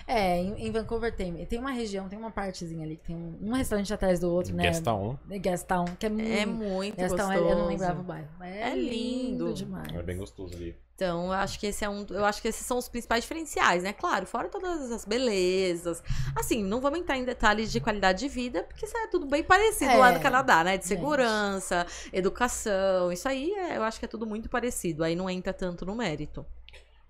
É, 0.08 0.38
em, 0.38 0.68
em 0.68 0.72
Vancouver 0.72 1.16
tem, 1.16 1.46
tem 1.46 1.60
uma 1.60 1.72
região, 1.72 2.10
tem 2.10 2.20
uma 2.20 2.32
partezinha 2.32 2.84
ali 2.86 2.98
que 2.98 3.06
tem 3.06 3.16
um, 3.16 3.38
um 3.42 3.54
restaurante 3.54 3.94
atrás 3.94 4.20
do 4.20 4.30
outro, 4.32 4.54
né? 4.56 4.64
Gastown 4.64 5.18
Gastown, 5.42 5.86
que 5.98 6.06
é 6.06 6.10
muito. 6.10 6.32
É 6.32 6.46
muito 6.46 6.98
Gastown, 6.98 7.28
gostoso. 7.30 7.50
eu 7.50 7.58
não 7.58 7.68
lembrava 7.68 8.00
o 8.02 8.04
bairro. 8.04 8.28
mas 8.38 8.54
É, 8.54 8.72
É 8.72 8.76
lindo. 8.76 9.46
lindo 9.46 9.54
demais. 9.54 9.88
é 9.94 10.04
bem 10.04 10.18
gostoso 10.18 10.56
ali. 10.56 10.76
Então, 10.96 11.26
eu 11.26 11.32
acho 11.34 11.60
que 11.60 11.66
esse 11.68 11.84
é 11.84 11.90
um. 11.90 12.06
Eu 12.12 12.24
acho 12.24 12.40
que 12.42 12.48
esses 12.48 12.64
são 12.66 12.78
os 12.78 12.88
principais 12.88 13.24
diferenciais, 13.24 13.82
né? 13.82 13.94
Claro, 13.94 14.28
fora 14.28 14.48
todas 14.48 14.92
as 14.92 15.06
belezas. 15.06 16.04
Assim, 16.36 16.64
não 16.64 16.80
vamos 16.80 17.00
entrar 17.00 17.18
em 17.18 17.26
detalhes 17.26 17.72
de 17.72 17.80
qualidade 17.80 18.20
de 18.20 18.28
vida, 18.30 18.62
porque 18.64 18.86
isso 18.86 18.96
é 18.96 19.08
tudo 19.08 19.26
bem 19.26 19.44
parecido 19.44 19.90
É, 19.92 19.96
lá 19.98 20.12
no 20.12 20.20
Canadá, 20.20 20.64
né? 20.64 20.78
De 20.78 20.84
gente. 20.88 20.96
segurança, 21.00 21.88
educação. 22.12 23.12
Isso 23.12 23.28
aí 23.28 23.52
é- 23.54 23.78
eu 23.78 23.84
acho 23.84 23.98
que 24.00 24.06
é 24.06 24.08
tudo 24.08 24.26
muito 24.28 24.48
parecido. 24.50 25.04
Aí 25.04 25.16
não 25.16 25.30
entra 25.30 25.52
tanto 25.52 25.84
no 25.86 25.96
mérito. 25.96 26.46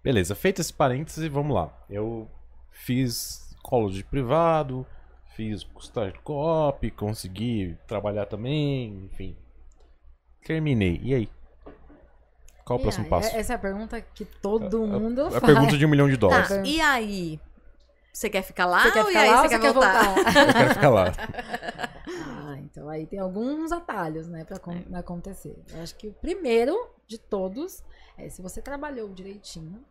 Beleza, 0.01 0.33
feito 0.33 0.61
esse 0.61 0.71
parêntese, 0.73 1.27
vamos 1.27 1.53
lá. 1.55 1.73
Eu 1.89 2.29
fiz 2.73 3.55
college 3.63 4.03
privado, 4.03 4.85
fiz 5.35 5.65
estágio 5.79 6.19
co-op, 6.23 6.89
consegui 6.91 7.77
trabalhar 7.87 8.25
também, 8.25 9.05
enfim. 9.05 9.35
Terminei. 10.45 10.99
E 11.01 11.13
aí? 11.15 11.29
Qual 12.65 12.77
o 12.77 12.81
E 12.81 12.83
próximo 12.83 13.03
aí, 13.05 13.09
passo? 13.09 13.35
Essa 13.35 13.53
é 13.53 13.55
a 13.55 13.59
pergunta 13.59 14.01
que 14.01 14.25
todo 14.25 14.85
mundo 14.85 15.21
A 15.27 15.31
faz. 15.31 15.43
pergunta 15.43 15.77
de 15.77 15.85
um 15.85 15.89
milhão 15.89 16.09
de 16.09 16.17
dólares. 16.17 16.49
Tá, 16.49 16.61
e 16.65 16.79
aí? 16.81 17.39
Você 18.11 18.29
quer 18.29 18.43
ficar 18.43 18.65
lá 18.67 18.83
Você 18.83 18.91
quer 18.91 19.01
ou 19.01 19.07
ficar 19.07 19.19
e 19.19 19.23
aí 19.23 19.29
lá 19.31 19.41
você 19.41 19.49
quer 19.49 19.55
você 19.55 19.61
quer 19.61 19.73
voltar? 19.73 20.03
voltar? 20.13 20.35
Eu 20.47 20.53
quero 20.53 20.69
ficar 20.73 20.89
lá. 20.89 21.05
Ah, 22.45 22.57
então 22.59 22.87
aí 22.89 23.07
tem 23.07 23.17
alguns 23.19 23.71
atalhos, 23.71 24.27
né, 24.27 24.43
pra 24.43 24.57
acon- 24.57 24.83
acontecer. 24.93 25.57
Eu 25.71 25.81
acho 25.81 25.95
que 25.95 26.07
o 26.09 26.13
primeiro 26.13 26.77
de 27.07 27.17
todos 27.17 27.81
é 28.17 28.29
se 28.29 28.41
você 28.41 28.61
trabalhou 28.61 29.09
direitinho, 29.09 29.83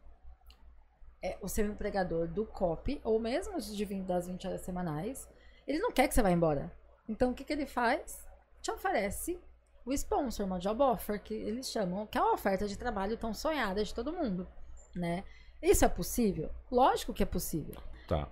é, 1.22 1.38
o 1.40 1.48
seu 1.48 1.66
empregador 1.66 2.26
do 2.26 2.44
COP, 2.44 3.00
ou 3.04 3.18
mesmo 3.18 3.60
de 3.60 3.84
20 3.84 4.04
das 4.04 4.26
20 4.26 4.46
horas 4.46 4.60
semanais, 4.62 5.28
ele 5.66 5.78
não 5.78 5.92
quer 5.92 6.08
que 6.08 6.14
você 6.14 6.22
vá 6.22 6.30
embora. 6.30 6.72
Então 7.08 7.30
o 7.30 7.34
que, 7.34 7.44
que 7.44 7.52
ele 7.52 7.66
faz? 7.66 8.26
Te 8.60 8.70
oferece 8.70 9.38
o 9.84 9.92
sponsor, 9.92 10.46
uma 10.46 10.58
job 10.58 10.82
offer, 10.82 11.20
que 11.20 11.34
eles 11.34 11.70
chamam, 11.70 12.06
que 12.06 12.18
é 12.18 12.20
uma 12.20 12.34
oferta 12.34 12.66
de 12.66 12.76
trabalho 12.76 13.16
tão 13.16 13.34
sonhada 13.34 13.82
de 13.82 13.94
todo 13.94 14.12
mundo, 14.12 14.46
né? 14.94 15.24
Isso 15.62 15.84
é 15.84 15.88
possível? 15.88 16.50
Lógico 16.70 17.12
que 17.12 17.22
é 17.22 17.26
possível. 17.26 17.74
Tá. 18.08 18.28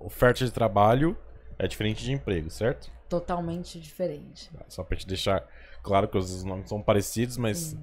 Oferta 0.00 0.44
de 0.44 0.50
trabalho 0.50 1.16
é 1.58 1.66
diferente 1.66 2.02
de 2.02 2.12
emprego, 2.12 2.50
certo? 2.50 2.90
Totalmente 3.08 3.78
diferente. 3.78 4.50
Tá, 4.50 4.64
Só 4.68 4.82
pra 4.82 4.96
te 4.96 5.06
deixar 5.06 5.46
claro 5.82 6.08
que 6.08 6.16
os 6.16 6.42
nomes 6.42 6.68
são 6.68 6.82
parecidos, 6.82 7.36
mas. 7.36 7.76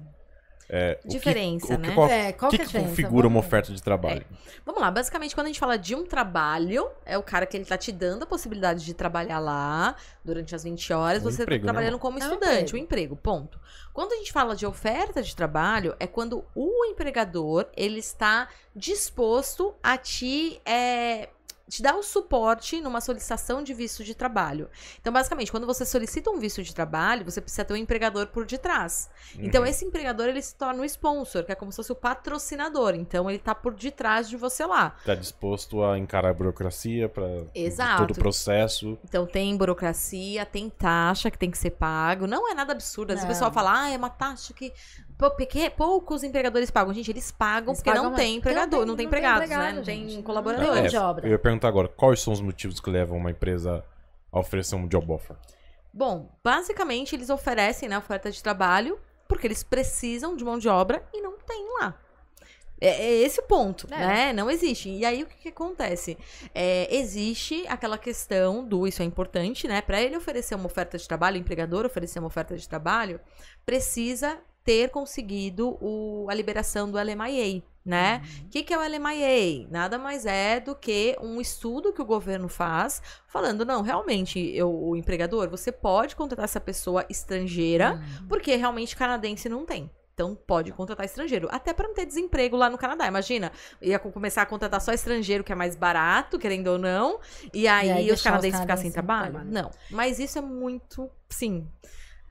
É, 0.72 0.98
o 0.98 1.02
que- 1.02 1.08
Diferença, 1.08 1.74
o 1.74 1.80
que, 1.80 1.88
né? 1.88 1.94
Qual, 1.94 2.08
É, 2.08 2.32
qual 2.32 2.48
o 2.48 2.50
que, 2.50 2.56
que 2.58 2.62
é 2.62 2.64
a 2.64 2.66
que 2.66 2.72
diferença? 2.72 2.90
configura 2.90 3.26
uma 3.26 3.40
oferta 3.40 3.72
de 3.72 3.82
trabalho? 3.82 4.24
Vamos 4.64 4.80
lá, 4.80 4.90
basicamente 4.90 5.34
quando 5.34 5.46
a 5.46 5.48
gente 5.48 5.58
fala 5.58 5.76
de 5.76 5.94
um 5.94 6.04
trabalho, 6.06 6.88
é 7.04 7.18
o 7.18 7.22
cara 7.22 7.44
que 7.46 7.56
ele 7.56 7.64
tá 7.64 7.76
te 7.76 7.90
dando 7.90 8.22
a 8.22 8.26
possibilidade 8.26 8.84
de 8.84 8.94
trabalhar 8.94 9.38
lá 9.40 9.96
durante 10.24 10.54
as 10.54 10.62
20 10.62 10.92
horas, 10.92 11.22
Um 11.22 11.30
você 11.30 11.42
emprego, 11.42 11.64
tá 11.66 11.72
trabalhando 11.72 11.94
né? 11.94 11.98
como 11.98 12.18
É 12.18 12.22
um 12.22 12.24
estudante, 12.24 12.54
emprego. 12.62 12.76
o 12.76 12.78
emprego, 12.78 13.16
ponto. 13.16 13.60
Quando 13.92 14.12
a 14.12 14.16
gente 14.16 14.30
fala 14.32 14.54
de 14.54 14.64
oferta 14.64 15.20
de 15.22 15.34
trabalho, 15.34 15.96
é 15.98 16.06
quando 16.06 16.44
o 16.54 16.84
empregador, 16.86 17.66
ele 17.76 17.98
está 17.98 18.48
disposto 18.76 19.74
a 19.82 19.96
te... 19.98 20.60
é, 20.64 21.28
te 21.70 21.82
dar 21.82 21.94
o 21.96 22.02
suporte 22.02 22.80
numa 22.80 23.00
solicitação 23.00 23.62
de 23.62 23.72
visto 23.72 24.02
de 24.04 24.14
trabalho. 24.14 24.68
Então, 25.00 25.12
basicamente, 25.12 25.50
quando 25.50 25.66
você 25.66 25.84
solicita 25.86 26.30
um 26.30 26.38
visto 26.38 26.62
de 26.62 26.74
trabalho, 26.74 27.24
você 27.24 27.40
precisa 27.40 27.64
ter 27.64 27.72
um 27.72 27.76
empregador 27.76 28.26
por 28.26 28.44
detrás. 28.44 29.08
Então, 29.38 29.62
Uhum. 29.62 29.66
esse 29.68 29.84
empregador, 29.84 30.26
ele 30.28 30.42
se 30.42 30.54
torna 30.54 30.82
o 30.82 30.84
sponsor, 30.84 31.44
que 31.44 31.52
é 31.52 31.54
como 31.54 31.70
se 31.70 31.76
fosse 31.76 31.92
o 31.92 31.94
patrocinador. 31.94 32.94
Então, 32.94 33.30
ele 33.30 33.38
tá 33.38 33.54
por 33.54 33.72
detrás 33.74 34.28
de 34.28 34.36
você 34.36 34.66
lá. 34.66 34.96
Tá 35.06 35.14
disposto 35.14 35.82
a 35.84 35.96
encarar 35.96 36.30
a 36.30 36.34
burocracia 36.34 37.08
para 37.08 37.26
todo 37.98 38.10
o 38.10 38.14
processo. 38.14 38.98
Então, 39.04 39.24
tem 39.26 39.56
burocracia, 39.56 40.44
tem 40.44 40.68
taxa 40.68 41.30
que 41.30 41.38
tem 41.38 41.50
que 41.50 41.58
ser 41.58 41.70
pago. 41.70 42.26
Não 42.26 42.50
é 42.50 42.54
nada 42.54 42.72
absurdo. 42.72 43.10
Às 43.12 43.20
vezes 43.20 43.24
o 43.24 43.28
pessoal 43.28 43.52
fala, 43.52 43.84
ah, 43.84 43.90
é 43.90 43.96
uma 43.96 44.10
taxa 44.10 44.52
que 44.52 44.72
poucos 45.76 46.22
empregadores 46.24 46.70
pagam. 46.70 46.94
Gente, 46.94 47.10
eles 47.10 47.30
pagam 47.30 47.70
Eles 47.72 47.78
porque 47.80 47.90
pagam, 47.90 48.04
não 48.10 48.14
tem 48.16 48.36
empregador, 48.36 48.86
não 48.86 48.96
tem- 48.96 49.06
empregados, 49.06 49.40
né? 49.40 49.54
empregado, 49.54 49.76
Não 49.76 49.82
tem 49.84 50.08
gente. 50.08 50.22
colaboradores. 50.22 50.70
Mão 50.74 50.84
É, 50.84 50.88
de 50.88 50.96
obra. 50.96 51.26
Eu 51.26 51.32
ia 51.32 51.38
perguntar 51.38 51.68
agora, 51.68 51.88
quais 51.88 52.20
são 52.20 52.32
os 52.32 52.40
motivos 52.40 52.80
que 52.80 52.88
levam 52.90 53.18
uma 53.18 53.30
empresa 53.30 53.84
a 54.32 54.38
oferecer 54.40 54.76
um 54.76 54.86
job 54.88 55.12
offer? 55.12 55.36
Bom, 55.92 56.30
basicamente 56.42 57.14
eles 57.14 57.30
oferecem 57.30 57.88
né, 57.88 57.98
oferta 57.98 58.30
de 58.30 58.42
trabalho 58.42 58.98
porque 59.28 59.46
eles 59.46 59.62
precisam 59.62 60.36
de 60.36 60.44
mão 60.44 60.58
de 60.58 60.68
obra 60.68 61.04
e 61.12 61.20
não 61.20 61.36
tem 61.38 61.66
lá. 61.80 61.94
É, 62.82 62.88
é 62.88 63.12
esse 63.18 63.38
o 63.40 63.42
ponto, 63.42 63.86
É. 63.92 63.98
né? 63.98 64.32
Não 64.32 64.50
existe. 64.50 64.88
E 64.88 65.04
aí 65.04 65.22
o 65.22 65.26
que, 65.26 65.36
que 65.36 65.48
acontece? 65.50 66.16
É, 66.54 66.88
existe 66.96 67.66
aquela 67.68 67.98
questão 67.98 68.64
do 68.64 68.86
isso 68.86 69.02
é 69.02 69.04
importante, 69.04 69.68
né? 69.68 69.82
Para 69.82 70.00
ele 70.00 70.16
oferecer 70.16 70.54
uma 70.54 70.64
oferta 70.66 70.96
de 70.96 71.06
trabalho, 71.06 71.36
o 71.36 71.40
empregador 71.40 71.84
oferecer 71.84 72.18
uma 72.20 72.28
oferta 72.28 72.56
de 72.56 72.66
trabalho, 72.66 73.20
precisa 73.66 74.38
ter 74.70 74.88
conseguido 74.90 75.76
o- 75.80 76.26
a 76.30 76.34
liberação 76.34 76.88
do 76.88 76.96
LMIA, 76.96 77.60
né? 77.84 78.22
O 78.44 78.48
que, 78.48 78.62
que 78.62 78.72
é 78.72 78.78
o 78.78 78.82
LMIA? 78.82 79.66
Nada 79.68 79.98
mais 79.98 80.24
é 80.26 80.60
do 80.60 80.76
que 80.76 81.16
um 81.20 81.40
estudo 81.40 81.92
que 81.92 82.00
o 82.00 82.04
governo 82.04 82.48
faz, 82.48 83.02
falando, 83.26 83.64
não, 83.64 83.82
realmente, 83.82 84.38
eu, 84.54 84.70
o 84.72 84.94
empregador, 84.94 85.48
você 85.50 85.72
pode 85.72 86.14
contratar 86.14 86.44
essa 86.44 86.60
pessoa 86.60 87.04
estrangeira, 87.10 87.94
Hum. 87.94 88.26
porque 88.28 88.54
realmente 88.54 88.94
canadense 88.96 89.48
não 89.48 89.66
tem. 89.66 89.90
Então 90.14 90.34
pode 90.36 90.70
contratar 90.72 91.06
estrangeiro. 91.06 91.48
Até 91.50 91.72
para 91.72 91.88
não 91.88 91.94
ter 91.94 92.04
desemprego 92.04 92.54
lá 92.56 92.68
no 92.68 92.76
Canadá. 92.76 93.06
Imagina, 93.06 93.50
ia 93.80 93.98
co- 93.98 94.12
começar 94.12 94.42
a 94.42 94.46
contratar 94.46 94.78
só 94.80 94.92
estrangeiro, 94.92 95.42
que 95.42 95.50
é 95.50 95.54
mais 95.54 95.74
barato, 95.74 96.38
querendo 96.38 96.66
ou 96.68 96.78
não. 96.78 97.18
E 97.54 97.66
aí, 97.66 97.90
aí 97.90 98.12
os 98.12 98.20
canadenses 98.22 98.60
ficassem 98.60 98.66
canadenses 98.66 98.82
sem 98.82 98.92
trabalho? 98.92 99.32
trabalho. 99.32 99.50
Não. 99.50 99.70
Mas 99.90 100.18
isso 100.18 100.38
é 100.38 100.42
muito. 100.42 101.10
Sim. 101.30 101.66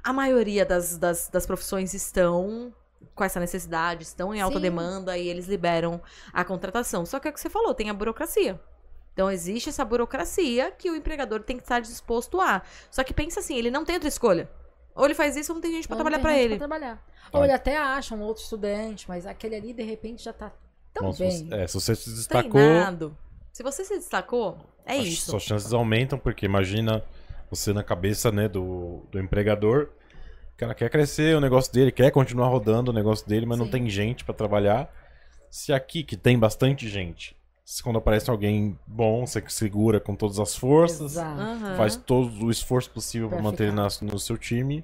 A 0.03 0.13
maioria 0.13 0.65
das, 0.65 0.97
das, 0.97 1.27
das 1.29 1.45
profissões 1.45 1.93
estão 1.93 2.73
com 3.15 3.23
essa 3.23 3.39
necessidade, 3.39 4.03
estão 4.03 4.33
em 4.33 4.41
alta 4.41 4.55
Sim. 4.57 4.61
demanda 4.61 5.17
e 5.17 5.27
eles 5.27 5.47
liberam 5.47 6.01
a 6.31 6.43
contratação. 6.45 7.05
Só 7.05 7.19
que 7.19 7.27
é 7.27 7.31
o 7.31 7.33
que 7.33 7.39
você 7.39 7.49
falou, 7.49 7.73
tem 7.73 7.89
a 7.89 7.93
burocracia. 7.93 8.59
Então 9.13 9.29
existe 9.29 9.67
essa 9.67 9.83
burocracia 9.83 10.71
que 10.71 10.89
o 10.89 10.95
empregador 10.95 11.41
tem 11.43 11.57
que 11.57 11.63
estar 11.63 11.81
disposto 11.81 12.39
a. 12.39 12.61
Só 12.89 13.03
que 13.03 13.13
pensa 13.13 13.41
assim, 13.41 13.55
ele 13.57 13.69
não 13.69 13.83
tem 13.83 13.95
outra 13.95 14.07
escolha. 14.07 14.49
Ou 14.95 15.05
ele 15.05 15.13
faz 15.13 15.35
isso 15.35 15.51
ou 15.51 15.55
não 15.55 15.61
tem 15.61 15.71
gente 15.71 15.87
pra 15.87 15.97
não 15.97 16.03
trabalhar 16.03 16.21
pra 16.21 16.31
gente 16.33 16.43
ele. 16.45 16.57
trabalhar. 16.57 16.95
Tá. 17.31 17.37
Ou 17.37 17.43
ele 17.43 17.53
até 17.53 17.77
acha 17.77 18.15
um 18.15 18.21
outro 18.21 18.41
estudante, 18.43 19.05
mas 19.07 19.25
aquele 19.25 19.55
ali, 19.55 19.73
de 19.73 19.83
repente, 19.83 20.23
já 20.23 20.31
tá 20.33 20.51
tão 20.93 21.07
Bom, 21.07 21.13
se 21.13 21.19
bem. 21.19 21.31
você, 21.49 21.55
é, 21.55 21.67
se 21.67 21.73
você 21.73 21.95
se 21.95 22.09
destacou, 22.11 22.51
Treinado. 22.51 23.17
Se 23.51 23.63
você 23.63 23.83
se 23.83 23.97
destacou, 23.97 24.57
É 24.85 24.97
as- 24.97 25.05
isso. 25.05 25.31
Suas 25.31 25.43
chances 25.43 25.73
aumentam, 25.73 26.17
porque 26.17 26.45
imagina 26.45 27.03
você 27.49 27.73
na 27.73 27.83
cabeça, 27.83 28.31
né, 28.31 28.47
do, 28.47 29.05
do 29.11 29.19
empregador. 29.19 29.89
O 30.53 30.57
cara 30.57 30.75
quer 30.75 30.89
crescer 30.89 31.35
o 31.35 31.41
negócio 31.41 31.71
dele, 31.71 31.91
quer 31.91 32.11
continuar 32.11 32.47
rodando 32.49 32.91
o 32.91 32.93
negócio 32.93 33.27
dele, 33.27 33.45
mas 33.45 33.57
não 33.57 33.65
Sim. 33.65 33.71
tem 33.71 33.89
gente 33.89 34.23
pra 34.25 34.33
trabalhar. 34.33 34.93
Se 35.49 35.71
aqui, 35.73 36.03
que 36.03 36.15
tem 36.17 36.37
bastante 36.37 36.87
gente, 36.89 37.35
se 37.65 37.81
quando 37.81 37.97
aparece 37.97 38.29
alguém 38.29 38.77
bom, 38.85 39.25
você 39.25 39.41
que 39.41 39.51
segura 39.53 39.99
com 39.99 40.15
todas 40.15 40.37
as 40.39 40.55
forças, 40.55 41.13
Exato. 41.13 41.75
Faz 41.77 41.95
todo 41.95 42.45
o 42.45 42.51
esforço 42.51 42.89
possível 42.91 43.29
pra 43.29 43.37
Pra 43.37 43.43
manter 43.43 43.71
na- 43.73 43.87
no 44.01 44.19
seu 44.19 44.37
time. 44.37 44.83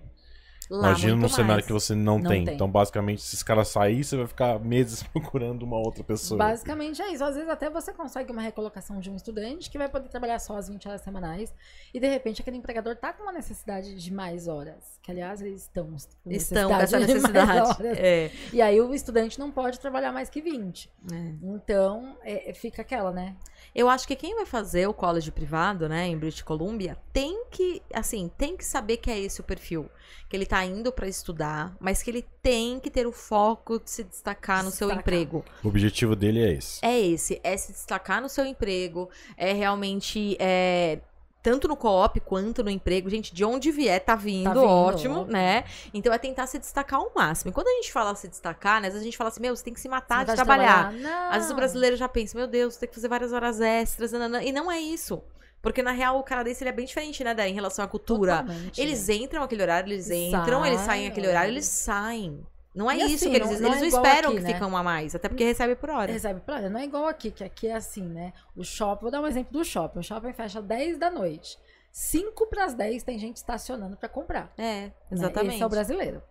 Lá, 0.70 0.90
Imagina 0.90 1.16
num 1.16 1.28
cenário 1.30 1.54
mais. 1.56 1.66
que 1.66 1.74
você 1.74 1.94
não, 1.94 2.18
Não 2.18 2.30
tem. 2.30 2.44
tem. 2.44 2.56
Então, 2.56 2.68
basicamente, 2.70 3.22
se 3.22 3.36
esse 3.36 3.46
cara 3.46 3.64
sair, 3.64 4.04
você 4.04 4.18
vai 4.18 4.26
ficar 4.28 4.60
meses 4.60 5.04
procurando 5.14 5.64
uma 5.64 5.78
outra 5.78 6.04
pessoa. 6.04 6.38
Basicamente 6.38 7.02
é 7.02 7.12
isso. 7.14 7.24
Às 7.24 7.36
vezes 7.36 7.50
até 7.50 7.70
você 7.70 7.94
consegue 7.94 8.32
uma 8.32 8.42
recolocação 8.42 9.00
de 9.00 9.10
um 9.12 9.16
estudante 9.16 9.70
que 9.70 9.78
vai 9.78 9.88
poder 9.88 10.10
trabalhar 10.10 10.40
só 10.40 10.58
as 10.58 10.68
20 10.68 10.88
horas 10.88 11.02
semanais 11.02 11.54
e 11.94 12.00
de 12.00 12.08
repente 12.08 12.42
aquele 12.42 12.58
empregador 12.58 12.96
tá 12.96 13.14
com 13.14 13.24
uma 13.24 13.32
necessidade 13.32 13.96
de 13.96 14.14
mais 14.14 14.48
horas. 14.48 15.00
Que 15.04 15.12
aliás 15.12 15.40
eles 15.42 15.62
estão 15.62 15.86
com 16.24 16.32
Estão 16.32 16.70
com 16.70 16.76
essa 16.78 16.98
de 17.00 17.06
mais 17.06 17.14
necessidade. 17.14 17.60
horas. 17.60 17.98
É. 18.00 18.32
E 18.52 18.62
aí 18.62 18.82
o 18.82 18.94
estudante 18.94 19.38
não 19.40 19.52
pode 19.52 19.80
trabalhar 19.80 20.12
mais 20.12 20.30
que 20.30 20.42
20. 20.42 20.90
É. 21.12 21.16
Então 21.44 22.18
é- 22.24 22.54
fica 22.54 22.82
aquela, 22.82 23.12
né? 23.12 23.36
Eu 23.76 23.90
acho 23.90 24.08
que 24.08 24.16
quem 24.16 24.34
vai 24.34 24.46
fazer 24.46 24.88
o 24.88 24.94
college 24.94 25.30
privado, 25.32 25.90
né, 25.90 26.08
em 26.08 26.18
British 26.18 26.42
Columbia, 26.42 26.98
tem 27.12 27.44
que, 27.52 27.82
assim, 27.94 28.32
tem 28.38 28.56
que 28.56 28.64
saber 28.64 28.98
que 28.98 29.12
é 29.12 29.20
esse 29.20 29.42
o 29.42 29.44
perfil. 29.44 29.90
Que 30.30 30.38
ele 30.38 30.46
tá 30.46 30.64
indo 30.64 30.94
pra 30.94 31.08
estudar, 31.10 31.76
mas 31.78 32.02
que 32.02 32.10
ele 32.10 32.26
tem 32.42 32.80
que 32.80 32.90
ter 32.90 33.06
o 33.06 33.12
foco 33.12 33.78
de 33.78 33.92
se 33.92 34.04
destacar 34.06 34.64
no 34.64 34.72
seu 34.72 34.88
Destacar. 34.88 35.14
emprego. 35.14 35.44
O 35.62 35.68
objetivo 35.68 36.16
dele 36.16 36.40
é 36.40 36.54
esse. 36.54 36.86
É 36.86 37.00
esse, 37.00 37.42
é 37.44 37.58
se 37.58 37.74
destacar 37.74 38.22
no 38.22 38.30
seu 38.30 38.46
emprego, 38.46 39.10
é 39.36 39.52
realmente 39.52 40.38
é, 40.40 41.00
tanto 41.46 41.68
no 41.68 41.76
co-op 41.78 42.20
quanto 42.22 42.64
no 42.64 42.72
emprego, 42.72 43.08
gente, 43.08 43.32
de 43.32 43.46
onde 43.46 43.70
vier 43.70 44.04
tá 44.04 44.16
vindo, 44.16 44.46
Tá 44.46 44.54
vindo, 44.54 44.66
ótimo, 44.66 45.20
óbvio. 45.20 45.32
né? 45.32 45.64
Então 45.94 46.12
é 46.12 46.18
tentar 46.18 46.48
se 46.48 46.58
destacar 46.58 47.00
ao 47.00 47.12
máximo. 47.16 47.52
E 47.52 47.54
quando 47.54 47.68
a 47.68 47.72
gente 47.74 47.92
fala 47.92 48.16
se 48.16 48.28
destacar, 48.28 48.82
né, 48.82 48.88
às 48.88 48.96
vezes 48.96 49.04
a 49.04 49.06
gente 49.06 49.16
fala 49.16 49.28
assim, 49.28 49.42
meu, 49.42 49.56
você 49.56 49.64
tem 49.64 49.72
que 49.72 49.80
se 49.80 49.88
matar 49.88 50.26
Você 50.26 50.32
de 50.32 50.36
trabalhar. 50.38 50.92
Às 51.30 51.36
vezes 51.36 51.52
o 51.52 51.56
brasileiro 51.56 51.96
já 51.96 52.10
pensa, 52.10 52.36
meu 52.36 52.48
Deus, 52.48 52.78
tem 52.78 52.90
que 52.90 52.96
fazer 52.96 53.08
várias 53.08 53.32
horas 53.32 53.62
extras, 53.62 54.12
nananã. 54.12 54.42
e 54.42 54.52
não 54.52 54.72
é 54.72 54.80
isso. 54.80 55.22
Porque 55.62 55.84
na 55.84 55.92
real 55.92 56.18
o 56.18 56.24
canadense 56.24 56.64
ele 56.64 56.70
é 56.72 56.74
bem 56.74 56.86
diferente, 56.88 57.24
né, 57.24 57.36
daí, 57.36 57.52
em 57.52 57.54
relação 57.54 57.86
à 57.86 57.88
cultura. 57.88 58.38
Totalmente. 58.40 58.82
Eles 58.82 59.08
entram 59.08 59.42
naquele 59.42 59.62
horário, 59.62 59.94
eles 59.94 60.10
entram, 60.10 60.66
eles 60.66 60.82
saem, 60.82 61.08
naquele 61.10 61.28
horário, 61.28 61.52
eles 61.52 61.66
saem. 61.68 62.44
Não 62.76 62.92
é 62.92 62.96
E 62.98 63.04
isso 63.06 63.16
assim, 63.16 63.30
que 63.30 63.36
eles 63.38 63.48
não- 63.48 63.54
eles 63.54 63.62
não 63.62 63.70
não, 63.70 63.84
é 63.84 63.88
esperam 63.88 64.30
aqui, 64.32 64.38
que 64.38 64.44
né? 64.44 64.54
ficam 64.54 64.76
a 64.78 64.84
mais, 64.84 65.16
até 65.16 65.30
porque 65.30 65.44
recebe 65.46 65.76
por 65.76 65.90
hora. 65.90 66.12
Recebe 66.12 66.42
pra 66.42 66.56
olha, 66.56 66.70
não 66.70 66.80
é 66.80 66.84
igual 66.84 67.08
aqui, 67.08 67.32
que 67.32 67.44
aqui 67.44 67.68
é 67.68 67.74
assim, 67.76 68.04
né? 68.04 68.34
O 68.56 68.64
shopping, 68.64 69.02
vou 69.04 69.12
dar 69.12 69.22
um 69.22 69.28
exemplo 69.28 69.54
do 69.54 69.64
shopping. 69.64 70.00
O 70.00 70.04
shopping 70.04 70.34
fecha 70.34 70.62
10 70.62 70.98
da 70.98 71.10
noite. 71.10 71.58
5 71.92 72.48
para 72.48 72.66
as 72.66 72.74
10 72.74 73.04
tem 73.04 73.18
gente 73.18 73.38
estacionando 73.38 73.96
pra 73.96 74.10
comprar. 74.10 74.52
É, 74.58 74.88
né? 74.88 74.94
exatamente. 75.10 75.54
Esse 75.56 75.64
é 75.64 75.66
o 75.66 75.70
brasileiro. 75.70 76.22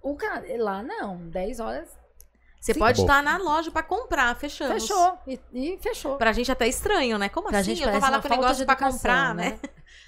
O 0.00 0.14
cara, 0.14 0.44
lá 0.58 0.82
não, 0.82 1.28
10 1.28 1.58
horas 1.58 1.88
Você 2.60 2.72
pode 2.74 3.00
estar 3.00 3.20
na 3.20 3.36
loja 3.38 3.70
pra 3.72 3.82
comprar, 3.82 4.36
fechamos. 4.36 4.82
fechou. 4.86 5.18
E, 5.26 5.40
e 5.52 5.78
fechou. 5.78 6.16
Pra 6.16 6.32
gente 6.32 6.52
até 6.52 6.68
estranho, 6.68 7.18
né? 7.18 7.28
Como 7.28 7.48
Pra 7.48 7.58
assim? 7.58 7.74
gente 7.74 7.82
eu 7.84 7.90
tava 7.92 8.08
lá 8.08 8.20
com 8.20 8.26
o 8.26 8.28
falta 8.28 8.36
negócio 8.42 8.56
de 8.58 8.66
pra 8.66 8.76
comprar, 8.76 9.34
né? 9.34 9.58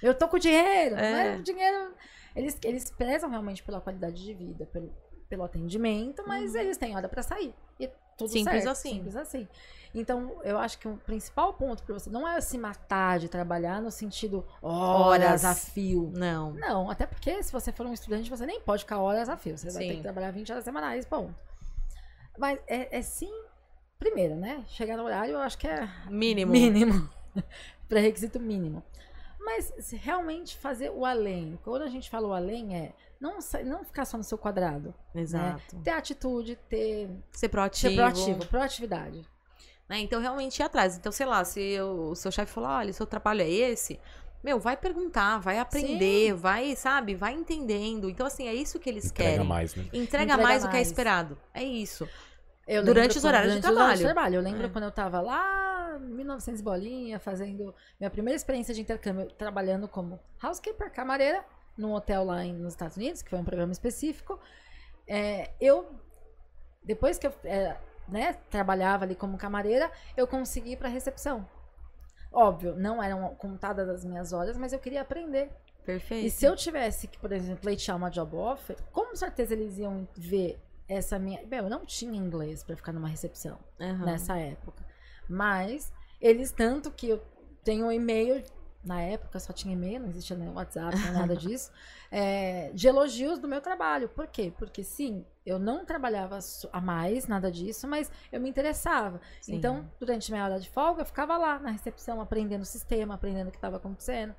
Eu 0.00 0.14
tô 0.14 0.28
com 0.28 0.38
dinheiro, 0.38 0.94
É. 0.96 1.12
mas 1.32 1.40
o 1.40 1.42
dinheiro. 1.42 1.92
Eles, 2.36 2.56
eles 2.64 2.90
prezam 2.90 3.30
realmente 3.30 3.62
pela 3.62 3.80
qualidade 3.80 4.22
de 4.22 4.34
vida, 4.34 4.66
pelo, 4.72 4.92
pelo 5.34 5.42
atendimento, 5.44 6.22
mas 6.26 6.54
eles 6.54 6.76
têm 6.76 6.94
hora 6.96 7.08
pra 7.08 7.22
sair. 7.22 7.52
E 7.78 7.88
tudo 8.16 8.28
Uhum. 8.28 8.28
Simples 8.28 8.62
certo. 8.62 8.68
assim. 8.68 8.90
Simples 8.94 9.16
assim. 9.16 9.48
Então, 9.92 10.40
eu 10.44 10.58
acho 10.58 10.78
que 10.78 10.86
o 10.88 10.96
principal 10.98 11.52
ponto 11.54 11.82
pra 11.82 11.94
você 11.94 12.08
não 12.10 12.26
é 12.26 12.40
se 12.40 12.56
matar 12.56 13.18
de 13.18 13.28
trabalhar 13.28 13.80
no 13.82 13.90
sentido 13.90 14.44
horas, 14.62 15.44
Horas. 15.44 15.44
a 15.44 15.54
fio. 15.54 16.12
Não. 16.16 16.52
Não, 16.52 16.90
até 16.90 17.06
porque 17.06 17.42
se 17.42 17.52
você 17.52 17.72
for 17.72 17.84
um 17.86 17.92
estudante, 17.92 18.30
você 18.30 18.46
nem 18.46 18.60
pode 18.60 18.82
ficar 18.84 18.98
horas 18.98 19.28
a 19.28 19.36
fio. 19.36 19.56
Você 19.58 19.70
vai 19.70 19.82
Sim. 19.82 19.88
ter 19.88 19.96
que 19.96 20.02
trabalhar 20.02 20.30
20 20.30 20.50
horas 20.52 20.64
semanais, 20.64 21.04
ponto. 21.04 21.34
Mas 22.38 22.58
é, 22.66 22.98
é 22.98 23.02
sim, 23.02 23.32
primeiro, 23.98 24.34
né? 24.36 24.64
Chegar 24.68 24.96
no 24.96 25.04
horário, 25.04 25.34
eu 25.34 25.38
acho 25.40 25.56
que 25.58 25.66
é 25.68 25.88
Mínimo. 26.08 26.50
Mínimo. 26.52 27.08
Pré-requisito 27.88 28.40
mínimo. 28.40 28.82
Mas 29.38 29.72
realmente 30.02 30.56
fazer 30.56 30.90
o 30.90 31.04
além. 31.04 31.58
Quando 31.62 31.82
a 31.82 31.88
gente 31.88 32.08
fala 32.10 32.26
o 32.26 32.32
além, 32.32 32.76
é 32.76 32.92
não, 33.32 33.38
não 33.64 33.84
ficar 33.84 34.04
só 34.04 34.16
no 34.16 34.22
seu 34.24 34.36
quadrado. 34.38 34.94
Exato. 35.14 35.76
Ter 35.82 35.90
atitude, 35.90 36.56
ter. 36.68 37.08
Ser 37.32 37.48
proativo. 37.48 37.90
Ser 37.90 37.96
proativo, 37.96 38.46
proatividade. 38.46 39.22
né? 39.88 39.98
Então, 40.00 40.20
realmente 40.20 40.58
ir 40.58 40.62
atrás. 40.62 40.96
Então, 40.96 41.10
sei 41.12 41.26
lá, 41.26 41.44
se 41.44 41.80
o 41.80 42.10
o 42.10 42.14
seu 42.14 42.30
chefe 42.30 42.52
falar, 42.52 42.78
olha, 42.78 42.92
seu 42.92 43.06
trabalho 43.06 43.42
é 43.42 43.48
esse, 43.50 43.98
meu, 44.42 44.58
vai 44.60 44.76
perguntar, 44.76 45.38
vai 45.38 45.58
aprender, 45.58 46.34
vai, 46.34 46.76
sabe, 46.76 47.14
vai 47.14 47.32
entendendo. 47.32 48.08
Então, 48.10 48.26
assim, 48.26 48.46
é 48.46 48.54
isso 48.54 48.78
que 48.78 48.88
eles 48.90 49.06
Entrega 49.06 49.30
querem. 49.32 49.46
mais, 49.46 49.74
né? 49.74 49.84
Entrega, 49.92 50.24
Entrega 50.24 50.36
mais 50.42 50.62
do 50.62 50.68
que 50.68 50.76
é 50.76 50.78
mais. 50.78 50.88
esperado. 50.88 51.38
É 51.52 51.62
isso. 51.62 52.08
Eu 52.66 52.82
Durante 52.84 53.18
os 53.18 53.24
horários 53.24 53.52
de 53.54 53.60
durante 53.60 53.74
os 53.74 53.82
horários 53.82 54.00
trabalho. 54.00 54.36
Eu 54.36 54.42
lembro 54.42 54.66
É. 54.66 54.68
quando 54.70 54.84
eu 54.84 54.90
tava 54.90 55.20
lá, 55.20 55.98
1900 56.00 56.60
bolinha, 56.62 57.18
fazendo 57.20 57.74
minha 58.00 58.10
primeira 58.10 58.36
experiência 58.36 58.72
de 58.74 58.80
intercâmbio, 58.80 59.26
trabalhando 59.32 59.86
como 59.86 60.18
housekeeper, 60.42 60.90
camareira, 60.90 61.44
num 61.76 61.92
hotel 61.92 62.24
lá 62.24 62.44
em- 62.44 62.52
nos 62.54 62.72
Estados 62.74 62.96
Unidos, 62.96 63.22
que 63.22 63.30
foi 63.30 63.38
um 63.38 63.44
programa 63.44 63.72
específico. 63.72 64.38
É, 65.06 65.50
eu, 65.60 65.90
depois 66.82 67.18
que 67.18 67.26
eu 67.26 67.34
é, 67.44 67.76
né, 68.08 68.34
trabalhava 68.50 69.04
ali 69.04 69.14
como 69.14 69.36
camareira, 69.36 69.90
eu 70.16 70.26
consegui 70.26 70.72
ir 70.72 70.76
pra 70.76 70.88
recepção. 70.88 71.48
Óbvio, 72.32 72.74
não 72.76 73.02
eram 73.02 73.34
contadas 73.36 73.88
as 73.88 74.04
minhas 74.04 74.32
horas, 74.32 74.56
mas 74.56 74.72
eu 74.72 74.78
queria 74.78 75.02
aprender. 75.02 75.50
Perfeito. 75.84 76.26
E 76.26 76.30
se 76.30 76.44
eu 76.44 76.56
tivesse 76.56 77.06
que, 77.06 77.18
por 77.18 77.30
exemplo, 77.30 77.60
pleitear 77.60 77.96
uma 77.96 78.08
job 78.10 78.34
offer, 78.36 78.76
com 78.90 79.14
certeza 79.14 79.52
eles 79.52 79.78
iam 79.78 80.08
ver 80.16 80.58
essa 80.88 81.18
minha. 81.18 81.44
Bem, 81.46 81.58
eu 81.60 81.68
não 81.68 81.84
tinha 81.84 82.16
inglês 82.16 82.64
pra 82.64 82.74
ficar 82.76 82.92
numa 82.92 83.08
recepção 83.08 83.58
Aham. 83.80 84.04
nessa 84.06 84.36
época. 84.38 84.82
Mas 85.28 85.92
eles, 86.20 86.50
tanto 86.50 86.90
que 86.90 87.08
eu 87.10 87.22
tenho 87.62 87.86
um 87.86 87.92
e-mail, 87.92 88.42
na 88.84 89.00
época 89.02 89.40
só 89.40 89.52
tinha 89.52 89.74
e-mail, 89.74 90.00
não 90.00 90.08
existia 90.08 90.36
nem 90.36 90.48
WhatsApp, 90.50 90.96
nem 91.02 91.12
nada 91.12 91.34
disso, 91.36 91.70
é, 92.10 92.70
de 92.72 92.86
elogios 92.86 93.38
do 93.38 93.48
meu 93.48 93.60
trabalho. 93.60 94.08
Por 94.08 94.26
quê? 94.26 94.52
Porque 94.58 94.84
sim, 94.84 95.24
eu 95.44 95.58
não 95.58 95.84
trabalhava 95.84 96.38
a 96.72 96.80
mais, 96.80 97.26
nada 97.26 97.50
disso, 97.50 97.88
mas 97.88 98.10
eu 98.30 98.40
me 98.40 98.48
interessava. 98.48 99.20
Sim. 99.40 99.54
Então, 99.56 99.90
durante 99.98 100.30
minha 100.30 100.44
hora 100.44 100.60
de 100.60 100.68
folga, 100.70 101.02
eu 101.02 101.06
ficava 101.06 101.36
lá 101.36 101.58
na 101.58 101.70
recepção, 101.70 102.20
aprendendo 102.20 102.62
o 102.62 102.66
sistema, 102.66 103.14
aprendendo 103.14 103.48
o 103.48 103.50
que 103.50 103.58
estava 103.58 103.76
acontecendo. 103.76 104.34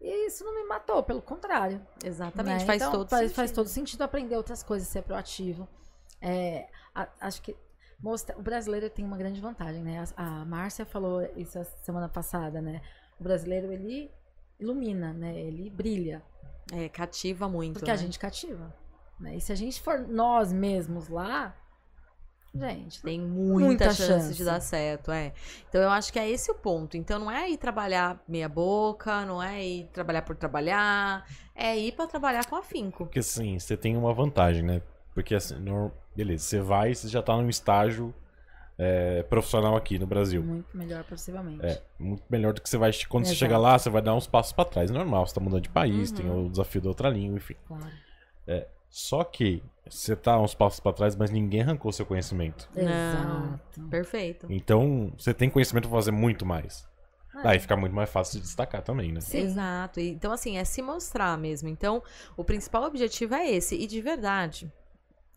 E 0.00 0.26
isso 0.26 0.44
não 0.44 0.54
me 0.54 0.64
matou, 0.64 1.02
pelo 1.02 1.22
contrário. 1.22 1.80
Exatamente, 2.04 2.60
né? 2.60 2.66
faz 2.66 2.82
Então, 2.82 2.92
todo 2.92 3.08
faz, 3.08 3.20
sentido. 3.22 3.36
faz 3.36 3.52
todo 3.52 3.68
sentido 3.68 4.02
aprender 4.02 4.36
outras 4.36 4.62
coisas, 4.62 4.88
ser 4.88 5.02
proativo. 5.02 5.68
É, 6.20 6.68
a- 6.94 7.08
acho 7.20 7.40
que 7.42 7.56
mostra, 7.98 8.36
o 8.38 8.42
brasileiro 8.42 8.90
tem 8.90 9.04
uma 9.04 9.16
grande 9.16 9.40
vantagem, 9.40 9.82
né? 9.82 10.04
A, 10.16 10.40
a 10.42 10.44
Márcia 10.44 10.84
falou 10.84 11.22
isso 11.36 11.58
a 11.58 11.64
semana 11.64 12.08
passada, 12.08 12.60
né? 12.60 12.82
O 13.18 13.22
brasileiro, 13.22 13.72
ele 13.72 14.10
ilumina, 14.58 15.12
né? 15.12 15.38
Ele 15.38 15.70
brilha, 15.70 16.22
É, 16.72 16.88
cativa 16.88 17.48
muito. 17.48 17.74
porque 17.74 17.90
né? 17.90 17.94
a 17.94 17.96
gente 17.96 18.18
cativa. 18.18 18.74
Né? 19.18 19.36
E 19.36 19.40
se 19.40 19.52
a 19.52 19.54
gente 19.54 19.80
for 19.80 19.98
nós 20.00 20.52
mesmos 20.52 21.08
lá, 21.08 21.54
gente, 22.54 23.02
Tem 23.02 23.20
muita, 23.20 23.66
Muita 23.66 23.84
chance, 23.94 24.06
chance. 24.06 24.34
de 24.34 24.44
dar 24.44 24.60
certo, 24.60 25.10
é. 25.10 25.32
Então 25.68 25.80
eu 25.80 25.90
acho 25.90 26.12
que 26.12 26.18
é 26.18 26.28
esse 26.28 26.50
o 26.50 26.54
ponto. 26.54 26.96
Então 26.96 27.18
não 27.18 27.30
é 27.30 27.50
ir 27.50 27.56
trabalhar 27.58 28.22
meia 28.26 28.48
boca, 28.48 29.24
não 29.26 29.42
é 29.42 29.62
ir 29.64 29.88
trabalhar 29.92 30.22
por 30.22 30.36
trabalhar, 30.36 31.26
é 31.54 31.76
ir 31.76 31.92
pra 31.92 32.06
trabalhar 32.06 32.46
com 32.48 32.56
afinco. 32.56 33.04
Porque 33.04 33.18
assim, 33.18 33.58
você 33.58 33.76
tem 33.76 33.96
uma 33.96 34.12
vantagem, 34.14 34.62
né? 34.62 34.80
Porque 35.14 35.34
assim, 35.34 35.56
no- 35.58 35.92
beleza, 36.14 36.44
você 36.44 36.60
vai, 36.60 36.94
você 36.94 37.08
já 37.08 37.22
tá 37.22 37.36
num 37.36 37.48
estágio 37.48 38.14
é, 38.78 39.22
profissional 39.24 39.74
aqui 39.76 39.98
no 39.98 40.06
Brasil. 40.06 40.42
muito 40.42 40.76
melhor, 40.76 41.02
possivelmente. 41.04 41.64
É, 41.64 41.82
muito 41.98 42.22
melhor 42.28 42.52
do 42.52 42.60
que 42.60 42.68
você 42.68 42.76
vai. 42.78 42.90
Quando 43.08 43.24
você 43.24 43.30
Exato. 43.32 43.38
chega 43.38 43.58
lá, 43.58 43.78
você 43.78 43.88
vai 43.90 44.02
dar 44.02 44.14
uns 44.14 44.26
passos 44.26 44.52
pra 44.52 44.64
trás. 44.64 44.90
Normal, 44.90 45.26
você 45.26 45.34
tá 45.34 45.40
mudando 45.40 45.62
de 45.62 45.68
país, 45.70 46.10
tem 46.12 46.26
Uhum. 46.28 46.46
o 46.46 46.50
desafio 46.50 46.80
da 46.82 46.88
outra 46.88 47.08
língua, 47.08 47.36
enfim. 47.38 47.54
Claro. 47.66 47.86
Só 48.88 49.24
que 49.24 49.62
você 49.88 50.16
tá 50.16 50.38
uns 50.40 50.54
passos 50.54 50.80
pra 50.80 50.92
trás, 50.92 51.14
mas 51.16 51.30
ninguém 51.30 51.60
arrancou 51.60 51.92
seu 51.92 52.06
conhecimento. 52.06 52.68
Não. 52.74 52.82
Exato. 52.84 53.88
Perfeito. 53.90 54.46
Então, 54.48 55.12
você 55.18 55.34
tem 55.34 55.50
conhecimento 55.50 55.88
pra 55.88 55.98
fazer 55.98 56.12
muito 56.12 56.46
mais. 56.46 56.88
É. 57.44 57.48
Aí 57.48 57.58
fica 57.58 57.76
muito 57.76 57.94
mais 57.94 58.08
fácil 58.08 58.38
de 58.40 58.46
destacar 58.46 58.80
também, 58.82 59.12
né? 59.12 59.20
Sim. 59.20 59.38
Exato. 59.40 60.00
Então, 60.00 60.32
assim, 60.32 60.56
é 60.56 60.64
se 60.64 60.80
mostrar 60.80 61.36
mesmo. 61.36 61.68
Então, 61.68 62.02
o 62.36 62.44
principal 62.44 62.84
objetivo 62.84 63.34
é 63.34 63.50
esse. 63.50 63.74
E 63.76 63.86
de 63.86 64.00
verdade, 64.00 64.72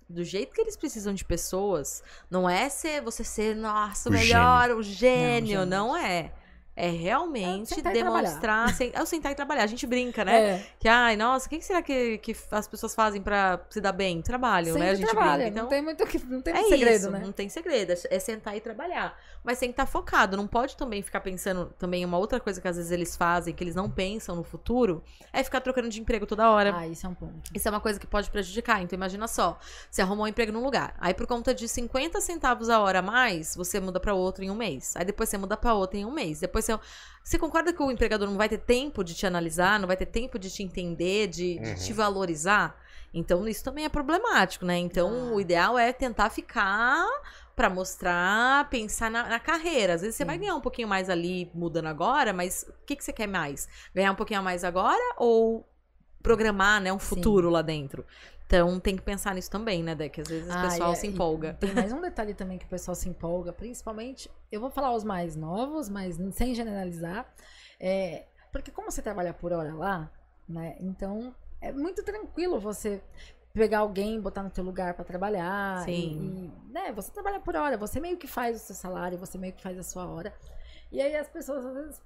do 0.10 0.24
jeito 0.24 0.54
que 0.54 0.62
eles 0.62 0.76
precisam 0.76 1.14
de 1.14 1.24
pessoas, 1.24 2.04
não 2.30 2.50
é 2.50 2.68
ser 2.68 3.02
você 3.02 3.24
ser, 3.24 3.56
nossa, 3.56 4.10
o 4.10 4.12
melhor, 4.12 4.72
o 4.72 4.82
gênio. 4.82 5.66
Não, 5.66 5.90
Não, 5.90 5.98
é. 5.98 6.32
É 6.80 6.90
realmente 6.90 7.80
É 7.80 7.92
demonstrar. 7.92 8.74
sen- 8.74 8.92
É 8.94 9.02
o 9.02 9.06
sentar 9.06 9.32
e 9.32 9.36
trabalhar. 9.36 9.64
A 9.64 9.68
gente 9.68 9.86
brinca, 9.86 10.24
né? 10.26 10.40
É, 10.56 10.66
Que, 10.80 10.88
ai, 10.88 11.16
nossa, 11.16 11.48
o 11.48 11.50
que 11.50 11.62
será 11.62 11.82
que, 11.82 12.18
que 12.20 12.36
as 12.52 12.68
pessoas 12.68 12.96
fazem 12.96 13.22
pra 13.22 13.60
se 13.70 13.82
dar 13.82 13.92
bem? 13.92 14.22
Trabalham, 14.22 14.76
né? 14.78 14.86
A 14.92 14.96
sempre 14.96 14.96
gente 14.98 15.10
trabalha. 15.12 15.44
brinca. 15.46 15.50
Então, 15.50 15.64
Não 15.64 15.70
tem 15.70 15.82
muito, 15.82 16.06
que- 16.06 16.26
não 16.26 16.42
tem 16.42 16.54
é 16.56 16.64
segredo, 16.64 16.96
isso, 16.96 17.12
né? 17.12 17.20
não 17.24 17.32
tem 17.32 17.50
segredo. 17.50 17.92
é- 17.94 18.00
É 18.10 18.20
sentar 18.20 18.56
e 18.56 18.62
trabalhar. 18.62 19.18
Mas 19.44 19.60
tem 19.60 19.70
que 19.70 19.74
estar 19.74 19.86
focado. 19.86 20.36
Não 20.38 20.48
pode 20.48 20.76
também 20.76 21.02
ficar 21.02 21.22
pensando. 21.22 21.74
Também 21.78 22.04
uma 22.06 22.18
outra 22.18 22.40
coisa 22.40 22.60
que 22.62 22.68
às 22.68 22.76
vezes 22.78 22.92
eles 22.92 23.16
fazem, 23.16 23.54
que 23.54 23.64
eles 23.64 23.76
não 23.76 23.90
pensam 23.90 24.36
no 24.36 24.44
futuro, 24.44 25.04
é 25.32 25.44
ficar 25.44 25.62
trocando 25.62 25.90
de 25.90 26.00
emprego 26.02 26.26
toda 26.26 26.50
hora. 26.50 26.74
Ah, 26.76 26.88
isso 26.88 27.06
é 27.06 27.10
um 27.10 27.14
ponto. 27.14 27.50
Isso 27.54 27.68
é 27.68 27.72
uma 27.72 27.80
coisa 27.80 28.00
que 28.00 28.08
pode 28.08 28.30
prejudicar. 28.30 28.82
Então, 28.82 28.96
imagina 28.96 29.28
só: 29.28 29.58
você 29.90 30.02
arrumou 30.02 30.26
um 30.26 30.28
emprego 30.28 30.52
num 30.52 30.64
lugar. 30.64 30.96
Aí, 31.00 31.14
por 31.14 31.26
conta 31.28 31.54
de 31.54 31.68
50 31.68 32.20
centavos 32.22 32.70
a 32.70 32.80
hora 32.80 33.00
a 33.00 33.02
mais, 33.02 33.56
você 33.56 33.80
muda 33.80 34.00
pra 34.00 34.14
outro 34.14 34.44
em 34.44 34.50
um 34.52 34.56
mês. 34.56 34.94
Aí, 34.96 35.06
depois 35.06 35.30
você 35.30 35.38
muda 35.38 35.56
pra 35.58 35.74
outro 35.74 35.98
em 35.98 36.06
um 36.06 36.12
mês. 36.12 36.40
Depois 36.40 36.66
você. 36.78 36.80
Você 37.24 37.38
concorda 37.38 37.72
que 37.72 37.84
o 37.84 37.92
empregador 37.92 38.28
não 38.28 38.38
vai 38.38 38.50
ter 38.50 38.58
tempo 38.58 39.04
de 39.04 39.14
te 39.14 39.26
analisar, 39.28 39.80
não 39.80 39.88
vai 39.88 39.98
ter 39.98 40.08
tempo 40.08 40.40
de 40.40 40.50
te 40.50 40.64
entender, 40.64 41.28
de, 41.28 41.60
de 41.60 41.70
Uhum. 41.70 41.76
te 41.76 41.94
valorizar? 41.94 42.76
Então, 43.14 43.48
isso 43.48 43.64
também 43.64 43.86
é 43.86 43.90
problemático, 43.90 44.66
né? 44.66 44.78
Então, 44.78 45.10
Ah. 45.10 45.34
o 45.36 45.42
ideal 45.42 45.78
é 45.78 45.92
tentar 45.94 46.30
ficar 46.30 47.06
pra 47.56 47.70
mostrar, 47.70 48.70
pensar 48.70 49.12
na, 49.12 49.28
na 49.28 49.40
carreira. 49.40 49.94
Às 49.96 50.02
vezes 50.02 50.16
você 50.16 50.24
Sim. 50.24 50.28
vai 50.28 50.38
ganhar 50.38 50.56
um 50.56 50.62
pouquinho 50.62 50.88
mais 50.88 51.10
ali 51.10 51.52
mudando 51.54 51.88
agora, 51.88 52.32
mas 52.34 52.66
o 52.68 52.86
que, 52.86 52.96
que 52.96 53.04
você 53.04 53.12
quer 53.14 53.28
mais? 53.28 53.68
Ganhar 53.94 54.12
um 54.12 54.16
pouquinho 54.16 54.40
a 54.40 54.44
mais 54.44 54.64
agora 54.64 55.02
ou 55.18 55.68
programar, 56.24 56.82
né, 56.82 56.92
um 56.92 57.00
futuro 57.00 57.50
lá 57.50 57.62
dentro? 57.62 58.06
Então 58.50 58.80
tem 58.80 58.96
que 58.96 59.04
pensar 59.04 59.36
nisso 59.36 59.52
também, 59.52 59.84
né, 59.84 59.94
Dé? 59.94 60.10
Que 60.10 60.22
às 60.22 60.28
vezes 60.28 60.50
o 60.50 60.58
Ah, 60.58 60.62
pessoal 60.64 60.94
e- 60.94 60.96
se 60.96 61.06
empolga. 61.06 61.54
Tem 61.54 61.72
mais 61.72 61.94
um 61.94 62.02
detalhe 62.02 62.34
também 62.34 62.58
que 62.58 62.66
o 62.66 62.68
pessoal 62.68 62.96
se 62.96 63.08
empolga, 63.08 63.54
principalmente, 63.54 64.28
eu 64.52 64.60
vou 64.60 64.72
falar 64.72 64.92
os 64.96 65.04
mais 65.04 65.36
novos, 65.36 65.88
mas 65.88 66.18
sem 66.34 66.56
generalizar. 66.56 67.32
É, 67.80 68.26
porque 68.52 68.72
como 68.72 68.90
você 68.92 69.04
trabalha 69.04 69.36
por 69.36 69.54
hora 69.54 69.72
lá, 69.76 70.12
né? 70.48 70.76
Então 70.80 71.34
é 71.62 71.72
muito 71.72 72.02
tranquilo 72.02 72.60
você 72.60 73.04
pegar 73.54 73.80
alguém, 73.80 74.20
botar 74.20 74.42
no 74.42 74.50
teu 74.50 74.64
lugar 74.64 74.96
pra 74.96 75.06
trabalhar. 75.06 75.84
e- 75.84 75.86
Sim. 75.86 76.52
E, 76.68 76.72
né, 76.74 76.92
você 76.92 77.12
trabalha 77.12 77.40
por 77.40 77.56
hora, 77.56 77.78
você 77.78 78.00
meio 78.00 78.18
que 78.18 78.26
faz 78.26 78.56
o 78.56 78.60
seu 78.66 78.76
salário, 78.76 79.16
você 79.20 79.38
meio 79.38 79.54
que 79.54 79.62
faz 79.62 79.78
a 79.78 79.84
sua 79.84 80.08
hora. 80.08 80.34
E 80.92 81.00
aí 81.00 81.16
as 81.16 81.30
pessoas 81.30 81.64
às 81.64 81.74
vezes 81.76 82.02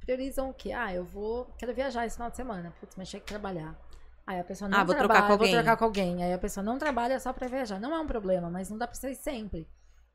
priorizam 0.00 0.48
o 0.48 0.54
quê? 0.54 0.72
Ah, 0.72 0.94
eu 0.94 1.04
vou, 1.04 1.44
quero 1.58 1.74
viajar 1.74 2.06
esse 2.06 2.16
final 2.16 2.30
de 2.30 2.36
semana. 2.36 2.72
Putz, 2.80 2.96
mas 2.96 3.10
tinha 3.10 3.20
que 3.20 3.26
trabalhar. 3.26 3.78
Aí 4.26 4.40
a 4.40 4.44
pessoa 4.44 4.68
não 4.68 4.78
Ah, 4.78 4.84
vou 4.84 4.94
trocar 4.94 5.08
trabalha, 5.08 5.26
com 5.26 5.32
alguém. 5.34 5.52
vou 5.54 5.62
trocar 5.62 5.76
com 5.76 5.84
alguém. 5.84 6.22
Aí 6.24 6.32
a 6.32 6.38
pessoa 6.38 6.64
não 6.64 6.78
trabalha 6.78 7.20
só 7.20 7.32
pra 7.32 7.46
viajar. 7.46 7.78
Não 7.78 7.94
é 7.94 8.00
um 8.00 8.06
problema, 8.06 8.50
mas 8.50 8.68
não 8.68 8.76
dá 8.76 8.86
pra 8.86 8.96
ser 8.96 9.14
sempre, 9.14 9.68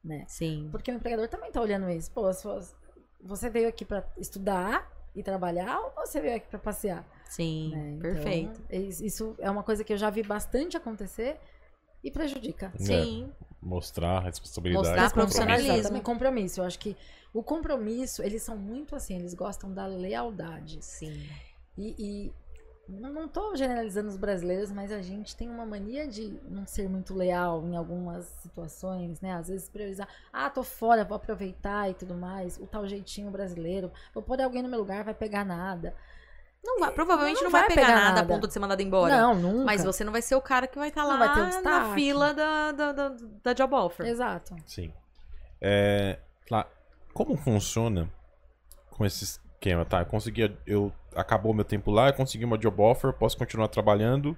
né? 0.03 0.25
Sim. 0.27 0.67
Porque 0.71 0.91
o 0.91 0.95
empregador 0.95 1.27
também 1.29 1.49
tá 1.51 1.61
olhando 1.61 1.89
isso. 1.89 2.11
Pô, 2.11 2.29
você 3.23 3.49
veio 3.49 3.69
aqui 3.69 3.85
pra 3.85 4.03
estudar 4.17 4.89
e 5.15 5.23
trabalhar 5.23 5.79
ou 5.79 5.91
você 6.05 6.19
veio 6.19 6.35
aqui 6.35 6.47
pra 6.47 6.59
passear? 6.59 7.05
Sim. 7.29 7.71
né? 7.71 7.89
Então, 7.91 7.99
Perfeito. 8.01 8.61
is- 8.69 8.99
Isso 8.99 9.35
é 9.39 9.49
uma 9.49 9.63
coisa 9.63 9.83
que 9.83 9.93
eu 9.93 9.97
já 9.97 10.09
vi 10.09 10.23
bastante 10.23 10.75
acontecer 10.75 11.39
e 12.03 12.11
prejudica. 12.11 12.73
Sim. 12.77 13.31
Mostrar 13.61 14.17
a 14.17 14.19
responsabilidade. 14.19 14.87
Mostrar 14.89 15.11
profissionalismo. 15.13 15.83
Também 15.83 16.01
compromisso. 16.01 16.59
Eu 16.59 16.65
acho 16.65 16.79
que 16.79 16.97
o 17.33 17.41
compromisso, 17.41 18.21
eles 18.23 18.41
são 18.43 18.57
muito 18.57 18.93
assim, 18.95 19.15
eles 19.15 19.33
gostam 19.33 19.71
da 19.73 19.85
lealdade. 19.85 20.83
Sim. 20.83 21.25
E, 21.77 21.95
e 22.27 22.33
não, 22.91 23.27
tô 23.27 23.55
generalizando 23.55 24.09
os 24.09 24.17
brasileiros, 24.17 24.71
mas 24.71 24.91
a 24.91 25.01
gente 25.01 25.35
tem 25.35 25.49
uma 25.49 25.65
mania 25.65 26.07
de 26.07 26.37
não 26.49 26.65
ser 26.65 26.89
muito 26.89 27.13
leal 27.13 27.63
em 27.65 27.75
algumas 27.75 28.25
situações, 28.41 29.21
né? 29.21 29.33
Às 29.33 29.47
vezes 29.47 29.69
priorizar, 29.69 30.07
ah, 30.31 30.49
tô 30.49 30.63
fora, 30.63 31.05
vou 31.05 31.15
aproveitar 31.15 31.89
e 31.89 31.93
tudo 31.93 32.13
mais. 32.15 32.57
O 32.57 32.67
tal 32.67 32.87
jeitinho 32.87 33.31
brasileiro, 33.31 33.91
vou 34.13 34.21
pôr 34.21 34.41
alguém 34.41 34.61
no 34.61 34.69
meu 34.69 34.79
lugar, 34.79 35.03
vai 35.03 35.13
pegar 35.13 35.45
nada. 35.45 35.95
Não 36.63 36.79
vai, 36.79 36.91
provavelmente 36.91 37.37
não, 37.37 37.45
Não 37.45 37.51
vai, 37.51 37.61
vai 37.61 37.69
pegar, 37.69 37.87
pegar 37.87 37.99
nada, 37.99 38.09
a 38.09 38.15
nada. 38.21 38.27
ponto 38.27 38.47
de 38.47 38.53
ser 38.53 38.59
mandado 38.59 38.81
embora. 38.81 39.17
Não, 39.17 39.33
nunca. 39.33 39.65
Mas 39.65 39.83
você 39.83 40.03
não 40.03 40.11
vai 40.11 40.21
ser 40.21 40.35
o 40.35 40.41
cara 40.41 40.67
que 40.67 40.77
vai 40.77 40.89
estar 40.89 41.03
lá 41.03 41.17
Não 41.17 41.19
vai 41.19 41.33
ter 41.33 41.57
um 41.57 41.63
na 41.63 41.93
fila 41.95 42.33
da, 42.33 42.71
da, 42.71 42.91
da, 42.91 43.15
da 43.43 43.53
job 43.53 43.73
offer. 43.73 44.05
Exato. 44.05 44.55
Sim. 44.67 44.93
É, 45.59 46.19
lá, 46.49 46.67
como 47.13 47.35
funciona 47.35 48.07
com 48.91 49.05
esse 49.05 49.39
esquema, 49.61 49.85
tá? 49.85 49.99
Eu 49.99 50.05
consegui, 50.07 50.51
eu 50.65 50.91
acabou 51.15 51.53
meu 51.53 51.63
tempo 51.63 51.91
lá, 51.91 52.07
eu 52.09 52.13
consegui 52.13 52.43
uma 52.43 52.57
job 52.57 52.81
offer, 52.81 53.13
posso 53.13 53.37
continuar 53.37 53.67
trabalhando, 53.67 54.35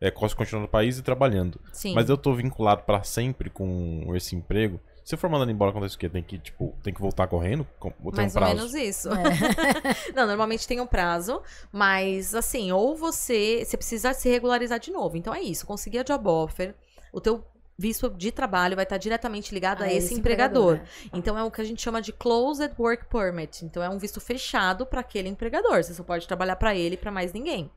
é, 0.00 0.10
posso 0.12 0.36
continuar 0.36 0.62
no 0.62 0.68
país 0.68 0.96
e 0.96 1.02
trabalhando. 1.02 1.60
Sim. 1.72 1.92
Mas 1.94 2.08
eu 2.08 2.16
tô 2.16 2.32
vinculado 2.34 2.82
pra 2.84 3.02
sempre 3.02 3.50
com 3.50 4.12
esse 4.14 4.36
emprego. 4.36 4.78
Se 5.04 5.14
eu 5.14 5.18
for 5.18 5.28
mandado 5.28 5.50
embora, 5.50 5.70
acontece 5.70 5.96
o 5.96 5.98
quê? 5.98 6.08
Tem 6.08 6.22
que, 6.22 6.38
tipo, 6.38 6.72
tem 6.82 6.94
que 6.94 7.00
voltar 7.00 7.26
correndo? 7.26 7.66
Com- 7.78 7.92
Ou 8.02 8.10
tem 8.12 8.20
um 8.20 8.22
Mais 8.24 8.34
ou 8.36 8.40
prazo? 8.40 8.54
menos 8.56 8.74
isso. 8.74 9.08
É. 9.12 10.12
Não, 10.14 10.26
normalmente 10.26 10.66
tem 10.66 10.80
um 10.80 10.86
prazo, 10.86 11.42
mas 11.72 12.34
assim, 12.34 12.70
ou 12.72 12.96
você, 12.96 13.64
você 13.64 13.76
precisa 13.76 14.14
se 14.14 14.28
regularizar 14.30 14.78
de 14.78 14.90
novo. 14.92 15.16
Então 15.16 15.34
é 15.34 15.40
isso, 15.42 15.66
conseguir 15.66 15.98
a 15.98 16.02
job 16.04 16.26
offer, 16.28 16.74
o 17.12 17.20
teu 17.20 17.44
visto 17.76 18.08
de 18.10 18.30
trabalho 18.30 18.76
vai 18.76 18.84
estar 18.84 18.98
diretamente 18.98 19.52
ligado 19.52 19.82
a 19.82 19.86
Ah, 19.86 19.92
esse, 19.92 20.14
empregador. 20.14 20.74
né? 20.74 20.84
Então 21.12 21.36
é 21.38 21.42
o 21.42 21.50
que 21.50 21.60
a 21.60 21.64
gente 21.64 21.82
chama 21.82 22.00
de 22.00 22.12
closed 22.12 22.72
work 22.78 23.06
permit. 23.06 23.64
Então 23.64 23.82
é 23.82 23.88
um 23.88 23.98
visto 23.98 24.20
fechado 24.20 24.86
para 24.86 25.00
aquele 25.00 25.28
empregador. 25.28 25.82
Você 25.82 25.94
só 25.94 26.02
pode 26.02 26.26
trabalhar 26.26 26.56
para 26.56 26.74
ele 26.74 26.94
e 26.94 26.98
para 26.98 27.10
mais 27.10 27.32
ninguém. 27.32 27.70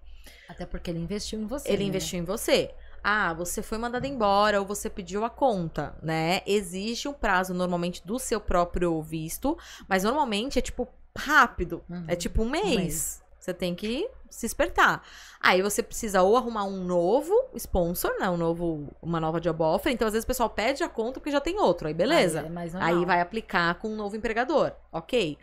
Até 0.47 0.65
porque 0.65 0.89
ele 0.89 0.99
investiu 0.99 1.39
em 1.39 1.45
você. 1.45 1.69
Ele 1.69 1.83
né? 1.83 1.89
investiu 1.89 2.19
em 2.19 2.23
você. 2.23 2.71
Ah, 3.03 3.33
você 3.33 3.61
foi 3.61 3.77
mandado 3.77 4.05
embora 4.05 4.59
ou 4.59 4.65
você 4.65 4.89
pediu 4.89 5.23
a 5.23 5.29
conta, 5.29 5.95
né? 6.01 6.41
Existe 6.45 7.07
um 7.07 7.13
prazo 7.13 7.53
normalmente 7.53 8.05
do 8.05 8.19
seu 8.19 8.39
próprio 8.41 9.01
visto, 9.01 9.57
mas 9.87 10.03
normalmente 10.03 10.59
é 10.59 10.61
tipo 10.61 10.87
rápido. 11.17 11.83
Uhum. 11.89 12.05
É 12.07 12.15
tipo 12.15 12.43
um 12.43 12.49
mês. 12.49 12.75
mês. 12.75 13.23
Você 13.47 13.53
tem 13.53 13.73
que 13.73 14.09
se 14.29 14.45
espertar. 14.45 15.01
Aí 15.39 15.61
você 15.61 15.81
precisa 15.81 16.21
ou 16.21 16.35
arrumar 16.35 16.65
um 16.65 16.83
novo 16.83 17.33
sponsor, 17.55 18.11
né? 18.19 18.29
Um 18.29 18.35
novo, 18.35 18.89
uma 19.01 19.21
nova 19.21 19.39
job 19.39 19.63
offer. 19.63 19.89
Então, 19.93 20.05
às 20.05 20.11
vezes, 20.13 20.25
o 20.25 20.27
pessoal 20.27 20.49
pede 20.49 20.83
a 20.83 20.89
conta 20.89 21.17
porque 21.21 21.31
já 21.31 21.39
tem 21.39 21.57
outro. 21.57 21.87
Aí, 21.87 21.93
beleza. 21.93 22.41
Aí, 22.41 22.73
é. 22.73 22.83
Aí 22.83 23.05
vai 23.05 23.21
aplicar 23.21 23.75
com 23.75 23.87
um 23.87 23.95
novo 23.95 24.17
empregador, 24.17 24.73
ok? 24.91 25.37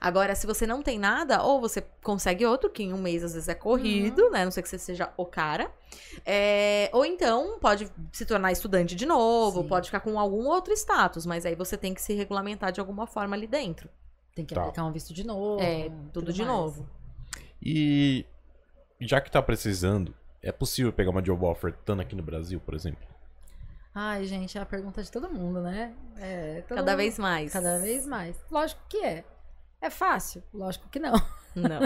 Agora, 0.00 0.34
se 0.34 0.46
você 0.46 0.66
não 0.66 0.80
tem 0.80 0.98
nada, 0.98 1.42
ou 1.42 1.60
você 1.60 1.82
consegue 2.02 2.46
outro, 2.46 2.70
que 2.70 2.82
em 2.82 2.94
um 2.94 2.98
mês 2.98 3.22
às 3.22 3.34
vezes 3.34 3.48
é 3.50 3.54
corrido, 3.54 4.22
Uhum. 4.22 4.30
né? 4.30 4.44
Não 4.46 4.50
sei 4.50 4.62
que 4.62 4.68
você 4.70 4.78
seja 4.78 5.12
o 5.18 5.26
cara. 5.26 5.70
É, 6.24 6.88
ou 6.94 7.04
então 7.04 7.58
pode 7.60 7.92
se 8.10 8.24
tornar 8.24 8.52
estudante 8.52 8.94
de 8.96 9.04
novo, 9.04 9.60
Sim. 9.62 9.68
pode 9.68 9.88
ficar 9.88 10.00
com 10.00 10.18
algum 10.18 10.46
outro 10.46 10.72
status, 10.72 11.26
mas 11.26 11.44
aí 11.44 11.54
você 11.54 11.76
tem 11.76 11.92
que 11.92 12.00
se 12.00 12.14
regulamentar 12.14 12.72
de 12.72 12.80
alguma 12.80 13.06
forma 13.06 13.36
ali 13.36 13.46
dentro. 13.46 13.90
Tem 14.34 14.46
que 14.46 14.54
Tá. 14.54 14.62
aplicar 14.62 14.84
um 14.84 14.92
visto 14.92 15.12
de 15.12 15.26
novo. 15.26 15.60
É, 15.60 15.90
tudo 16.14 16.32
de 16.32 16.42
mais. 16.42 16.56
novo. 16.56 16.88
E 17.62 18.24
já 19.00 19.20
que 19.20 19.30
tá 19.30 19.40
precisando, 19.42 20.14
é 20.42 20.50
possível 20.52 20.92
pegar 20.92 21.10
uma 21.10 21.22
job 21.22 21.44
offer 21.44 21.70
estando 21.74 22.00
aqui 22.02 22.14
no 22.14 22.22
Brasil, 22.22 22.60
por 22.60 22.74
exemplo? 22.74 23.06
Ai, 23.94 24.24
gente, 24.24 24.56
é 24.56 24.60
a 24.60 24.66
pergunta 24.66 25.02
de 25.02 25.10
todo 25.10 25.28
mundo, 25.30 25.60
né? 25.60 25.94
É, 26.18 26.62
todo 26.62 26.76
Cada 26.78 26.92
mundo- 26.92 26.96
vez 26.98 27.18
mais. 27.18 27.52
Cada 27.52 27.78
vez 27.78 28.06
mais. 28.06 28.36
Lógico 28.50 28.80
que 28.88 29.04
é. 29.04 29.24
É 29.80 29.90
fácil? 29.90 30.42
Lógico 30.52 30.88
que 30.88 30.98
não. 30.98 31.12
Não. 31.56 31.80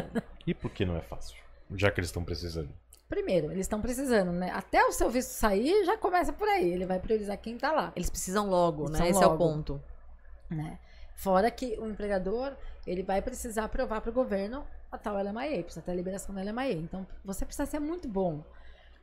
E 0.46 0.52
por 0.52 0.70
que 0.70 0.84
não 0.84 0.96
é 0.96 1.00
fácil? 1.00 1.36
Já 1.74 1.90
que 1.90 1.98
eles 2.00 2.08
estão 2.10 2.22
precisando. 2.22 2.68
Primeiro, 3.08 3.46
eles 3.50 3.60
estão 3.60 3.80
precisando, 3.80 4.30
né? 4.32 4.50
Até 4.50 4.84
o 4.84 4.92
seu 4.92 5.08
visto 5.10 5.30
sair, 5.30 5.84
já 5.86 5.96
começa 5.96 6.32
por 6.32 6.46
aí. 6.48 6.70
Ele 6.72 6.84
vai 6.84 6.98
priorizar 7.00 7.38
quem 7.38 7.56
tá 7.56 7.72
lá, 7.72 7.92
Eles 7.96 8.10
precisam 8.10 8.48
logo, 8.50 8.84
né? 8.90 8.98
Precisam 8.98 9.10
Esse 9.10 9.22
é 9.22 9.26
o 9.26 9.30
logo. 9.30 9.38
ponto. 9.44 9.82
né? 10.50 10.78
Fora 11.14 11.50
que 11.50 11.78
o 11.78 11.88
empregador, 11.88 12.54
ele 12.86 13.02
vai 13.02 13.20
precisar 13.22 13.68
provar 13.68 14.00
para 14.00 14.10
o 14.10 14.12
governo 14.12 14.64
a 14.90 14.98
tal 14.98 15.16
LMIA, 15.16 15.62
precisa 15.62 15.82
ter 15.84 15.90
a 15.92 15.94
liberação 15.94 16.34
da 16.34 16.42
LMIA. 16.42 16.72
Então, 16.72 17.06
você 17.24 17.44
precisa 17.44 17.66
ser 17.66 17.78
muito 17.80 18.06
bom 18.08 18.44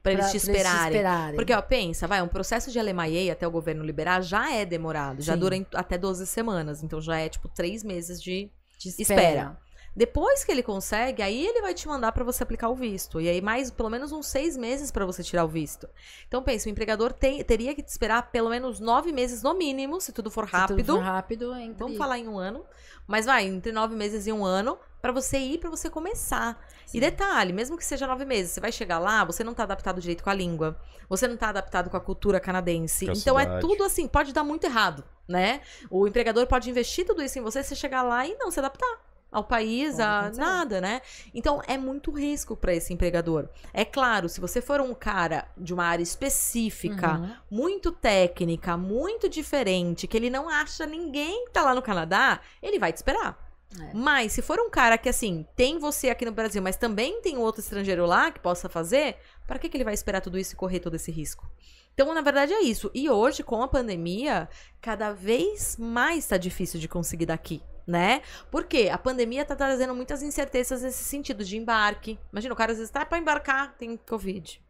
Pra 0.01 0.13
eles 0.13 0.25
pra- 0.25 0.31
te 0.31 0.39
pra 0.39 0.49
eles 0.51 0.57
esperarem. 0.61 0.97
esperarem. 0.97 1.35
Porque, 1.35 1.53
ó, 1.53 1.61
pensa, 1.61 2.07
vai, 2.07 2.21
um 2.21 2.27
processo 2.27 2.71
de 2.71 2.79
LMIA 2.79 3.33
até 3.33 3.45
o 3.47 3.51
governo 3.51 3.83
liberar 3.83 4.21
já 4.21 4.51
é 4.53 4.65
demorado. 4.65 5.21
Já 5.21 5.33
Sim. 5.33 5.39
dura 5.39 5.55
em- 5.55 5.67
até 5.75 5.97
12 5.97 6.25
semanas. 6.25 6.81
Então 6.83 6.99
já 7.01 7.17
é, 7.19 7.29
tipo, 7.29 7.47
três 7.49 7.83
meses 7.83 8.21
de 8.21 8.49
Te 8.79 8.89
espera. 8.99 9.57
Depois 9.93 10.43
que 10.45 10.51
ele 10.51 10.63
consegue, 10.63 11.21
aí 11.21 11.45
ele 11.45 11.61
vai 11.61 11.73
te 11.73 11.85
mandar 11.87 12.13
pra 12.13 12.23
você 12.23 12.43
aplicar 12.43 12.69
o 12.69 12.75
visto. 12.75 13.19
E 13.19 13.27
aí 13.27 13.41
mais 13.41 13.69
pelo 13.69 13.89
menos 13.89 14.11
uns 14.13 14.27
seis 14.27 14.55
meses 14.55 14.89
pra 14.89 15.05
você 15.05 15.21
tirar 15.21 15.43
o 15.43 15.49
visto. 15.49 15.89
Então 16.27 16.41
pensa, 16.41 16.69
o 16.69 16.71
empregador 16.71 17.11
tem- 17.11 17.43
teria 17.43 17.75
que 17.75 17.83
te 17.83 17.89
esperar 17.89 18.31
pelo 18.31 18.49
menos 18.49 18.79
nove 18.79 19.11
meses 19.11 19.43
no 19.43 19.53
mínimo, 19.53 19.99
se 19.99 20.13
tudo 20.13 20.31
for 20.31 20.45
Se 20.45 20.51
tudo 20.51 20.59
rápido. 20.59 20.93
for 20.95 21.01
rápido, 21.03 21.55
entre... 21.55 21.77
Vamos 21.83 21.97
falar 21.97 22.17
em 22.17 22.27
um 22.27 22.37
ano. 22.39 22.65
Mas 23.05 23.25
vai, 23.25 23.45
entre 23.45 23.73
nove 23.73 23.93
meses 23.95 24.27
e 24.27 24.31
um 24.31 24.45
ano, 24.45 24.77
pra 25.01 25.11
você 25.11 25.37
ir, 25.37 25.57
pra 25.59 25.69
você 25.69 25.89
começar. 25.89 26.57
Sim. 26.85 26.97
E 26.97 27.01
detalhe, 27.01 27.51
mesmo 27.51 27.77
que 27.77 27.83
seja 27.83 28.07
nove 28.07 28.23
meses, 28.23 28.51
você 28.53 28.61
vai 28.61 28.71
chegar 28.71 28.99
lá, 28.99 29.25
você 29.25 29.43
não 29.43 29.53
tá 29.53 29.63
adaptado 29.63 29.99
direito 29.99 30.23
com 30.23 30.29
a 30.29 30.33
língua, 30.33 30.79
você 31.09 31.27
não 31.27 31.35
tá 31.35 31.49
adaptado 31.49 31.89
com 31.89 31.97
a 31.97 32.01
cultura 32.01 32.39
canadense. 32.39 33.05
Com 33.07 33.11
a 33.11 33.15
então 33.15 33.37
é 33.39 33.43
cidade. 33.43 33.61
tudo 33.61 33.83
assim, 33.83 34.07
pode 34.07 34.31
dar 34.31 34.43
muito 34.43 34.63
errado, 34.63 35.03
né? 35.27 35.59
O 35.89 36.07
empregador 36.07 36.47
pode 36.47 36.69
investir 36.69 37.05
tudo 37.05 37.21
isso 37.21 37.37
em 37.37 37.41
você, 37.41 37.61
você 37.61 37.75
chegar 37.75 38.03
lá 38.03 38.25
e 38.25 38.35
não 38.35 38.49
se 38.49 38.59
adaptar 38.59 39.10
ao 39.31 39.43
país, 39.43 39.91
Pode 39.91 40.01
a 40.01 40.19
acontecer. 40.19 40.41
nada, 40.41 40.81
né? 40.81 41.01
Então 41.33 41.61
é 41.67 41.77
muito 41.77 42.11
risco 42.11 42.55
pra 42.55 42.73
esse 42.73 42.93
empregador. 42.93 43.47
É 43.73 43.85
claro, 43.85 44.27
se 44.27 44.41
você 44.41 44.61
for 44.61 44.81
um 44.81 44.93
cara 44.93 45.47
de 45.57 45.73
uma 45.73 45.85
área 45.85 46.03
específica, 46.03 47.13
Uhum. 47.17 47.31
muito 47.49 47.91
técnica, 47.91 48.75
muito 48.75 49.29
diferente, 49.29 50.07
que 50.07 50.17
ele 50.17 50.29
não 50.29 50.49
acha 50.49 50.85
ninguém 50.85 51.45
que 51.45 51.51
tá 51.51 51.63
lá 51.63 51.73
no 51.73 51.81
Canadá, 51.81 52.41
ele 52.61 52.77
vai 52.79 52.91
te 52.91 52.97
esperar. 52.97 53.37
É. 53.79 53.93
Mas 53.93 54.33
se 54.33 54.41
for 54.41 54.59
um 54.59 54.69
cara 54.69 54.97
que, 54.97 55.07
assim, 55.07 55.45
tem 55.55 55.79
você 55.79 56.09
aqui 56.09 56.25
no 56.25 56.33
Brasil, 56.33 56.61
mas 56.61 56.75
também 56.75 57.21
tem 57.21 57.37
outro 57.37 57.61
estrangeiro 57.61 58.05
lá 58.05 58.29
que 58.29 58.39
possa 58.41 58.67
fazer, 58.67 59.15
para 59.47 59.57
que, 59.57 59.69
que 59.69 59.77
ele 59.77 59.85
vai 59.85 59.93
esperar 59.93 60.19
tudo 60.19 60.37
isso 60.37 60.53
e 60.53 60.57
correr 60.57 60.81
todo 60.81 60.95
esse 60.95 61.09
risco? 61.09 61.49
Então, 61.93 62.13
na 62.13 62.21
verdade, 62.21 62.51
é 62.51 62.61
isso. 62.61 62.91
E 62.93 63.09
hoje, 63.09 63.43
com 63.43 63.61
a 63.63 63.67
pandemia, 63.69 64.49
cada 64.81 65.13
vez 65.13 65.77
mais 65.77 66.27
tá 66.27 66.35
difícil 66.37 66.79
de 66.81 66.87
conseguir 66.89 67.27
daqui, 67.27 67.61
né? 67.85 68.21
Porque 68.49 68.89
a 68.91 68.97
pandemia 68.97 69.43
tá 69.45 69.55
trazendo 69.55 69.93
muitas 69.95 70.21
incertezas 70.21 70.81
nesse 70.81 71.03
sentido 71.03 71.43
de 71.43 71.57
embarque. 71.57 72.19
Imagina, 72.31 72.53
o 72.53 72.57
cara 72.57 72.71
às 72.71 72.77
vezes 72.77 72.91
tá 72.91 73.05
pra 73.05 73.17
embarcar, 73.17 73.75
tem 73.77 73.97
Covid. 73.97 74.61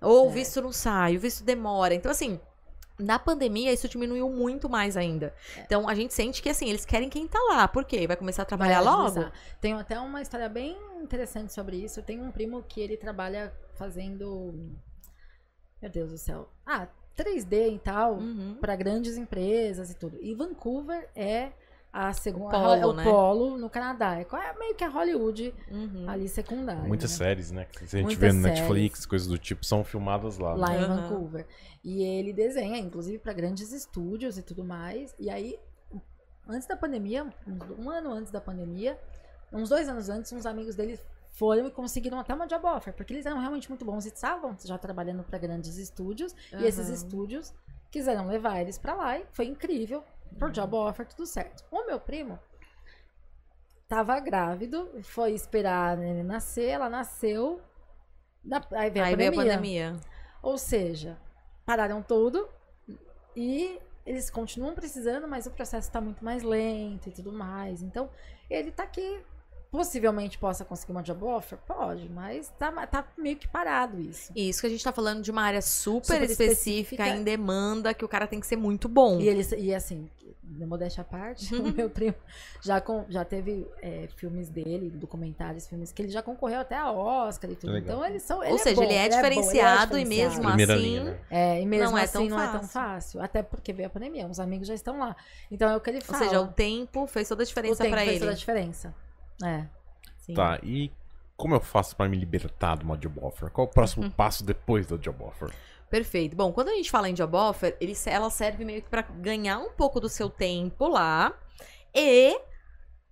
Ou 0.00 0.26
o 0.26 0.30
É. 0.30 0.32
visto 0.32 0.60
não 0.62 0.72
sai, 0.72 1.16
o 1.16 1.20
visto 1.20 1.44
demora. 1.44 1.94
Então, 1.94 2.10
assim, 2.10 2.40
na 2.98 3.18
pandemia, 3.18 3.72
isso 3.72 3.88
diminuiu 3.88 4.28
muito 4.28 4.68
mais 4.68 4.96
ainda. 4.96 5.34
Então, 5.58 5.88
a 5.88 5.94
gente 5.94 6.12
sente 6.14 6.42
que, 6.42 6.48
assim, 6.48 6.68
eles 6.68 6.84
querem 6.84 7.08
quem 7.08 7.28
tá 7.28 7.38
lá. 7.50 7.68
Por 7.68 7.84
quê? 7.84 8.06
Vai 8.06 8.16
começar 8.16 8.42
a 8.42 8.46
trabalhar 8.46 8.80
logo? 8.80 9.30
Tenho 9.60 9.78
até 9.78 9.98
uma 10.00 10.20
história 10.20 10.48
bem 10.48 10.76
interessante 11.00 11.52
sobre 11.52 11.76
isso. 11.76 12.00
Eu 12.00 12.04
tenho 12.04 12.24
um 12.24 12.32
primo 12.32 12.62
que 12.62 12.80
ele 12.80 12.96
trabalha 12.96 13.52
fazendo. 13.76 14.52
Meu 15.80 15.90
Deus 15.90 16.10
do 16.10 16.18
céu. 16.18 16.48
Ah, 16.66 16.88
3D 17.16 17.74
e 17.74 17.78
tal. 17.78 18.14
Uhum. 18.14 18.56
para 18.60 18.74
grandes 18.74 19.16
empresas 19.16 19.90
e 19.90 19.94
tudo. 19.94 20.18
E 20.20 20.34
Vancouver 20.34 21.08
é 21.14 21.52
a 21.92 22.12
segunda 22.12 22.46
O 22.56 22.60
polo, 22.60 22.88
o 22.88 22.92
né? 22.92 23.04
polo 23.04 23.58
no 23.58 23.70
Canadá. 23.70 24.16
É 24.18 24.22
é 24.22 24.58
meio 24.58 24.74
que 24.74 24.84
a 24.84 24.88
Hollywood 24.88 25.54
Uhum. 25.70 26.08
ali 26.08 26.28
secundária. 26.28 26.82
Muitas 26.82 27.12
né? 27.12 27.16
séries, 27.16 27.50
né? 27.50 27.64
Que 27.64 27.84
a 27.84 27.86
gente 27.86 28.02
Muitas 28.04 28.18
vê 28.20 28.32
no. 28.32 28.40
Netflix, 28.40 29.06
coisas 29.06 29.26
do 29.26 29.38
tipo, 29.38 29.64
são 29.64 29.82
filmadas 29.82 30.38
lá. 30.38 30.54
lá 30.54 30.68
né? 30.70 30.80
em 30.80 30.84
Aham. 30.84 30.96
Vancouver. 31.08 31.46
E 31.82 32.02
ele 32.02 32.32
desenha, 32.32 32.78
inclusive, 32.78 33.18
para 33.18 33.32
grandes 33.32 33.72
estúdios 33.72 34.36
e 34.36 34.42
tudo 34.42 34.64
mais. 34.64 35.14
E 35.18 35.30
aí, 35.30 35.58
antes 36.48 36.68
da 36.68 36.76
pandemia, 36.76 37.26
um 37.78 37.88
ano 37.90 38.12
antes 38.12 38.30
da 38.30 38.40
pandemia, 38.40 38.98
uns 39.52 39.68
dois 39.70 39.88
anos 39.88 40.08
antes, 40.08 40.30
uns 40.32 40.44
amigos 40.46 40.74
dele 40.76 40.98
foram 41.30 41.68
e 41.68 41.70
conseguiram 41.70 42.18
até 42.18 42.34
uma 42.34 42.46
job 42.46 42.66
offer, 42.66 42.92
porque 42.92 43.12
eles 43.12 43.24
eram 43.24 43.38
realmente 43.38 43.68
muito 43.68 43.84
bons 43.84 44.04
e 44.04 44.08
estavam 44.08 44.56
já 44.64 44.76
trabalhando 44.76 45.22
para 45.22 45.38
grandes 45.38 45.76
estúdios. 45.78 46.34
E 46.52 46.64
esses 46.64 46.88
estúdios 46.88 47.54
quiseram 47.90 48.26
levar 48.26 48.60
eles 48.60 48.76
para 48.76 48.94
lá 48.94 49.18
e 49.18 49.24
foi 49.32 49.46
incrível. 49.46 50.02
Por 50.38 50.50
job 50.50 50.74
offer, 50.74 51.06
tudo 51.06 51.26
certo. 51.26 51.64
O 51.70 51.84
meu 51.86 51.98
primo 52.00 52.38
tava 53.88 54.18
grávido, 54.20 54.90
foi 55.02 55.32
esperar 55.32 55.98
ele 55.98 56.22
nascer, 56.22 56.68
ela 56.70 56.88
nasceu. 56.90 57.60
na- 58.44 58.62
aí 58.72 58.88
veio 58.90 59.04
a 59.04 59.08
Aí 59.08 59.16
veio 59.16 59.30
a 59.30 59.32
pandemia. 59.34 59.56
pandemia. 59.56 60.00
Ou 60.42 60.56
seja, 60.56 61.18
pararam 61.66 62.02
tudo 62.02 62.48
e 63.36 63.78
eles 64.06 64.30
continuam 64.30 64.74
precisando, 64.74 65.26
mas 65.28 65.46
o 65.46 65.50
processo 65.50 65.88
está 65.88 66.00
muito 66.00 66.24
mais 66.24 66.42
lento 66.42 67.08
e 67.08 67.12
tudo 67.12 67.32
mais. 67.32 67.82
Então, 67.82 68.08
ele 68.48 68.70
tá 68.70 68.84
aqui. 68.84 69.20
Possivelmente 69.70 70.38
possa 70.38 70.64
conseguir 70.64 70.92
uma 70.92 71.02
job 71.02 71.24
offer? 71.24 71.58
Pode, 71.66 72.08
mas 72.08 72.48
tá, 72.58 72.72
tá 72.86 73.04
meio 73.18 73.36
que 73.36 73.46
parado 73.46 74.00
isso. 74.00 74.32
E 74.34 74.48
isso 74.48 74.60
que 74.62 74.66
a 74.66 74.70
gente 74.70 74.82
tá 74.82 74.92
falando 74.92 75.20
de 75.22 75.30
uma 75.30 75.42
área 75.42 75.60
super, 75.60 76.06
Super 76.06 76.22
específica, 76.22 76.52
específica. 77.02 77.08
em 77.08 77.22
demanda, 77.22 77.92
que 77.92 78.04
o 78.04 78.08
cara 78.08 78.26
tem 78.26 78.40
que 78.40 78.46
ser 78.46 78.56
muito 78.56 78.88
bom. 78.88 79.20
E 79.20 79.28
eles, 79.28 79.52
e 79.52 79.74
assim, 79.74 80.08
modéstia 80.66 81.02
à 81.02 81.04
parte, 81.04 81.52
o 81.54 81.70
meu 81.70 81.90
primo 81.90 82.14
já, 82.62 82.80
com, 82.80 83.04
já 83.10 83.26
teve 83.26 83.66
é, 83.82 84.08
filmes 84.16 84.48
dele, 84.48 84.88
documentários, 84.88 85.66
filmes 85.68 85.92
que 85.92 86.00
ele 86.00 86.10
já 86.10 86.22
concorreu 86.22 86.60
até 86.60 86.74
a 86.76 86.90
Oscar 86.90 87.50
e 87.50 87.54
tudo. 87.54 87.72
Legal. 87.74 87.96
Então 87.98 88.06
eles 88.08 88.22
são. 88.22 88.42
ele 88.42 88.52
Ou 88.52 88.58
seja, 88.58 88.76
bom, 88.76 88.82
ele 88.84 88.94
é 88.94 89.08
bom, 89.10 89.16
diferenciado 89.16 89.98
e 89.98 90.04
mesmo 90.06 90.44
Primeira 90.46 90.74
assim- 90.74 90.82
linha, 90.82 91.04
né? 91.04 91.18
É, 91.30 91.60
e 91.60 91.66
mesmo 91.66 91.90
Não 91.90 91.98
é 91.98 92.04
assim 92.04 92.12
tão 92.14 92.28
não 92.28 92.40
é 92.40 92.46
tão 92.46 92.60
fácil. 92.62 92.72
fácil. 92.72 93.22
Até 93.22 93.42
porque 93.42 93.74
veio 93.74 93.88
a 93.88 93.90
pandemia, 93.90 94.26
os 94.26 94.40
amigos 94.40 94.66
já 94.66 94.74
estão 94.74 94.98
lá. 94.98 95.14
Então 95.50 95.68
é 95.68 95.76
o 95.76 95.80
que 95.80 95.90
ele 95.90 95.98
Ou 95.98 96.04
fala. 96.04 96.24
seja, 96.24 96.40
o 96.40 96.48
tempo 96.48 97.06
fez 97.06 97.28
toda 97.28 97.42
a 97.42 97.44
O 97.44 97.46
diferença 97.46 97.82
tempo 97.82 97.90
pra 97.94 98.00
fez 98.00 98.10
ele. 98.12 98.20
toda 98.20 98.32
a 98.32 98.34
diferença. 98.34 98.94
É. 99.42 99.66
Sim. 100.18 100.34
Tá, 100.34 100.58
e 100.62 100.90
como 101.36 101.54
eu 101.54 101.60
faço 101.60 101.96
pra 101.96 102.08
me 102.08 102.16
libertar 102.16 102.76
de 102.76 102.84
uma 102.84 102.96
job 102.96 103.20
offer? 103.20 103.50
Qual 103.50 103.66
o 103.66 103.70
próximo 103.70 104.10
passo 104.10 104.44
depois 104.44 104.86
da 104.86 104.96
job 104.96 105.22
offer? 105.22 105.50
Perfeito. 105.88 106.36
Bom, 106.36 106.52
quando 106.52 106.68
a 106.68 106.74
gente 106.74 106.90
fala 106.90 107.08
em 107.08 107.14
job 107.14 107.34
offer, 107.36 107.76
ele, 107.80 107.94
ela 108.06 108.28
serve 108.28 108.64
meio 108.64 108.82
que 108.82 108.90
pra 108.90 109.02
ganhar 109.02 109.58
um 109.58 109.70
pouco 109.70 110.00
do 110.00 110.08
seu 110.08 110.28
tempo 110.28 110.86
lá 110.86 111.32
e 111.94 112.38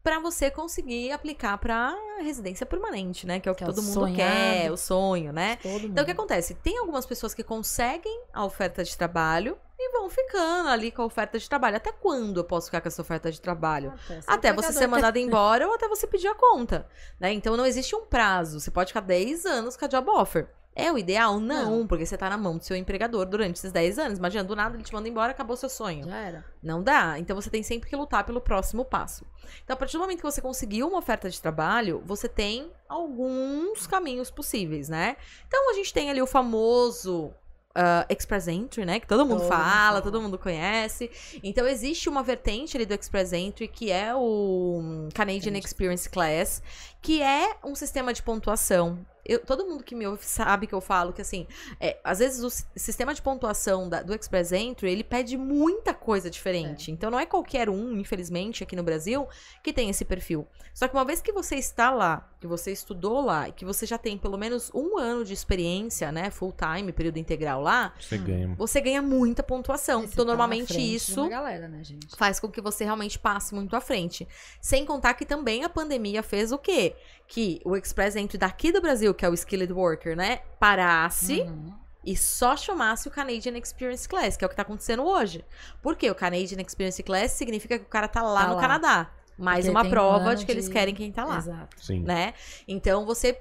pra 0.06 0.20
você 0.20 0.52
conseguir 0.52 1.10
aplicar 1.10 1.58
pra 1.58 1.92
residência 2.20 2.64
permanente, 2.64 3.26
né? 3.26 3.40
Que 3.40 3.48
é 3.48 3.52
o 3.52 3.56
que, 3.56 3.64
Que 3.64 3.64
é 3.64 3.72
o 3.72 3.74
todo 3.74 3.82
mundo 3.82 3.92
sonhado. 3.92 4.16
quer, 4.16 4.70
o 4.70 4.76
sonho, 4.76 5.32
né? 5.32 5.58
Então, 5.64 6.04
o 6.04 6.06
que 6.06 6.12
acontece? 6.12 6.54
Tem 6.54 6.78
algumas 6.78 7.04
pessoas 7.04 7.34
que 7.34 7.42
conseguem 7.42 8.22
a 8.32 8.44
oferta 8.44 8.84
de 8.84 8.96
trabalho 8.96 9.58
e 9.76 9.90
vão 9.90 10.08
ficando 10.08 10.68
ali 10.68 10.92
com 10.92 11.02
a 11.02 11.06
oferta 11.06 11.36
de 11.40 11.48
trabalho. 11.48 11.76
Até 11.76 11.90
quando 11.90 12.38
eu 12.38 12.44
posso 12.44 12.66
ficar 12.66 12.80
com 12.80 12.86
essa 12.86 13.02
oferta 13.02 13.32
de 13.32 13.40
trabalho? 13.40 13.92
Até, 14.28 14.50
Até 14.50 14.52
você 14.52 14.72
ser 14.72 14.86
mandado 14.86 15.18
embora 15.18 15.66
ou 15.66 15.74
até 15.74 15.88
você 15.88 16.06
pedir 16.06 16.28
a 16.28 16.36
conta, 16.36 16.86
né? 17.18 17.32
Então 17.32 17.56
não 17.56 17.66
existe 17.66 17.96
um 17.96 18.06
prazo. 18.06 18.60
Você 18.60 18.70
pode 18.70 18.90
ficar 18.90 19.00
10 19.00 19.44
anos 19.44 19.76
com 19.76 19.86
a 19.86 19.88
job 19.88 20.08
offer. 20.08 20.48
É 20.78 20.92
o 20.92 20.98
ideal? 20.98 21.40
Não, 21.40 21.86
porque 21.86 22.04
você 22.04 22.18
tá 22.18 22.28
na 22.28 22.36
mão 22.36 22.58
do 22.58 22.62
seu 22.62 22.76
empregador 22.76 23.24
durante 23.24 23.56
esses 23.56 23.72
10 23.72 23.98
anos. 23.98 24.18
Imagina, 24.18 24.44
do 24.44 24.54
nada 24.54 24.76
ele 24.76 24.84
te 24.84 24.92
manda 24.92 25.08
embora, 25.08 25.30
acabou 25.32 25.56
seu 25.56 25.70
sonho. 25.70 26.04
Já 26.04 26.16
era. 26.18 26.44
Não 26.62 26.82
dá. 26.82 27.18
Então 27.18 27.34
você 27.34 27.48
tem 27.48 27.62
sempre 27.62 27.88
que 27.88 27.96
lutar 27.96 28.24
pelo 28.24 28.42
próximo 28.42 28.84
passo. 28.84 29.24
Então, 29.64 29.72
a 29.72 29.76
partir 29.78 29.94
do 29.94 30.00
momento 30.00 30.18
que 30.18 30.22
você 30.30 30.42
conseguiu 30.42 30.86
uma 30.86 30.98
oferta 30.98 31.30
de 31.30 31.40
trabalho, 31.40 32.02
você 32.04 32.28
tem 32.28 32.70
alguns 32.88 33.86
caminhos 33.86 34.30
possíveis, 34.30 34.88
né? 34.90 35.16
Então 35.48 35.70
a 35.70 35.74
gente 35.74 35.94
tem 35.94 36.10
ali 36.10 36.20
o 36.20 36.26
famoso. 36.26 37.32
ah, 37.74 38.04
Express 38.10 38.46
Entry, 38.48 38.84
né? 38.84 39.00
Que 39.00 39.06
todo 39.06 39.20
mundo 39.24 39.38
Todo 39.40 39.42
mundo 39.44 39.48
fala, 39.48 39.88
fala. 39.88 40.02
todo 40.02 40.20
mundo 40.20 40.38
conhece. 40.38 41.10
Então, 41.42 41.66
existe 41.66 42.06
uma 42.08 42.22
vertente 42.22 42.76
ali 42.76 42.84
do 42.84 42.94
Express 42.94 43.32
Entry 43.32 43.66
que 43.66 43.90
é 43.90 44.14
o 44.14 45.08
Canadian 45.14 45.52
Canadian. 45.52 45.58
Experience 45.58 46.08
Class, 46.10 46.62
que 47.00 47.22
é 47.22 47.56
um 47.64 47.74
sistema 47.74 48.12
de 48.12 48.22
pontuação. 48.22 48.98
Eu- 49.28 49.40
todo 49.40 49.66
mundo 49.66 49.82
que 49.84 49.94
me 49.94 50.06
ouve 50.06 50.24
sabe 50.24 50.66
que 50.66 50.74
eu 50.74 50.80
falo 50.80 51.12
que, 51.12 51.20
assim, 51.22 51.46
é, 51.80 51.98
às 52.04 52.18
vezes 52.20 52.42
o 52.42 52.50
si- 52.50 52.64
sistema 52.76 53.12
de 53.14 53.20
pontuação 53.22 53.88
da- 53.88 54.02
do 54.02 54.14
Express 54.14 54.52
Entry, 54.52 54.90
ele 54.90 55.04
pede 55.04 55.36
muita 55.36 55.92
coisa 55.92 56.30
diferente. 56.30 56.90
Então, 56.90 57.10
não 57.10 57.18
é 57.18 57.26
qualquer 57.26 57.68
um, 57.68 57.98
infelizmente, 57.98 58.62
aqui 58.62 58.76
no 58.76 58.82
Brasil, 58.82 59.26
que 59.62 59.72
tem 59.72 59.90
esse 59.90 60.04
perfil. 60.04 60.46
Só 60.74 60.86
que 60.88 60.94
uma 60.94 61.04
vez 61.04 61.20
que 61.20 61.32
você 61.32 61.56
está 61.56 61.90
lá, 61.90 62.28
que 62.40 62.46
você 62.46 62.70
estudou 62.70 63.20
lá, 63.24 63.48
e 63.48 63.52
que 63.52 63.64
você 63.64 63.86
já 63.86 63.98
tem 63.98 64.16
pelo 64.18 64.36
menos 64.36 64.70
um 64.74 64.98
ano 64.98 65.24
de 65.24 65.32
experiência, 65.32 66.12
né, 66.12 66.30
full 66.30 66.52
time, 66.52 66.92
período 66.92 67.18
integral 67.18 67.62
lá, 67.62 67.92
Você 67.98 68.18
ganha. 68.18 68.54
você 68.56 68.80
ganha 68.80 69.02
muita 69.02 69.42
pontuação. 69.42 70.04
Esse 70.04 70.12
Então, 70.12 70.24
tá 70.24 70.28
normalmente 70.30 70.76
isso 70.94 71.28
galera, 71.28 71.66
né, 71.68 71.82
gente? 71.82 72.14
faz 72.16 72.38
com 72.38 72.48
que 72.48 72.60
você 72.60 72.84
realmente 72.84 73.18
passe 73.18 73.54
muito 73.54 73.74
à 73.74 73.80
frente. 73.80 74.26
Sem 74.60 74.84
contar 74.84 75.14
que 75.14 75.24
também 75.24 75.64
a 75.64 75.68
pandemia 75.68 76.22
fez 76.22 76.52
o 76.52 76.58
quê? 76.58 76.94
Que 77.26 77.60
o 77.64 77.76
Express 77.76 78.14
Entry 78.14 78.38
daqui 78.38 78.70
do 78.70 78.80
Brasil, 78.80 79.12
que 79.16 79.24
é 79.24 79.28
o 79.28 79.34
Skilled 79.34 79.72
Worker, 79.72 80.16
né, 80.16 80.40
parasse 80.60 81.40
Uhum. 81.40 81.74
e 82.04 82.16
só 82.16 82.56
chamasse 82.56 83.08
o 83.08 83.10
Canadian 83.10 83.56
Experience 83.58 84.08
Class, 84.08 84.36
que 84.36 84.44
é 84.44 84.46
o 84.46 84.48
que 84.48 84.54
tá 84.56 84.62
acontecendo 84.62 85.02
hoje. 85.04 85.44
Por 85.82 85.96
quê? 85.96 86.08
O 86.10 86.14
Canadian 86.14 86.60
Experience 86.60 87.02
Class 87.02 87.32
significa 87.32 87.78
que 87.78 87.84
o 87.84 87.88
cara 87.88 88.06
tá 88.06 88.22
lá 88.22 88.42
Tá 88.42 88.48
no 88.48 88.54
lá. 88.54 88.60
Canadá. 88.60 89.10
Mais 89.38 89.66
Porque 89.66 89.70
uma 89.78 89.86
um 89.86 89.90
prova 89.90 90.34
de 90.36 90.46
que 90.46 90.52
eles 90.52 90.68
querem 90.68 90.94
quem 90.94 91.10
tá 91.12 91.24
lá 91.24 91.38
Exato. 91.38 91.76
Sim. 91.84 92.00
né? 92.04 92.32
Então 92.68 93.04
você 93.04 93.38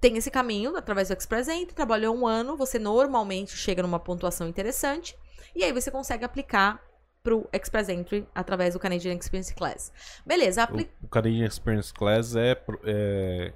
tem 0.00 0.16
esse 0.16 0.30
caminho 0.30 0.76
através 0.76 1.08
do 1.08 1.14
Express 1.14 1.48
Entry, 1.48 1.74
trabalhou 1.74 2.14
um 2.16 2.26
ano, 2.26 2.56
você 2.56 2.78
normalmente 2.78 3.56
chega 3.56 3.82
numa 3.82 3.98
pontuação 3.98 4.46
interessante 4.48 5.16
e 5.54 5.64
aí 5.64 5.72
você 5.72 5.90
consegue 5.90 6.24
aplicar 6.24 6.80
pro 7.24 7.48
Express 7.52 7.88
Entry 7.88 8.26
através 8.34 8.74
do 8.74 8.80
Canadian 8.80 9.14
Experience 9.14 9.54
Class. 9.54 9.92
Beleza, 10.26 10.62
apli- 10.64 10.90
O, 11.02 11.06
o 11.06 11.08
Canadian 11.08 11.46
Experience 11.46 11.92
Class 11.94 12.34
é, 12.36 12.60
é, 12.84 13.52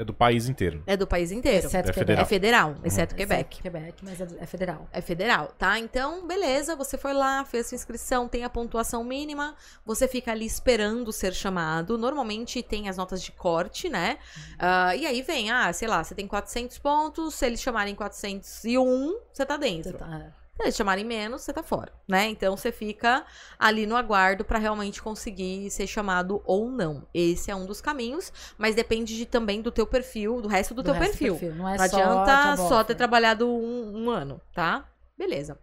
é 0.00 0.04
do 0.04 0.14
país 0.14 0.48
inteiro. 0.48 0.82
é 0.86 0.96
do 0.96 1.06
país 1.06 1.30
inteiro. 1.30 1.66
Exceto 1.66 1.90
É 1.90 1.92
Quebec. 1.92 2.20
É 2.20 2.24
federal, 2.24 2.70
exceto 2.70 2.86
Exceto 2.86 3.14
Quebec. 3.14 3.62
Quebec, 3.62 4.04
mas 4.04 4.20
é 4.20 4.26
é 4.40 4.46
federal. 4.46 4.88
É 4.92 5.00
federal, 5.00 5.52
tá? 5.58 5.78
Então, 5.78 6.26
beleza, 6.26 6.74
você 6.74 6.96
foi 6.96 7.12
lá, 7.12 7.44
fez 7.44 7.66
sua 7.68 7.76
inscrição, 7.76 8.26
tem 8.28 8.44
a 8.44 8.48
pontuação 8.50 9.04
mínima, 9.04 9.54
você 9.84 10.08
fica 10.08 10.30
ali 10.32 10.46
esperando 10.46 11.12
ser 11.12 11.34
chamado. 11.34 11.98
Normalmente 11.98 12.62
tem 12.62 12.88
as 12.88 12.96
notas 12.96 13.22
de 13.22 13.32
corte, 13.32 13.88
né? 13.88 14.18
Ah, 14.58 14.94
e 14.96 15.06
aí 15.06 15.22
vem, 15.22 15.50
ah, 15.50 15.72
sei 15.72 15.88
lá, 15.88 16.02
você 16.02 16.14
tem 16.14 16.26
400 16.26 16.78
pontos, 16.78 17.34
se 17.34 17.46
eles 17.46 17.60
chamarem 17.60 17.94
401, 17.94 19.18
você 19.32 19.44
tá 19.44 19.56
dentro. 19.56 19.92
Você 19.92 19.98
tá- 19.98 20.32
Se 20.32 20.39
eles 20.64 20.76
chamarem 20.76 21.04
menos, 21.04 21.42
você 21.42 21.52
tá 21.52 21.62
fora, 21.62 21.92
né? 22.08 22.28
Então 22.28 22.56
você 22.56 22.70
fica 22.72 23.24
ali 23.58 23.86
no 23.86 23.96
aguardo 23.96 24.44
pra 24.44 24.58
realmente 24.58 25.02
conseguir 25.02 25.70
ser 25.70 25.86
chamado 25.86 26.42
ou 26.44 26.70
não. 26.70 27.06
Esse 27.14 27.50
é 27.50 27.54
um 27.54 27.66
dos 27.66 27.80
caminhos, 27.80 28.32
mas 28.58 28.74
depende 28.74 29.16
de- 29.16 29.26
também 29.26 29.60
do 29.62 29.70
teu 29.70 29.86
perfil, 29.86 30.40
do 30.40 30.48
resto 30.48 30.74
do, 30.74 30.82
do 30.82 30.86
teu 30.86 30.94
resto 30.94 31.12
do 31.14 31.18
perfil. 31.38 31.54
Não, 31.54 31.68
é 31.68 31.76
Não 31.76 31.84
adianta 31.84 32.32
só 32.68 32.84
ter 32.84 32.94
trabalhado 32.94 33.48
um, 33.48 34.04
um 34.04 34.10
ano, 34.10 34.40
tá? 34.54 34.88
Beleza. 35.16 35.58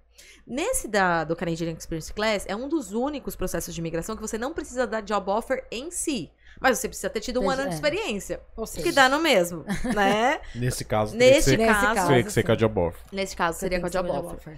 Nesse 0.46 0.88
da, 0.88 1.24
do 1.24 1.36
Canadian 1.36 1.72
Experience 1.72 2.14
Class, 2.14 2.46
é 2.48 2.56
um 2.56 2.68
dos 2.70 2.92
únicos 2.94 3.36
processos 3.36 3.74
de 3.74 3.82
imigração 3.82 4.16
que 4.16 4.22
você 4.22 4.38
não 4.38 4.54
precisa 4.54 4.88
da 4.88 5.02
job 5.02 5.30
offer 5.30 5.68
em 5.72 5.92
si. 5.92 6.32
Mas 6.60 6.80
você 6.80 6.88
precisa 6.88 7.10
ter 7.10 7.20
tido 7.20 7.42
um 7.42 7.50
ano 7.50 7.64
de 7.64 7.70
é. 7.70 7.74
experiência. 7.74 8.42
Ou 8.56 8.66
seja, 8.66 8.84
Que 8.84 8.92
dá 8.92 9.08
no 9.08 9.20
mesmo, 9.20 9.64
né? 9.96 10.40
Nesse 10.56 10.84
caso, 10.84 11.14
teria 11.14 11.28
que 11.28 11.36
Nesse 11.36 11.50
ser, 11.50 11.58
nesse 11.58 11.74
caso, 11.74 11.96
caso, 11.96 12.08
teria 12.08 12.24
que 12.24 12.32
ser 12.32 12.58
job 12.58 12.80
offer. 12.80 13.02
Nesse 13.12 13.36
caso, 13.36 13.60
seria 13.60 13.80
com 13.80 13.90
job 13.90 14.10
offer. 14.10 14.58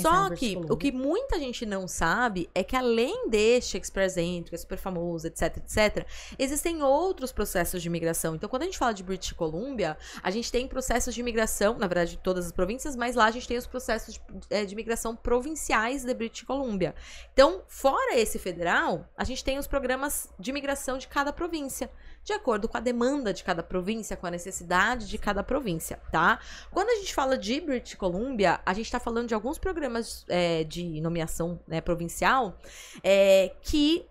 Só 0.00 0.30
que 0.30 0.56
o 0.56 0.76
que 0.76 0.90
muita 0.92 1.38
gente 1.38 1.66
não 1.66 1.86
sabe 1.86 2.48
é 2.54 2.64
que 2.64 2.76
além 2.76 3.28
deste 3.28 3.76
Express 3.76 4.16
Entry, 4.16 4.50
que 4.50 4.54
é 4.54 4.58
super 4.58 4.78
famoso, 4.78 5.26
etc, 5.26 5.58
etc, 5.58 6.06
existem 6.38 6.82
outros 6.82 7.32
processos 7.32 7.82
de 7.82 7.88
imigração. 7.88 8.34
Então, 8.34 8.48
quando 8.48 8.62
a 8.62 8.64
gente 8.64 8.78
fala 8.78 8.92
de 8.92 9.02
British 9.02 9.32
Columbia, 9.32 9.96
a 10.22 10.30
gente 10.30 10.50
tem 10.50 10.66
processos 10.66 11.14
de 11.14 11.20
imigração, 11.20 11.78
na 11.78 11.86
verdade, 11.86 12.12
de 12.12 12.18
todas 12.18 12.46
as 12.46 12.52
províncias, 12.52 12.96
mas 12.96 13.14
lá 13.14 13.26
a 13.26 13.30
gente 13.30 13.46
tem 13.46 13.56
os 13.56 13.66
processos 13.66 14.14
de, 14.14 14.20
eh, 14.50 14.64
de 14.64 14.72
imigração 14.72 15.14
provinciais 15.14 16.04
de 16.04 16.14
British 16.14 16.42
Columbia. 16.42 16.94
Então, 17.32 17.62
fora 17.68 18.16
esse 18.16 18.38
federal, 18.38 19.08
a 19.16 19.24
gente 19.24 19.44
tem 19.44 19.58
os 19.58 19.66
programas 19.66 20.28
de 20.38 20.50
imigração 20.50 20.98
de 20.98 21.08
cada 21.08 21.32
província, 21.34 21.90
de 22.22 22.32
acordo 22.32 22.68
com 22.68 22.76
a 22.76 22.80
demanda 22.80 23.34
de 23.34 23.44
cada 23.44 23.62
província, 23.62 24.16
com 24.16 24.26
a 24.26 24.30
necessidade 24.30 25.08
de 25.08 25.18
cada 25.18 25.42
província, 25.42 26.00
tá? 26.10 26.38
Quando 26.70 26.88
a 26.88 26.94
gente 26.94 27.14
fala 27.14 27.36
de 27.36 27.60
British 27.60 27.94
Columbia, 27.94 28.60
a 28.64 28.72
gente 28.72 28.86
está 28.86 28.98
falando 28.98 29.28
de 29.28 29.34
alguns 29.34 29.58
programas 29.58 30.24
é, 30.28 30.64
de 30.64 31.00
nomeação 31.00 31.60
né, 31.68 31.80
provincial 31.80 32.58
é, 33.02 33.52
que 33.60 34.06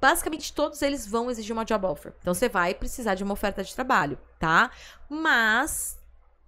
basicamente 0.00 0.52
todos 0.52 0.82
eles 0.82 1.06
vão 1.06 1.30
exigir 1.30 1.52
uma 1.52 1.64
job 1.64 1.86
offer. 1.86 2.12
Então 2.20 2.34
você 2.34 2.48
vai 2.48 2.74
precisar 2.74 3.14
de 3.14 3.22
uma 3.22 3.32
oferta 3.32 3.62
de 3.62 3.74
trabalho, 3.74 4.18
tá? 4.38 4.70
Mas 5.08 5.99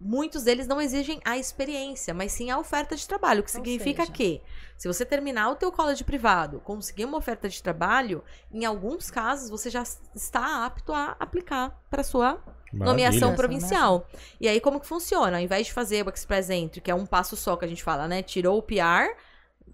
muitos 0.03 0.43
deles 0.45 0.67
não 0.67 0.81
exigem 0.81 1.21
a 1.25 1.39
experiência, 1.39 2.13
mas 2.13 2.33
sim 2.33 2.51
a 2.51 2.59
oferta 2.59 2.97
de 2.97 3.07
trabalho, 3.07 3.41
o 3.41 3.45
que 3.45 3.51
Ou 3.51 3.55
significa 3.55 4.03
seja- 4.03 4.13
que 4.13 4.43
se 4.77 4.89
você 4.89 5.05
terminar 5.07 5.51
o 5.51 5.55
teu 5.57 5.71
college 5.71 6.03
privado, 6.03 6.61
conseguir 6.61 7.05
uma 7.05 7.17
oferta 7.19 7.49
de 7.49 7.63
trabalho, 7.63 8.23
em 8.53 8.65
alguns 8.65 9.11
casos 9.11 9.49
você 9.49 9.71
já 9.71 9.83
está 10.15 10.65
apto 10.67 10.93
a 10.93 11.17
aplicar 11.21 11.81
para 11.89 12.03
sua 12.03 12.43
nomeação 12.73 13.29
Maravilha. 13.31 13.37
provincial. 13.37 14.07
E 14.41 14.49
aí, 14.49 14.61
como 14.61 14.81
que 14.81 14.87
funciona? 14.87 15.37
Ao 15.37 15.43
invés 15.43 15.67
de 15.67 15.73
fazer 15.73 16.05
o 16.07 16.11
Express 16.11 16.51
Entry, 16.51 16.81
que 16.81 16.91
é 16.91 16.95
um 16.95 17.07
passo 17.07 17.37
só 17.37 17.55
que 17.57 17.65
a 17.65 17.69
gente 17.69 17.83
fala, 17.83 18.09
né? 18.09 18.23
Tirou 18.23 18.59
o 18.59 18.63
PR, 18.63 19.15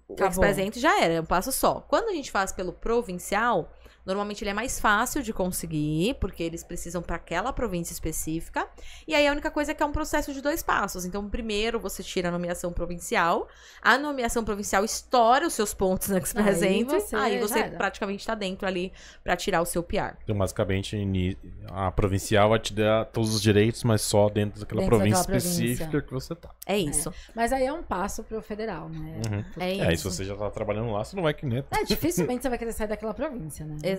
o 0.07 0.13
Acabou. 0.13 0.27
Express 0.29 0.57
Entry 0.57 0.79
já 0.79 0.99
era, 1.01 1.13
é 1.15 1.21
um 1.21 1.25
passo 1.25 1.51
só. 1.51 1.79
Quando 1.87 2.09
a 2.09 2.13
gente 2.13 2.29
faz 2.29 2.51
pelo 2.51 2.73
provincial, 2.73 3.71
normalmente 4.09 4.43
ele 4.43 4.49
é 4.49 4.53
mais 4.53 4.79
fácil 4.79 5.21
de 5.21 5.31
conseguir, 5.31 6.15
porque 6.19 6.41
eles 6.43 6.63
precisam 6.63 7.01
para 7.01 7.15
aquela 7.15 7.53
província 7.53 7.93
específica. 7.93 8.67
E 9.07 9.13
aí, 9.13 9.27
a 9.27 9.31
única 9.31 9.51
coisa 9.51 9.71
é 9.71 9.75
que 9.75 9.83
é 9.83 9.85
um 9.85 9.91
processo 9.91 10.33
de 10.33 10.41
dois 10.41 10.63
passos. 10.63 11.05
Então, 11.05 11.29
primeiro 11.29 11.79
você 11.79 12.01
tira 12.03 12.29
a 12.29 12.31
nomeação 12.31 12.73
provincial, 12.73 13.47
a 13.81 13.97
nomeação 13.97 14.43
provincial 14.43 14.83
estoura 14.83 15.45
os 15.45 15.53
seus 15.53 15.73
pontos 15.73 16.09
no 16.09 16.17
Express 16.17 16.61
Aí 16.63 16.79
Entry, 16.79 16.99
você 16.99 17.15
aí 17.15 17.39
você 17.39 17.59
era. 17.59 17.77
praticamente 17.77 18.25
tá 18.25 18.33
dentro 18.35 18.67
ali 18.67 18.91
para 19.23 19.35
tirar 19.37 19.61
o 19.61 19.65
seu 19.65 19.83
PR. 19.83 20.15
Então, 20.23 20.35
basicamente, 20.37 21.37
a 21.69 21.91
provincial 21.91 22.49
vai 22.49 22.59
te 22.59 22.73
dar 22.73 23.05
todos 23.05 23.33
os 23.35 23.41
direitos, 23.41 23.83
mas 23.83 24.01
só 24.01 24.27
dentro 24.29 24.59
daquela 24.59 24.81
Dentro 24.81 24.97
província 24.97 25.19
daquela 25.21 25.39
província. 25.41 25.63
específica 25.73 26.01
que 26.01 26.11
você 26.13 26.35
tá. 26.35 26.49
É 26.65 26.77
isso. 26.77 27.13
Mas 27.35 27.53
aí 27.53 27.65
é 27.65 27.73
um 27.73 27.83
passo 27.83 28.23
pro 28.23 28.41
federal, 28.41 28.89
né? 28.89 29.21
Uhum. 29.29 29.45
É 29.59 29.69
É, 29.71 29.93
e 29.93 29.97
se 29.97 30.07
isso. 30.07 30.11
você 30.11 30.23
já 30.25 30.35
tá 30.35 30.49
trabalhando 30.49 30.91
lá, 30.91 31.03
você 31.03 31.15
não 31.15 31.23
vai 31.23 31.33
que 31.33 31.45
nem. 31.45 31.63
É, 31.71 31.83
dificilmente 31.83 32.41
você 32.41 32.49
vai 32.49 32.57
querer 32.57 32.73
sair 32.73 32.87
daquela 32.87 33.13
província, 33.13 33.65
né? 33.65 33.77
Exatamente. 33.83 33.98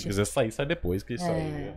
Se 0.00 0.08
quiser 0.08 0.26
sair, 0.26 0.50
sai 0.50 0.66
depois 0.66 1.02
que 1.02 1.14
isso 1.14 1.24
aí. 1.24 1.40
É. 1.40 1.76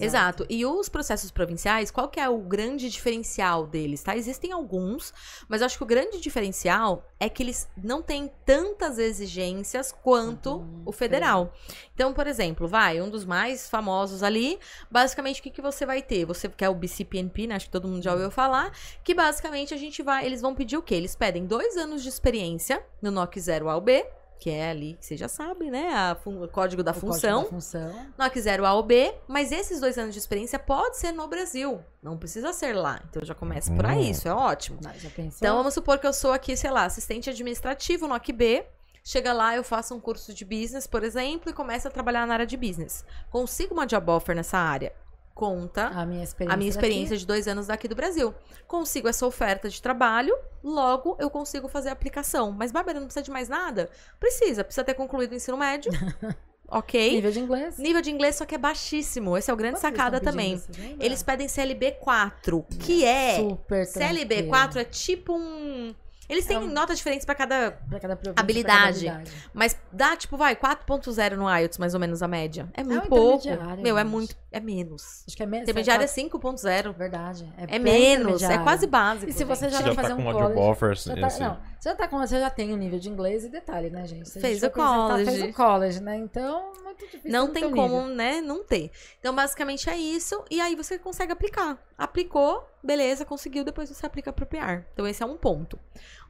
Exato. 0.00 0.46
E 0.48 0.64
os 0.66 0.88
processos 0.88 1.30
provinciais, 1.30 1.90
qual 1.90 2.08
que 2.08 2.18
é 2.18 2.28
o 2.28 2.38
grande 2.38 2.90
diferencial 2.90 3.66
deles, 3.66 4.02
tá? 4.02 4.16
Existem 4.16 4.52
alguns, 4.52 5.12
mas 5.48 5.60
eu 5.60 5.66
acho 5.66 5.76
que 5.76 5.84
o 5.84 5.86
grande 5.86 6.20
diferencial 6.20 7.06
é 7.20 7.28
que 7.28 7.42
eles 7.42 7.68
não 7.76 8.02
têm 8.02 8.30
tantas 8.44 8.98
exigências 8.98 9.92
quanto 9.92 10.56
Uhum, 10.56 10.82
o 10.84 10.92
federal. 10.92 11.52
Então, 11.94 12.12
por 12.12 12.26
exemplo, 12.26 12.66
vai, 12.66 13.00
um 13.00 13.08
dos 13.08 13.24
mais 13.24 13.68
famosos 13.68 14.22
ali, 14.22 14.58
basicamente 14.90 15.40
o 15.40 15.42
que, 15.42 15.50
que 15.50 15.62
você 15.62 15.86
vai 15.86 16.02
ter? 16.02 16.24
Você 16.24 16.48
quer 16.48 16.68
o 16.68 16.74
BCPNP, 16.74 17.46
né? 17.46 17.54
Acho 17.54 17.66
que 17.66 17.72
todo 17.72 17.88
mundo 17.88 18.02
já 18.02 18.12
ouviu 18.12 18.30
falar, 18.30 18.72
que 19.04 19.14
basicamente 19.14 19.72
a 19.72 19.76
gente 19.76 20.02
vai, 20.02 20.26
eles 20.26 20.40
vão 20.40 20.54
pedir 20.54 20.76
o 20.76 20.82
quê? 20.82 20.94
Eles 20.94 21.14
pedem 21.14 21.46
dois 21.46 21.76
anos 21.76 22.02
de 22.02 22.08
experiência 22.08 22.82
no 23.00 23.10
NOC 23.10 23.38
0 23.40 23.68
ao 23.68 23.80
B, 23.80 24.04
que 24.38 24.50
é 24.50 24.70
ali, 24.70 24.94
que 25.00 25.06
você 25.06 25.16
já 25.16 25.28
sabe, 25.28 25.70
né? 25.70 25.88
A 25.94 26.16
o 26.24 26.46
código 26.48 26.82
da 26.82 26.90
O 26.90 26.94
código 26.94 27.12
função. 27.14 27.42
da 27.44 27.48
função. 27.48 28.06
NOC 28.18 28.40
0 28.40 28.64
A 28.66 28.74
ou 28.74 28.82
B, 28.82 29.14
mas 29.26 29.50
esses 29.52 29.80
dois 29.80 29.96
anos 29.98 30.12
de 30.14 30.18
experiência 30.18 30.58
pode 30.58 30.96
ser 30.98 31.12
no 31.12 31.26
Brasil. 31.26 31.80
Não 32.02 32.16
precisa 32.16 32.52
ser 32.52 32.74
lá. 32.74 33.00
Então 33.08 33.24
já 33.24 33.34
começa 33.34 33.72
por 33.74 33.86
aí, 33.86 34.06
Hum. 34.06 34.10
isso 34.10 34.28
é 34.28 34.32
ótimo. 34.32 34.78
Então 35.18 35.56
vamos 35.56 35.74
supor 35.74 35.98
que 35.98 36.06
eu 36.06 36.12
sou 36.12 36.32
aqui, 36.32 36.56
sei 36.56 36.70
lá, 36.70 36.84
assistente 36.84 37.30
administrativo, 37.30 38.06
NOC 38.06 38.32
B. 38.32 38.66
Chega 39.02 39.32
lá, 39.32 39.54
eu 39.54 39.62
faço 39.62 39.94
um 39.94 40.00
curso 40.00 40.34
de 40.34 40.44
business, 40.44 40.84
por 40.86 41.04
exemplo, 41.04 41.48
e 41.48 41.52
começo 41.52 41.86
a 41.86 41.90
trabalhar 41.92 42.26
na 42.26 42.32
área 42.34 42.46
de 42.46 42.56
business. 42.56 43.04
Consigo 43.30 43.72
uma 43.72 43.86
job 43.86 44.10
offer 44.10 44.34
nessa 44.34 44.58
área? 44.58 44.92
Conta 45.36 45.88
a 45.88 46.06
minha 46.06 46.24
experiência. 46.24 46.54
a 46.54 46.56
minha 46.56 46.70
daqui, 46.72 46.78
experiência 46.86 47.14
de 47.18 47.26
dois 47.26 47.46
anos 47.46 47.66
daqui 47.66 47.86
do 47.86 47.94
Brasil. 47.94 48.34
Consigo 48.66 49.06
essa 49.06 49.26
oferta 49.26 49.68
de 49.68 49.82
trabalho, 49.82 50.34
logo 50.64 51.14
eu 51.20 51.28
consigo 51.28 51.68
fazer 51.68 51.90
a 51.90 51.92
aplicação. 51.92 52.50
Mas, 52.50 52.72
Bárbara, 52.72 52.98
não 52.98 53.06
precisa 53.06 53.22
de 53.22 53.30
mais 53.30 53.46
nada? 53.46 53.90
Precisa, 54.18 54.64
precisa 54.64 54.82
ter 54.82 54.94
concluído 54.94 55.32
o 55.32 55.34
ensino 55.34 55.58
médio. 55.58 55.92
ok. 56.66 57.10
Nível 57.16 57.30
de 57.30 57.40
inglês. 57.40 57.76
Nível 57.78 58.00
de 58.00 58.10
inglês, 58.10 58.36
só 58.36 58.46
que 58.46 58.54
é 58.54 58.58
baixíssimo. 58.58 59.36
Esse 59.36 59.50
é 59.50 59.54
o 59.54 59.56
grande 59.58 59.74
Quanto 59.78 59.82
sacada 59.94 60.20
também. 60.20 60.58
Eles 60.98 61.22
pedem 61.22 61.46
CLB 61.48 61.92
4, 62.00 62.64
que 62.80 63.04
é. 63.04 63.36
Super 63.36 63.86
CLB 63.86 64.26
tranquilo. 64.36 64.48
4 64.48 64.80
é 64.80 64.84
tipo 64.84 65.34
um. 65.36 65.94
Eles 66.28 66.44
têm 66.44 66.56
É 66.56 66.58
um- 66.58 66.66
notas 66.66 66.96
diferentes 66.96 67.24
pra 67.24 67.36
cada. 67.36 67.70
Pra 67.88 68.00
cada 68.00 68.14
habilidade. 68.14 68.34
pra 68.34 68.64
cada 68.64 68.88
habilidade. 68.88 69.32
Mas 69.54 69.76
dá, 69.92 70.16
tipo, 70.16 70.36
vai, 70.36 70.56
4.0 70.56 71.36
no 71.36 71.48
IELTS, 71.48 71.78
mais 71.78 71.94
ou 71.94 72.00
menos 72.00 72.20
a 72.20 72.26
média. 72.26 72.68
É 72.74 72.82
muito 72.82 73.04
um 73.04 73.08
pouco. 73.08 73.46
Meu, 73.80 73.96
é 73.96 74.02
muito. 74.02 74.34
É 74.56 74.60
menos. 74.60 75.22
Acho 75.26 75.36
que 75.36 75.42
é 75.42 75.46
menos. 75.46 75.64
Intermediário 75.64 76.02
é 76.02 76.04
é 76.04 76.08
5.0. 76.08 76.92
Verdade. 76.96 77.52
É, 77.58 77.76
É 77.76 77.78
menos. 77.78 78.42
É 78.42 78.56
quase 78.58 78.86
básico. 78.86 79.28
E 79.28 79.32
se 79.34 79.44
você 79.44 79.68
já 79.68 79.78
Você 79.78 79.82
vai 79.84 79.94
já 79.94 80.02
fazer 80.02 80.14
tá 80.14 80.20
um 80.20 80.24
college, 80.32 80.54
job 80.54 80.58
offer. 80.60 80.96
Já 80.96 81.14
tá, 81.14 81.26
esse- 81.26 81.40
não, 81.40 81.58
você 81.78 81.88
já 81.90 81.94
tá 81.94 82.08
com, 82.08 82.18
você 82.18 82.40
já 82.40 82.48
tem 82.50 82.72
um 82.72 82.76
nível 82.76 82.98
de 82.98 83.08
inglês 83.10 83.44
e 83.44 83.48
detalhe, 83.50 83.90
né, 83.90 84.06
gente? 84.06 84.38
A 84.38 84.40
Fez 84.40 84.62
o 84.62 84.70
college. 84.70 85.24
Fez 85.30 85.42
o 85.42 85.52
college, 85.52 86.00
né? 86.00 86.16
Então, 86.16 86.72
muito 86.82 87.04
difícil. 87.04 87.30
Não 87.30 87.52
tem 87.52 87.70
como, 87.70 88.00
nível. 88.02 88.14
né, 88.14 88.40
não 88.40 88.64
ter. 88.64 88.90
Então, 89.20 89.34
basicamente 89.34 89.90
é 89.90 89.96
isso. 89.98 90.42
E 90.50 90.58
aí 90.60 90.74
você 90.74 90.98
consegue 90.98 91.32
aplicar. 91.32 91.78
Aplicou, 91.98 92.66
beleza, 92.82 93.24
conseguiu, 93.24 93.62
depois 93.64 93.90
você 93.90 94.06
aplica 94.06 94.32
pro 94.32 94.46
PR. 94.46 94.84
Então, 94.94 95.06
esse 95.06 95.22
é 95.22 95.26
um 95.26 95.36
ponto. 95.36 95.78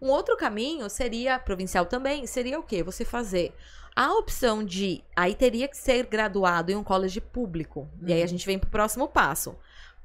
Um 0.03 0.09
outro 0.09 0.37
caminho 0.37 0.91
seria, 0.91 1.39
provincial 1.39 1.87
também, 1.87 2.27
seria 2.27 2.59
o 2.59 2.62
quê? 2.62 2.83
Você 2.83 3.05
fazer 3.05 3.55
a 3.97 4.12
opção 4.12 4.62
de. 4.62 5.03
Aí 5.16 5.34
teria 5.34 5.66
que 5.66 5.76
ser 5.76 6.05
graduado 6.07 6.70
em 6.70 6.76
um 6.76 6.84
college 6.84 7.20
público. 7.20 7.88
E 8.07 8.12
aí 8.12 8.22
a 8.22 8.26
gente 8.26 8.44
vem 8.47 8.59
pro 8.59 8.68
próximo 8.70 9.09
passo. 9.09 9.57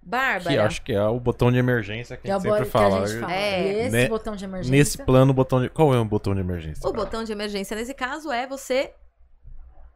Bárbara. 0.01 0.49
Que 0.55 0.57
acho 0.57 0.81
que 0.81 0.93
é 0.93 1.03
o 1.03 1.19
botão 1.19 1.51
de 1.51 1.59
emergência 1.59 2.17
que 2.17 2.23
Que 2.23 2.31
é 2.31 2.33
a 2.33 2.39
gente 2.39 2.43
sempre 2.49 2.61
que 2.63 2.67
a 2.69 2.71
fala. 2.71 3.05
gente 3.07 3.19
fala. 3.19 3.33
É. 3.33 3.81
Esse 3.83 3.91
Né- 3.91 4.07
botão 4.07 4.35
de 4.35 4.45
emergência. 4.45 4.71
Nesse 4.77 4.97
plano, 4.97 5.29
o 5.31 5.33
botão 5.33 5.61
de. 5.61 5.69
Qual 5.69 5.93
é 5.93 5.99
o 5.99 6.05
botão 6.05 6.33
de 6.33 6.39
emergência? 6.39 6.89
O 6.89 6.93
botão 6.93 7.23
de 7.23 7.31
emergência 7.31 7.75
nesse 7.77 7.93
caso 7.93 8.31
é 8.31 8.47
você 8.47 8.93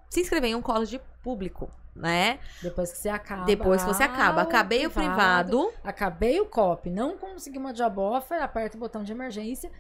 se 0.10 0.22
inscrever 0.22 0.52
em 0.52 0.56
um 0.56 0.62
college 0.62 1.02
público, 1.24 1.72
né? 1.96 2.38
Depois 2.62 2.92
que 2.92 3.00
você 3.00 3.10
acaba. 3.10 3.46
Depois 3.46 3.82
que 3.82 3.88
você 3.88 4.04
acaba. 4.04 4.42
Acabei 4.44 4.86
o 4.86 4.92
privado. 4.92 5.72
Acabei 5.84 6.40
o 6.40 6.46
COP. 6.46 6.90
Não 6.92 7.18
consegui 7.18 7.58
uma 7.58 7.74
job 7.74 8.00
offer. 8.00 8.40
Aperta 8.44 8.78
o 8.78 8.80
botão 8.80 9.04
de 9.04 9.12
emergência. 9.12 9.72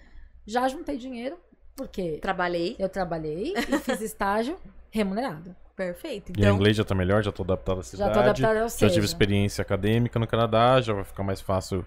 Já 0.47 0.67
juntei 0.67 0.97
dinheiro. 0.97 1.37
Porque 1.75 2.19
Trabalhei. 2.21 2.75
eu 2.79 2.87
trabalhei 2.89 3.53
e 3.55 3.77
fiz 3.79 3.99
estágio 4.01 4.57
remunerado. 4.89 5.55
Perfeito. 5.75 6.29
E 6.31 6.39
o 6.39 6.39
Então, 6.39 6.55
inglês 6.55 6.77
já 6.77 6.85
tá 6.85 6.95
melhor, 6.95 7.21
já 7.21 7.31
tô 7.33 7.43
adaptado 7.43 7.79
à 7.79 7.83
Já 7.83 7.83
cidade. 7.83 8.13
tô 8.13 8.19
adaptada 8.21 8.61
ao 8.61 8.69
Já 8.69 8.89
tive 8.89 9.05
experiência 9.05 9.61
acadêmica 9.61 10.17
no 10.17 10.25
Canadá, 10.25 10.79
já 10.79 10.93
vai 10.93 11.03
ficar 11.03 11.23
mais 11.23 11.41
fácil 11.41 11.85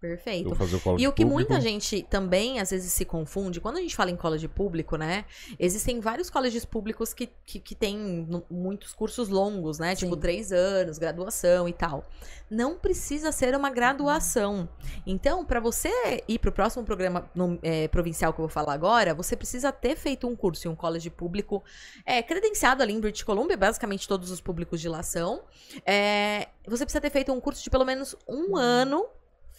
perfeito. 0.00 0.48
o 0.50 0.98
E 0.98 1.06
o 1.06 1.12
que 1.12 1.22
público. 1.24 1.28
muita 1.28 1.60
gente 1.60 2.02
também, 2.08 2.58
às 2.58 2.70
vezes, 2.70 2.92
se 2.92 3.04
confunde, 3.04 3.60
quando 3.60 3.76
a 3.76 3.80
gente 3.80 3.94
fala 3.94 4.10
em 4.10 4.16
college 4.16 4.48
público, 4.48 4.96
né? 4.96 5.24
Existem 5.58 6.00
vários 6.00 6.30
colleges 6.30 6.64
públicos 6.64 7.12
que, 7.12 7.28
que, 7.44 7.60
que 7.60 7.74
têm 7.74 8.26
muitos 8.50 8.92
cursos 8.92 9.28
longos, 9.28 9.78
né? 9.78 9.94
Tipo, 9.94 10.14
Sim. 10.14 10.20
três 10.20 10.52
anos, 10.52 10.98
graduação 10.98 11.68
e 11.68 11.72
tal. 11.72 12.06
Não 12.50 12.76
precisa 12.76 13.30
ser 13.30 13.54
uma 13.54 13.70
graduação. 13.70 14.68
Então, 15.06 15.44
para 15.44 15.60
você 15.60 15.90
ir 16.26 16.38
pro 16.38 16.50
próximo 16.50 16.82
programa 16.84 17.30
no- 17.34 17.58
é, 17.62 17.86
provincial 17.88 18.32
que 18.32 18.40
eu 18.40 18.44
vou 18.44 18.48
falar 18.52 18.72
agora, 18.72 19.14
você 19.14 19.36
precisa 19.36 19.70
ter 19.70 19.96
feito 19.96 20.26
um 20.26 20.34
curso 20.34 20.66
em 20.66 20.70
um 20.70 20.74
college 20.74 21.10
público 21.10 21.62
é, 22.04 22.22
credenciado 22.22 22.82
ali 22.82 22.92
em 22.92 23.00
British 23.00 23.22
Columbia, 23.22 23.56
basicamente 23.56 24.08
todos 24.08 24.30
os 24.30 24.40
públicos 24.40 24.80
de 24.80 24.88
lá 24.88 25.02
são. 25.02 25.42
É, 25.86 26.48
você 26.66 26.84
precisa 26.84 27.00
ter 27.00 27.10
feito 27.10 27.32
um 27.32 27.40
curso 27.40 27.62
de 27.62 27.70
pelo 27.70 27.84
menos 27.84 28.16
um 28.26 28.56
ano 28.56 29.06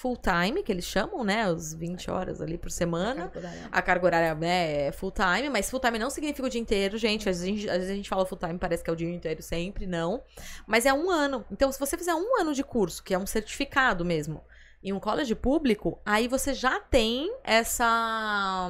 full 0.02 0.18
time, 0.18 0.64
que 0.64 0.72
eles 0.72 0.86
chamam, 0.86 1.24
né? 1.24 1.48
Os 1.52 1.74
20 1.74 2.10
horas 2.10 2.42
ali 2.42 2.58
por 2.58 2.72
semana. 2.72 3.26
A 3.72 3.82
carga 3.84 4.06
horária 4.08 4.34
né, 4.36 4.88
é 4.88 4.92
full 4.92 5.12
time, 5.12 5.48
mas 5.50 5.70
full 5.70 5.80
time 5.80 6.00
não 6.00 6.10
significa 6.10 6.48
o 6.48 6.50
dia 6.50 6.60
inteiro, 6.60 6.98
gente. 6.98 7.30
Às 7.30 7.40
vezes, 7.40 7.44
a 7.44 7.46
gente- 7.48 7.70
às 7.70 7.78
vezes 7.78 7.92
a 7.92 7.96
gente 7.96 8.10
fala 8.10 8.26
full 8.26 8.38
time, 8.38 8.58
parece 8.58 8.84
que 8.84 8.90
é 8.90 8.94
o 8.94 8.96
dia 8.96 9.14
inteiro 9.14 9.44
sempre, 9.44 9.86
não. 9.86 10.24
Mas 10.66 10.88
é 10.88 10.94
um 10.94 11.10
ano. 11.12 11.46
Então, 11.52 11.72
se 11.72 11.80
você 11.80 11.96
fizer 11.98 12.16
um 12.16 12.42
ano 12.42 12.54
de 12.54 12.64
curso, 12.64 13.04
que 13.04 13.14
é 13.14 13.18
um 13.20 13.28
certificado 13.28 14.04
mesmo, 14.04 14.44
em 14.84 14.92
um 14.92 15.00
college 15.00 15.36
público, 15.36 16.00
aí 16.04 16.28
você 16.28 16.54
já 16.56 16.80
tem 16.80 17.32
essa 17.44 18.70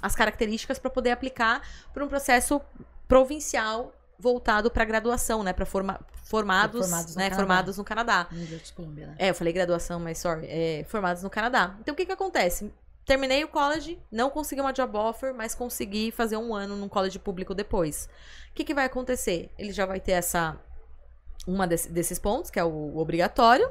as 0.00 0.14
características 0.14 0.78
para 0.78 0.90
poder 0.90 1.10
aplicar 1.10 1.60
para 1.92 2.04
um 2.04 2.08
processo 2.08 2.60
provincial 3.08 3.92
voltado 4.18 4.70
para 4.70 4.84
graduação, 4.84 5.42
né, 5.42 5.52
para 5.52 5.64
forma, 5.64 6.00
formados, 6.24 6.80
Formados 6.86 7.14
no 7.14 7.18
né, 7.20 7.30
Canadá. 7.30 7.36
formados 7.46 7.78
no 7.78 7.84
Canadá. 7.84 8.26
Né? 8.32 9.14
É, 9.18 9.30
eu 9.30 9.34
falei 9.34 9.52
graduação, 9.52 10.00
mas 10.00 10.18
sorry, 10.18 10.46
é, 10.48 10.84
formados 10.88 11.22
no 11.22 11.30
Canadá. 11.30 11.76
Então 11.80 11.92
o 11.94 11.96
que 11.96 12.04
que 12.04 12.12
acontece? 12.12 12.72
Terminei 13.04 13.42
o 13.44 13.48
college, 13.48 13.98
não 14.12 14.28
consegui 14.28 14.60
uma 14.60 14.72
job 14.72 14.96
offer, 14.98 15.32
mas 15.32 15.54
consegui 15.54 16.10
fazer 16.10 16.36
um 16.36 16.54
ano 16.54 16.76
num 16.76 16.88
college 16.88 17.18
público 17.18 17.54
depois. 17.54 18.08
O 18.50 18.54
que, 18.54 18.64
que 18.64 18.74
vai 18.74 18.84
acontecer? 18.84 19.50
Ele 19.56 19.72
já 19.72 19.86
vai 19.86 19.98
ter 20.00 20.12
essa 20.12 20.56
uma 21.46 21.66
desse- 21.66 21.88
desses 21.90 22.18
pontos, 22.18 22.50
que 22.50 22.58
é 22.58 22.64
o 22.64 22.98
obrigatório. 22.98 23.66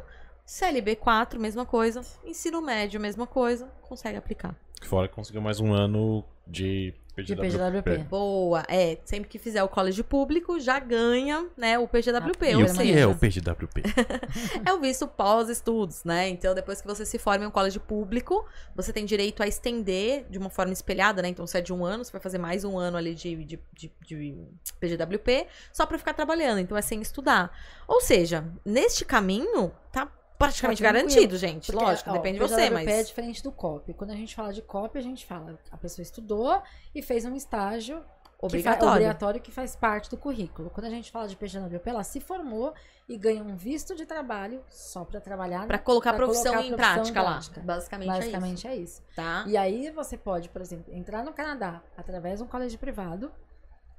CLB 0.46 0.96
4, 0.96 1.40
mesma 1.40 1.66
coisa. 1.66 2.02
Ensino 2.26 2.62
médio, 2.62 3.00
mesma 3.00 3.28
coisa. 3.28 3.68
Consegue 3.84 4.18
aplicar. 4.18 4.56
Fora 4.84 5.08
que 5.08 5.14
conseguiu 5.14 5.42
mais 5.42 5.60
um 5.60 5.72
ano 5.74 6.24
de 6.48 6.96
De 7.24 7.36
PGWP. 7.36 7.82
PGWP. 7.82 7.98
Boa. 8.10 8.64
É, 8.68 8.98
sempre 9.06 9.30
que 9.30 9.40
fizer 9.40 9.64
o 9.64 9.68
college 9.68 10.04
público, 10.04 10.60
já 10.60 10.80
ganha, 10.80 11.48
né, 11.58 11.78
o 11.80 11.88
PGWP. 11.88 12.46
Ah, 12.46 12.52
E 12.52 12.56
ou 12.56 12.62
o 12.62 12.66
que 12.66 12.72
seja, 12.72 13.00
é 13.00 13.08
o 13.08 13.16
PGWP? 13.16 13.82
É 14.66 14.74
o 14.74 14.80
visto 14.80 15.08
pós-estudos, 15.08 16.04
né? 16.04 16.30
Então, 16.30 16.54
depois 16.54 16.82
que 16.82 16.88
você 16.88 17.06
se 17.06 17.18
forma 17.18 17.46
em 17.46 17.48
um 17.48 17.52
colégio 17.52 17.80
público, 17.80 18.46
você 18.76 18.92
tem 18.92 19.06
direito 19.06 19.42
a 19.42 19.48
estender 19.48 20.26
de 20.30 20.38
uma 20.38 20.50
forma 20.50 20.74
espelhada, 20.74 21.22
né? 21.22 21.28
Então, 21.30 21.46
se 21.48 21.58
é 21.58 21.62
de 21.62 21.74
um 21.74 21.86
ano, 21.86 22.04
você 22.04 22.12
vai 22.12 22.22
fazer 22.22 22.38
mais 22.38 22.64
um 22.64 22.78
ano 22.78 22.98
ali 22.98 23.16
de, 23.16 23.36
de, 23.44 23.60
de, 23.74 23.92
de 24.06 24.48
PGWP, 24.80 25.48
só 25.72 25.86
pra 25.86 25.98
ficar 25.98 26.14
trabalhando. 26.14 26.60
Então, 26.60 26.78
é 26.78 26.82
sem 26.82 27.02
estudar. 27.02 27.52
Ou 27.88 28.02
seja, 28.02 28.46
neste 28.66 29.06
caminho, 29.06 29.72
tá 29.92 30.08
praticamente 30.38 30.82
Tá 30.84 30.92
garantido, 30.92 31.38
gente. 31.38 31.72
Porque, 31.72 31.84
Lógico, 31.86 32.10
ó, 32.10 32.14
depende 32.14 32.38
de 32.40 32.44
o 32.44 32.48
você, 32.48 32.56
PGWP 32.56 32.92
é 32.92 32.96
mas... 32.98 33.08
diferente 33.08 33.44
do 33.44 33.52
COP. 33.52 33.94
Quando 33.94 34.12
a 34.12 34.16
gente 34.16 34.36
fala 34.36 34.54
de 34.54 34.62
COP, 34.62 34.98
a 34.98 35.02
gente 35.02 35.26
fala 35.26 35.58
a 35.72 35.78
pessoa 35.78 36.04
estudou 36.04 36.62
e 36.94 37.02
fez 37.02 37.26
um 37.26 37.36
estágio 37.36 38.00
que 38.00 38.04
fa- 38.42 38.46
Obrigatório. 38.46 38.92
obrigatório 38.94 39.42
que 39.42 39.52
faz 39.52 39.76
parte 39.76 40.12
do 40.12 40.18
currículo. 40.18 40.70
Quando 40.70 40.86
a 40.86 40.90
gente 40.92 41.12
fala 41.12 41.28
de 41.28 41.36
PGWP, 41.36 41.90
ela 41.90 42.04
se 42.04 42.20
formou 42.20 42.72
e 43.10 43.18
ganha 43.18 43.42
um 43.42 43.56
visto 43.56 43.96
de 43.96 44.06
trabalho 44.06 44.62
só 44.70 45.04
para 45.04 45.20
trabalhar 45.20 45.66
Pra 45.66 45.78
na- 45.78 45.84
colocar 45.84 46.12
a 46.12 46.14
pra 46.14 46.26
profissão 46.26 46.54
colocar 46.54 46.60
a 46.60 46.68
em 46.68 46.76
profissão 46.76 46.94
prática 46.96 47.22
lá. 47.24 47.32
prática. 47.32 47.62
Basicamente, 47.62 48.08
Basicamente 48.10 48.68
é 48.68 48.72
é 48.72 48.76
isso. 48.76 49.02
isso, 49.02 49.16
tá? 49.16 49.44
E 49.48 49.58
aí 49.58 49.90
você 49.90 50.16
pode, 50.18 50.50
por 50.50 50.62
exemplo, 50.62 50.94
entrar 50.94 51.24
no 51.24 51.34
Canadá 51.34 51.82
através 51.98 52.38
de 52.38 52.44
um 52.46 52.48
colégio 52.48 52.78
privado. 52.78 53.32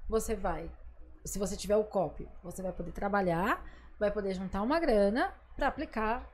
Você 0.08 0.36
vai, 0.36 0.70
se 1.24 1.36
você 1.38 1.56
tiver 1.56 1.76
o 1.76 1.82
COP, 1.84 2.28
você 2.42 2.62
vai 2.62 2.72
poder 2.72 2.92
trabalhar, 2.92 3.64
vai 3.98 4.10
poder 4.12 4.34
juntar 4.34 4.62
uma 4.62 4.78
grana 4.78 5.32
para 5.58 5.66
aplicar 5.66 6.24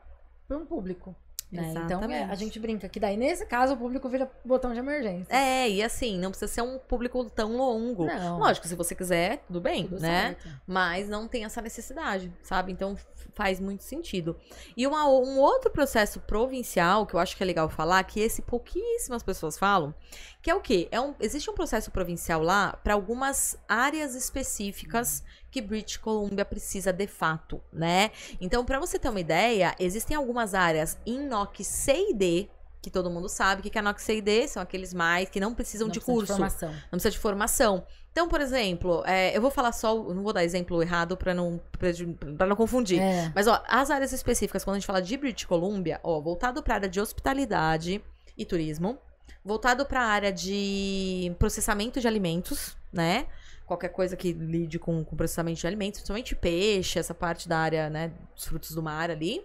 para 0.46 0.58
um 0.58 0.66
público. 0.66 1.16
Né? 1.50 1.72
Então 1.84 2.02
é, 2.10 2.24
a 2.24 2.34
gente 2.34 2.58
brinca 2.58 2.88
que 2.88 2.98
daí, 2.98 3.16
nesse 3.16 3.46
caso, 3.46 3.74
o 3.74 3.76
público 3.76 4.08
vira 4.08 4.28
botão 4.44 4.72
de 4.72 4.78
emergência. 4.80 5.32
É, 5.32 5.70
e 5.70 5.82
assim, 5.84 6.18
não 6.18 6.30
precisa 6.30 6.52
ser 6.52 6.62
um 6.62 6.78
público 6.78 7.30
tão 7.30 7.56
longo. 7.56 8.06
Não. 8.06 8.38
Lógico, 8.40 8.66
se 8.66 8.74
você 8.74 8.92
quiser, 8.94 9.38
tudo 9.46 9.60
bem, 9.60 9.86
Tudo 9.86 10.00
né? 10.00 10.36
certo. 10.42 10.60
mas 10.66 11.08
não 11.08 11.28
tem 11.28 11.44
essa 11.44 11.62
necessidade, 11.62 12.32
sabe? 12.42 12.72
Então 12.72 12.96
faz 13.34 13.60
muito 13.60 13.84
sentido. 13.84 14.36
E 14.76 14.84
uma- 14.86 15.08
um 15.08 15.38
outro 15.38 15.70
processo 15.70 16.18
provincial 16.20 17.06
que 17.06 17.14
eu 17.14 17.20
acho 17.20 17.36
que 17.36 17.42
é 17.42 17.46
legal 17.46 17.68
falar, 17.68 18.02
que 18.04 18.18
esse 18.20 18.42
pouquíssimas 18.42 19.22
pessoas 19.22 19.56
falam, 19.56 19.94
que 20.42 20.50
é 20.50 20.54
o 20.54 20.60
quê? 20.60 20.88
É 20.90 21.00
um, 21.00 21.14
existe 21.20 21.48
um 21.48 21.54
processo 21.54 21.90
provincial 21.92 22.42
lá 22.42 22.72
para 22.82 22.94
algumas 22.94 23.56
áreas 23.68 24.14
específicas 24.16 25.22
que 25.54 25.62
British 25.62 25.98
Columbia 25.98 26.44
precisa 26.44 26.92
de 26.92 27.06
fato, 27.06 27.60
né? 27.72 28.10
Então, 28.40 28.64
para 28.64 28.80
você 28.80 28.98
ter 28.98 29.08
uma 29.08 29.20
ideia, 29.20 29.72
existem 29.78 30.16
algumas 30.16 30.52
áreas 30.52 30.98
em 31.06 31.28
NOC 31.28 31.62
C 31.62 32.10
e 32.10 32.12
D, 32.12 32.48
que 32.82 32.90
todo 32.90 33.08
mundo 33.08 33.28
sabe, 33.28 33.62
que 33.62 33.70
que 33.70 33.78
é 33.78 33.82
NOC 33.82 34.00
C 34.02 34.16
e 34.16 34.20
D? 34.20 34.48
São 34.48 34.60
aqueles 34.60 34.92
mais 34.92 35.28
que 35.30 35.38
não 35.38 35.54
precisam 35.54 35.86
Não 35.86 35.92
de 35.92 36.00
precisa 36.00 36.12
curso 36.16 36.32
formação. 36.32 36.70
não 36.72 36.90
precisa 36.90 37.10
de 37.12 37.18
formação. 37.20 37.86
Então, 38.10 38.28
por 38.28 38.40
exemplo, 38.40 39.04
é, 39.06 39.36
eu 39.36 39.40
vou 39.40 39.48
falar 39.48 39.70
só, 39.70 39.94
não 39.94 40.24
vou 40.24 40.32
dar 40.32 40.42
exemplo 40.42 40.82
errado 40.82 41.16
pra 41.16 41.32
não, 41.32 41.60
para 42.36 42.46
não 42.48 42.56
confundir. 42.56 43.00
É. 43.00 43.30
Mas, 43.32 43.46
ó, 43.46 43.62
as 43.68 43.92
áreas 43.92 44.12
específicas, 44.12 44.64
quando 44.64 44.74
a 44.74 44.78
gente 44.80 44.86
fala 44.88 45.00
de 45.00 45.16
British 45.16 45.44
Columbia, 45.44 46.00
ó, 46.02 46.20
voltado 46.20 46.64
pra 46.64 46.74
área 46.74 46.88
de 46.88 47.00
hospitalidade 47.00 48.02
e 48.36 48.44
turismo, 48.44 48.98
voltado 49.44 49.86
pra 49.86 50.00
área 50.02 50.32
de 50.32 51.32
processamento 51.38 52.00
de 52.00 52.08
alimentos, 52.08 52.76
né? 52.92 53.26
Qualquer 53.66 53.88
coisa 53.88 54.14
que 54.16 54.32
lide 54.32 54.78
com, 54.78 55.02
com 55.04 55.16
processamento 55.16 55.58
de 55.60 55.66
alimentos, 55.66 56.00
principalmente 56.00 56.34
peixe, 56.36 56.98
essa 56.98 57.14
parte 57.14 57.48
da 57.48 57.58
área, 57.58 57.88
né, 57.88 58.12
dos 58.34 58.44
frutos 58.44 58.72
do 58.72 58.82
mar 58.82 59.10
ali. 59.10 59.42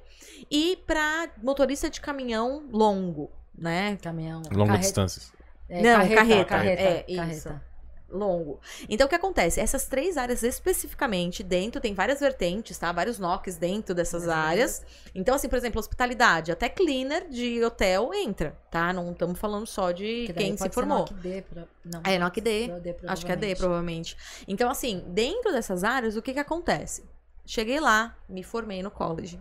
E 0.52 0.78
pra 0.86 1.30
motorista 1.42 1.90
de 1.90 2.02
caminhão 2.02 2.68
longo, 2.72 3.32
né? 3.58 3.98
Caminhão. 4.02 4.42
Longa 4.52 4.68
carreta- 4.74 4.80
distâncias. 4.80 5.32
É, 5.70 5.82
Não, 5.82 5.94
carreta, 6.00 6.16
carreta, 6.16 6.46
carreta, 6.46 6.82
é, 6.82 7.16
carreta. 7.16 7.66
Longo. 8.12 8.60
Então, 8.90 9.06
o 9.08 9.10
que 9.10 9.16
acontece? 9.16 9.60
Essas 9.60 9.88
três 9.88 10.18
áreas 10.18 10.44
especificamente, 10.44 11.44
dentro, 11.44 11.80
tem 11.82 11.94
várias 11.94 12.20
vertentes, 12.20 12.78
tá? 12.78 12.92
Vários 12.92 13.20
NOCs 13.20 13.58
dentro 13.58 13.94
dessas 13.96 14.26
Várias 14.26 14.46
áreas. 14.46 14.86
Então, 15.14 15.36
assim, 15.36 15.48
por 15.50 15.58
exemplo, 15.58 15.80
hospitalidade, 15.80 16.52
até 16.52 16.70
cleaner 16.70 17.30
de 17.30 17.64
hotel 17.64 18.12
entra, 18.14 18.58
tá? 18.72 18.92
Não 18.94 19.12
estamos 19.12 19.40
falando 19.40 19.66
só 19.68 19.92
de 19.92 20.26
Que 20.28 20.34
quem 20.34 20.58
se 20.58 20.64
ser 20.64 20.72
formou. 20.72 21.00
NOC 21.00 21.14
D, 21.14 21.44
não, 21.86 22.02
É, 22.04 22.18
NOC 22.20 22.42
D. 22.42 22.68
D, 22.80 22.96
Acho 23.08 23.26
que 23.26 23.32
é 23.32 23.36
D, 23.36 23.56
provavelmente. 23.56 24.16
provavelmente. 24.16 24.18
Então, 24.48 24.70
assim, 24.70 25.04
dentro 25.08 25.52
dessas 25.52 25.84
áreas, 25.84 26.16
o 26.16 26.22
que 26.22 26.34
que 26.34 26.40
acontece? 26.40 27.04
Cheguei 27.46 27.80
lá, 27.80 28.18
me 28.28 28.44
formei 28.44 28.84
no 28.84 28.92
college. 28.92 29.40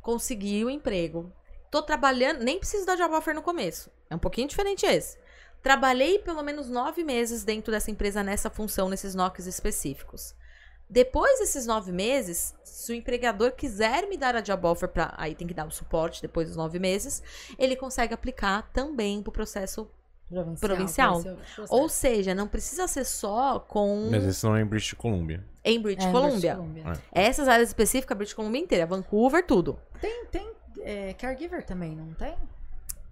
Consegui 0.00 0.64
o 0.64 0.70
emprego. 0.70 1.32
Tô 1.70 1.82
trabalhando, 1.82 2.42
nem 2.42 2.58
preciso 2.58 2.86
dar 2.86 2.96
job 2.96 3.14
offer 3.14 3.34
no 3.34 3.42
começo. 3.42 3.90
É 4.08 4.14
um 4.14 4.18
pouquinho 4.18 4.48
diferente 4.48 4.86
esse. 4.86 5.18
Trabalhei 5.62 6.18
pelo 6.20 6.42
menos 6.42 6.68
nove 6.68 7.02
meses 7.04 7.44
dentro 7.44 7.72
dessa 7.72 7.90
empresa 7.90 8.22
nessa 8.22 8.48
função, 8.48 8.88
nesses 8.88 9.14
NOCs 9.14 9.46
específicos. 9.46 10.34
Depois 10.90 11.38
desses 11.40 11.66
nove 11.66 11.92
meses, 11.92 12.54
se 12.64 12.92
o 12.92 12.94
empregador 12.94 13.52
quiser 13.52 14.06
me 14.08 14.16
dar 14.16 14.34
a 14.34 14.40
job 14.40 14.66
offer, 14.66 14.88
pra, 14.88 15.12
aí 15.18 15.34
tem 15.34 15.46
que 15.46 15.52
dar 15.52 15.66
o 15.66 15.70
suporte 15.70 16.22
depois 16.22 16.48
dos 16.48 16.56
nove 16.56 16.78
meses, 16.78 17.22
ele 17.58 17.76
consegue 17.76 18.14
aplicar 18.14 18.70
também 18.72 19.22
pro 19.22 19.30
processo 19.32 19.90
Provincial. 20.30 20.58
Provincial. 20.76 21.18
o 21.18 21.22
processo. 21.22 21.74
ou 21.74 21.88
seja, 21.88 22.34
não 22.34 22.46
precisa 22.46 22.86
ser 22.86 23.04
só 23.04 23.58
com 23.60 24.08
Mas 24.10 24.24
esse 24.24 24.44
não 24.44 24.54
é 24.56 24.60
em 24.60 24.64
British 24.66 24.92
Columbia. 24.92 25.42
em 25.64 25.80
British 25.80 26.04
É, 26.04 26.08
em 26.08 26.12
Columbia. 26.12 26.54
Columbia. 26.56 26.84
É. 27.14 27.22
Essas 27.26 27.48
áreas 27.48 27.68
específicas, 27.68 28.16
British 28.16 28.34
Columbia 28.34 28.60
inteira, 28.60 28.86
Vancouver, 28.86 29.44
tudo. 29.46 29.78
Tem, 30.00 30.26
tem 30.26 30.50
é, 30.80 31.12
caregiver 31.14 31.64
também, 31.64 31.94
não 31.96 32.12
tem? 32.14 32.34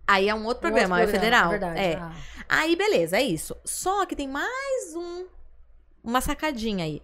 Aí 0.07 0.29
é 0.29 0.35
um 0.35 0.45
outro 0.45 0.67
Um 0.69 0.71
programa, 0.71 0.97
outro 1.01 1.11
é 1.11 1.19
federal. 1.19 1.51
Verdade. 1.51 1.81
é. 1.81 1.95
Ah, 1.97 2.13
Aí, 2.49 2.77
beleza, 2.77 3.17
é 3.17 3.23
isso. 3.23 3.57
Só 3.65 4.07
que 4.07 4.15
tem 4.15 4.29
mais 4.29 4.95
um 4.95 5.27
uma 6.05 6.21
sacadinha 6.21 6.85
aí. 6.85 7.03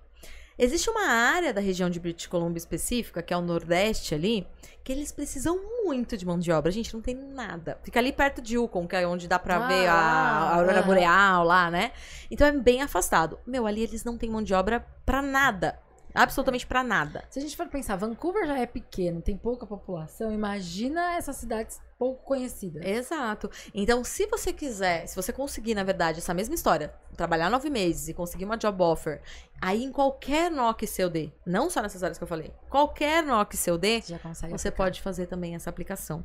Existe 0.56 0.88
uma 0.88 1.06
área 1.08 1.52
da 1.52 1.60
região 1.60 1.90
de 1.90 1.98
British 1.98 2.26
Columbia 2.28 2.58
específica, 2.58 3.20
que 3.22 3.34
é 3.34 3.36
o 3.36 3.40
Nordeste 3.40 4.14
ali, 4.14 4.46
que 4.84 4.92
eles 4.92 5.10
precisam 5.10 5.58
muito 5.82 6.16
de 6.16 6.24
mão 6.24 6.38
de 6.38 6.52
obra. 6.52 6.70
Gente, 6.70 6.94
não 6.94 7.00
tem 7.00 7.14
nada. 7.16 7.78
Fica 7.82 7.98
ali 7.98 8.12
perto 8.12 8.40
de 8.40 8.54
Yukon, 8.54 8.86
que 8.86 8.94
é 8.94 9.04
onde 9.06 9.26
dá 9.26 9.38
pra 9.40 9.56
Ah, 9.56 9.66
ver 9.66 9.86
a, 9.88 9.92
a 9.94 10.54
aurora 10.56 10.78
aham. 10.78 10.86
boreal 10.86 11.44
lá, 11.44 11.70
né? 11.70 11.90
Então 12.30 12.46
é 12.46 12.52
bem 12.52 12.82
afastado. 12.82 13.40
Meu, 13.44 13.66
ali 13.66 13.82
eles 13.82 14.04
não 14.04 14.16
têm 14.16 14.30
mão 14.30 14.42
de 14.42 14.54
obra 14.54 14.86
pra 15.04 15.20
nada. 15.20 15.76
Absolutamente 16.14 16.66
pra 16.66 16.82
nada. 16.82 17.24
Se 17.30 17.38
a 17.38 17.42
gente 17.42 17.56
for 17.56 17.68
pensar, 17.68 17.96
Vancouver 17.96 18.46
já 18.46 18.58
é 18.58 18.66
pequeno, 18.66 19.22
tem 19.22 19.36
pouca 19.36 19.66
população, 19.66 20.32
imagina 20.32 21.16
essas 21.16 21.36
cidades 21.36 21.80
pouco 21.98 22.24
conhecidas. 22.24 22.84
Exato. 22.84 23.50
Então, 23.72 24.02
se 24.02 24.26
você 24.26 24.52
quiser, 24.52 25.06
se 25.06 25.14
você 25.14 25.32
conseguir, 25.32 25.74
na 25.74 25.84
verdade, 25.84 26.18
essa 26.18 26.34
mesma 26.34 26.54
história, 26.54 26.92
trabalhar 27.16 27.48
nove 27.48 27.70
meses 27.70 28.08
e 28.08 28.14
conseguir 28.14 28.44
uma 28.44 28.56
job 28.56 28.82
offer, 28.82 29.22
aí 29.60 29.84
em 29.84 29.92
qualquer 29.92 30.50
NOC 30.50 30.86
CUD, 30.86 31.32
não 31.46 31.70
só 31.70 31.80
nessas 31.80 32.02
áreas 32.02 32.18
que 32.18 32.24
eu 32.24 32.28
falei, 32.28 32.52
qualquer 32.68 33.22
NOC 33.22 33.56
Você 33.56 34.02
já 34.06 34.18
consegue 34.18 34.52
você 34.52 34.68
aplicar. 34.68 34.84
pode 34.84 35.00
fazer 35.00 35.26
também 35.26 35.54
essa 35.54 35.70
aplicação. 35.70 36.24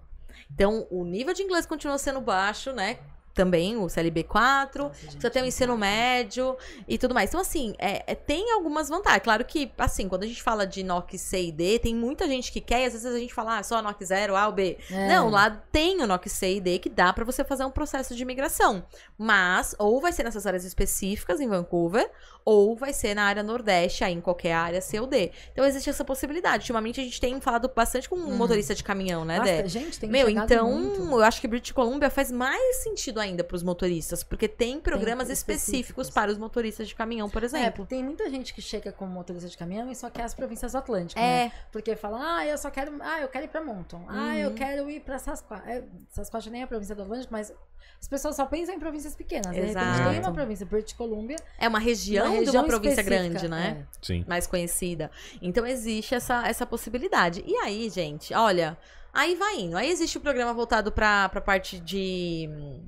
Então, 0.52 0.88
o 0.90 1.04
nível 1.04 1.34
de 1.34 1.44
inglês 1.44 1.66
continua 1.66 1.98
sendo 1.98 2.22
baixo, 2.22 2.72
né? 2.72 3.00
Também 3.38 3.78
o 3.78 3.86
CLB4, 3.86 4.80
Nossa, 4.80 4.94
gente, 5.04 5.22
você 5.22 5.30
tem 5.30 5.42
o 5.42 5.44
não 5.44 5.48
ensino 5.48 5.78
médio 5.78 6.58
e 6.88 6.98
tudo 6.98 7.14
mais. 7.14 7.30
Então, 7.30 7.40
assim, 7.40 7.76
é, 7.78 8.04
é- 8.12 8.16
tem 8.16 8.52
algumas 8.52 8.90
vantagens. 8.90 9.22
Claro 9.24 9.46
que, 9.46 9.72
assim, 9.78 10.10
quando 10.10 10.24
a 10.24 10.28
gente 10.28 10.42
fala 10.42 10.66
de 10.66 10.82
NOC 10.84 11.18
C 11.20 11.44
e 11.44 11.52
D, 11.52 11.78
tem 11.78 11.94
muita 11.94 12.28
gente 12.28 12.52
que 12.52 12.60
quer, 12.60 12.82
e 12.82 12.86
às 12.86 12.94
vezes 12.94 13.06
a 13.06 13.20
gente 13.20 13.34
fala, 13.34 13.60
ah, 13.60 13.64
só 13.64 13.80
NOC 13.80 14.04
0, 14.04 14.36
A 14.36 14.48
ou 14.48 14.54
B. 14.54 14.80
É. 14.92 15.08
Não, 15.08 15.30
lá 15.30 15.52
tem 15.72 16.02
o 16.02 16.08
NOC 16.08 16.28
C 16.28 16.56
e 16.56 16.60
D 16.60 16.80
que 16.80 16.90
dá 16.90 17.14
pra 17.14 17.24
você 17.24 17.44
fazer 17.44 17.64
um 17.64 17.70
processo 17.72 18.16
de 18.16 18.24
imigração. 18.24 18.84
Mas, 19.18 19.76
ou 19.78 20.02
vai 20.02 20.12
ser 20.12 20.24
nessas 20.24 20.48
áreas 20.48 20.66
específicas 20.66 21.40
em 21.40 21.48
Vancouver, 21.48 22.10
ou 22.50 22.78
vai 22.78 22.94
ser 22.94 23.14
na 23.14 23.24
área 23.24 23.44
Nordeste, 23.44 24.06
aí 24.06 24.14
em 24.14 24.22
qualquer 24.22 24.54
área 24.54 24.80
C 24.80 24.98
ou 25.02 25.06
D. 25.06 25.32
Então, 25.52 25.66
existe 25.66 25.90
essa 25.90 26.06
possibilidade. 26.06 26.64
Ultimamente, 26.64 27.02
a 27.02 27.04
gente 27.04 27.20
tem 27.20 27.42
falado 27.42 27.70
bastante 27.76 28.08
com 28.08 28.16
um 28.16 28.38
motorista 28.38 28.74
de 28.74 28.86
caminhão, 28.86 29.26
né, 29.26 29.38
Dé? 29.42 29.64
Basta- 29.64 29.68
Gente, 29.80 30.00
tem 30.00 30.10
Meu, 30.10 30.30
então, 30.30 30.72
muito. 30.72 31.02
eu 31.12 31.24
acho 31.24 31.42
que 31.42 31.48
British 31.48 31.74
Columbia 31.74 32.10
faz 32.10 32.32
mais 32.32 32.78
sentido 32.78 33.20
ainda 33.20 33.44
para 33.44 33.56
os 33.56 33.64
motoristas, 33.64 34.24
porque 34.24 34.48
tem 34.48 34.80
programas 34.80 35.30
específicos. 35.30 35.68
específicos. 35.68 36.10
para 36.10 36.32
os 36.32 36.38
motoristas 36.38 36.88
de 36.88 36.96
caminhão, 36.96 37.30
por 37.30 37.44
É, 37.44 37.46
exemplo. 37.48 37.86
tem 37.86 38.02
muita 38.02 38.30
gente 38.30 38.54
que 38.54 38.62
chega 38.62 38.94
como 38.94 39.12
motorista 39.12 39.50
de 39.50 39.58
caminhão 39.58 39.92
e 39.92 39.96
só 39.96 40.10
quer 40.10 40.24
as 40.24 40.34
províncias 40.34 40.74
atlânticas, 40.74 41.22
É, 41.22 41.46
né? 41.46 41.52
Porque 41.72 41.98
fala, 41.98 42.38
ah, 42.38 42.46
eu 42.46 42.58
só 42.58 42.70
quero, 42.72 42.94
ah, 43.02 43.20
eu 43.22 43.28
quero 43.28 43.44
ir 43.44 43.50
pra 43.50 43.62
Monton. 43.62 44.06
Ah, 44.08 44.38
eu 44.38 44.50
Uhum. 44.52 44.56
quero 44.56 44.90
ir 44.90 45.02
pra 45.02 45.20
Sasquatch. 45.20 45.68
É, 45.68 45.84
Sasquatch 46.12 46.48
nem 46.48 46.62
é 46.62 46.64
a 46.64 46.68
província 46.68 46.96
do 46.96 47.02
Atlântico, 47.04 47.34
mas 47.34 47.52
as 48.00 48.08
pessoas 48.08 48.36
só 48.36 48.46
pensam 48.46 48.76
em 48.76 48.80
províncias 48.80 49.16
pequenas. 49.16 49.48
De 49.52 49.60
repente 49.60 49.72
Exato. 49.72 50.10
tem 50.12 50.20
uma 50.20 50.32
província, 50.32 50.66
British 50.66 50.94
Columbia, 50.94 51.36
é 51.58 51.68
uma 51.68 51.80
região 51.80 52.26
uma 52.28 52.40
de 52.40 52.46
região 52.46 52.64
uma 52.64 52.68
província 52.68 53.02
grande, 53.04 53.48
né? 53.48 53.86
é. 53.86 53.98
Sim. 54.02 54.24
mais 54.28 54.46
conhecida. 54.48 55.10
Então 55.42 55.66
existe 55.66 56.14
essa, 56.16 56.48
essa 56.48 56.66
possibilidade. 56.66 57.44
E 57.46 57.56
aí, 57.58 57.90
gente, 57.90 58.34
olha, 58.34 58.78
aí 59.14 59.36
vai 59.36 59.60
indo. 59.62 59.76
Aí 59.78 59.90
existe 59.90 60.18
o 60.18 60.22
programa 60.22 60.54
voltado 60.54 60.92
pra, 60.92 61.28
pra 61.30 61.42
parte 61.42 61.80
de 61.80 62.48
hum, 62.52 62.84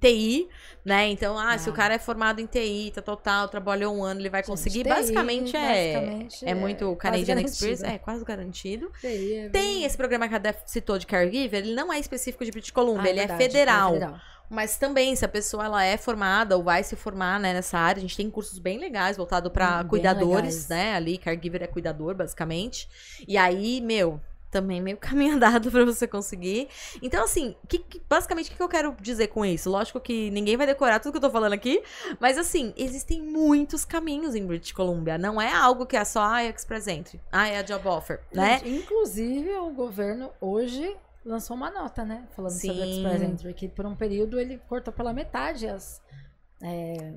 TI, 0.00 0.48
né? 0.84 1.08
Então, 1.08 1.38
ah, 1.38 1.56
se 1.56 1.68
o 1.68 1.72
Ah. 1.72 1.76
cara 1.76 1.94
é 1.94 1.98
formado 1.98 2.38
em 2.40 2.46
TI, 2.46 2.92
tal, 2.94 3.02
tal, 3.04 3.16
tal, 3.16 3.48
trabalhou 3.48 3.94
um 3.96 4.02
ano, 4.02 4.20
ele 4.20 4.28
vai 4.28 4.42
Gente, 4.42 4.48
conseguir. 4.48 4.82
TI, 4.82 4.88
basicamente, 4.88 5.56
é. 5.56 5.94
basicamente 5.94 6.46
É 6.46 6.54
muito 6.54 6.84
quase 6.86 6.98
Canadian 6.98 7.26
garantido. 7.36 7.52
Experience, 7.54 7.84
é 7.86 7.98
quase 7.98 8.24
garantido. 8.24 8.92
TI 9.00 9.34
é 9.34 9.48
Tem 9.48 9.84
esse 9.84 9.96
programa 9.96 10.28
que 10.28 10.34
a 10.34 10.38
Def 10.38 10.56
citou 10.66 10.98
de 10.98 11.06
Caregiver, 11.06 11.60
ele 11.64 11.74
não 11.74 11.90
é 11.92 11.98
específico 11.98 12.44
de 12.44 12.50
British 12.50 12.70
Columbia, 12.70 13.04
Ah, 13.04 13.08
ele 13.10 13.18
verdade, 13.20 13.42
é 13.42 13.46
federal. 13.48 13.92
federal. 13.92 14.20
Mas 14.50 14.76
também, 14.76 15.16
se 15.16 15.24
a 15.24 15.28
pessoa 15.28 15.64
ela 15.64 15.84
é 15.84 15.96
formada 15.96 16.56
ou 16.56 16.62
vai 16.62 16.82
se 16.84 16.94
formar 16.96 17.40
né, 17.40 17.52
nessa 17.52 17.78
área, 17.78 17.98
a 17.98 18.02
gente 18.02 18.16
tem 18.16 18.30
cursos 18.30 18.58
bem 18.58 18.78
legais 18.78 19.16
voltado 19.16 19.50
para 19.50 19.82
Hum, 19.82 19.88
cuidadores, 19.88 20.68
legais. 20.68 20.68
né? 20.68 20.94
Ali, 20.94 21.18
caregiver 21.18 21.62
é 21.62 21.66
cuidador, 21.66 22.14
basicamente. 22.14 22.88
E 23.26 23.36
aí, 23.36 23.80
meu, 23.80 24.20
também 24.50 24.80
meio 24.80 24.96
caminho 24.98 25.34
andado 25.34 25.70
para 25.70 25.84
você 25.84 26.06
conseguir. 26.06 26.68
Então, 27.02 27.24
assim, 27.24 27.56
que, 27.68 27.78
que- 27.78 28.02
basicamente, 28.08 28.46
o 28.48 28.50
que, 28.52 28.56
que 28.56 28.62
eu 28.62 28.68
quero 28.68 28.94
dizer 29.00 29.28
com 29.28 29.44
isso? 29.44 29.70
Lógico 29.70 29.98
que 30.00 30.30
ninguém 30.30 30.56
vai 30.56 30.66
decorar 30.66 31.00
tudo 31.00 31.12
que 31.12 31.16
eu 31.18 31.22
tô 31.22 31.30
falando 31.30 31.54
aqui, 31.54 31.82
mas 32.20 32.38
assim, 32.38 32.72
existem 32.76 33.22
muitos 33.22 33.84
caminhos 33.84 34.34
em 34.34 34.46
British 34.46 34.72
Columbia. 34.72 35.18
Não 35.18 35.40
é 35.40 35.52
algo 35.52 35.86
que 35.86 35.96
é 35.96 36.04
só, 36.04 36.22
ah, 36.22 36.42
é 36.42 36.48
Express 36.50 36.86
Entry, 36.86 37.20
ah, 37.32 37.48
é 37.48 37.58
a 37.58 37.62
Job 37.62 37.86
Offer, 37.88 38.20
né? 38.32 38.62
Inclusive, 38.62 39.50
o 39.58 39.70
governo 39.70 40.30
hoje 40.40 40.96
lançou 41.24 41.56
uma 41.56 41.70
nota, 41.70 42.04
né? 42.04 42.26
Falando 42.36 42.52
sobre 42.52 42.80
o 42.82 42.84
Sim. 42.84 42.90
Express 42.90 43.22
Entry, 43.22 43.54
que 43.54 43.68
por 43.68 43.86
um 43.86 43.94
período 43.94 44.38
ele 44.38 44.58
cortou 44.68 44.92
pela 44.92 45.12
metade 45.12 45.66
as. 45.68 46.00
é, 46.62 47.14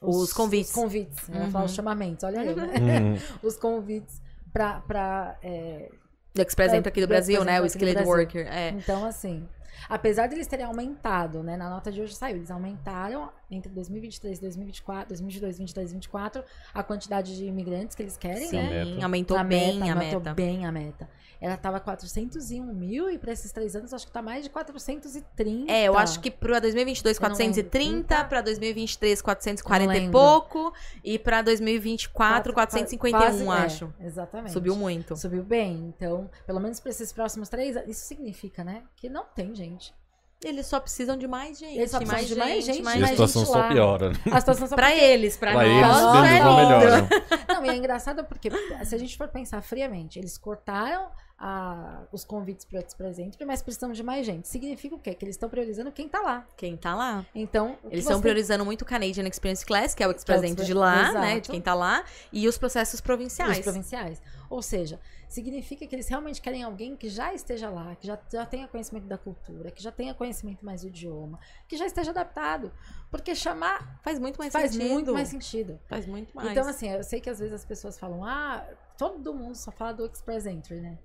Os 0.00 0.32
convites. 0.32 0.70
Os 0.70 0.74
convites. 0.74 1.28
Eu 1.28 1.34
ia 1.36 1.40
Uhum. 1.44 1.50
falar 1.50 1.64
os 1.64 1.74
chamamentos, 1.74 2.24
olha 2.24 2.44
eu, 2.44 2.56
né? 2.56 2.68
Hum, 3.00 3.18
Os 3.46 3.56
convites 3.56 4.20
pra. 4.52 4.80
pra 4.80 5.36
é, 5.42 5.90
Do 6.34 6.42
Express 6.42 6.72
Entry 6.72 6.88
aqui 6.88 7.00
do 7.00 7.08
Brasil, 7.08 7.44
né? 7.44 7.60
O 7.60 7.66
Skilled 7.66 8.02
Worker. 8.04 8.46
É. 8.46 8.70
Então, 8.70 9.04
assim, 9.04 9.48
apesar 9.88 10.26
de 10.26 10.34
eles 10.36 10.46
terem 10.46 10.64
aumentado, 10.64 11.42
né? 11.42 11.56
Na 11.56 11.68
nota 11.68 11.90
de 11.92 12.00
hoje 12.00 12.14
saiu, 12.14 12.36
eles 12.36 12.50
aumentaram 12.50 13.30
entre 13.50 13.70
2023 13.72 14.38
e 14.38 14.40
2024, 14.40 15.08
2022, 15.08 15.56
2023 15.56 15.90
e 15.90 15.94
2024 15.94 16.44
a 16.72 16.82
quantidade 16.82 17.36
de 17.36 17.44
imigrantes 17.46 17.94
que 17.96 18.02
eles 18.02 18.16
querem, 18.16 18.48
Sim, 18.48 18.56
né? 18.56 19.02
aumentou 19.02 19.36
a 19.36 19.44
bem 19.44 19.78
meta, 19.78 19.90
a 19.90 19.94
aumentou 19.94 20.20
meta. 20.20 20.34
bem 20.34 20.66
a 20.66 20.72
meta. 20.72 21.08
Ela 21.40 21.56
tava 21.56 21.80
401 21.80 22.62
mil 22.74 23.10
e 23.10 23.16
para 23.18 23.32
esses 23.32 23.50
três 23.50 23.74
anos 23.74 23.94
acho 23.94 24.06
que 24.06 24.12
tá 24.12 24.20
mais 24.20 24.44
de 24.44 24.50
430. 24.50 25.72
É, 25.72 25.84
eu 25.84 25.96
acho 25.96 26.20
que 26.20 26.30
pra 26.30 26.60
2022, 26.60 27.16
Eu 27.16 27.22
não 27.22 27.28
lembro. 27.36 27.54
430, 27.54 27.70
30. 28.08 28.24
pra 28.26 28.40
2023, 28.42 29.22
440 29.22 29.96
e 29.96 30.10
pouco, 30.10 30.72
e 31.02 31.18
pra 31.18 31.40
2024, 31.40 32.52
451, 32.52 33.10
quase- 33.18 33.44
é, 33.44 33.48
acho. 33.48 33.94
exatamente. 34.00 34.52
Subiu 34.52 34.76
muito. 34.76 35.16
Subiu 35.16 35.42
bem. 35.42 35.92
Então, 35.96 36.30
pelo 36.46 36.60
menos 36.60 36.78
para 36.78 36.90
esses 36.90 37.10
próximos 37.12 37.48
três 37.48 37.74
anos, 37.76 37.88
isso 37.88 38.04
significa, 38.06 38.62
né? 38.62 38.82
Que 38.96 39.08
não 39.08 39.24
tem 39.24 39.54
gente. 39.54 39.94
Eles 40.42 40.66
só 40.66 40.80
precisam 40.80 41.18
de 41.18 41.28
mais 41.28 41.58
gente. 41.58 41.76
Eles 41.76 41.90
só 41.90 41.98
precisam 41.98 42.16
mais 42.16 42.28
de 42.28 42.34
mais 42.34 42.64
gente, 42.64 42.76
e 42.78 42.80
a 42.80 42.84
mais 42.84 43.10
situação 43.10 43.42
gente 43.44 43.52
só 43.52 43.58
lá. 43.58 43.68
piora. 43.68 44.08
né? 44.10 44.16
A 44.32 44.40
situação 44.40 44.66
só 44.66 44.74
Pra 44.74 44.88
porque- 44.88 45.04
eles, 45.04 45.36
pra, 45.36 45.52
Pra 45.52 45.62
nós. 45.62 45.70
eles, 45.70 45.86
Nossa, 45.86 46.18
eles 46.18 46.30
é 46.30 46.42
não 46.42 46.56
lindo. 46.60 46.68
melhoram. 46.78 47.08
Não, 47.60 47.66
e 47.66 47.68
é 47.68 47.76
engraçado 47.76 48.24
porque, 48.24 48.48
se 48.84 48.94
a 48.94 48.98
gente 48.98 49.18
for 49.18 49.28
pensar 49.28 49.60
friamente, 49.60 50.18
eles 50.18 50.38
cortaram 50.38 51.08
a- 51.38 52.04
os 52.10 52.24
convites 52.24 52.64
para 52.64 52.78
o 52.78 52.82
Express 52.82 53.18
Entry, 53.18 53.44
mas 53.44 53.60
precisam 53.62 53.92
de 53.92 54.02
mais 54.02 54.24
gente. 54.24 54.48
Significa 54.48 54.94
o 54.94 54.98
quê? 54.98 55.12
Que 55.14 55.24
eles 55.26 55.34
estão 55.36 55.48
priorizando 55.48 55.92
quem 55.92 56.08
tá 56.08 56.20
lá. 56.20 56.46
Quem 56.56 56.74
tá 56.76 56.94
lá. 56.94 57.24
Então, 57.34 57.76
Eles 57.84 58.04
você 58.04 58.10
estão 58.10 58.20
priorizando 58.20 58.64
muito 58.64 58.80
o 58.82 58.84
Canadian 58.86 59.26
Experience 59.28 59.64
Class, 59.66 59.94
que 59.94 60.02
é 60.02 60.08
o 60.08 60.10
Express 60.10 60.40
Que 60.40 60.62
é 60.62 60.64
de 60.64 60.72
lá, 60.74 61.02
Exato. 61.02 61.18
né? 61.18 61.40
De 61.40 61.50
quem 61.50 61.60
tá 61.60 61.74
lá. 61.74 62.02
E 62.32 62.48
os 62.48 62.56
processos 62.56 62.94
Os 62.94 63.00
provinciais. 63.02 63.58
provinciais. 63.60 64.22
Ou 64.48 64.62
seja, 64.62 64.98
significa 65.30 65.86
que 65.86 65.94
eles 65.94 66.08
realmente 66.08 66.42
querem 66.42 66.62
alguém 66.62 66.96
que 66.96 67.08
já 67.08 67.32
esteja 67.32 67.70
lá, 67.70 67.94
que 67.94 68.06
já, 68.06 68.18
já 68.30 68.44
tenha 68.44 68.66
conhecimento 68.66 69.06
da 69.06 69.16
cultura, 69.16 69.70
que 69.70 69.82
já 69.82 69.92
tenha 69.92 70.12
conhecimento 70.12 70.64
mais 70.64 70.82
do 70.82 70.88
idioma, 70.88 71.38
que 71.68 71.76
já 71.76 71.86
esteja 71.86 72.10
adaptado. 72.10 72.72
Porque 73.10 73.34
chamar 73.34 74.00
Faz 74.02 74.18
muito 74.18 74.38
mais 74.38 74.52
faz 74.52 74.72
sentido. 74.72 74.92
muito 74.92 75.12
mais 75.12 75.28
sentido. 75.28 75.80
Faz 75.86 76.04
muito 76.06 76.34
mais. 76.34 76.50
Então, 76.50 76.68
assim, 76.68 76.88
eu 76.90 77.02
sei 77.04 77.20
que 77.20 77.30
às 77.30 77.38
vezes 77.38 77.54
as 77.54 77.64
pessoas 77.64 77.98
falam, 77.98 78.24
ah, 78.24 78.66
todo 78.98 79.32
mundo 79.32 79.54
só 79.54 79.70
fala 79.70 79.92
do 79.92 80.04
Express 80.04 80.46
Entry, 80.46 80.80
né? 80.80 80.98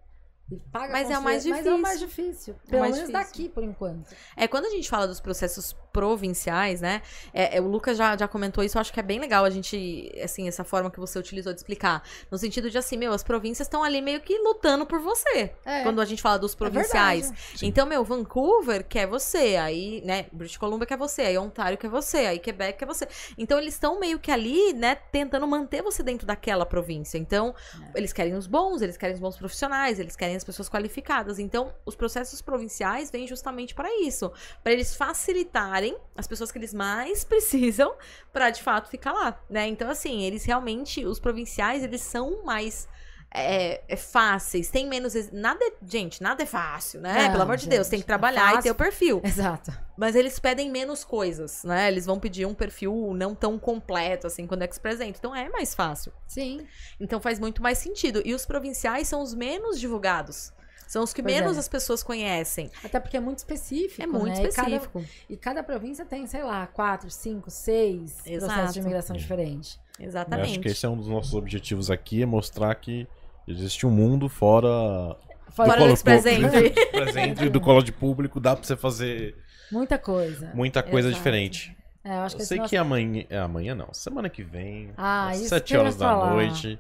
Paga 0.72 0.94
Mas 0.94 1.10
é 1.10 1.18
o 1.18 1.24
mais 1.24 1.46
Mas 1.46 1.66
é 1.66 1.74
o 1.74 1.82
mais 1.82 2.00
difícil. 2.00 2.56
Pelo 2.68 2.82
mais 2.82 2.96
menos 2.96 3.10
difícil. 3.10 3.32
daqui, 3.32 3.50
por 3.50 3.64
enquanto. 3.64 4.16
É, 4.38 4.48
quando 4.48 4.66
a 4.66 4.70
gente 4.70 4.88
fala 4.88 5.08
dos 5.08 5.20
processos 5.20 5.76
provinciais, 5.96 6.82
né? 6.82 7.02
é, 7.34 7.58
é, 7.58 7.62
o 7.62 7.68
Lucas 7.68 7.98
já, 7.98 8.18
já 8.18 8.28
comentou 8.28 8.64
isso, 8.64 8.78
eu 8.78 8.82
acho 8.82 8.92
que 8.92 9.00
é 9.00 9.04
bem 9.04 9.18
legal 9.20 9.46
a 9.46 9.50
gente, 9.50 10.12
assim, 10.22 10.48
essa 10.48 10.64
forma 10.64 10.92
que 10.92 11.00
você 11.00 11.18
utilizou 11.18 11.54
de 11.54 11.60
explicar. 11.60 12.04
No 12.30 12.38
sentido 12.38 12.70
de 12.70 12.78
assim, 12.78 12.98
meu, 12.98 13.14
as 13.14 13.24
províncias 13.24 13.66
estão 13.66 13.82
ali 13.84 14.02
meio 14.02 14.20
que 14.20 14.38
lutando 14.40 14.86
por 14.86 15.00
você. 15.00 15.52
É. 15.64 15.84
Quando 15.84 16.02
a 16.02 16.06
gente 16.06 16.22
fala 16.22 16.38
dos 16.38 16.54
provinciais. 16.54 17.30
verdade. 17.30 17.58
Sim. 17.58 17.68
então, 17.68 17.86
meu, 17.86 18.04
Vancouver 18.04 18.84
quer 18.84 19.08
você, 19.08 19.56
aí, 19.56 20.02
né, 20.04 20.26
British 20.34 20.58
Columbia 20.58 20.86
quer 20.86 20.98
você, 20.98 21.22
aí 21.22 21.38
Ontário 21.38 21.78
quer 21.78 21.90
você, 21.90 22.18
aí 22.18 22.40
Quebec 22.40 22.78
quer 22.80 22.86
você. 22.86 23.08
Então, 23.38 23.58
eles 23.58 23.74
estão 23.74 24.00
meio 24.00 24.20
que 24.20 24.32
ali, 24.32 24.74
né, 24.74 24.96
tentando 24.96 25.48
manter 25.48 25.82
você 25.82 26.04
dentro 26.04 26.28
daquela 26.28 26.66
província. 26.66 27.18
Então, 27.18 27.56
É. 27.94 27.98
eles 28.00 28.12
querem 28.12 28.34
os 28.36 28.48
bons, 28.48 28.82
eles 28.82 28.98
querem 28.98 29.14
os 29.16 29.22
bons 29.22 29.38
profissionais, 29.38 30.00
eles 30.00 30.16
querem 30.16 30.36
as 30.36 30.44
pessoas 30.44 30.70
qualificadas. 30.70 31.40
Então, 31.40 31.74
os 31.86 31.96
processos 31.96 32.42
provinciais 32.42 33.10
vêm 33.12 33.28
justamente 33.28 33.74
para 33.74 33.90
isso, 34.02 34.32
para 34.64 34.74
eles 34.74 34.96
facilitarem 34.96 35.85
as 36.16 36.26
pessoas 36.26 36.52
que 36.52 36.58
eles 36.58 36.74
mais 36.74 37.24
precisam 37.26 37.94
para 38.32 38.50
de 38.50 38.64
fato 38.64 38.90
ficar 38.90 39.12
lá, 39.12 39.38
né? 39.50 39.68
Então, 39.68 39.90
assim, 39.90 40.24
eles 40.24 40.46
realmente, 40.46 41.06
os 41.06 41.20
provinciais, 41.20 41.84
eles 41.84 42.02
são 42.02 42.46
mais 42.46 42.88
é, 43.36 43.82
é 43.88 43.96
fáceis, 43.98 44.70
tem 44.70 44.88
menos. 44.88 45.14
Nada 45.32 45.60
é, 45.62 45.74
gente, 45.86 46.24
nada 46.24 46.42
é 46.44 46.46
fácil, 46.46 47.02
né? 47.02 47.24
Não, 47.24 47.32
Pelo 47.32 47.44
amor 47.44 47.58
de 47.58 47.68
Deus, 47.68 47.88
gente, 47.88 47.92
tem 47.92 48.00
que 48.00 48.06
é 48.06 48.08
trabalhar 48.08 48.56
e 48.56 48.64
ter 48.64 48.72
o 48.72 48.76
perfil. 48.76 49.22
Exato. 49.24 49.74
Mas 49.98 50.16
eles 50.16 50.40
pedem 50.40 50.72
menos 50.72 51.04
coisas, 51.04 51.64
né? 51.64 51.90
Eles 51.90 52.06
vão 52.06 52.18
pedir 52.18 52.46
um 52.46 52.54
perfil 52.54 53.14
não 53.14 53.36
tão 53.36 53.60
completo, 53.60 54.28
assim, 54.28 54.48
quando 54.48 54.62
é 54.62 54.68
que 54.68 54.74
se 54.74 54.80
apresenta. 54.80 55.18
Então 55.20 55.36
é 55.36 55.50
mais 55.50 55.76
fácil. 55.76 56.14
Sim. 56.26 56.66
Então 57.00 57.20
faz 57.20 57.40
muito 57.40 57.62
mais 57.62 57.78
sentido. 57.78 58.22
E 58.24 58.34
os 58.34 58.46
provinciais 58.46 59.08
são 59.08 59.22
os 59.22 59.34
menos 59.34 59.80
divulgados. 59.80 60.54
São 60.88 61.04
os 61.04 61.14
que 61.14 61.22
Pois 61.24 61.34
menos 61.36 61.58
é. 61.58 61.60
as 61.60 61.68
pessoas 61.68 62.04
conhecem. 62.04 62.70
Até 62.84 63.00
porque 63.00 63.18
é 63.18 63.20
muito 63.20 63.40
específico. 63.40 64.02
É 64.02 64.08
muito 64.08 64.40
né? 64.40 64.44
E 64.46 64.50
cada- 64.52 64.70
específico. 64.70 65.04
E 65.30 65.36
cada, 65.38 65.64
província 65.64 66.06
tem, 66.06 66.26
sei 66.28 66.44
lá, 66.44 66.68
quatro, 66.68 67.10
cinco, 67.10 67.50
seis 67.50 68.26
Exato. 68.26 68.46
processos 68.54 68.74
de 68.74 68.80
imigração 68.82 69.16
diferentes. 69.16 69.80
Eu 70.00 70.06
Exatamente. 70.08 70.50
acho 70.52 70.60
que 70.60 70.68
esse 70.68 70.86
é 70.86 70.90
um 70.90 70.98
dos 70.98 71.08
nossos 71.08 71.34
objetivos 71.34 71.90
aqui, 71.90 72.22
é 72.22 72.26
mostrar 72.26 72.74
que 72.76 73.08
existe 73.48 73.86
um 73.86 73.90
mundo 73.92 74.28
fora 74.30 75.16
Fora 75.52 75.72
do 75.74 75.78
colo 75.78 75.94
Express 75.94 76.24
público, 76.24 76.46
Entry. 76.56 76.70
do 76.70 76.80
Express 76.80 77.16
Entry, 77.16 77.50
do 77.50 77.62
colo 77.62 77.82
de 77.82 77.92
público, 77.92 78.40
dá 78.40 78.56
pra 78.56 78.66
você 78.66 78.76
fazer 78.76 79.36
Muita 79.72 79.98
coisa. 79.98 80.52
muita 80.54 80.84
coisa 80.84 81.08
Exato. 81.08 81.18
diferente. 81.20 81.76
É, 82.04 82.10
eu 82.18 82.22
acho 82.22 82.36
Eu 82.36 82.40
que 82.40 82.46
sei 82.46 82.58
nosso- 82.58 82.70
que 82.70 82.78
amanhã, 82.78 83.24
é, 83.30 83.38
amanhã 83.40 83.74
não, 83.74 83.92
semana 83.94 84.30
que 84.30 84.44
vem, 84.44 84.92
Ah, 84.98 85.30
às 85.30 85.40
isso 85.40 85.50
7 85.50 85.64
que 85.68 85.74
eu 85.74 85.78
ia 85.78 85.82
horas 85.84 85.96
da 85.96 86.06
falar. 86.10 86.34
noite, 86.34 86.78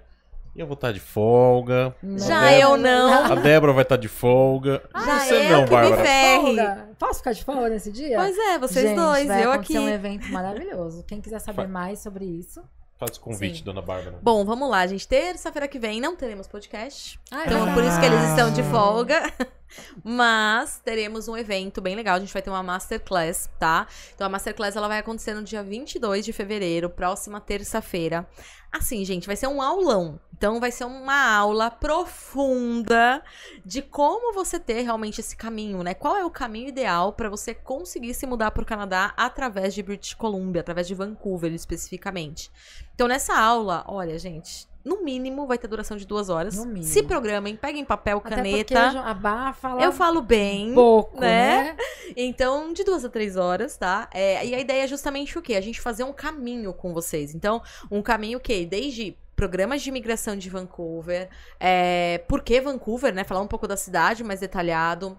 eu 0.55 0.65
vou 0.67 0.75
estar 0.75 0.91
de 0.91 0.99
folga. 0.99 1.95
Já 2.17 2.37
A 2.37 2.49
Débora- 2.49 2.59
eu 2.61 2.77
não. 2.77 3.13
A 3.31 3.35
Débora 3.35 3.73
vai 3.73 3.83
estar 3.83 3.97
de 3.97 4.07
folga. 4.07 4.81
Já 4.93 5.19
Você 5.19 5.33
eu 5.35 5.49
não, 5.49 5.65
que 5.65 5.75
me 5.75 5.81
Bárbara. 5.81 6.03
ferre. 6.03 6.41
Folga. 6.41 6.89
Posso 6.97 7.17
ficar 7.19 7.31
de 7.33 7.43
folga 7.43 7.69
nesse 7.69 7.91
dia? 7.91 8.17
Pois 8.17 8.37
é, 8.37 8.57
vocês 8.59 8.87
Gente, 8.89 8.95
dois, 8.97 9.27
vai 9.27 9.43
eu 9.45 9.51
aqui. 9.51 9.77
um 9.77 9.89
evento 9.89 10.27
maravilhoso. 10.31 11.03
Quem 11.07 11.19
quiser 11.21 11.39
saber 11.39 11.63
Fa- 11.63 11.67
mais 11.67 11.99
sobre 11.99 12.25
isso. 12.25 12.61
Faz 12.97 13.17
o 13.17 13.19
convite, 13.19 13.57
Sim. 13.57 13.63
dona 13.65 13.81
Bárbara. 13.81 14.17
Bom, 14.21 14.45
vamos 14.45 14.69
lá, 14.69 14.87
gente. 14.87 15.05
Terça-feira 15.05 15.67
que 15.67 15.77
vem 15.77 15.99
não 15.99 16.15
teremos 16.15 16.47
podcast. 16.47 17.19
Ah, 17.29 17.41
é 17.41 17.45
Então, 17.47 17.65
verdade. 17.65 17.73
por 17.73 17.83
isso 17.83 17.99
que 17.99 18.05
eles 18.05 18.29
estão 18.29 18.53
de 18.53 18.63
folga. 18.63 19.33
Mas 20.03 20.79
teremos 20.83 21.27
um 21.27 21.37
evento 21.37 21.81
bem 21.81 21.95
legal. 21.95 22.15
A 22.15 22.19
gente 22.19 22.33
vai 22.33 22.41
ter 22.41 22.49
uma 22.49 22.63
Masterclass, 22.63 23.49
tá? 23.59 23.87
Então, 24.13 24.27
a 24.27 24.29
Masterclass 24.29 24.75
ela 24.75 24.87
vai 24.87 24.99
acontecer 24.99 25.33
no 25.33 25.43
dia 25.43 25.63
22 25.63 26.25
de 26.25 26.33
fevereiro, 26.33 26.89
próxima 26.89 27.39
terça-feira. 27.39 28.27
Assim, 28.71 29.05
gente, 29.05 29.27
vai 29.27 29.35
ser 29.35 29.47
um 29.47 29.61
aulão. 29.61 30.19
Então, 30.37 30.59
vai 30.59 30.69
ser 30.69 30.83
uma 30.83 31.33
aula 31.33 31.71
profunda 31.71 33.23
de 33.65 33.81
como 33.81 34.33
você 34.33 34.59
ter 34.59 34.81
realmente 34.81 35.21
esse 35.21 35.35
caminho, 35.35 35.81
né? 35.81 35.93
Qual 35.93 36.17
é 36.17 36.25
o 36.25 36.29
caminho 36.29 36.67
ideal 36.67 37.13
para 37.13 37.29
você 37.29 37.53
conseguir 37.53 38.13
se 38.13 38.27
mudar 38.27 38.51
para 38.51 38.63
o 38.63 38.65
Canadá 38.65 39.13
através 39.15 39.73
de 39.73 39.81
British 39.81 40.13
Columbia, 40.13 40.59
através 40.59 40.87
de 40.87 40.93
Vancouver 40.93 41.53
especificamente. 41.53 42.51
Então, 42.93 43.07
nessa 43.07 43.37
aula, 43.37 43.85
olha, 43.87 44.19
gente, 44.19 44.67
no 44.85 45.03
mínimo 45.03 45.47
vai 45.47 45.57
ter 45.57 45.67
duração 45.67 45.97
de 45.97 46.05
duas 46.05 46.29
horas. 46.29 46.55
No 46.55 46.65
mínimo. 46.65 46.83
Se 46.83 47.01
programem, 47.01 47.55
peguem 47.55 47.83
papel, 47.83 48.19
Até 48.23 48.35
porque 48.35 48.65
caneta. 48.65 48.99
a 49.01 49.13
Bá 49.15 49.51
fala 49.51 49.81
Eu 49.81 49.91
falo 49.91 50.21
bem. 50.21 50.75
pouco, 50.75 51.19
né? 51.19 51.73
né? 51.73 51.77
Então, 52.15 52.71
de 52.71 52.83
duas 52.83 53.03
a 53.03 53.09
três 53.09 53.35
horas, 53.35 53.75
tá? 53.75 54.07
É, 54.13 54.45
e 54.45 54.53
a 54.53 54.59
ideia 54.59 54.83
é 54.83 54.87
justamente 54.87 55.39
o 55.39 55.41
quê? 55.41 55.55
A 55.55 55.61
gente 55.61 55.81
fazer 55.81 56.03
um 56.03 56.13
caminho 56.13 56.71
com 56.71 56.93
vocês. 56.93 57.33
Então, 57.33 57.63
um 57.89 58.01
caminho 58.01 58.39
que 58.39 58.63
desde 58.63 59.17
programas 59.35 59.81
de 59.81 59.89
imigração 59.89 60.37
de 60.37 60.49
Vancouver, 60.49 61.29
é, 61.59 62.19
por 62.27 62.43
que 62.43 62.61
Vancouver, 62.61 63.13
né? 63.13 63.23
Falar 63.23 63.41
um 63.41 63.47
pouco 63.47 63.67
da 63.67 63.75
cidade 63.75 64.23
mais 64.23 64.39
detalhado. 64.39 65.17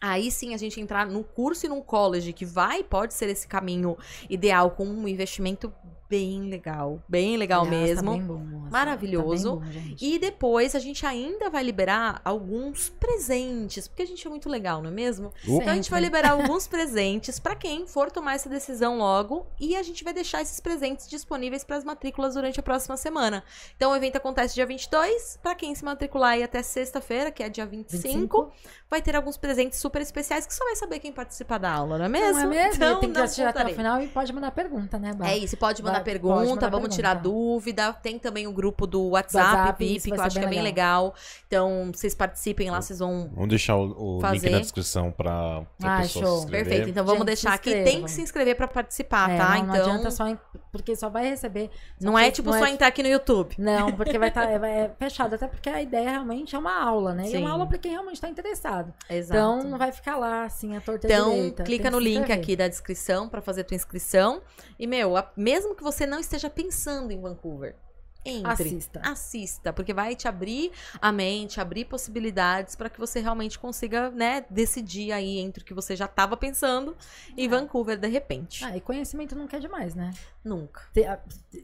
Aí 0.00 0.30
sim 0.30 0.52
a 0.52 0.58
gente 0.58 0.80
entrar 0.80 1.06
no 1.06 1.24
curso 1.24 1.64
e 1.64 1.68
num 1.68 1.80
college 1.80 2.32
que 2.32 2.44
vai, 2.44 2.82
pode 2.84 3.14
ser 3.14 3.30
esse 3.30 3.46
caminho 3.46 3.96
ideal 4.28 4.72
com 4.72 4.84
um 4.84 5.08
investimento 5.08 5.72
bem 6.08 6.42
legal, 6.48 7.02
bem 7.08 7.36
legal 7.36 7.64
Aliás, 7.64 7.88
mesmo. 7.88 8.10
Tá 8.12 8.18
bem 8.18 8.26
bom. 8.26 8.68
Maravilhoso. 8.70 9.56
Tá 9.58 9.64
bem 9.64 9.72
bom, 9.72 9.72
gente. 9.72 10.04
E 10.04 10.18
depois 10.18 10.74
a 10.74 10.78
gente 10.78 11.04
ainda 11.06 11.48
vai 11.50 11.62
liberar 11.62 12.20
alguns 12.24 12.88
presentes, 12.88 13.88
porque 13.88 14.02
a 14.02 14.06
gente 14.06 14.26
é 14.26 14.30
muito 14.30 14.48
legal, 14.48 14.82
não 14.82 14.90
é 14.90 14.92
mesmo? 14.92 15.28
Opa. 15.28 15.62
Então 15.62 15.72
a 15.72 15.76
gente 15.76 15.90
vai 15.90 16.00
Sempre. 16.00 16.16
liberar 16.18 16.32
alguns 16.40 16.66
presentes 16.66 17.38
pra 17.38 17.54
quem 17.54 17.86
for 17.86 18.10
tomar 18.10 18.34
essa 18.34 18.48
decisão 18.48 18.98
logo 18.98 19.46
e 19.58 19.76
a 19.76 19.82
gente 19.82 20.02
vai 20.04 20.12
deixar 20.12 20.42
esses 20.42 20.60
presentes 20.60 21.08
disponíveis 21.08 21.64
para 21.64 21.76
as 21.76 21.84
matrículas 21.84 22.34
durante 22.34 22.60
a 22.60 22.62
próxima 22.62 22.96
semana. 22.96 23.42
Então 23.76 23.92
o 23.92 23.96
evento 23.96 24.16
acontece 24.16 24.54
dia 24.54 24.66
22, 24.66 25.38
Pra 25.42 25.54
quem 25.54 25.74
se 25.74 25.84
matricular 25.84 26.32
aí 26.32 26.42
até 26.42 26.62
sexta-feira, 26.62 27.30
que 27.30 27.42
é 27.42 27.48
dia 27.48 27.66
25, 27.66 28.02
25. 28.02 28.52
vai 28.90 29.00
ter 29.02 29.14
alguns 29.16 29.36
presentes 29.36 29.78
super 29.78 30.00
especiais 30.02 30.46
que 30.46 30.54
só 30.54 30.64
vai 30.64 30.76
saber 30.76 30.98
quem 30.98 31.12
participar 31.12 31.58
da 31.58 31.70
aula, 31.72 31.98
não 31.98 32.04
é 32.04 32.08
mesmo? 32.08 32.32
Não 32.32 32.40
é 32.40 32.46
mesmo? 32.46 32.74
Então, 32.76 33.00
tem 33.00 33.12
que 33.12 33.18
assistir 33.18 33.42
até 33.42 33.64
o 33.64 33.74
final 33.74 34.00
e 34.02 34.08
pode 34.08 34.32
mandar 34.32 34.50
pergunta, 34.50 34.98
né, 34.98 35.12
Bá? 35.12 35.28
É 35.28 35.36
isso, 35.36 35.56
pode 35.56 35.82
mandar 35.82 35.95
Pergunta, 36.04 36.34
mandar 36.34 36.68
vamos 36.68 36.70
pergunta. 36.70 36.94
tirar 36.94 37.14
dúvida. 37.14 37.92
Tem 37.92 38.18
também 38.18 38.46
o 38.46 38.52
grupo 38.52 38.86
do 38.86 39.08
WhatsApp, 39.10 39.56
WhatsApp, 39.56 39.84
VIP, 39.84 40.10
que 40.10 40.16
eu 40.16 40.22
acho 40.22 40.38
que 40.38 40.44
é 40.44 40.48
bem 40.48 40.56
bem 40.56 40.62
legal. 40.62 41.14
Então, 41.46 41.90
vocês 41.94 42.14
participem 42.14 42.70
lá, 42.70 42.80
vocês 42.80 42.98
vão. 42.98 43.30
Vamos 43.34 43.48
deixar 43.48 43.76
o, 43.76 44.18
o 44.18 44.30
link 44.32 44.48
na 44.50 44.58
descrição 44.60 45.10
pra, 45.12 45.62
pra 45.78 45.96
Ah, 45.98 46.00
pessoa 46.02 46.24
show. 46.24 46.36
se 46.38 46.44
inscrever. 46.44 46.66
Perfeito, 46.66 46.90
então 46.90 47.04
vamos 47.04 47.18
Gente, 47.20 47.26
deixar 47.26 47.54
aqui. 47.54 47.70
Tem 47.84 48.02
que 48.02 48.10
se 48.10 48.22
inscrever 48.22 48.56
pra 48.56 48.66
participar, 48.68 49.30
É, 49.30 49.36
tá? 49.38 49.48
não, 49.50 49.56
então. 49.56 49.66
não 49.66 49.74
adianta 49.74 50.10
só... 50.10 50.26
em- 50.28 50.38
Porque 50.72 50.94
só 50.96 51.08
vai 51.08 51.28
receber... 51.28 51.70
só 51.98 52.06
Não 52.06 52.18
é 52.18 52.30
tipo 52.30 52.50
não 52.50 52.58
só 52.58 52.66
é- 52.66 52.70
entrar 52.70 52.86
aqui 52.88 53.02
no 53.02 53.08
YouTube. 53.08 53.54
Não, 53.58 53.92
porque 53.92 54.18
vai 54.18 54.28
estar 54.28 54.44
é 54.50 54.90
fechado. 54.98 55.34
Até 55.34 55.46
porque 55.46 55.68
a 55.68 55.80
ideia 55.82 56.10
realmente 56.10 56.54
é 56.54 56.58
uma 56.58 56.82
aula, 56.82 57.14
né? 57.14 57.24
E 57.24 57.28
é 57.28 57.30
Sim. 57.30 57.38
uma 57.38 57.50
aula 57.50 57.66
pra 57.66 57.78
quem 57.78 57.92
realmente 57.92 58.20
tá 58.20 58.28
interessado. 58.28 58.92
Exato. 59.08 59.38
Então, 59.38 59.62
não 59.70 59.78
vai 59.78 59.92
ficar 59.92 60.16
lá, 60.16 60.44
assim, 60.44 60.76
a 60.76 60.80
torta 60.80 61.06
Então, 61.06 61.30
direita. 61.30 61.62
clica 61.64 61.90
no 61.90 61.98
link 61.98 62.30
aqui 62.32 62.56
da 62.56 62.68
descrição 62.68 63.28
pra 63.28 63.40
fazer 63.40 63.64
tua 63.64 63.74
inscrição. 63.74 64.42
E, 64.78 64.86
meu, 64.86 65.16
a- 65.16 65.30
mesmo 65.36 65.74
que 65.74 65.82
você 65.86 66.04
não 66.04 66.18
esteja 66.18 66.50
pensando 66.50 67.12
em 67.12 67.20
Vancouver, 67.20 67.76
entre. 68.24 68.50
Assista. 68.50 69.00
Assista, 69.04 69.72
porque 69.72 69.94
vai 69.94 70.16
te 70.16 70.26
abrir 70.26 70.72
a 71.00 71.12
mente, 71.12 71.60
abrir 71.60 71.84
possibilidades 71.84 72.74
pra 72.74 72.90
que 72.90 72.98
você 72.98 73.20
realmente 73.20 73.56
consiga, 73.56 74.10
né, 74.10 74.44
decidir 74.50 75.12
aí 75.12 75.38
entre 75.38 75.62
o 75.62 75.64
que 75.64 75.72
você 75.72 75.94
já 75.94 76.08
tava 76.08 76.36
pensando 76.36 76.96
e 77.36 77.46
Vancouver 77.46 77.96
de 77.96 78.08
repente. 78.08 78.64
Ah, 78.64 78.76
e 78.76 78.80
conhecimento 78.80 79.36
nunca 79.36 79.58
é 79.58 79.60
demais, 79.60 79.94
né? 79.94 80.10
Nunca. 80.44 80.82
Ter, 80.92 81.20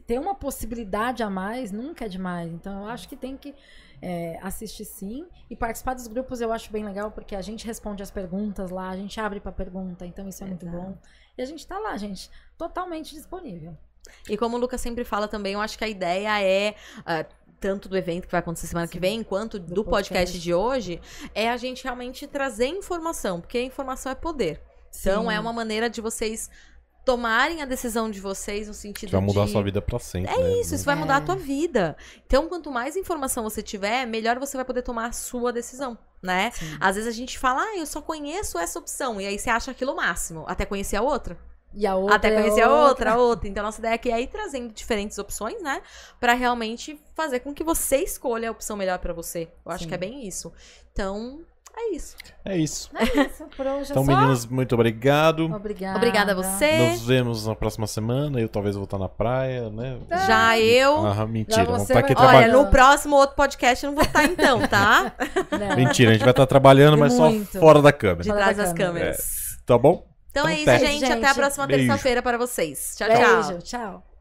ter 0.07 0.19
uma 0.19 0.35
possibilidade 0.35 1.21
a 1.21 1.29
mais 1.29 1.69
nunca 1.69 2.05
é 2.05 2.07
demais. 2.07 2.49
Então, 2.49 2.83
eu 2.83 2.87
acho 2.87 3.09
que 3.09 3.17
tem 3.17 3.35
que 3.35 3.53
é, 4.01 4.39
assistir 4.41 4.85
sim. 4.85 5.27
E 5.49 5.55
participar 5.55 5.95
dos 5.95 6.07
grupos 6.07 6.39
eu 6.39 6.53
acho 6.53 6.71
bem 6.71 6.85
legal, 6.85 7.11
porque 7.11 7.35
a 7.35 7.41
gente 7.41 7.65
responde 7.65 8.01
as 8.01 8.11
perguntas 8.11 8.71
lá, 8.71 8.89
a 8.89 8.95
gente 8.95 9.19
abre 9.19 9.41
pra 9.41 9.51
pergunta, 9.51 10.05
então 10.05 10.29
isso 10.29 10.43
é 10.43 10.47
muito 10.47 10.65
Exato. 10.65 10.81
bom. 10.81 10.97
E 11.37 11.41
a 11.41 11.45
gente 11.45 11.65
tá 11.67 11.77
lá, 11.77 11.97
gente, 11.97 12.29
totalmente 12.57 13.13
disponível. 13.13 13.77
E 14.29 14.37
como 14.37 14.57
o 14.57 14.59
Lucas 14.59 14.81
sempre 14.81 15.03
fala 15.03 15.27
também, 15.27 15.53
eu 15.53 15.61
acho 15.61 15.77
que 15.77 15.83
a 15.83 15.87
ideia 15.89 16.41
é. 16.41 16.75
ah, 17.05 17.25
tanto 17.59 17.87
do 17.87 17.95
evento 17.95 18.25
que 18.25 18.31
vai 18.31 18.39
acontecer 18.39 18.67
semana 18.67 18.87
que 18.87 18.95
Sim. 18.95 18.99
vem, 18.99 19.23
quanto 19.23 19.57
do, 19.57 19.73
Do 19.75 19.83
podcast. 19.85 20.33
podcast. 20.33 20.39
de 20.39 20.53
hoje, 20.53 21.01
é 21.33 21.49
a 21.49 21.55
gente 21.55 21.81
realmente 21.83 22.27
trazer 22.27 22.67
informação, 22.67 23.39
porque 23.39 23.57
a 23.57 23.63
informação 23.63 24.11
é 24.11 24.15
poder. 24.15 24.61
Então, 24.99 25.23
Sim. 25.29 25.33
é 25.33 25.39
uma 25.39 25.53
maneira 25.53 25.89
de 25.89 26.01
vocês 26.01 26.49
tomarem 27.05 27.61
a 27.61 27.65
decisão 27.65 28.09
de 28.11 28.19
vocês 28.19 28.67
no 28.67 28.73
Que 28.73 28.79
sentido 28.79 29.11
vai 29.11 29.21
mudar 29.21 29.43
a 29.43 29.45
de... 29.45 29.51
sua 29.51 29.63
vida 29.63 29.81
pra 29.81 29.97
sempre. 29.99 30.31
É 30.33 30.37
né? 30.37 30.53
isso, 30.59 30.75
isso 30.75 30.83
vai 30.85 30.95
mudar 30.95 31.15
a 31.15 31.21
É. 31.21 31.21
tua 31.21 31.35
vida. 31.35 31.95
Então, 32.25 32.47
quanto 32.49 32.69
mais 32.71 32.95
informação 32.97 33.43
você 33.43 33.61
tiver, 33.61 34.05
melhor 34.05 34.37
você 34.39 34.57
vai 34.57 34.65
poder 34.65 34.81
tomar 34.81 35.05
a 35.07 35.11
sua 35.13 35.51
decisão, 35.53 35.97
né? 36.21 36.51
Sim. 36.51 36.77
Às 36.81 36.95
vezes 36.97 37.09
a 37.09 37.15
gente 37.15 37.37
fala, 37.39 37.61
ah, 37.61 37.77
eu 37.77 37.85
só 37.85 38.01
conheço 38.01 38.57
essa 38.57 38.77
opção, 38.79 39.19
e 39.21 39.25
aí 39.25 39.39
você 39.39 39.49
acha 39.49 39.71
aquilo 39.71 39.93
o 39.93 39.95
máximo, 39.95 40.43
até 40.47 40.65
conhecer 40.65 40.95
a 40.97 41.01
outra. 41.01 41.37
E 41.75 41.87
a 41.87 41.95
outra 41.95 42.15
Até 42.15 42.27
é 42.29 42.35
conhecer 42.41 42.61
a 42.61 42.69
outra, 42.71 43.11
a 43.13 43.17
outra. 43.17 43.47
Então, 43.49 43.63
nossa 43.63 43.79
ideia 43.79 43.95
aqui 43.95 44.11
é 44.11 44.21
ir 44.21 44.27
trazendo 44.27 44.71
diferentes 44.73 45.17
opções, 45.17 45.61
né? 45.61 45.81
Pra 46.19 46.33
realmente 46.33 46.99
fazer 47.15 47.39
com 47.39 47.53
que 47.53 47.63
você 47.63 47.97
escolha 47.97 48.49
a 48.49 48.51
opção 48.51 48.77
melhor 48.77 48.99
pra 48.99 49.13
você. 49.13 49.49
Eu 49.65 49.71
acho 49.71 49.83
Sim. 49.83 49.89
que 49.89 49.95
é 49.95 49.97
bem 49.97 50.27
isso. 50.27 50.53
Então, 50.91 51.39
é 51.75 51.95
isso. 51.95 52.15
É 52.45 52.55
isso. 52.55 52.91
É 52.93 53.03
isso, 53.25 53.45
por 53.57 53.65
hoje 53.65 53.89
Então, 53.89 54.03
é 54.03 54.05
só. 54.05 54.15
meninas, 54.15 54.45
muito 54.45 54.75
obrigado. 54.75 55.45
Obrigada. 55.51 55.97
Obrigada 55.97 56.31
a 56.33 56.35
você. 56.35 56.89
Nos 56.91 57.01
vemos 57.07 57.47
na 57.47 57.55
próxima 57.55 57.87
semana. 57.87 58.39
Eu 58.39 58.47
talvez 58.47 58.75
vou 58.75 58.83
estar 58.83 58.99
na 58.99 59.09
praia, 59.09 59.71
né? 59.71 59.97
Já 60.27 60.59
eu. 60.59 61.03
Ah, 61.07 61.25
mentira, 61.25 61.55
Já 61.57 61.63
vamos 61.63 61.81
estar 61.89 61.97
aqui 61.99 62.13
vai- 62.13 62.23
Olha, 62.23 62.31
trabalhando. 62.37 62.65
no 62.65 62.69
próximo 62.69 63.15
outro 63.15 63.35
podcast 63.35 63.83
eu 63.83 63.91
não 63.91 63.95
vou 63.95 64.05
estar 64.05 64.23
então, 64.25 64.67
tá? 64.67 65.11
Não. 65.51 65.75
Mentira, 65.75 66.11
a 66.11 66.13
gente 66.13 66.21
vai 66.23 66.29
estar 66.31 66.45
trabalhando, 66.45 66.97
E 66.97 66.99
mas 66.99 67.13
só 67.13 67.29
muito. 67.31 67.59
fora 67.59 67.81
da 67.81 67.91
câmera. 67.91 68.21
De 68.21 68.29
trás 68.31 68.57
da 68.57 68.63
das 68.65 68.73
câmera. 68.73 69.05
câmeras. 69.05 69.57
Tá 69.65 69.75
bom? 69.75 70.05
Então, 70.33 70.47
é 70.47 70.59
Então, 70.59 70.73
isso, 70.73 70.83
tá. 70.83 70.91
gente. 70.91 71.05
Até 71.05 71.27
a 71.27 71.35
próxima 71.35 71.67
beijo. 71.67 71.85
terça-feira 71.85 72.23
para 72.23 72.39
vocês. 72.39 72.95
Tchau, 72.97 73.07
tchau. 73.07 73.43
Beijo, 73.43 73.61
tchau. 73.61 74.12